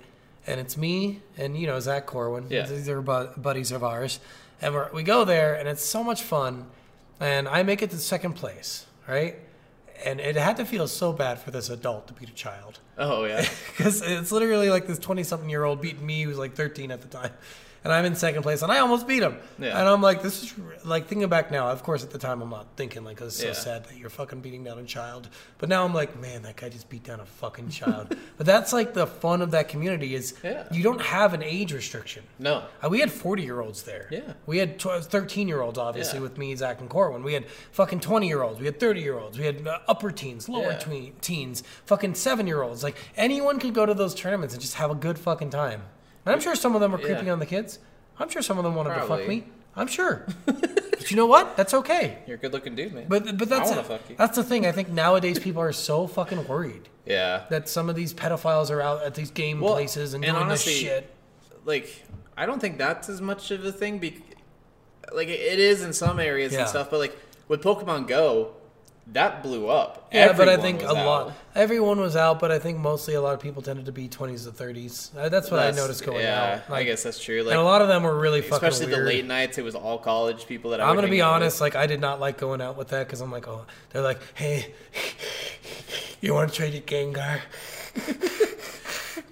And 0.51 0.59
it's 0.59 0.75
me 0.75 1.21
and 1.37 1.57
you 1.57 1.65
know 1.65 1.79
Zach 1.79 2.05
Corwin. 2.05 2.47
Yeah. 2.49 2.65
These 2.65 2.89
are 2.89 3.01
bu- 3.01 3.29
buddies 3.37 3.71
of 3.71 3.83
ours, 3.83 4.19
and 4.61 4.73
we're, 4.73 4.91
we 4.91 5.01
go 5.01 5.23
there, 5.23 5.55
and 5.55 5.67
it's 5.69 5.83
so 5.83 6.03
much 6.03 6.21
fun. 6.23 6.65
And 7.21 7.47
I 7.47 7.63
make 7.63 7.81
it 7.81 7.89
to 7.91 7.97
second 7.97 8.33
place, 8.33 8.85
right? 9.07 9.35
And 10.03 10.19
it 10.19 10.35
had 10.35 10.57
to 10.57 10.65
feel 10.65 10.87
so 10.87 11.13
bad 11.13 11.39
for 11.39 11.51
this 11.51 11.69
adult 11.69 12.07
to 12.07 12.13
beat 12.13 12.29
a 12.29 12.33
child 12.33 12.79
Oh 12.97 13.23
yeah. 13.25 13.47
because 13.77 14.01
it's 14.01 14.31
literally 14.31 14.69
like 14.71 14.87
this 14.87 14.97
20 14.99 15.23
something 15.23 15.49
year 15.49 15.63
old 15.63 15.79
beating 15.79 16.05
me 16.05 16.23
who 16.23 16.29
was 16.29 16.39
like 16.39 16.55
13 16.55 16.89
at 16.91 17.01
the 17.01 17.07
time 17.07 17.31
and 17.83 17.91
I'm 17.91 18.05
in 18.05 18.15
second 18.15 18.43
place, 18.43 18.61
and 18.61 18.71
I 18.71 18.79
almost 18.79 19.07
beat 19.07 19.23
him. 19.23 19.37
Yeah. 19.59 19.79
And 19.79 19.87
I'm 19.89 20.01
like, 20.01 20.21
this 20.21 20.43
is 20.43 20.53
like 20.85 21.07
thinking 21.07 21.27
back 21.29 21.51
now. 21.51 21.69
Of 21.69 21.83
course, 21.83 22.03
at 22.03 22.11
the 22.11 22.17
time, 22.17 22.41
I'm 22.41 22.49
not 22.49 22.67
thinking 22.75 23.03
like, 23.03 23.17
"This 23.19 23.35
is 23.35 23.39
so 23.39 23.47
Yeah. 23.47 23.53
sad 23.53 23.83
that 23.85 23.97
you're 23.97 24.09
fucking 24.09 24.41
beating 24.41 24.63
down 24.63 24.77
a 24.79 24.83
child." 24.83 25.29
But 25.57 25.69
now 25.69 25.83
I'm 25.83 25.93
like, 25.93 26.19
man, 26.19 26.41
that 26.43 26.55
guy 26.57 26.69
just 26.69 26.89
beat 26.89 27.03
down 27.03 27.19
a 27.19 27.25
fucking 27.25 27.69
child. 27.69 28.15
but 28.37 28.45
that's 28.45 28.71
like 28.73 28.93
the 28.93 29.07
fun 29.07 29.41
of 29.41 29.51
that 29.51 29.67
community 29.69 30.15
is 30.15 30.33
Yeah. 30.43 30.63
you 30.71 30.83
don't 30.83 31.01
have 31.01 31.33
an 31.33 31.41
age 31.43 31.73
restriction. 31.73 32.23
No. 32.39 32.63
Uh, 32.83 32.89
we 32.89 32.99
had 32.99 33.11
40 33.11 33.43
year 33.43 33.61
olds 33.61 33.83
there. 33.83 34.07
Yeah. 34.11 34.33
We 34.45 34.57
had 34.59 34.79
13 34.79 35.47
year 35.47 35.61
olds, 35.61 35.77
obviously, 35.79 36.19
with 36.19 36.37
me, 36.37 36.55
Zach, 36.55 36.79
and 36.81 36.89
Corwin. 36.89 37.23
We 37.23 37.33
had 37.33 37.47
fucking 37.71 37.99
20 38.01 38.27
year 38.27 38.41
olds. 38.41 38.59
We 38.59 38.65
had 38.65 38.79
30 38.79 39.01
year 39.01 39.17
olds. 39.19 39.37
We 39.37 39.45
had 39.45 39.67
uh, 39.67 39.79
upper 39.87 40.11
teens, 40.11 40.47
lower 40.49 40.77
teens, 41.21 41.63
fucking 41.85 42.15
seven 42.15 42.47
year 42.47 42.61
olds. 42.61 42.83
Like, 42.83 42.95
anyone 43.17 43.59
could 43.59 43.73
go 43.73 43.85
to 43.85 43.93
those 43.93 44.13
tournaments 44.15 44.53
and 44.53 44.61
just 44.61 44.75
have 44.75 44.91
a 44.91 44.95
good 44.95 45.17
fucking 45.19 45.49
time. 45.49 45.83
And 46.25 46.33
I'm 46.35 46.39
sure 46.41 46.55
some 46.55 46.75
of 46.75 46.81
them 46.81 46.93
are 46.93 46.97
creeping 46.99 47.27
Yeah. 47.27 47.33
on 47.33 47.39
the 47.39 47.45
kids. 47.45 47.79
I'm 48.19 48.29
sure 48.29 48.41
some 48.41 48.57
of 48.57 48.63
them 48.63 48.75
wanted 48.75 48.93
to 48.95 49.01
fuck 49.03 49.27
me. 49.27 49.45
I'm 49.75 49.87
sure. 49.87 50.27
but 50.45 51.09
you 51.09 51.15
know 51.17 51.25
what? 51.25 51.55
That's 51.57 51.73
okay. 51.73 52.19
You're 52.27 52.35
a 52.35 52.39
good 52.39 52.51
looking 52.53 52.75
dude, 52.75 52.93
man. 52.93 53.05
But 53.07 53.37
but 53.37 53.47
that's 53.49 53.71
I 53.71 53.75
wanna 53.75 53.81
it. 53.81 53.85
fuck 53.87 54.09
you. 54.09 54.15
that's 54.17 54.35
the 54.35 54.43
thing. 54.43 54.65
I 54.65 54.71
think 54.73 54.89
nowadays 54.89 55.39
people 55.39 55.61
are 55.61 55.71
so 55.71 56.07
fucking 56.07 56.47
worried 56.47 56.89
yeah. 57.05 57.45
that 57.49 57.69
some 57.69 57.89
of 57.89 57.95
these 57.95 58.13
pedophiles 58.13 58.69
are 58.69 58.81
out 58.81 59.01
at 59.03 59.15
these 59.15 59.31
game 59.31 59.61
Well, 59.61 59.73
places 59.73 60.13
and, 60.13 60.23
and 60.25 60.33
doing 60.33 60.43
honestly, 60.45 60.73
this 60.73 60.81
shit. 60.81 61.15
like 61.65 62.03
I 62.37 62.45
don't 62.45 62.59
think 62.59 62.77
that's 62.77 63.07
as 63.09 63.21
much 63.21 63.49
of 63.51 63.63
a 63.65 63.71
thing. 63.71 63.99
Be- 63.99 64.21
like 65.13 65.29
it- 65.29 65.39
it 65.39 65.59
is 65.59 65.81
in 65.83 65.93
some 65.93 66.19
areas 66.19 66.51
Yeah. 66.53 66.59
and 66.61 66.69
stuff, 66.69 66.89
but 66.91 66.99
like 66.99 67.17
with 67.47 67.61
Pokemon 67.63 68.07
Go, 68.07 68.53
that 69.13 69.43
blew 69.43 69.67
up. 69.67 70.07
Yeah, 70.13 70.33
but 70.33 70.47
I 70.49 70.57
think 70.57 70.81
a 70.83 70.87
out. 70.87 71.05
lot. 71.05 71.33
Everyone 71.55 71.99
was 71.99 72.15
out, 72.15 72.39
but 72.39 72.49
I 72.51 72.59
think 72.59 72.77
mostly 72.77 73.13
a 73.13 73.21
lot 73.21 73.33
of 73.33 73.39
people 73.41 73.61
tended 73.61 73.85
to 73.87 73.91
be 73.91 74.07
20s 74.07 74.45
to 74.45 74.51
30s. 74.51 75.15
Uh, 75.17 75.27
That's 75.29 75.51
what 75.51 75.57
That's- 75.57 75.77
I 75.77 75.81
noticed 75.81 76.05
going 76.05 76.21
yeah, 76.21 76.61
out. 76.67 76.73
I 76.73 76.83
guess 76.83 77.03
that's 77.03 77.19
true. 77.21 77.43
Like 77.43 77.51
and 77.53 77.59
a 77.61 77.63
lot 77.63 77.81
of 77.81 77.87
them 77.89 78.03
were 78.03 78.17
really 78.17 78.41
fucking 78.41 78.67
especially 78.67 78.87
weird. 78.93 79.05
the 79.05 79.09
late 79.09 79.25
nights, 79.25 79.57
it 79.57 79.63
was 79.63 79.75
all 79.75 79.97
college 79.97 80.47
people 80.47 80.71
that 80.71 80.79
I 80.81 80.87
I'm 80.89 80.95
gonna 80.95 81.07
be 81.09 81.21
out 81.21 81.33
with. 81.35 81.43
honest. 81.43 81.61
Like 81.61 81.75
I 81.75 81.87
did 81.87 81.99
not 81.99 82.19
like 82.21 82.37
going 82.37 82.61
out 82.61 82.77
with 82.77 82.89
that 82.89 83.05
because 83.07 83.19
I'm 83.21 83.31
like, 83.31 83.47
oh, 83.47 83.65
they're 83.89 84.01
like, 84.01 84.19
hey, 84.35 84.73
you 86.21 86.33
want 86.33 86.49
to 86.49 86.55
trade 86.55 86.73
your 86.73 86.83
Gengar? 86.83 87.41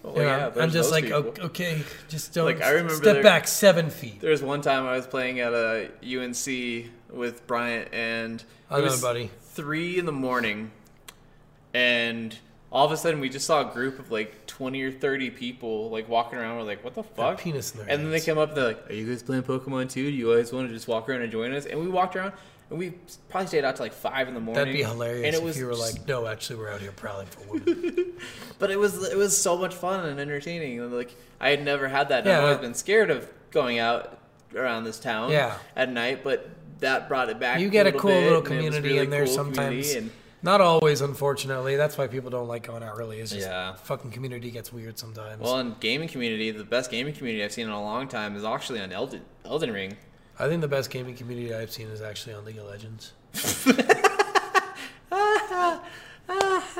Well, 0.01 0.15
You 0.15 0.23
know, 0.23 0.51
yeah, 0.55 0.63
I'm 0.63 0.71
just 0.71 0.91
like, 0.91 1.03
people. 1.05 1.33
Okay, 1.39 1.83
just 2.07 2.33
don't 2.33 2.45
Like, 2.45 2.61
I 2.63 2.69
remember 2.71 2.95
step 2.95 3.15
there- 3.15 3.23
back 3.23 3.47
seven 3.47 3.89
feet. 3.89 4.21
There 4.21 4.31
was 4.31 4.41
one 4.41 4.61
time 4.61 4.85
I 4.87 4.93
was 4.95 5.05
playing 5.05 5.39
at 5.41 5.53
a 5.53 5.89
UNC 6.01 6.89
with 7.11 7.45
Bryant, 7.47 7.89
and 7.93 8.43
I 8.69 8.77
it 8.77 8.79
know, 8.79 8.85
was 8.91 9.01
buddy. 9.01 9.29
three 9.41 9.97
in 9.97 10.05
the 10.05 10.11
morning, 10.11 10.71
and 11.73 12.37
all 12.71 12.85
of 12.85 12.91
a 12.91 12.97
sudden 12.97 13.19
we 13.19 13.29
just 13.29 13.45
saw 13.45 13.67
a 13.69 13.73
group 13.73 13.99
of 13.99 14.11
like 14.11 14.45
twenty 14.47 14.81
or 14.83 14.91
thirty 14.91 15.29
people 15.29 15.89
like 15.89 16.07
walking 16.07 16.37
around. 16.39 16.57
We're 16.57 16.63
like, 16.63 16.83
"What 16.83 16.95
the 16.95 17.03
fuck?" 17.03 17.39
penis 17.39 17.71
in 17.71 17.79
their 17.79 17.89
and 17.89 17.99
then 18.03 18.09
they 18.11 18.17
hands. 18.17 18.25
come 18.25 18.37
up, 18.37 18.55
they're 18.55 18.65
like, 18.67 18.89
"Are 18.89 18.93
you 18.93 19.07
guys 19.07 19.23
playing 19.23 19.43
Pokemon 19.43 19.89
too? 19.91 20.09
Do 20.09 20.15
you 20.15 20.35
guys 20.35 20.51
want 20.53 20.67
to 20.67 20.73
just 20.73 20.87
walk 20.87 21.09
around 21.09 21.21
and 21.21 21.31
join 21.31 21.53
us?" 21.53 21.65
And 21.65 21.79
we 21.79 21.87
walked 21.87 22.15
around, 22.15 22.33
and 22.69 22.77
we 22.77 22.91
probably 23.29 23.47
stayed 23.47 23.65
out 23.65 23.75
till 23.75 23.85
like 23.85 23.93
five 23.93 24.27
in 24.27 24.33
the 24.33 24.39
morning. 24.39 24.59
That'd 24.63 24.73
be 24.73 24.83
hilarious 24.83 25.25
And 25.25 25.35
it 25.35 25.39
if 25.39 25.43
was 25.43 25.57
you 25.57 25.65
were 25.65 25.73
just- 25.73 25.97
like, 25.99 26.07
no, 26.07 26.27
actually, 26.27 26.57
we're 26.59 26.71
out 26.71 26.81
here 26.81 26.91
prowling 26.91 27.27
for 27.27 27.41
women. 27.51 28.13
but 28.59 28.69
it 28.71 28.77
was 28.77 29.03
it 29.09 29.17
was 29.17 29.35
so 29.39 29.57
much 29.57 29.73
fun 29.73 30.05
and 30.07 30.19
entertaining. 30.19 30.79
And 30.79 30.93
like 30.93 31.15
I 31.39 31.49
had 31.49 31.63
never 31.63 31.87
had 31.87 32.09
that. 32.09 32.25
Yeah. 32.25 32.37
I've 32.37 32.43
always 32.43 32.57
been 32.59 32.73
scared 32.75 33.09
of 33.09 33.27
going 33.51 33.79
out 33.79 34.17
around 34.55 34.83
this 34.83 34.99
town 34.99 35.31
Yeah. 35.31 35.57
at 35.75 35.91
night, 35.91 36.23
but 36.23 36.47
that 36.79 37.07
brought 37.07 37.29
it 37.29 37.39
back. 37.39 37.59
you 37.59 37.69
get 37.69 37.85
a 37.85 37.91
little 37.91 38.01
cool 38.01 38.11
bit, 38.11 38.23
little 38.23 38.37
and 38.39 38.47
it 38.47 38.55
was 38.57 38.65
community 38.75 38.89
really 38.93 39.03
in 39.05 39.09
there 39.09 39.25
cool 39.25 39.33
sometimes. 39.33 39.93
and 39.95 40.11
Not 40.41 40.61
always, 40.61 41.01
unfortunately. 41.01 41.75
That's 41.75 41.97
why 41.97 42.07
people 42.07 42.29
don't 42.29 42.47
like 42.47 42.63
going 42.67 42.81
out. 42.83 42.95
Really, 42.97 43.19
it's 43.19 43.31
just 43.31 43.47
Yeah. 43.47 43.73
fucking 43.75 44.11
community 44.11 44.51
gets 44.51 44.71
weird 44.71 44.97
sometimes. 44.97 45.41
well, 45.41 45.59
in 45.59 45.75
gaming 45.81 46.07
community, 46.07 46.51
the 46.51 46.63
best 46.63 46.89
gaming 46.91 47.13
community 47.13 47.43
I've 47.43 47.51
seen 47.51 47.65
in 47.65 47.71
a 47.73 47.81
long 47.81 48.07
time 48.07 48.35
is 48.37 48.43
actually 48.45 48.79
on 48.79 48.91
Elden 48.91 49.21
Elden 49.45 49.71
Ring. 49.73 49.97
I 50.39 50.47
think 50.47 50.61
the 50.61 50.67
best 50.69 50.89
gaming 50.89 51.15
community 51.15 51.53
I've 51.53 51.71
seen 51.71 51.89
is 51.89 52.01
actually 52.01 52.35
on 52.35 52.45
League 52.45 52.57
of 52.57 52.65
Legends. 52.67 53.11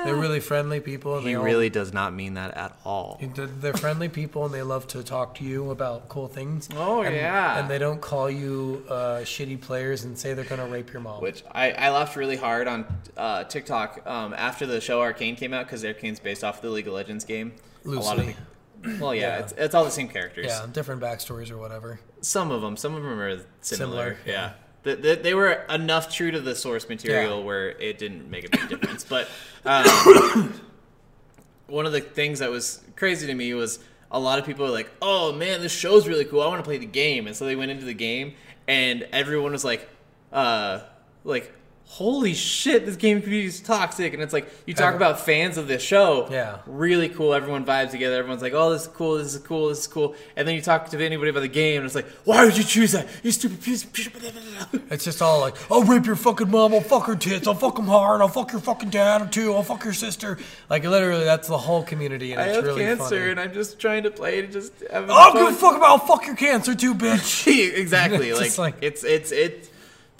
They're 0.04 0.14
really 0.16 0.40
friendly 0.40 0.80
people. 0.80 1.18
And 1.18 1.26
He 1.26 1.34
all- 1.36 1.44
really 1.44 1.68
does 1.70 1.92
not 1.92 2.12
mean 2.14 2.34
that 2.34 2.56
at 2.56 2.76
all. 2.84 3.18
They're- 3.34 3.46
They're 3.46 3.72
friendly 3.74 4.08
people 4.08 4.44
and 4.44 4.54
they 4.54 4.62
love 4.62 4.86
to 4.88 5.02
talk 5.02 5.34
to 5.36 5.44
you 5.44 5.70
about 5.70 6.08
cool 6.08 6.28
things. 6.28 6.68
Oh, 6.76 7.02
and, 7.02 7.14
yeah. 7.14 7.58
And 7.58 7.68
they 7.70 7.78
don't 7.78 8.00
call 8.00 8.30
you 8.30 8.84
uh, 8.88 9.20
shitty 9.22 9.60
players 9.60 10.04
and 10.04 10.18
say 10.18 10.34
they're 10.34 10.44
gonna 10.44 10.66
rape 10.66 10.92
your 10.92 11.02
mom. 11.02 11.20
Which 11.22 11.44
I, 11.52 11.72
I 11.72 11.90
laughed 11.90 12.16
really 12.16 12.36
hard 12.36 12.66
on 12.68 12.86
uh, 13.16 13.44
TikTok 13.44 14.02
um, 14.06 14.32
after 14.34 14.66
the 14.66 14.80
show 14.80 15.00
Arcane 15.00 15.36
came 15.36 15.52
out 15.52 15.66
because 15.66 15.84
Arcane's 15.84 16.20
based 16.20 16.44
off 16.44 16.60
the 16.62 16.70
League 16.70 16.86
of 16.88 16.94
Legends 16.94 17.24
game. 17.24 17.52
A 17.84 17.88
lot 17.88 18.18
of 18.18 18.24
Loosely. 18.26 18.36
the, 18.82 18.98
well, 18.98 19.14
yeah, 19.14 19.20
Yeah. 19.20 19.38
It's, 19.40 19.52
it's 19.56 19.74
all 19.74 19.84
the 19.84 19.90
same 19.90 20.08
characters. 20.08 20.46
yeah, 20.48 20.66
different 20.72 21.02
backstories 21.02 21.50
or 21.50 21.58
whatever. 21.58 22.00
Some 22.22 22.50
of 22.50 22.60
them, 22.62 22.76
some 22.76 22.94
of 22.94 23.02
them 23.02 23.18
are 23.18 23.38
similar. 23.60 24.16
Similar, 24.16 24.16
yeah. 24.26 24.32
yeah. 24.32 24.52
They, 24.82 24.94
they, 24.94 25.14
they 25.16 25.34
were 25.34 25.52
enough 25.68 26.12
true 26.12 26.30
to 26.30 26.40
the 26.40 26.54
source 26.54 26.88
material 26.88 27.38
Yeah. 27.38 27.44
where 27.44 27.68
it 27.70 27.98
didn't 27.98 28.30
make 28.30 28.46
a 28.46 28.50
big 28.50 28.68
difference. 28.68 29.04
But 29.04 29.28
um, 29.66 30.54
one 31.66 31.86
of 31.86 31.92
the 31.92 32.00
things 32.00 32.38
that 32.38 32.50
was 32.50 32.82
crazy 32.96 33.26
to 33.26 33.34
me 33.34 33.52
was 33.54 33.78
a 34.10 34.18
lot 34.18 34.38
of 34.38 34.46
people 34.46 34.64
were 34.64 34.72
like, 34.72 34.90
"Oh 35.00 35.32
man, 35.32 35.60
this 35.60 35.72
show's 35.72 36.08
really 36.08 36.24
cool. 36.24 36.40
I 36.40 36.46
want 36.46 36.58
to 36.60 36.64
play 36.64 36.78
the 36.78 36.86
game." 36.86 37.26
And 37.26 37.36
so 37.36 37.44
they 37.44 37.56
went 37.56 37.70
into 37.70 37.84
the 37.84 37.94
game, 37.94 38.34
and 38.66 39.06
everyone 39.12 39.52
was 39.52 39.64
like, 39.64 39.88
uh, 40.32 40.80
like. 41.24 41.52
Holy 41.94 42.34
shit, 42.34 42.86
this 42.86 42.94
game 42.94 43.20
community 43.20 43.48
is 43.48 43.60
toxic. 43.60 44.14
And 44.14 44.22
it's 44.22 44.32
like, 44.32 44.48
you 44.64 44.74
talk 44.74 44.88
Ever- 44.94 44.96
about 44.96 45.18
fans 45.20 45.58
of 45.58 45.66
this 45.66 45.82
show. 45.82 46.28
Yeah. 46.30 46.58
Really 46.66 47.08
cool. 47.08 47.34
Everyone 47.34 47.64
vibes 47.64 47.90
together. 47.90 48.16
Everyone's 48.16 48.42
like, 48.42 48.52
oh, 48.54 48.70
this 48.72 48.82
is 48.82 48.88
cool. 48.88 49.16
This 49.18 49.34
is 49.34 49.42
cool. 49.42 49.68
This 49.70 49.80
is 49.80 49.86
cool. 49.88 50.14
And 50.36 50.46
then 50.46 50.54
you 50.54 50.62
talk 50.62 50.88
to 50.90 51.04
anybody 51.04 51.30
about 51.30 51.40
the 51.40 51.48
game, 51.48 51.78
and 51.78 51.86
it's 51.86 51.96
like, 51.96 52.06
why 52.24 52.44
would 52.44 52.56
you 52.56 52.62
choose 52.62 52.92
that? 52.92 53.08
You 53.24 53.32
stupid 53.32 53.60
piece 53.60 53.82
of 53.84 53.90
shit. 53.96 54.12
It's 54.90 55.04
just 55.04 55.20
all 55.22 55.40
like, 55.40 55.56
I'll 55.70 55.82
rape 55.82 56.06
your 56.06 56.16
fucking 56.16 56.50
mom, 56.50 56.74
I'll 56.74 56.80
fuck 56.80 57.06
her 57.06 57.14
tits, 57.16 57.46
I'll 57.46 57.54
fuck 57.54 57.78
him 57.78 57.86
hard, 57.86 58.20
I'll 58.20 58.28
fuck 58.28 58.50
your 58.52 58.60
fucking 58.60 58.90
dad 58.90 59.32
too, 59.32 59.54
I'll 59.54 59.62
fuck 59.62 59.84
your 59.84 59.92
sister. 59.92 60.36
Like 60.68 60.84
literally, 60.84 61.24
that's 61.24 61.46
the 61.48 61.58
whole 61.58 61.82
community, 61.84 62.32
and 62.32 62.40
I 62.40 62.46
it's 62.46 62.56
have 62.56 62.64
really 62.64 62.82
cancer, 62.84 63.04
funny. 63.08 63.30
and 63.30 63.40
I'm 63.40 63.52
just 63.52 63.78
trying 63.78 64.02
to 64.04 64.10
play 64.10 64.42
to 64.42 64.46
just 64.48 64.72
have 64.92 65.08
I 65.10 65.32
don't 65.32 65.36
give 65.44 65.54
a 65.54 65.58
fuck 65.58 65.76
about 65.76 65.88
I'll 65.90 65.98
fuck 65.98 66.26
your 66.26 66.36
cancer 66.36 66.74
too, 66.74 66.94
bitch. 66.94 67.46
exactly. 67.76 68.32
Like, 68.40 68.58
like- 68.58 68.76
it's 68.80 69.04
it's 69.04 69.30
it's 69.32 69.69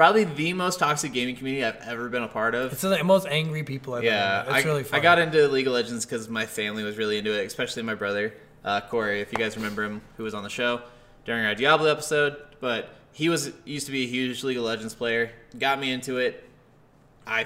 probably 0.00 0.24
the 0.24 0.54
most 0.54 0.78
toxic 0.78 1.12
gaming 1.12 1.36
community 1.36 1.62
I've 1.62 1.76
ever 1.86 2.08
been 2.08 2.22
a 2.22 2.28
part 2.28 2.54
of. 2.54 2.72
It's 2.72 2.80
the 2.80 3.04
most 3.04 3.26
angry 3.26 3.64
people 3.64 3.92
I've 3.92 4.02
yeah, 4.02 4.44
ever 4.46 4.50
met. 4.50 4.56
It's 4.56 4.66
I, 4.66 4.68
really 4.70 4.84
I 4.92 5.00
got 5.00 5.18
into 5.18 5.46
League 5.48 5.66
of 5.66 5.74
Legends 5.74 6.06
because 6.06 6.26
my 6.26 6.46
family 6.46 6.82
was 6.82 6.96
really 6.96 7.18
into 7.18 7.38
it, 7.38 7.44
especially 7.44 7.82
my 7.82 7.94
brother 7.94 8.32
uh, 8.64 8.80
Corey. 8.80 9.20
If 9.20 9.30
you 9.30 9.36
guys 9.36 9.56
remember 9.56 9.84
him, 9.84 10.00
who 10.16 10.22
was 10.22 10.32
on 10.32 10.42
the 10.42 10.48
show 10.48 10.80
during 11.26 11.44
our 11.44 11.54
Diablo 11.54 11.90
episode, 11.90 12.38
but 12.60 12.88
he 13.12 13.28
was 13.28 13.52
used 13.66 13.84
to 13.86 13.92
be 13.92 14.04
a 14.04 14.06
huge 14.06 14.42
League 14.42 14.56
of 14.56 14.62
Legends 14.62 14.94
player. 14.94 15.32
Got 15.58 15.78
me 15.78 15.92
into 15.92 16.16
it. 16.16 16.48
I 17.26 17.44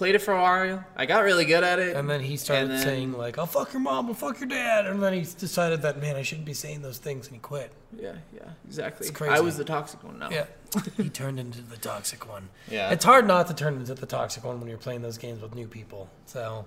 played 0.00 0.14
it 0.14 0.20
for 0.20 0.32
a 0.32 0.40
while. 0.40 0.82
I 0.96 1.04
got 1.04 1.24
really 1.24 1.44
good 1.44 1.62
at 1.62 1.78
it. 1.78 1.94
And 1.94 2.08
then 2.08 2.20
he 2.22 2.38
started 2.38 2.70
then- 2.70 2.82
saying 2.82 3.12
like, 3.12 3.36
"I'll 3.36 3.44
fuck 3.44 3.74
your 3.74 3.80
mom, 3.82 4.06
I'll 4.06 4.14
fuck 4.14 4.40
your 4.40 4.48
dad," 4.48 4.86
and 4.86 5.02
then 5.02 5.12
he 5.12 5.20
decided 5.20 5.82
that 5.82 6.00
man, 6.00 6.16
I 6.16 6.22
shouldn't 6.22 6.46
be 6.46 6.54
saying 6.54 6.80
those 6.80 6.96
things, 6.96 7.26
and 7.26 7.34
he 7.36 7.40
quit. 7.40 7.70
Yeah, 7.94 8.14
yeah, 8.34 8.48
exactly. 8.66 9.06
It's 9.06 9.14
crazy. 9.14 9.34
I 9.34 9.40
was 9.40 9.58
the 9.58 9.64
toxic 9.64 10.02
one 10.02 10.18
now. 10.18 10.30
Yeah, 10.30 10.46
he 10.96 11.10
turned 11.10 11.38
into 11.38 11.60
the 11.60 11.76
toxic 11.76 12.26
one. 12.26 12.48
Yeah. 12.70 12.90
it's 12.92 13.04
hard 13.04 13.26
not 13.26 13.46
to 13.48 13.54
turn 13.54 13.74
into 13.74 13.94
the 13.94 14.06
toxic 14.06 14.42
one 14.42 14.58
when 14.58 14.70
you're 14.70 14.78
playing 14.78 15.02
those 15.02 15.18
games 15.18 15.42
with 15.42 15.54
new 15.54 15.68
people. 15.68 16.08
So 16.24 16.64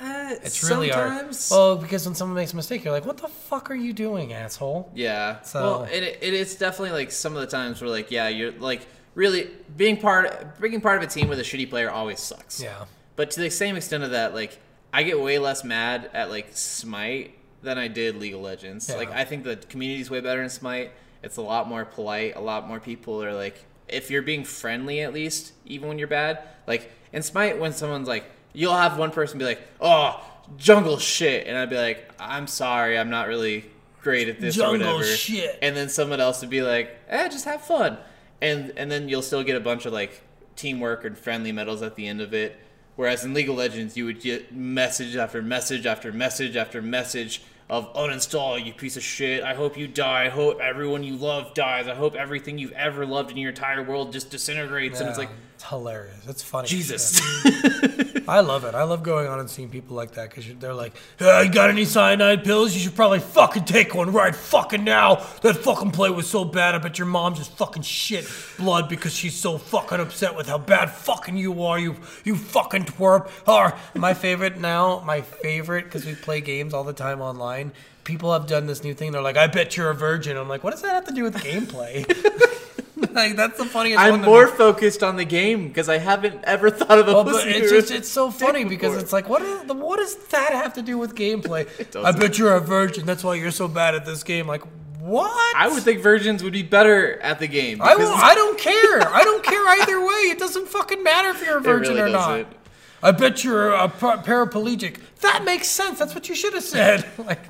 Uh, 0.00 0.30
it's 0.42 0.64
really 0.68 0.90
sometimes, 0.90 1.48
hard. 1.50 1.58
Well, 1.58 1.76
because 1.76 2.06
when 2.06 2.14
someone 2.14 2.36
makes 2.36 2.54
a 2.54 2.56
mistake, 2.56 2.84
you're 2.84 2.94
like, 2.94 3.04
"What 3.04 3.18
the 3.18 3.28
fuck 3.28 3.70
are 3.70 3.74
you 3.86 3.92
doing, 3.92 4.32
asshole?" 4.32 4.90
Yeah. 4.94 5.42
So- 5.42 5.60
well, 5.62 5.82
it, 5.84 6.02
it, 6.22 6.32
it's 6.34 6.54
definitely 6.54 6.92
like 7.00 7.12
some 7.12 7.34
of 7.36 7.40
the 7.42 7.46
times 7.58 7.82
where 7.82 7.90
like 7.90 8.10
yeah, 8.10 8.28
you're 8.28 8.52
like 8.52 8.86
really 9.14 9.50
being 9.76 9.96
part 9.96 10.60
being 10.60 10.80
part 10.80 11.02
of 11.02 11.08
a 11.08 11.12
team 11.12 11.28
with 11.28 11.38
a 11.38 11.42
shitty 11.42 11.68
player 11.68 11.90
always 11.90 12.20
sucks. 12.20 12.62
Yeah. 12.62 12.84
But 13.16 13.30
to 13.32 13.40
the 13.40 13.50
same 13.50 13.76
extent 13.76 14.04
of 14.04 14.10
that, 14.12 14.34
like 14.34 14.58
I 14.92 15.02
get 15.02 15.20
way 15.20 15.38
less 15.38 15.64
mad 15.64 16.10
at 16.12 16.30
like 16.30 16.48
Smite 16.52 17.36
than 17.62 17.78
I 17.78 17.88
did 17.88 18.16
League 18.16 18.34
of 18.34 18.40
Legends. 18.40 18.88
Yeah. 18.88 18.96
Like 18.96 19.10
I 19.10 19.24
think 19.24 19.44
the 19.44 19.56
community's 19.56 20.10
way 20.10 20.20
better 20.20 20.42
in 20.42 20.50
Smite. 20.50 20.92
It's 21.22 21.36
a 21.36 21.42
lot 21.42 21.68
more 21.68 21.84
polite. 21.84 22.36
A 22.36 22.40
lot 22.40 22.66
more 22.66 22.80
people 22.80 23.22
are 23.22 23.32
like 23.32 23.64
if 23.88 24.10
you're 24.10 24.22
being 24.22 24.44
friendly 24.44 25.00
at 25.00 25.12
least, 25.12 25.52
even 25.66 25.88
when 25.88 25.98
you're 25.98 26.08
bad. 26.08 26.40
Like 26.66 26.90
in 27.12 27.22
Smite, 27.22 27.58
when 27.58 27.72
someone's 27.72 28.08
like, 28.08 28.24
you'll 28.52 28.74
have 28.74 28.98
one 28.98 29.10
person 29.10 29.38
be 29.38 29.44
like, 29.44 29.60
"Oh, 29.80 30.20
jungle 30.56 30.98
shit," 30.98 31.46
and 31.46 31.56
I'd 31.56 31.70
be 31.70 31.76
like, 31.76 32.10
"I'm 32.18 32.46
sorry, 32.46 32.98
I'm 32.98 33.10
not 33.10 33.28
really 33.28 33.64
great 34.02 34.28
at 34.28 34.40
this 34.40 34.56
or 34.56 34.72
Jungle 34.72 34.96
whatever." 34.96 35.04
shit. 35.04 35.58
And 35.62 35.76
then 35.76 35.88
someone 35.88 36.20
else 36.20 36.40
would 36.40 36.50
be 36.50 36.62
like, 36.62 36.96
"Eh, 37.08 37.28
just 37.28 37.44
have 37.44 37.62
fun," 37.62 37.98
and 38.42 38.72
and 38.76 38.90
then 38.90 39.08
you'll 39.08 39.22
still 39.22 39.42
get 39.42 39.56
a 39.56 39.60
bunch 39.60 39.86
of 39.86 39.94
like 39.94 40.22
teamwork 40.56 41.06
and 41.06 41.16
friendly 41.16 41.52
medals 41.52 41.80
at 41.80 41.94
the 41.96 42.06
end 42.06 42.20
of 42.20 42.34
it. 42.34 42.58
Whereas 42.96 43.24
in 43.24 43.32
League 43.32 43.48
of 43.48 43.56
Legends, 43.56 43.96
you 43.96 44.04
would 44.04 44.20
get 44.20 44.54
message 44.54 45.16
after 45.16 45.40
message 45.40 45.86
after 45.86 46.12
message 46.12 46.56
after 46.56 46.82
message 46.82 47.42
of 47.70 47.90
uninstall 47.94 48.62
you 48.62 48.74
piece 48.74 48.98
of 48.98 49.02
shit. 49.02 49.42
I 49.42 49.54
hope 49.54 49.78
you 49.78 49.88
die. 49.88 50.26
I 50.26 50.28
hope 50.28 50.60
everyone 50.60 51.02
you 51.02 51.16
love 51.16 51.54
dies. 51.54 51.88
I 51.88 51.94
hope 51.94 52.14
everything 52.14 52.58
you've 52.58 52.72
ever 52.72 53.06
loved 53.06 53.30
in 53.30 53.38
your 53.38 53.48
entire 53.48 53.82
world 53.82 54.12
just 54.12 54.28
disintegrates. 54.28 55.00
And 55.00 55.08
it's 55.08 55.16
Yeah, 55.18 55.24
like 55.24 55.34
it's 55.54 55.64
hilarious. 55.64 56.26
It's 56.28 56.42
funny. 56.42 56.68
Jesus. 56.68 57.18
I 58.28 58.40
love 58.40 58.64
it. 58.64 58.74
I 58.74 58.82
love 58.84 59.02
going 59.02 59.26
on 59.26 59.40
and 59.40 59.50
seeing 59.50 59.68
people 59.68 59.96
like 59.96 60.12
that 60.12 60.30
because 60.30 60.44
they're 60.58 60.74
like, 60.74 60.92
"Hey, 61.18 61.44
you 61.44 61.50
got 61.50 61.70
any 61.70 61.84
cyanide 61.84 62.44
pills? 62.44 62.74
You 62.74 62.80
should 62.80 62.94
probably 62.94 63.18
fucking 63.20 63.64
take 63.64 63.94
one 63.94 64.12
right 64.12 64.34
fucking 64.34 64.84
now. 64.84 65.26
That 65.42 65.56
fucking 65.56 65.90
play 65.90 66.10
was 66.10 66.28
so 66.28 66.44
bad. 66.44 66.74
I 66.74 66.78
bet 66.78 66.98
your 66.98 67.06
mom 67.06 67.34
just 67.34 67.52
fucking 67.56 67.82
shit 67.82 68.28
blood 68.58 68.88
because 68.88 69.14
she's 69.14 69.34
so 69.36 69.58
fucking 69.58 70.00
upset 70.00 70.36
with 70.36 70.46
how 70.46 70.58
bad 70.58 70.90
fucking 70.90 71.36
you 71.36 71.62
are. 71.62 71.78
You 71.78 71.96
you 72.24 72.36
fucking 72.36 72.84
twerp. 72.84 73.30
Or 73.46 73.74
my 73.94 74.14
favorite 74.14 74.58
now, 74.58 75.02
my 75.04 75.20
favorite 75.20 75.84
because 75.84 76.04
we 76.04 76.14
play 76.14 76.40
games 76.40 76.74
all 76.74 76.84
the 76.84 76.92
time 76.92 77.20
online. 77.20 77.72
People 78.04 78.32
have 78.32 78.46
done 78.46 78.66
this 78.66 78.82
new 78.82 78.94
thing. 78.94 79.12
They're 79.12 79.22
like, 79.22 79.36
"I 79.36 79.46
bet 79.46 79.76
you're 79.76 79.90
a 79.90 79.94
virgin." 79.94 80.36
I'm 80.36 80.48
like, 80.48 80.64
"What 80.64 80.70
does 80.72 80.82
that 80.82 80.92
have 80.94 81.04
to 81.06 81.14
do 81.14 81.22
with 81.22 81.36
gameplay?" 81.36 82.04
like 83.14 83.36
that's 83.36 83.58
the 83.58 83.64
funniest. 83.64 84.00
I'm 84.00 84.22
more 84.22 84.46
focused 84.46 85.02
on 85.02 85.16
the 85.16 85.24
game 85.24 85.68
because 85.68 85.88
I 85.88 85.98
haven't 85.98 86.44
ever 86.44 86.70
thought 86.78 86.98
of 86.98 87.08
a 87.08 87.12
Well, 87.14 87.24
but 87.24 87.46
it's 87.46 87.70
just 87.70 87.90
it's 87.90 88.08
so 88.08 88.30
funny 88.30 88.64
because 88.64 88.90
before. 88.90 89.02
it's 89.02 89.12
like 89.12 89.28
what 89.28 89.42
is, 89.42 89.64
what 89.72 89.98
does 89.98 90.14
that 90.28 90.52
have 90.52 90.74
to 90.74 90.82
do 90.82 90.98
with 90.98 91.14
gameplay? 91.14 91.66
I 92.04 92.12
bet 92.12 92.38
you're 92.38 92.54
a 92.54 92.60
virgin. 92.60 93.06
That's 93.06 93.24
why 93.24 93.34
you're 93.34 93.50
so 93.50 93.68
bad 93.68 93.94
at 93.94 94.04
this 94.06 94.22
game. 94.22 94.46
Like 94.46 94.62
what? 95.00 95.56
I 95.56 95.68
would 95.68 95.82
think 95.82 96.00
virgins 96.00 96.42
would 96.44 96.52
be 96.52 96.62
better 96.62 97.18
at 97.20 97.40
the 97.40 97.48
game. 97.48 97.82
I, 97.82 97.96
will, 97.96 98.12
I 98.14 98.34
don't 98.36 98.56
care. 98.58 99.00
I 99.12 99.24
don't 99.24 99.42
care 99.44 99.66
either 99.82 100.00
way. 100.00 100.30
It 100.30 100.38
doesn't 100.38 100.68
fucking 100.68 101.02
matter 101.02 101.30
if 101.30 101.42
you're 101.44 101.58
a 101.58 101.60
virgin 101.60 101.96
really 101.96 102.10
or 102.10 102.12
not. 102.12 102.28
doesn't. 102.28 102.56
I 103.02 103.10
bet 103.10 103.42
you're 103.42 103.70
a 103.72 103.88
pa- 103.88 104.22
paraplegic. 104.22 104.98
That 105.22 105.42
makes 105.44 105.66
sense. 105.66 105.98
That's 105.98 106.14
what 106.14 106.28
you 106.28 106.36
should 106.36 106.54
have 106.54 106.62
said. 106.62 107.04
Like 107.18 107.40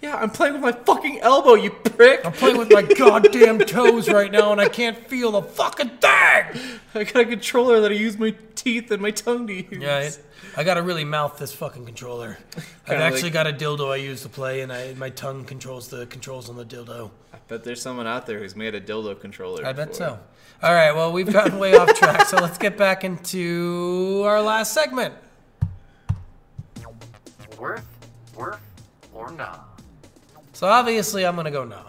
yeah, 0.00 0.16
I'm 0.16 0.30
playing 0.30 0.54
with 0.54 0.62
my 0.62 0.72
fucking 0.72 1.20
elbow, 1.20 1.54
you 1.54 1.70
prick. 1.70 2.24
I'm 2.24 2.32
playing 2.32 2.58
with 2.58 2.70
my 2.72 2.82
goddamn 2.82 3.58
toes 3.60 4.08
right 4.08 4.30
now 4.30 4.52
and 4.52 4.60
I 4.60 4.68
can't 4.68 4.96
feel 5.08 5.32
the 5.32 5.42
fucking 5.42 5.88
thing. 5.98 6.00
I 6.94 7.04
got 7.04 7.16
a 7.16 7.24
controller 7.24 7.80
that 7.80 7.90
I 7.90 7.94
use 7.94 8.18
my 8.18 8.34
teeth 8.54 8.90
and 8.90 9.00
my 9.00 9.10
tongue 9.10 9.46
to 9.46 9.54
use. 9.54 9.68
Yeah, 9.82 9.98
it, 10.00 10.24
I 10.56 10.64
gotta 10.64 10.82
really 10.82 11.04
mouth 11.04 11.38
this 11.38 11.52
fucking 11.54 11.86
controller. 11.86 12.36
I've 12.56 12.84
Kinda 12.86 13.02
actually 13.04 13.22
like- 13.24 13.32
got 13.32 13.46
a 13.46 13.52
dildo 13.52 13.90
I 13.92 13.96
use 13.96 14.22
to 14.22 14.28
play, 14.28 14.60
and 14.60 14.72
I 14.72 14.92
my 14.94 15.08
tongue 15.10 15.44
controls 15.44 15.88
the 15.88 16.06
controls 16.06 16.50
on 16.50 16.56
the 16.56 16.64
dildo. 16.64 17.10
I 17.32 17.38
bet 17.48 17.64
there's 17.64 17.80
someone 17.80 18.06
out 18.06 18.26
there 18.26 18.38
who's 18.40 18.54
made 18.56 18.74
a 18.74 18.80
dildo 18.80 19.18
controller. 19.18 19.64
I 19.64 19.72
bet 19.72 19.88
before. 19.92 20.06
so. 20.08 20.20
All 20.62 20.74
right, 20.74 20.92
well 20.94 21.12
we've 21.12 21.32
gotten 21.32 21.58
way 21.58 21.74
off 21.76 21.94
track, 21.94 22.26
so 22.26 22.36
let's 22.36 22.58
get 22.58 22.76
back 22.76 23.02
into 23.04 24.22
our 24.26 24.42
last 24.42 24.72
segment. 24.74 25.14
Worth, 27.58 27.86
worth, 28.36 28.58
or 29.22 29.30
not. 29.32 29.80
So 30.52 30.66
obviously, 30.66 31.24
I'm 31.26 31.36
gonna 31.36 31.50
go 31.50 31.64
no. 31.64 31.80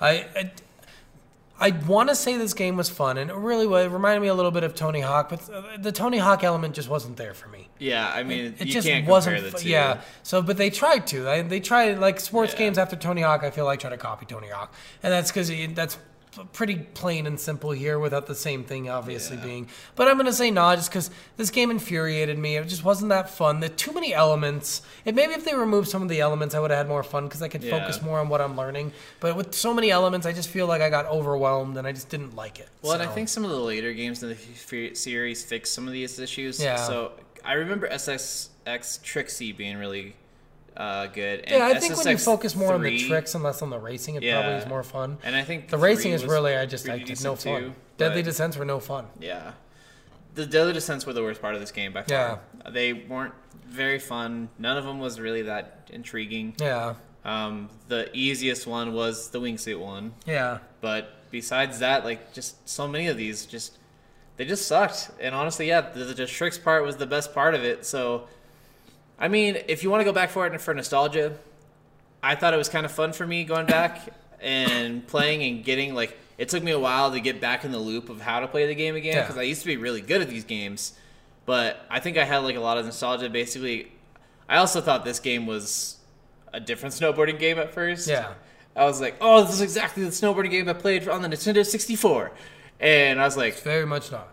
I. 0.00 0.10
I 0.36 0.50
I 1.60 1.72
want 1.88 2.08
to 2.08 2.14
say 2.14 2.36
this 2.36 2.54
game 2.54 2.76
was 2.76 2.88
fun, 2.88 3.18
and 3.18 3.30
it 3.32 3.34
really 3.34 3.66
was. 3.66 3.86
It 3.86 3.90
reminded 3.90 4.20
me 4.20 4.28
a 4.28 4.34
little 4.34 4.52
bit 4.52 4.62
of 4.62 4.76
Tony 4.76 5.00
Hawk, 5.00 5.28
but 5.28 5.50
uh, 5.50 5.62
the 5.76 5.90
Tony 5.90 6.18
Hawk 6.18 6.44
element 6.44 6.72
just 6.76 6.88
wasn't 6.88 7.16
there 7.16 7.34
for 7.34 7.48
me. 7.48 7.66
Yeah, 7.80 8.08
I 8.08 8.22
mean, 8.22 8.54
It 8.60 8.66
you 8.68 8.72
just 8.74 8.86
can't 8.86 9.08
wasn't. 9.08 9.38
compare 9.38 9.50
the 9.50 9.58
two. 9.58 9.68
Yeah. 9.68 10.00
So, 10.22 10.40
but 10.40 10.56
they 10.56 10.70
tried 10.70 11.08
to. 11.08 11.22
They, 11.22 11.42
they 11.42 11.58
tried 11.58 11.98
like 11.98 12.20
sports 12.20 12.52
Yeah. 12.52 12.60
games 12.60 12.78
after 12.78 12.94
Tony 12.94 13.22
Hawk. 13.22 13.42
I 13.42 13.50
feel 13.50 13.64
like 13.64 13.80
try 13.80 13.90
to 13.90 13.96
copy 13.96 14.24
Tony 14.24 14.46
Hawk, 14.46 14.72
and 15.02 15.12
that's 15.12 15.32
because 15.32 15.50
that's 15.74 15.98
pretty 16.52 16.76
plain 16.94 17.26
and 17.26 17.38
simple 17.38 17.70
here, 17.70 17.98
without 17.98 18.26
the 18.26 18.34
same 18.34 18.64
thing 18.64 18.88
obviously 18.88 19.36
Yeah. 19.36 19.44
being. 19.44 19.68
But 19.96 20.08
I'm 20.08 20.16
gonna 20.16 20.32
say 20.32 20.50
no, 20.50 20.74
just 20.76 20.90
because 20.90 21.10
this 21.36 21.50
game 21.50 21.70
infuriated 21.70 22.38
me. 22.38 22.56
It 22.56 22.66
just 22.68 22.84
wasn't 22.84 23.08
that 23.10 23.30
fun. 23.30 23.60
There 23.60 23.68
too 23.68 23.92
many 23.92 24.14
elements. 24.14 24.82
And 25.06 25.14
maybe 25.16 25.32
if 25.34 25.44
they 25.44 25.54
removed 25.54 25.88
some 25.88 26.02
of 26.02 26.08
the 26.08 26.20
elements, 26.20 26.54
I 26.54 26.60
would 26.60 26.70
have 26.70 26.78
had 26.78 26.88
more 26.88 27.02
fun 27.02 27.26
because 27.28 27.42
I 27.42 27.48
could 27.48 27.62
Yeah. 27.62 27.78
focus 27.78 28.02
more 28.02 28.18
on 28.18 28.28
what 28.28 28.40
I'm 28.40 28.56
learning. 28.56 28.92
But 29.20 29.36
with 29.36 29.54
so 29.54 29.72
many 29.74 29.90
elements, 29.90 30.26
I 30.26 30.32
just 30.32 30.48
feel 30.48 30.66
like 30.66 30.80
I 30.82 30.90
got 30.90 31.06
overwhelmed 31.06 31.76
and 31.76 31.86
I 31.86 31.92
just 31.92 32.08
didn't 32.08 32.36
like 32.36 32.58
it. 32.58 32.68
Well, 32.82 32.92
and 32.92 33.02
I 33.02 33.06
think 33.06 33.28
some 33.28 33.44
of 33.44 33.50
the 33.50 33.60
later 33.60 33.92
games 33.92 34.22
in 34.22 34.28
the 34.30 34.34
f- 34.90 34.96
series 34.96 35.44
fixed 35.44 35.74
some 35.74 35.86
of 35.86 35.92
these 35.92 36.18
issues. 36.18 36.60
Yeah. 36.62 36.76
So 36.76 37.12
I 37.44 37.54
remember 37.54 37.86
SSX 37.88 39.00
Tricky 39.02 39.52
being 39.52 39.76
really 39.78 40.14
uh, 40.78 41.06
good. 41.08 41.40
And 41.40 41.50
Yeah, 41.58 41.66
I 41.66 41.78
think 41.78 41.96
when 41.96 42.06
you 42.08 42.16
focus 42.18 42.54
more 42.56 42.72
on 42.72 42.82
the 42.82 42.98
tricks 43.08 43.34
and 43.34 43.42
less 43.44 43.60
on 43.62 43.68
the 43.70 43.78
racing, 43.78 44.14
it 44.14 44.22
probably 44.32 44.52
is 44.54 44.66
more 44.66 44.82
fun. 44.82 45.18
and 45.24 45.36
I 45.36 45.42
think 45.42 45.68
The 45.68 45.76
racing 45.78 46.12
is 46.12 46.24
really 46.24 46.56
I 46.56 46.64
just 46.66 46.88
I 46.88 46.98
had 46.98 47.22
no 47.22 47.34
fun. 47.36 47.60
too, 47.62 47.74
Deadly 47.98 48.22
Descents 48.22 48.56
were 48.56 48.64
no 48.64 48.78
fun. 48.80 49.06
Yeah. 49.20 49.52
The 50.34 50.46
Deadly 50.46 50.72
Descents 50.72 51.04
were 51.04 51.12
the 51.12 51.22
worst 51.22 51.42
part 51.42 51.54
of 51.54 51.60
this 51.60 51.72
game 51.72 51.92
by 51.92 52.02
far. 52.04 52.40
Yeah. 52.64 52.70
They 52.70 52.92
weren't 52.92 53.34
very 53.66 53.98
fun. 53.98 54.48
None 54.58 54.76
of 54.78 54.84
them 54.84 55.00
was 55.00 55.18
really 55.18 55.42
that 55.42 55.88
intriguing. 55.92 56.54
Yeah, 56.60 56.94
Um, 57.24 57.68
the 57.88 58.08
easiest 58.16 58.66
one 58.66 58.92
was 58.94 59.30
the 59.30 59.40
wingsuit 59.40 59.78
one. 59.80 60.14
yeah. 60.26 60.58
But 60.80 61.12
besides 61.32 61.80
that, 61.80 62.04
like 62.04 62.32
just 62.32 62.68
so 62.68 62.86
many 62.86 63.08
of 63.08 63.16
these 63.16 63.44
just 63.46 63.76
they 64.36 64.44
just 64.44 64.68
sucked. 64.68 65.10
And 65.20 65.34
honestly, 65.34 65.66
yeah, 65.66 65.80
the, 65.80 66.04
the 66.04 66.26
tricks 66.26 66.56
part 66.56 66.84
was 66.84 66.96
the 66.98 67.06
best 67.06 67.34
part 67.34 67.54
of 67.56 67.64
it. 67.64 67.84
So 67.84 68.28
I 69.18 69.28
mean, 69.28 69.58
if 69.68 69.82
you 69.82 69.90
want 69.90 70.00
to 70.00 70.04
go 70.04 70.12
back 70.12 70.30
for 70.30 70.46
it 70.46 70.60
for 70.60 70.72
nostalgia, 70.74 71.36
I 72.22 72.34
thought 72.34 72.54
it 72.54 72.56
was 72.56 72.68
kind 72.68 72.84
of 72.86 72.92
fun 72.92 73.12
for 73.12 73.26
me 73.26 73.44
going 73.44 73.66
back 73.66 74.00
and 74.40 75.06
playing 75.06 75.42
and 75.42 75.64
getting 75.64 75.94
like 75.94 76.16
it 76.36 76.48
took 76.48 76.62
me 76.62 76.70
a 76.70 76.78
while 76.78 77.10
to 77.10 77.18
get 77.20 77.40
back 77.40 77.64
in 77.64 77.72
the 77.72 77.78
loop 77.78 78.08
of 78.08 78.20
how 78.20 78.38
to 78.40 78.46
play 78.46 78.66
the 78.66 78.74
game 78.74 78.94
again 78.94 79.16
Yeah. 79.16 79.22
because 79.22 79.36
I 79.36 79.42
used 79.42 79.60
to 79.62 79.66
be 79.66 79.76
really 79.76 80.00
good 80.00 80.20
at 80.22 80.28
these 80.28 80.44
games. 80.44 80.92
But 81.46 81.84
I 81.90 81.98
think 81.98 82.16
I 82.16 82.24
had 82.24 82.38
like 82.38 82.54
a 82.56 82.60
lot 82.60 82.78
of 82.78 82.84
nostalgia. 82.84 83.28
Basically, 83.28 83.90
I 84.48 84.58
also 84.58 84.80
thought 84.80 85.04
this 85.04 85.18
game 85.18 85.46
was 85.46 85.96
a 86.52 86.60
different 86.60 86.94
snowboarding 86.94 87.38
game 87.38 87.58
at 87.58 87.72
first. 87.74 88.06
Yeah. 88.08 88.34
I 88.76 88.84
was 88.84 89.00
like, 89.00 89.16
oh, 89.20 89.42
this 89.42 89.54
is 89.54 89.60
exactly 89.60 90.04
the 90.04 90.10
snowboarding 90.10 90.50
game 90.50 90.68
I 90.68 90.72
played 90.74 91.08
on 91.08 91.22
the 91.22 91.28
Nintendo 91.28 91.66
64. 91.66 92.30
And 92.78 93.20
I 93.20 93.24
was 93.24 93.36
like, 93.36 93.58
Very 93.62 93.86
much 93.86 94.12
not. 94.12 94.28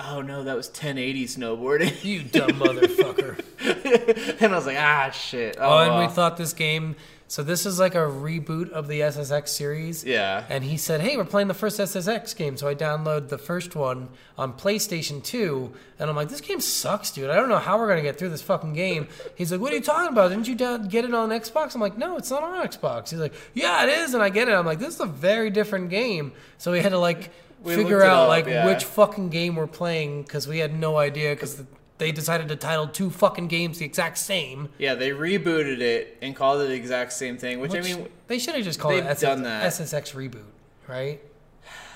Oh 0.00 0.20
no, 0.22 0.44
that 0.44 0.56
was 0.56 0.68
1080 0.68 1.26
snowboarding. 1.26 1.92
You 2.04 2.22
dumb 2.22 2.50
motherfucker. 2.52 3.40
and 4.40 4.52
I 4.52 4.56
was 4.56 4.66
like, 4.66 4.78
ah, 4.78 5.10
shit. 5.10 5.56
Oh, 5.58 5.78
and 5.78 5.94
well." 5.94 6.06
we 6.06 6.12
thought 6.12 6.36
this 6.36 6.52
game. 6.52 6.96
So 7.28 7.42
this 7.42 7.66
is 7.66 7.80
like 7.80 7.96
a 7.96 8.06
reboot 8.06 8.70
of 8.70 8.86
the 8.86 9.00
SSX 9.00 9.48
series. 9.48 10.04
Yeah. 10.04 10.44
And 10.48 10.62
he 10.62 10.76
said, 10.76 11.00
"Hey, 11.00 11.16
we're 11.16 11.24
playing 11.24 11.48
the 11.48 11.54
first 11.54 11.80
SSX 11.80 12.36
game." 12.36 12.56
So 12.56 12.68
I 12.68 12.74
downloaded 12.76 13.30
the 13.30 13.38
first 13.38 13.74
one 13.74 14.10
on 14.38 14.52
PlayStation 14.52 15.24
2, 15.24 15.72
and 15.98 16.08
I'm 16.08 16.14
like, 16.14 16.28
"This 16.28 16.40
game 16.40 16.60
sucks, 16.60 17.10
dude. 17.10 17.28
I 17.28 17.34
don't 17.34 17.48
know 17.48 17.58
how 17.58 17.78
we're 17.78 17.88
gonna 17.88 18.02
get 18.02 18.16
through 18.16 18.28
this 18.28 18.42
fucking 18.42 18.74
game." 18.74 19.08
He's 19.34 19.50
like, 19.50 19.60
"What 19.60 19.72
are 19.72 19.74
you 19.74 19.82
talking 19.82 20.12
about? 20.12 20.28
Didn't 20.28 20.46
you 20.46 20.54
down- 20.54 20.86
get 20.86 21.04
it 21.04 21.12
on 21.12 21.30
Xbox?" 21.30 21.74
I'm 21.74 21.80
like, 21.80 21.98
"No, 21.98 22.16
it's 22.16 22.30
not 22.30 22.44
on 22.44 22.64
Xbox." 22.64 23.10
He's 23.10 23.18
like, 23.18 23.34
"Yeah, 23.54 23.82
it 23.82 23.88
is," 23.88 24.14
and 24.14 24.22
I 24.22 24.28
get 24.28 24.48
it. 24.48 24.52
I'm 24.52 24.64
like, 24.64 24.78
"This 24.78 24.94
is 24.94 25.00
a 25.00 25.06
very 25.06 25.50
different 25.50 25.90
game." 25.90 26.30
So 26.58 26.70
we 26.70 26.78
had 26.80 26.90
to 26.92 26.98
like 26.98 27.30
We 27.66 27.74
figure 27.74 28.02
out 28.02 28.24
up, 28.24 28.28
like 28.28 28.46
yeah. 28.46 28.66
which 28.66 28.84
fucking 28.84 29.28
game 29.30 29.56
we're 29.56 29.66
playing 29.66 30.22
because 30.22 30.46
we 30.46 30.58
had 30.58 30.78
no 30.78 30.96
idea 30.96 31.34
because 31.34 31.62
they 31.98 32.12
decided 32.12 32.48
to 32.48 32.56
title 32.56 32.86
two 32.86 33.10
fucking 33.10 33.48
games 33.48 33.78
the 33.78 33.84
exact 33.84 34.18
same. 34.18 34.68
Yeah, 34.78 34.94
they 34.94 35.10
rebooted 35.10 35.80
it 35.80 36.18
and 36.20 36.36
called 36.36 36.60
it 36.60 36.68
the 36.68 36.74
exact 36.74 37.12
same 37.12 37.38
thing, 37.38 37.60
which, 37.60 37.72
Which 37.72 37.84
I 37.84 37.94
mean, 37.94 38.08
they 38.26 38.38
should 38.38 38.54
have 38.54 38.64
just 38.64 38.78
called 38.78 38.94
it 38.94 39.04
SS, 39.04 39.20
done 39.20 39.42
that. 39.44 39.72
SSX 39.72 40.14
reboot, 40.14 40.44
right? 40.86 41.20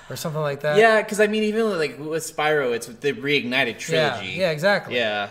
Or 0.09 0.15
something 0.15 0.41
like 0.41 0.61
that. 0.61 0.77
yeah, 0.77 1.01
because 1.01 1.19
I 1.19 1.27
mean, 1.27 1.43
even 1.43 1.77
like 1.77 1.97
with 1.99 2.23
Spyro, 2.23 2.73
it's 2.73 2.87
the 2.87 3.13
reignited 3.13 3.77
trilogy. 3.77 4.33
yeah, 4.33 4.51
exactly. 4.51 4.95
Yeah. 4.95 5.29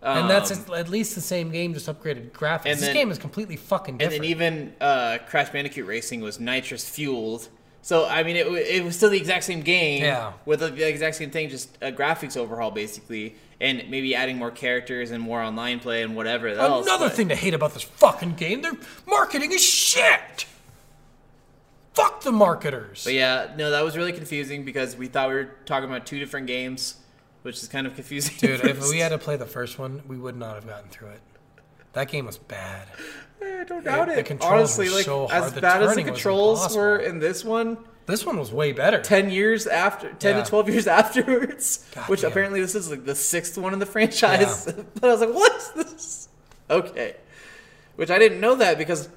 and 0.00 0.30
that's 0.30 0.50
Um, 0.50 0.74
at 0.74 0.88
least 0.88 1.14
the 1.14 1.20
same 1.20 1.50
game, 1.50 1.74
just 1.74 1.86
upgraded 1.86 2.30
graphics. 2.30 2.78
this 2.78 2.92
game 2.92 3.10
is 3.10 3.18
completely 3.18 3.56
fucking 3.56 4.00
And 4.00 4.12
then 4.12 4.24
even 4.24 4.74
uh, 4.80 5.18
Crash 5.28 5.50
Bandicoot 5.50 5.86
Racing 5.86 6.20
was 6.20 6.40
nitrous 6.40 6.88
fueled. 6.88 7.48
So 7.84 8.06
I 8.06 8.22
mean, 8.22 8.36
it, 8.36 8.46
it 8.46 8.82
was 8.82 8.96
still 8.96 9.10
the 9.10 9.18
exact 9.18 9.44
same 9.44 9.60
game 9.60 10.02
Yeah. 10.02 10.32
with 10.46 10.60
the, 10.60 10.68
the 10.68 10.88
exact 10.88 11.16
same 11.16 11.30
thing, 11.30 11.50
just 11.50 11.68
a 11.82 11.92
graphics 11.92 12.34
overhaul 12.34 12.70
basically, 12.70 13.36
and 13.60 13.84
maybe 13.90 14.14
adding 14.14 14.38
more 14.38 14.50
characters 14.50 15.10
and 15.10 15.22
more 15.22 15.42
online 15.42 15.80
play 15.80 16.02
and 16.02 16.16
whatever 16.16 16.48
else. 16.48 16.86
Another 16.86 17.08
but- 17.08 17.12
thing 17.14 17.28
to 17.28 17.34
hate 17.36 17.52
about 17.52 17.74
this 17.74 17.82
fucking 17.82 18.36
game, 18.36 18.62
their 18.62 18.72
marketing 19.06 19.52
is 19.52 19.62
shit. 19.62 20.46
Fuck 21.92 22.22
the 22.22 22.32
marketers. 22.32 23.04
But 23.04 23.12
yeah, 23.12 23.52
no, 23.54 23.70
that 23.70 23.84
was 23.84 23.98
really 23.98 24.14
confusing 24.14 24.64
because 24.64 24.96
we 24.96 25.06
thought 25.06 25.28
we 25.28 25.34
were 25.34 25.50
talking 25.66 25.88
about 25.88 26.06
two 26.06 26.18
different 26.18 26.46
games, 26.46 26.96
which 27.42 27.62
is 27.62 27.68
kind 27.68 27.86
of 27.86 27.94
confusing. 27.94 28.34
Dude, 28.38 28.60
if 28.64 28.88
we 28.88 29.00
had 29.00 29.10
to 29.10 29.18
play 29.18 29.36
the 29.36 29.44
first 29.44 29.78
one, 29.78 30.02
we 30.08 30.16
would 30.16 30.38
not 30.38 30.54
have 30.54 30.66
gotten 30.66 30.88
through 30.88 31.08
it. 31.08 31.20
That 31.92 32.08
game 32.08 32.24
was 32.24 32.38
bad. 32.38 32.88
I 33.60 33.64
don't 33.64 33.84
doubt 33.84 34.08
it. 34.08 34.26
controls 34.26 34.52
Honestly, 34.52 34.88
like 34.88 35.04
so 35.04 35.26
as 35.30 35.52
bad 35.52 35.82
as 35.82 35.94
the 35.94 36.02
controls 36.02 36.74
were 36.76 36.98
in 36.98 37.18
this 37.18 37.44
one, 37.44 37.78
This 38.06 38.24
one 38.26 38.38
was 38.38 38.52
way 38.52 38.72
better. 38.72 39.00
ten 39.00 39.30
years 39.30 39.66
after, 39.66 40.12
ten 40.14 40.36
Yeah. 40.36 40.42
to 40.44 40.48
twelve 40.50 40.68
years 40.68 40.86
afterwards, 41.00 41.86
God 41.94 42.08
which 42.08 42.20
damn. 42.22 42.30
apparently 42.30 42.60
this 42.60 42.74
is 42.74 42.90
like 42.90 43.04
the 43.04 43.14
sixth 43.14 43.56
one 43.58 43.72
in 43.72 43.78
the 43.78 43.86
franchise. 43.86 44.64
but 44.94 45.04
I 45.04 45.12
was 45.12 45.20
like, 45.20 45.34
what's 45.34 45.70
this? 45.70 46.28
Okay, 46.70 47.16
which 47.96 48.10
I 48.10 48.18
didn't 48.18 48.40
know 48.40 48.54
that 48.56 48.78
because 48.78 49.08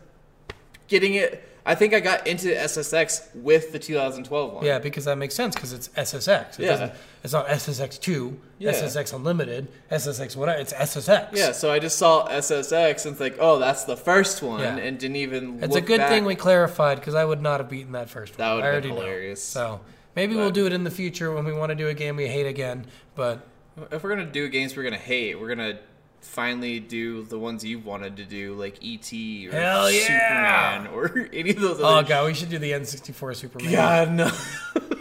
getting 0.88 1.16
it, 1.16 1.44
I 1.68 1.76
think 1.76 1.94
I 1.94 2.00
got 2.00 2.26
into 2.26 2.48
SSX 2.48 3.28
with 3.36 3.74
the 3.74 3.80
2012 3.80 4.54
one. 4.54 4.66
Yeah, 4.66 4.80
because 4.80 5.06
that 5.06 5.18
makes 5.18 5.36
sense 5.36 5.54
because 5.54 5.74
it's 5.74 5.90
SSX. 5.90 6.60
It 6.60 6.66
Yeah. 6.66 6.92
It's 7.24 7.34
not 7.34 7.48
SSX 7.48 8.00
two, 8.00 8.40
Yeah. 8.58 8.72
SSX 8.72 9.14
Unlimited, 9.14 9.68
SSX 9.92 10.36
whatever. 10.38 10.60
It's 10.62 10.72
SSX. 10.74 11.30
Yeah, 11.34 11.52
so 11.52 11.70
I 11.72 11.80
just 11.80 11.98
saw 11.98 12.28
SSX 12.30 13.06
and 13.06 13.12
it's 13.14 13.20
like, 13.20 13.36
oh, 13.40 13.60
that's 13.60 13.84
the 13.84 13.98
first 13.98 14.42
one, 14.42 14.62
Yeah. 14.62 14.78
and 14.78 14.98
didn't 14.98 15.18
even. 15.18 15.62
It's 15.62 15.76
a 15.76 15.82
good 15.82 16.00
back. 16.00 16.10
thing 16.10 16.24
we 16.26 16.36
clarified 16.36 17.00
because 17.00 17.16
I 17.16 17.26
would 17.26 17.42
not 17.42 17.60
have 17.60 17.70
beaten 17.70 17.92
that 17.92 18.10
first 18.10 18.34
one. 18.34 18.48
That 18.48 18.54
would've 18.54 18.64
been 18.64 18.72
already 18.72 18.90
know. 18.90 18.96
hilarious. 18.96 19.44
So 19.44 19.82
maybe 20.16 20.36
we'll 20.36 20.52
do 20.52 20.66
it 20.68 20.74
in 20.74 20.86
the 20.86 20.92
future 20.92 21.34
when 21.34 21.44
we 21.44 21.52
want 21.54 21.70
to 21.72 21.76
do 21.76 21.90
a 21.90 21.94
game 21.94 22.16
we 22.16 22.28
hate 22.28 22.48
again. 22.48 22.86
But 23.16 23.46
If 23.92 24.04
we're 24.04 24.10
gonna 24.10 24.26
do 24.26 24.48
games 24.48 24.76
we're 24.78 24.84
gonna 24.84 24.96
hate, 24.98 25.40
we're 25.40 25.50
gonna 25.50 25.80
finally 26.22 26.80
do 26.80 27.24
the 27.24 27.40
ones 27.40 27.64
you 27.64 27.80
wanted 27.80 28.18
to 28.18 28.26
do, 28.26 28.54
like 28.56 28.76
ET 28.84 29.12
or 29.14 29.52
Hell 29.52 29.92
yeah! 29.92 30.84
Superman 30.84 30.88
or 30.94 31.30
any 31.34 31.52
of 31.52 31.60
those. 31.62 31.80
oh 31.82 32.04
god, 32.04 32.26
we 32.26 32.34
should 32.34 32.50
do 32.50 32.58
the 32.60 32.72
N64 32.72 33.36
Superman. 33.36 33.72
God 33.72 34.12
no. 34.12 34.32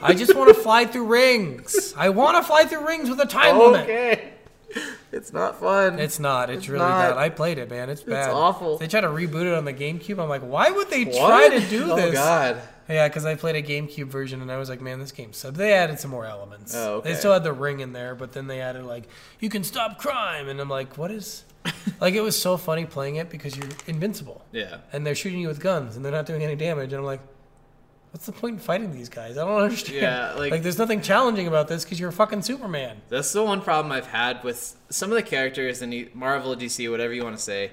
I 0.03 0.15
just 0.15 0.35
want 0.35 0.55
to 0.55 0.55
fly 0.63 0.85
through 0.85 1.07
rings. 1.07 1.95
I 1.97 2.11
want 2.11 2.37
to 2.37 2.43
fly 2.43 2.65
through 2.65 2.87
rings 2.87 3.09
with 3.09 3.21
a 3.21 3.27
time 3.27 3.59
limit. 3.59 3.81
okay. 3.83 4.33
It's 5.13 5.33
not 5.33 5.59
fun. 5.59 5.99
It's 5.99 6.19
not. 6.19 6.51
It's, 6.51 6.59
It's 6.59 6.69
really 6.69 6.85
not. 6.85 7.11
bad. 7.15 7.17
I 7.17 7.31
played 7.31 7.57
it, 7.57 7.71
man. 7.71 7.89
It's 7.89 8.03
bad. 8.03 8.27
It's 8.27 8.35
awful. 8.35 8.77
They 8.77 8.87
try 8.89 9.01
to 9.01 9.07
reboot 9.09 9.47
it 9.51 9.55
on 9.55 9.65
the 9.65 9.73
GameCube. 9.73 10.23
I'm 10.23 10.29
like, 10.29 10.43
why 10.43 10.71
would 10.71 10.91
they 10.91 11.05
What? 11.05 11.49
try 11.49 11.59
to 11.59 11.67
do 11.71 11.93
oh, 11.93 11.97
this? 11.97 12.13
God. 12.13 12.61
Yeah, 12.89 13.09
because 13.09 13.25
I 13.25 13.35
played 13.35 13.57
a 13.57 13.63
GameCube 13.63 14.07
version 14.07 14.41
and 14.43 14.51
I 14.53 14.57
was 14.59 14.69
like, 14.69 14.81
man, 14.81 15.01
this 15.01 15.11
game 15.13 15.33
sucks. 15.33 15.57
They 15.57 15.73
added 15.73 15.99
some 15.99 16.11
more 16.11 16.25
elements. 16.25 16.75
Oh, 16.75 16.97
okay. 16.97 17.11
They 17.11 17.15
still 17.19 17.33
had 17.33 17.43
the 17.45 17.53
ring 17.53 17.81
in 17.81 17.93
there, 17.93 18.15
but 18.15 18.33
then 18.33 18.47
they 18.47 18.61
added 18.61 18.85
like, 18.85 19.09
you 19.41 19.49
can 19.49 19.65
stop 19.65 19.99
crime, 19.99 20.49
and 20.49 20.61
I'm 20.61 20.69
like, 20.69 20.97
what 20.97 21.11
is? 21.11 21.45
like 22.01 22.15
it 22.15 22.21
was 22.21 22.41
so 22.41 22.57
funny 22.57 22.85
playing 22.87 23.17
it 23.17 23.29
because 23.29 23.57
you're 23.57 23.69
invincible, 23.89 24.45
Yeah. 24.53 24.79
and 24.93 25.05
they're 25.07 25.17
shooting 25.17 25.41
you 25.41 25.49
with 25.49 25.59
guns 25.61 25.97
and 25.97 26.05
they're 26.05 26.13
not 26.13 26.27
doing 26.27 26.43
any 26.43 26.57
damage, 26.57 26.93
and 26.93 27.01
I'm 27.01 27.05
like. 27.07 27.21
What's 28.13 28.25
the 28.25 28.33
point 28.33 28.55
in 28.55 28.61
fighting 28.61 28.93
these 28.95 29.11
guys? 29.11 29.37
I 29.37 29.45
don't 29.45 29.61
understand. 29.65 29.99
Yeah, 29.99 30.33
like- 30.39 30.63
there's 30.63 30.79
nothing 30.79 31.03
challenging 31.03 31.49
about 31.49 31.69
this 31.69 31.85
because 31.85 32.01
you're 32.01 32.09
a 32.09 32.13
fucking 32.13 32.41
Superman. 32.43 33.03
That's 33.11 33.31
the 33.31 33.43
one 33.45 33.61
problem 33.61 33.93
I've 33.93 34.07
had 34.07 34.43
with 34.43 34.75
some 34.89 35.11
of 35.11 35.17
the 35.17 35.23
characters 35.23 35.83
in 35.83 36.09
Marvel, 36.15 36.57
DC, 36.57 36.91
whatever 36.91 37.13
you 37.13 37.23
want 37.25 37.37
to 37.37 37.43
say. 37.43 37.73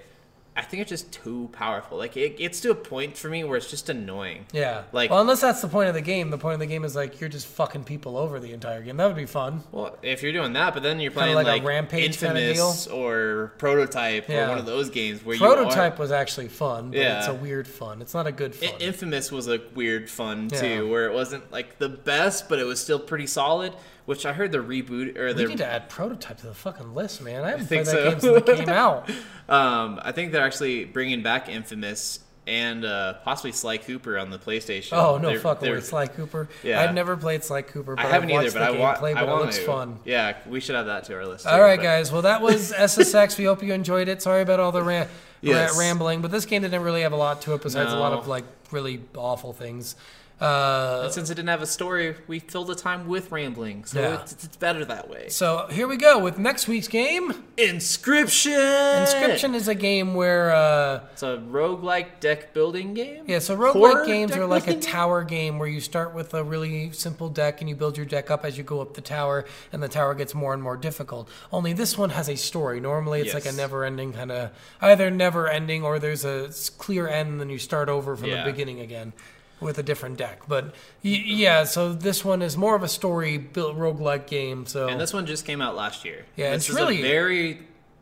I 0.55 0.61
think 0.61 0.81
it's 0.81 0.89
just 0.89 1.11
too 1.11 1.49
powerful. 1.51 1.97
Like 1.97 2.15
it 2.15 2.37
gets 2.37 2.61
to 2.61 2.69
a 2.69 2.75
point 2.75 3.17
for 3.17 3.27
me 3.27 3.43
where 3.43 3.57
it's 3.57 3.69
just 3.69 3.89
annoying. 3.89 4.45
Yeah. 4.53 4.83
Like- 4.91 5.09
well, 5.09 5.19
unless 5.21 5.41
that's 5.41 5.61
the 5.61 5.67
point 5.67 5.87
of 5.89 5.95
the 5.95 6.01
game. 6.01 6.29
The 6.29 6.37
point 6.37 6.53
of 6.53 6.59
the 6.59 6.67
game 6.67 6.83
is 6.85 6.95
like 6.95 7.19
you're 7.19 7.29
just 7.29 7.47
fucking 7.47 7.85
people 7.85 8.17
over 8.17 8.39
the 8.39 8.53
entire 8.53 8.81
game. 8.83 8.97
That 8.97 9.07
would 9.07 9.15
be 9.15 9.25
fun. 9.25 9.63
Well, 9.71 9.97
if 10.03 10.21
you're 10.21 10.31
doing 10.31 10.53
that, 10.53 10.75
but 10.75 10.83
then 10.83 10.99
you're 10.99 11.11
playing 11.11 11.33
like 11.33 11.47
a 11.47 11.49
like, 11.49 11.63
Rampage 11.63 12.19
kinda 12.19 12.39
Infamous 12.39 12.85
or 12.87 13.53
Prototype 13.57 14.29
Yeah. 14.29 14.45
or 14.45 14.49
one 14.49 14.57
of 14.59 14.65
those 14.67 14.89
games 14.91 15.25
where 15.25 15.37
Prototype 15.37 15.97
was 15.97 16.11
actually 16.11 16.49
fun, 16.49 16.91
but 16.91 16.99
Yeah. 16.99 17.19
it's 17.19 17.27
a 17.29 17.33
weird 17.33 17.67
fun. 17.67 18.01
It's 18.01 18.13
not 18.13 18.27
a 18.27 18.31
good 18.31 18.53
fun. 18.53 18.69
Infamous 18.79 19.31
was 19.31 19.47
a 19.47 19.59
weird 19.73 20.07
fun 20.09 20.49
Yeah. 20.51 20.59
too, 20.61 20.89
where 20.91 21.07
it 21.07 21.13
wasn't 21.13 21.51
like 21.51 21.79
the 21.79 21.89
best, 21.89 22.47
but 22.47 22.59
it 22.59 22.65
was 22.65 22.79
still 22.79 22.99
pretty 22.99 23.25
solid. 23.27 23.73
Which 24.05 24.25
I 24.25 24.33
heard 24.33 24.51
the 24.51 24.57
reboot 24.57 25.17
or 25.17 25.33
we 25.33 25.45
need 25.45 25.59
to 25.59 25.65
add 25.65 25.87
Prototype 25.87 26.37
to 26.39 26.47
the 26.47 26.53
fucking 26.53 26.93
list, 26.93 27.21
man. 27.21 27.43
I 27.45 27.51
haven't 27.51 27.67
think 27.67 27.85
played 27.85 27.95
that 27.97 28.21
so. 28.21 28.31
game 28.31 28.43
since 28.43 28.49
it 28.49 28.57
came 28.65 28.69
out. 28.75 29.09
Um, 29.47 29.99
I 30.03 30.11
think 30.11 30.31
they're 30.33 30.43
actually 30.45 30.83
bringing 30.85 31.23
back 31.23 31.47
Infamous 31.47 32.19
and 32.45 32.83
uh, 32.83 33.13
possibly 33.23 33.53
Sly 33.53 33.77
Cooper 33.77 34.17
on 34.17 34.29
the 34.29 34.37
PlayStation. 34.37 34.89
Oh 34.97 35.17
no, 35.17 35.29
They're- 35.29 35.39
fuck 35.39 35.61
they're- 35.61 35.79
Sly 35.79 36.07
Cooper. 36.07 36.49
Yeah. 36.61 36.81
I've 36.81 36.93
never 36.93 37.15
played 37.15 37.45
Sly 37.45 37.61
Cooper, 37.61 37.95
but 37.95 38.05
I 38.05 38.09
haven't 38.09 38.27
have 38.29 38.43
either, 38.43 38.45
watched 38.47 38.53
but 38.55 38.61
I 38.63 38.71
the 38.73 38.77
want. 38.79 38.97
gameplay, 38.99 39.11
I 39.11 39.13
but 39.13 39.23
it 39.23 39.27
want 39.31 39.41
looks 39.43 39.57
to. 39.59 39.65
fun. 39.65 39.99
Yeah, 40.03 40.35
we 40.49 40.59
should 40.59 40.75
add 40.75 40.83
that 40.87 41.05
to 41.05 41.15
our 41.15 41.25
list. 41.25 41.47
All 41.47 41.55
too, 41.55 41.61
right, 41.61 41.77
but- 41.77 41.83
guys. 41.83 42.11
Well, 42.11 42.23
that 42.23 42.41
was 42.41 42.73
SSX. 42.77 43.37
We 43.37 43.45
hope 43.45 43.63
you 43.63 43.71
enjoyed 43.73 44.09
it. 44.09 44.21
Sorry 44.21 44.41
about 44.41 44.59
all 44.59 44.73
the 44.73 44.83
ran- 44.83 45.07
Yes. 45.39 45.71
ra- 45.73 45.79
rambling, 45.79 46.21
but 46.21 46.31
this 46.31 46.45
game 46.45 46.61
didn't 46.63 46.81
really 46.83 47.01
have 47.03 47.13
a 47.13 47.17
lot 47.17 47.41
to 47.43 47.53
it 47.53 47.61
besides 47.61 47.93
a 47.93 47.97
lot 47.97 48.11
of 48.11 48.27
like 48.27 48.43
really 48.71 49.01
awful 49.15 49.53
things. 49.53 49.95
Uh, 50.43 51.01
And 51.05 51.13
since 51.13 51.29
it 51.29 51.35
didn't 51.35 51.49
have 51.49 51.61
a 51.61 51.65
story, 51.67 52.15
we 52.27 52.39
filled 52.39 52.67
the 52.67 52.75
time 52.75 53.07
with 53.07 53.31
rambling, 53.31 53.85
so 53.85 54.01
Yeah. 54.01 54.21
it's, 54.21 54.33
it's 54.43 54.57
better 54.57 54.83
that 54.85 55.09
way. 55.09 55.29
so 55.29 55.67
here 55.71 55.87
we 55.87 55.95
go 55.95 56.19
with 56.19 56.37
next 56.37 56.67
week's 56.67 56.89
game. 56.89 57.43
Inscryption. 57.57 59.05
Inscryption 59.05 59.55
is 59.55 59.67
a 59.67 59.75
game 59.75 60.15
where, 60.15 60.53
uh, 60.53 61.01
It's 61.13 61.23
a 61.23 61.37
roguelike 61.49 62.19
deck 62.19 62.53
building 62.53 62.93
game. 62.93 63.23
yeah, 63.27 63.39
so 63.39 63.55
roguelike 63.55 64.05
games 64.05 64.35
are 64.35 64.45
like 64.45 64.67
a 64.67 64.77
tower 64.79 65.23
game 65.23 65.59
where 65.59 65.67
you 65.69 65.79
start 65.79 66.13
with 66.13 66.33
a 66.33 66.43
really 66.43 66.91
simple 66.91 67.29
deck 67.29 67.61
and 67.61 67.69
you 67.69 67.75
build 67.75 67.95
your 67.97 68.05
deck 68.05 68.29
up 68.29 68.43
as 68.43 68.57
you 68.57 68.63
go 68.63 68.81
up 68.81 68.95
the 68.95 69.01
tower, 69.01 69.45
and 69.71 69.81
the 69.81 69.87
tower 69.87 70.13
gets 70.13 70.35
more 70.35 70.53
and 70.53 70.61
more 70.61 70.75
difficult. 70.77 71.29
Only 71.51 71.73
this 71.73 71.97
one 71.97 72.09
has 72.11 72.27
a 72.29 72.35
story. 72.35 72.79
Normally, 72.79 73.21
it's 73.21 73.33
like 73.33 73.45
a 73.45 73.51
never-ending 73.51 74.13
kind 74.13 74.31
of 74.31 74.49
either 74.81 75.09
never-ending 75.09 75.83
or 75.83 75.99
there's 75.99 76.25
a 76.25 76.49
clear 76.77 77.07
end, 77.07 77.29
and 77.29 77.39
then 77.39 77.49
you 77.49 77.59
start 77.59 77.87
over 77.89 78.15
from 78.15 78.29
Yeah. 78.29 78.43
the 78.43 78.51
beginning 78.51 78.79
again 78.81 79.13
with 79.59 79.77
a 79.77 79.83
different 79.83 80.17
deck. 80.17 80.41
But 80.47 80.65
y- 81.03 81.23
yeah, 81.25 81.63
so 81.63 81.93
this 81.93 82.23
one 82.25 82.41
is 82.41 82.57
more 82.57 82.75
of 82.75 82.83
a 82.83 82.87
story 82.87 83.37
built 83.37 83.77
roguelike 83.77 84.27
game. 84.27 84.65
So 84.65 84.87
And 84.87 84.99
this 84.99 85.13
one 85.13 85.25
just 85.25 85.45
came 85.45 85.61
out 85.61 85.75
last 85.75 86.03
year. 86.05 86.25
Yeah, 86.35 86.51
this 86.51 86.63
it's 86.63 86.69
is 86.69 86.75
really- 86.75 86.99
a 86.99 87.01
very 87.01 87.59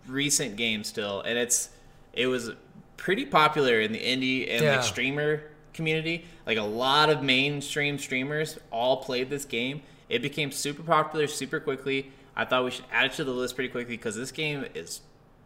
recent 0.07 0.55
game 0.55 0.83
still, 0.83 1.21
and 1.21 1.37
it's 1.37 1.69
it 2.13 2.27
was 2.27 2.51
pretty 2.97 3.25
popular 3.25 3.79
in 3.81 3.91
the 3.91 3.99
indie 3.99 4.49
and 4.51 4.63
Yeah. 4.63 4.75
like 4.77 4.83
streamer 4.85 5.43
community. 5.73 6.25
Like 6.45 6.57
a 6.57 6.63
lot 6.63 7.09
of 7.09 7.23
mainstream 7.23 7.97
streamers 7.97 8.57
all 8.71 8.97
played 8.97 9.29
this 9.29 9.45
game. 9.45 9.81
It 10.09 10.21
became 10.21 10.51
super 10.51 10.83
popular 10.83 11.27
super 11.27 11.59
quickly. 11.59 12.11
I 12.35 12.45
thought 12.45 12.63
we 12.65 12.71
should 12.71 12.85
add 12.91 13.05
it 13.07 13.13
to 13.13 13.23
the 13.23 13.31
list 13.31 13.55
pretty 13.55 13.69
quickly 13.69 13.95
because 13.95 14.15
this 14.15 14.31
game 14.31 14.65
is 14.75 15.01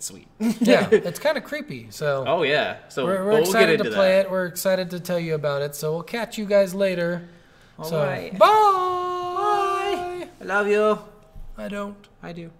sweet. 0.05 0.27
yeah, 0.39 0.87
it's 0.91 1.19
kind 1.19 1.37
of 1.37 1.43
creepy. 1.43 1.87
So 1.89 2.23
oh 2.27 2.43
yeah, 2.43 2.77
so 2.89 3.05
we're, 3.05 3.23
we're 3.23 3.31
we'll 3.31 3.37
get 3.39 3.47
excited 3.47 3.79
into 3.79 3.89
to 3.91 3.95
play 3.95 4.11
that. 4.11 4.25
it. 4.25 4.31
We're 4.31 4.45
excited 4.45 4.89
to 4.91 4.99
tell 4.99 5.19
you 5.19 5.35
about 5.35 5.61
it. 5.61 5.75
So 5.75 5.93
we'll 5.93 6.03
catch 6.03 6.37
you 6.37 6.45
guys 6.45 6.73
later. 6.73 7.27
so 7.83 8.03
right. 8.03 8.37
bye. 8.37 8.47
I 10.41 10.43
love 10.43 10.67
you. 10.67 10.99
I 11.57 11.67
don't. 11.67 12.07
I 12.21 12.31
do. 12.33 12.51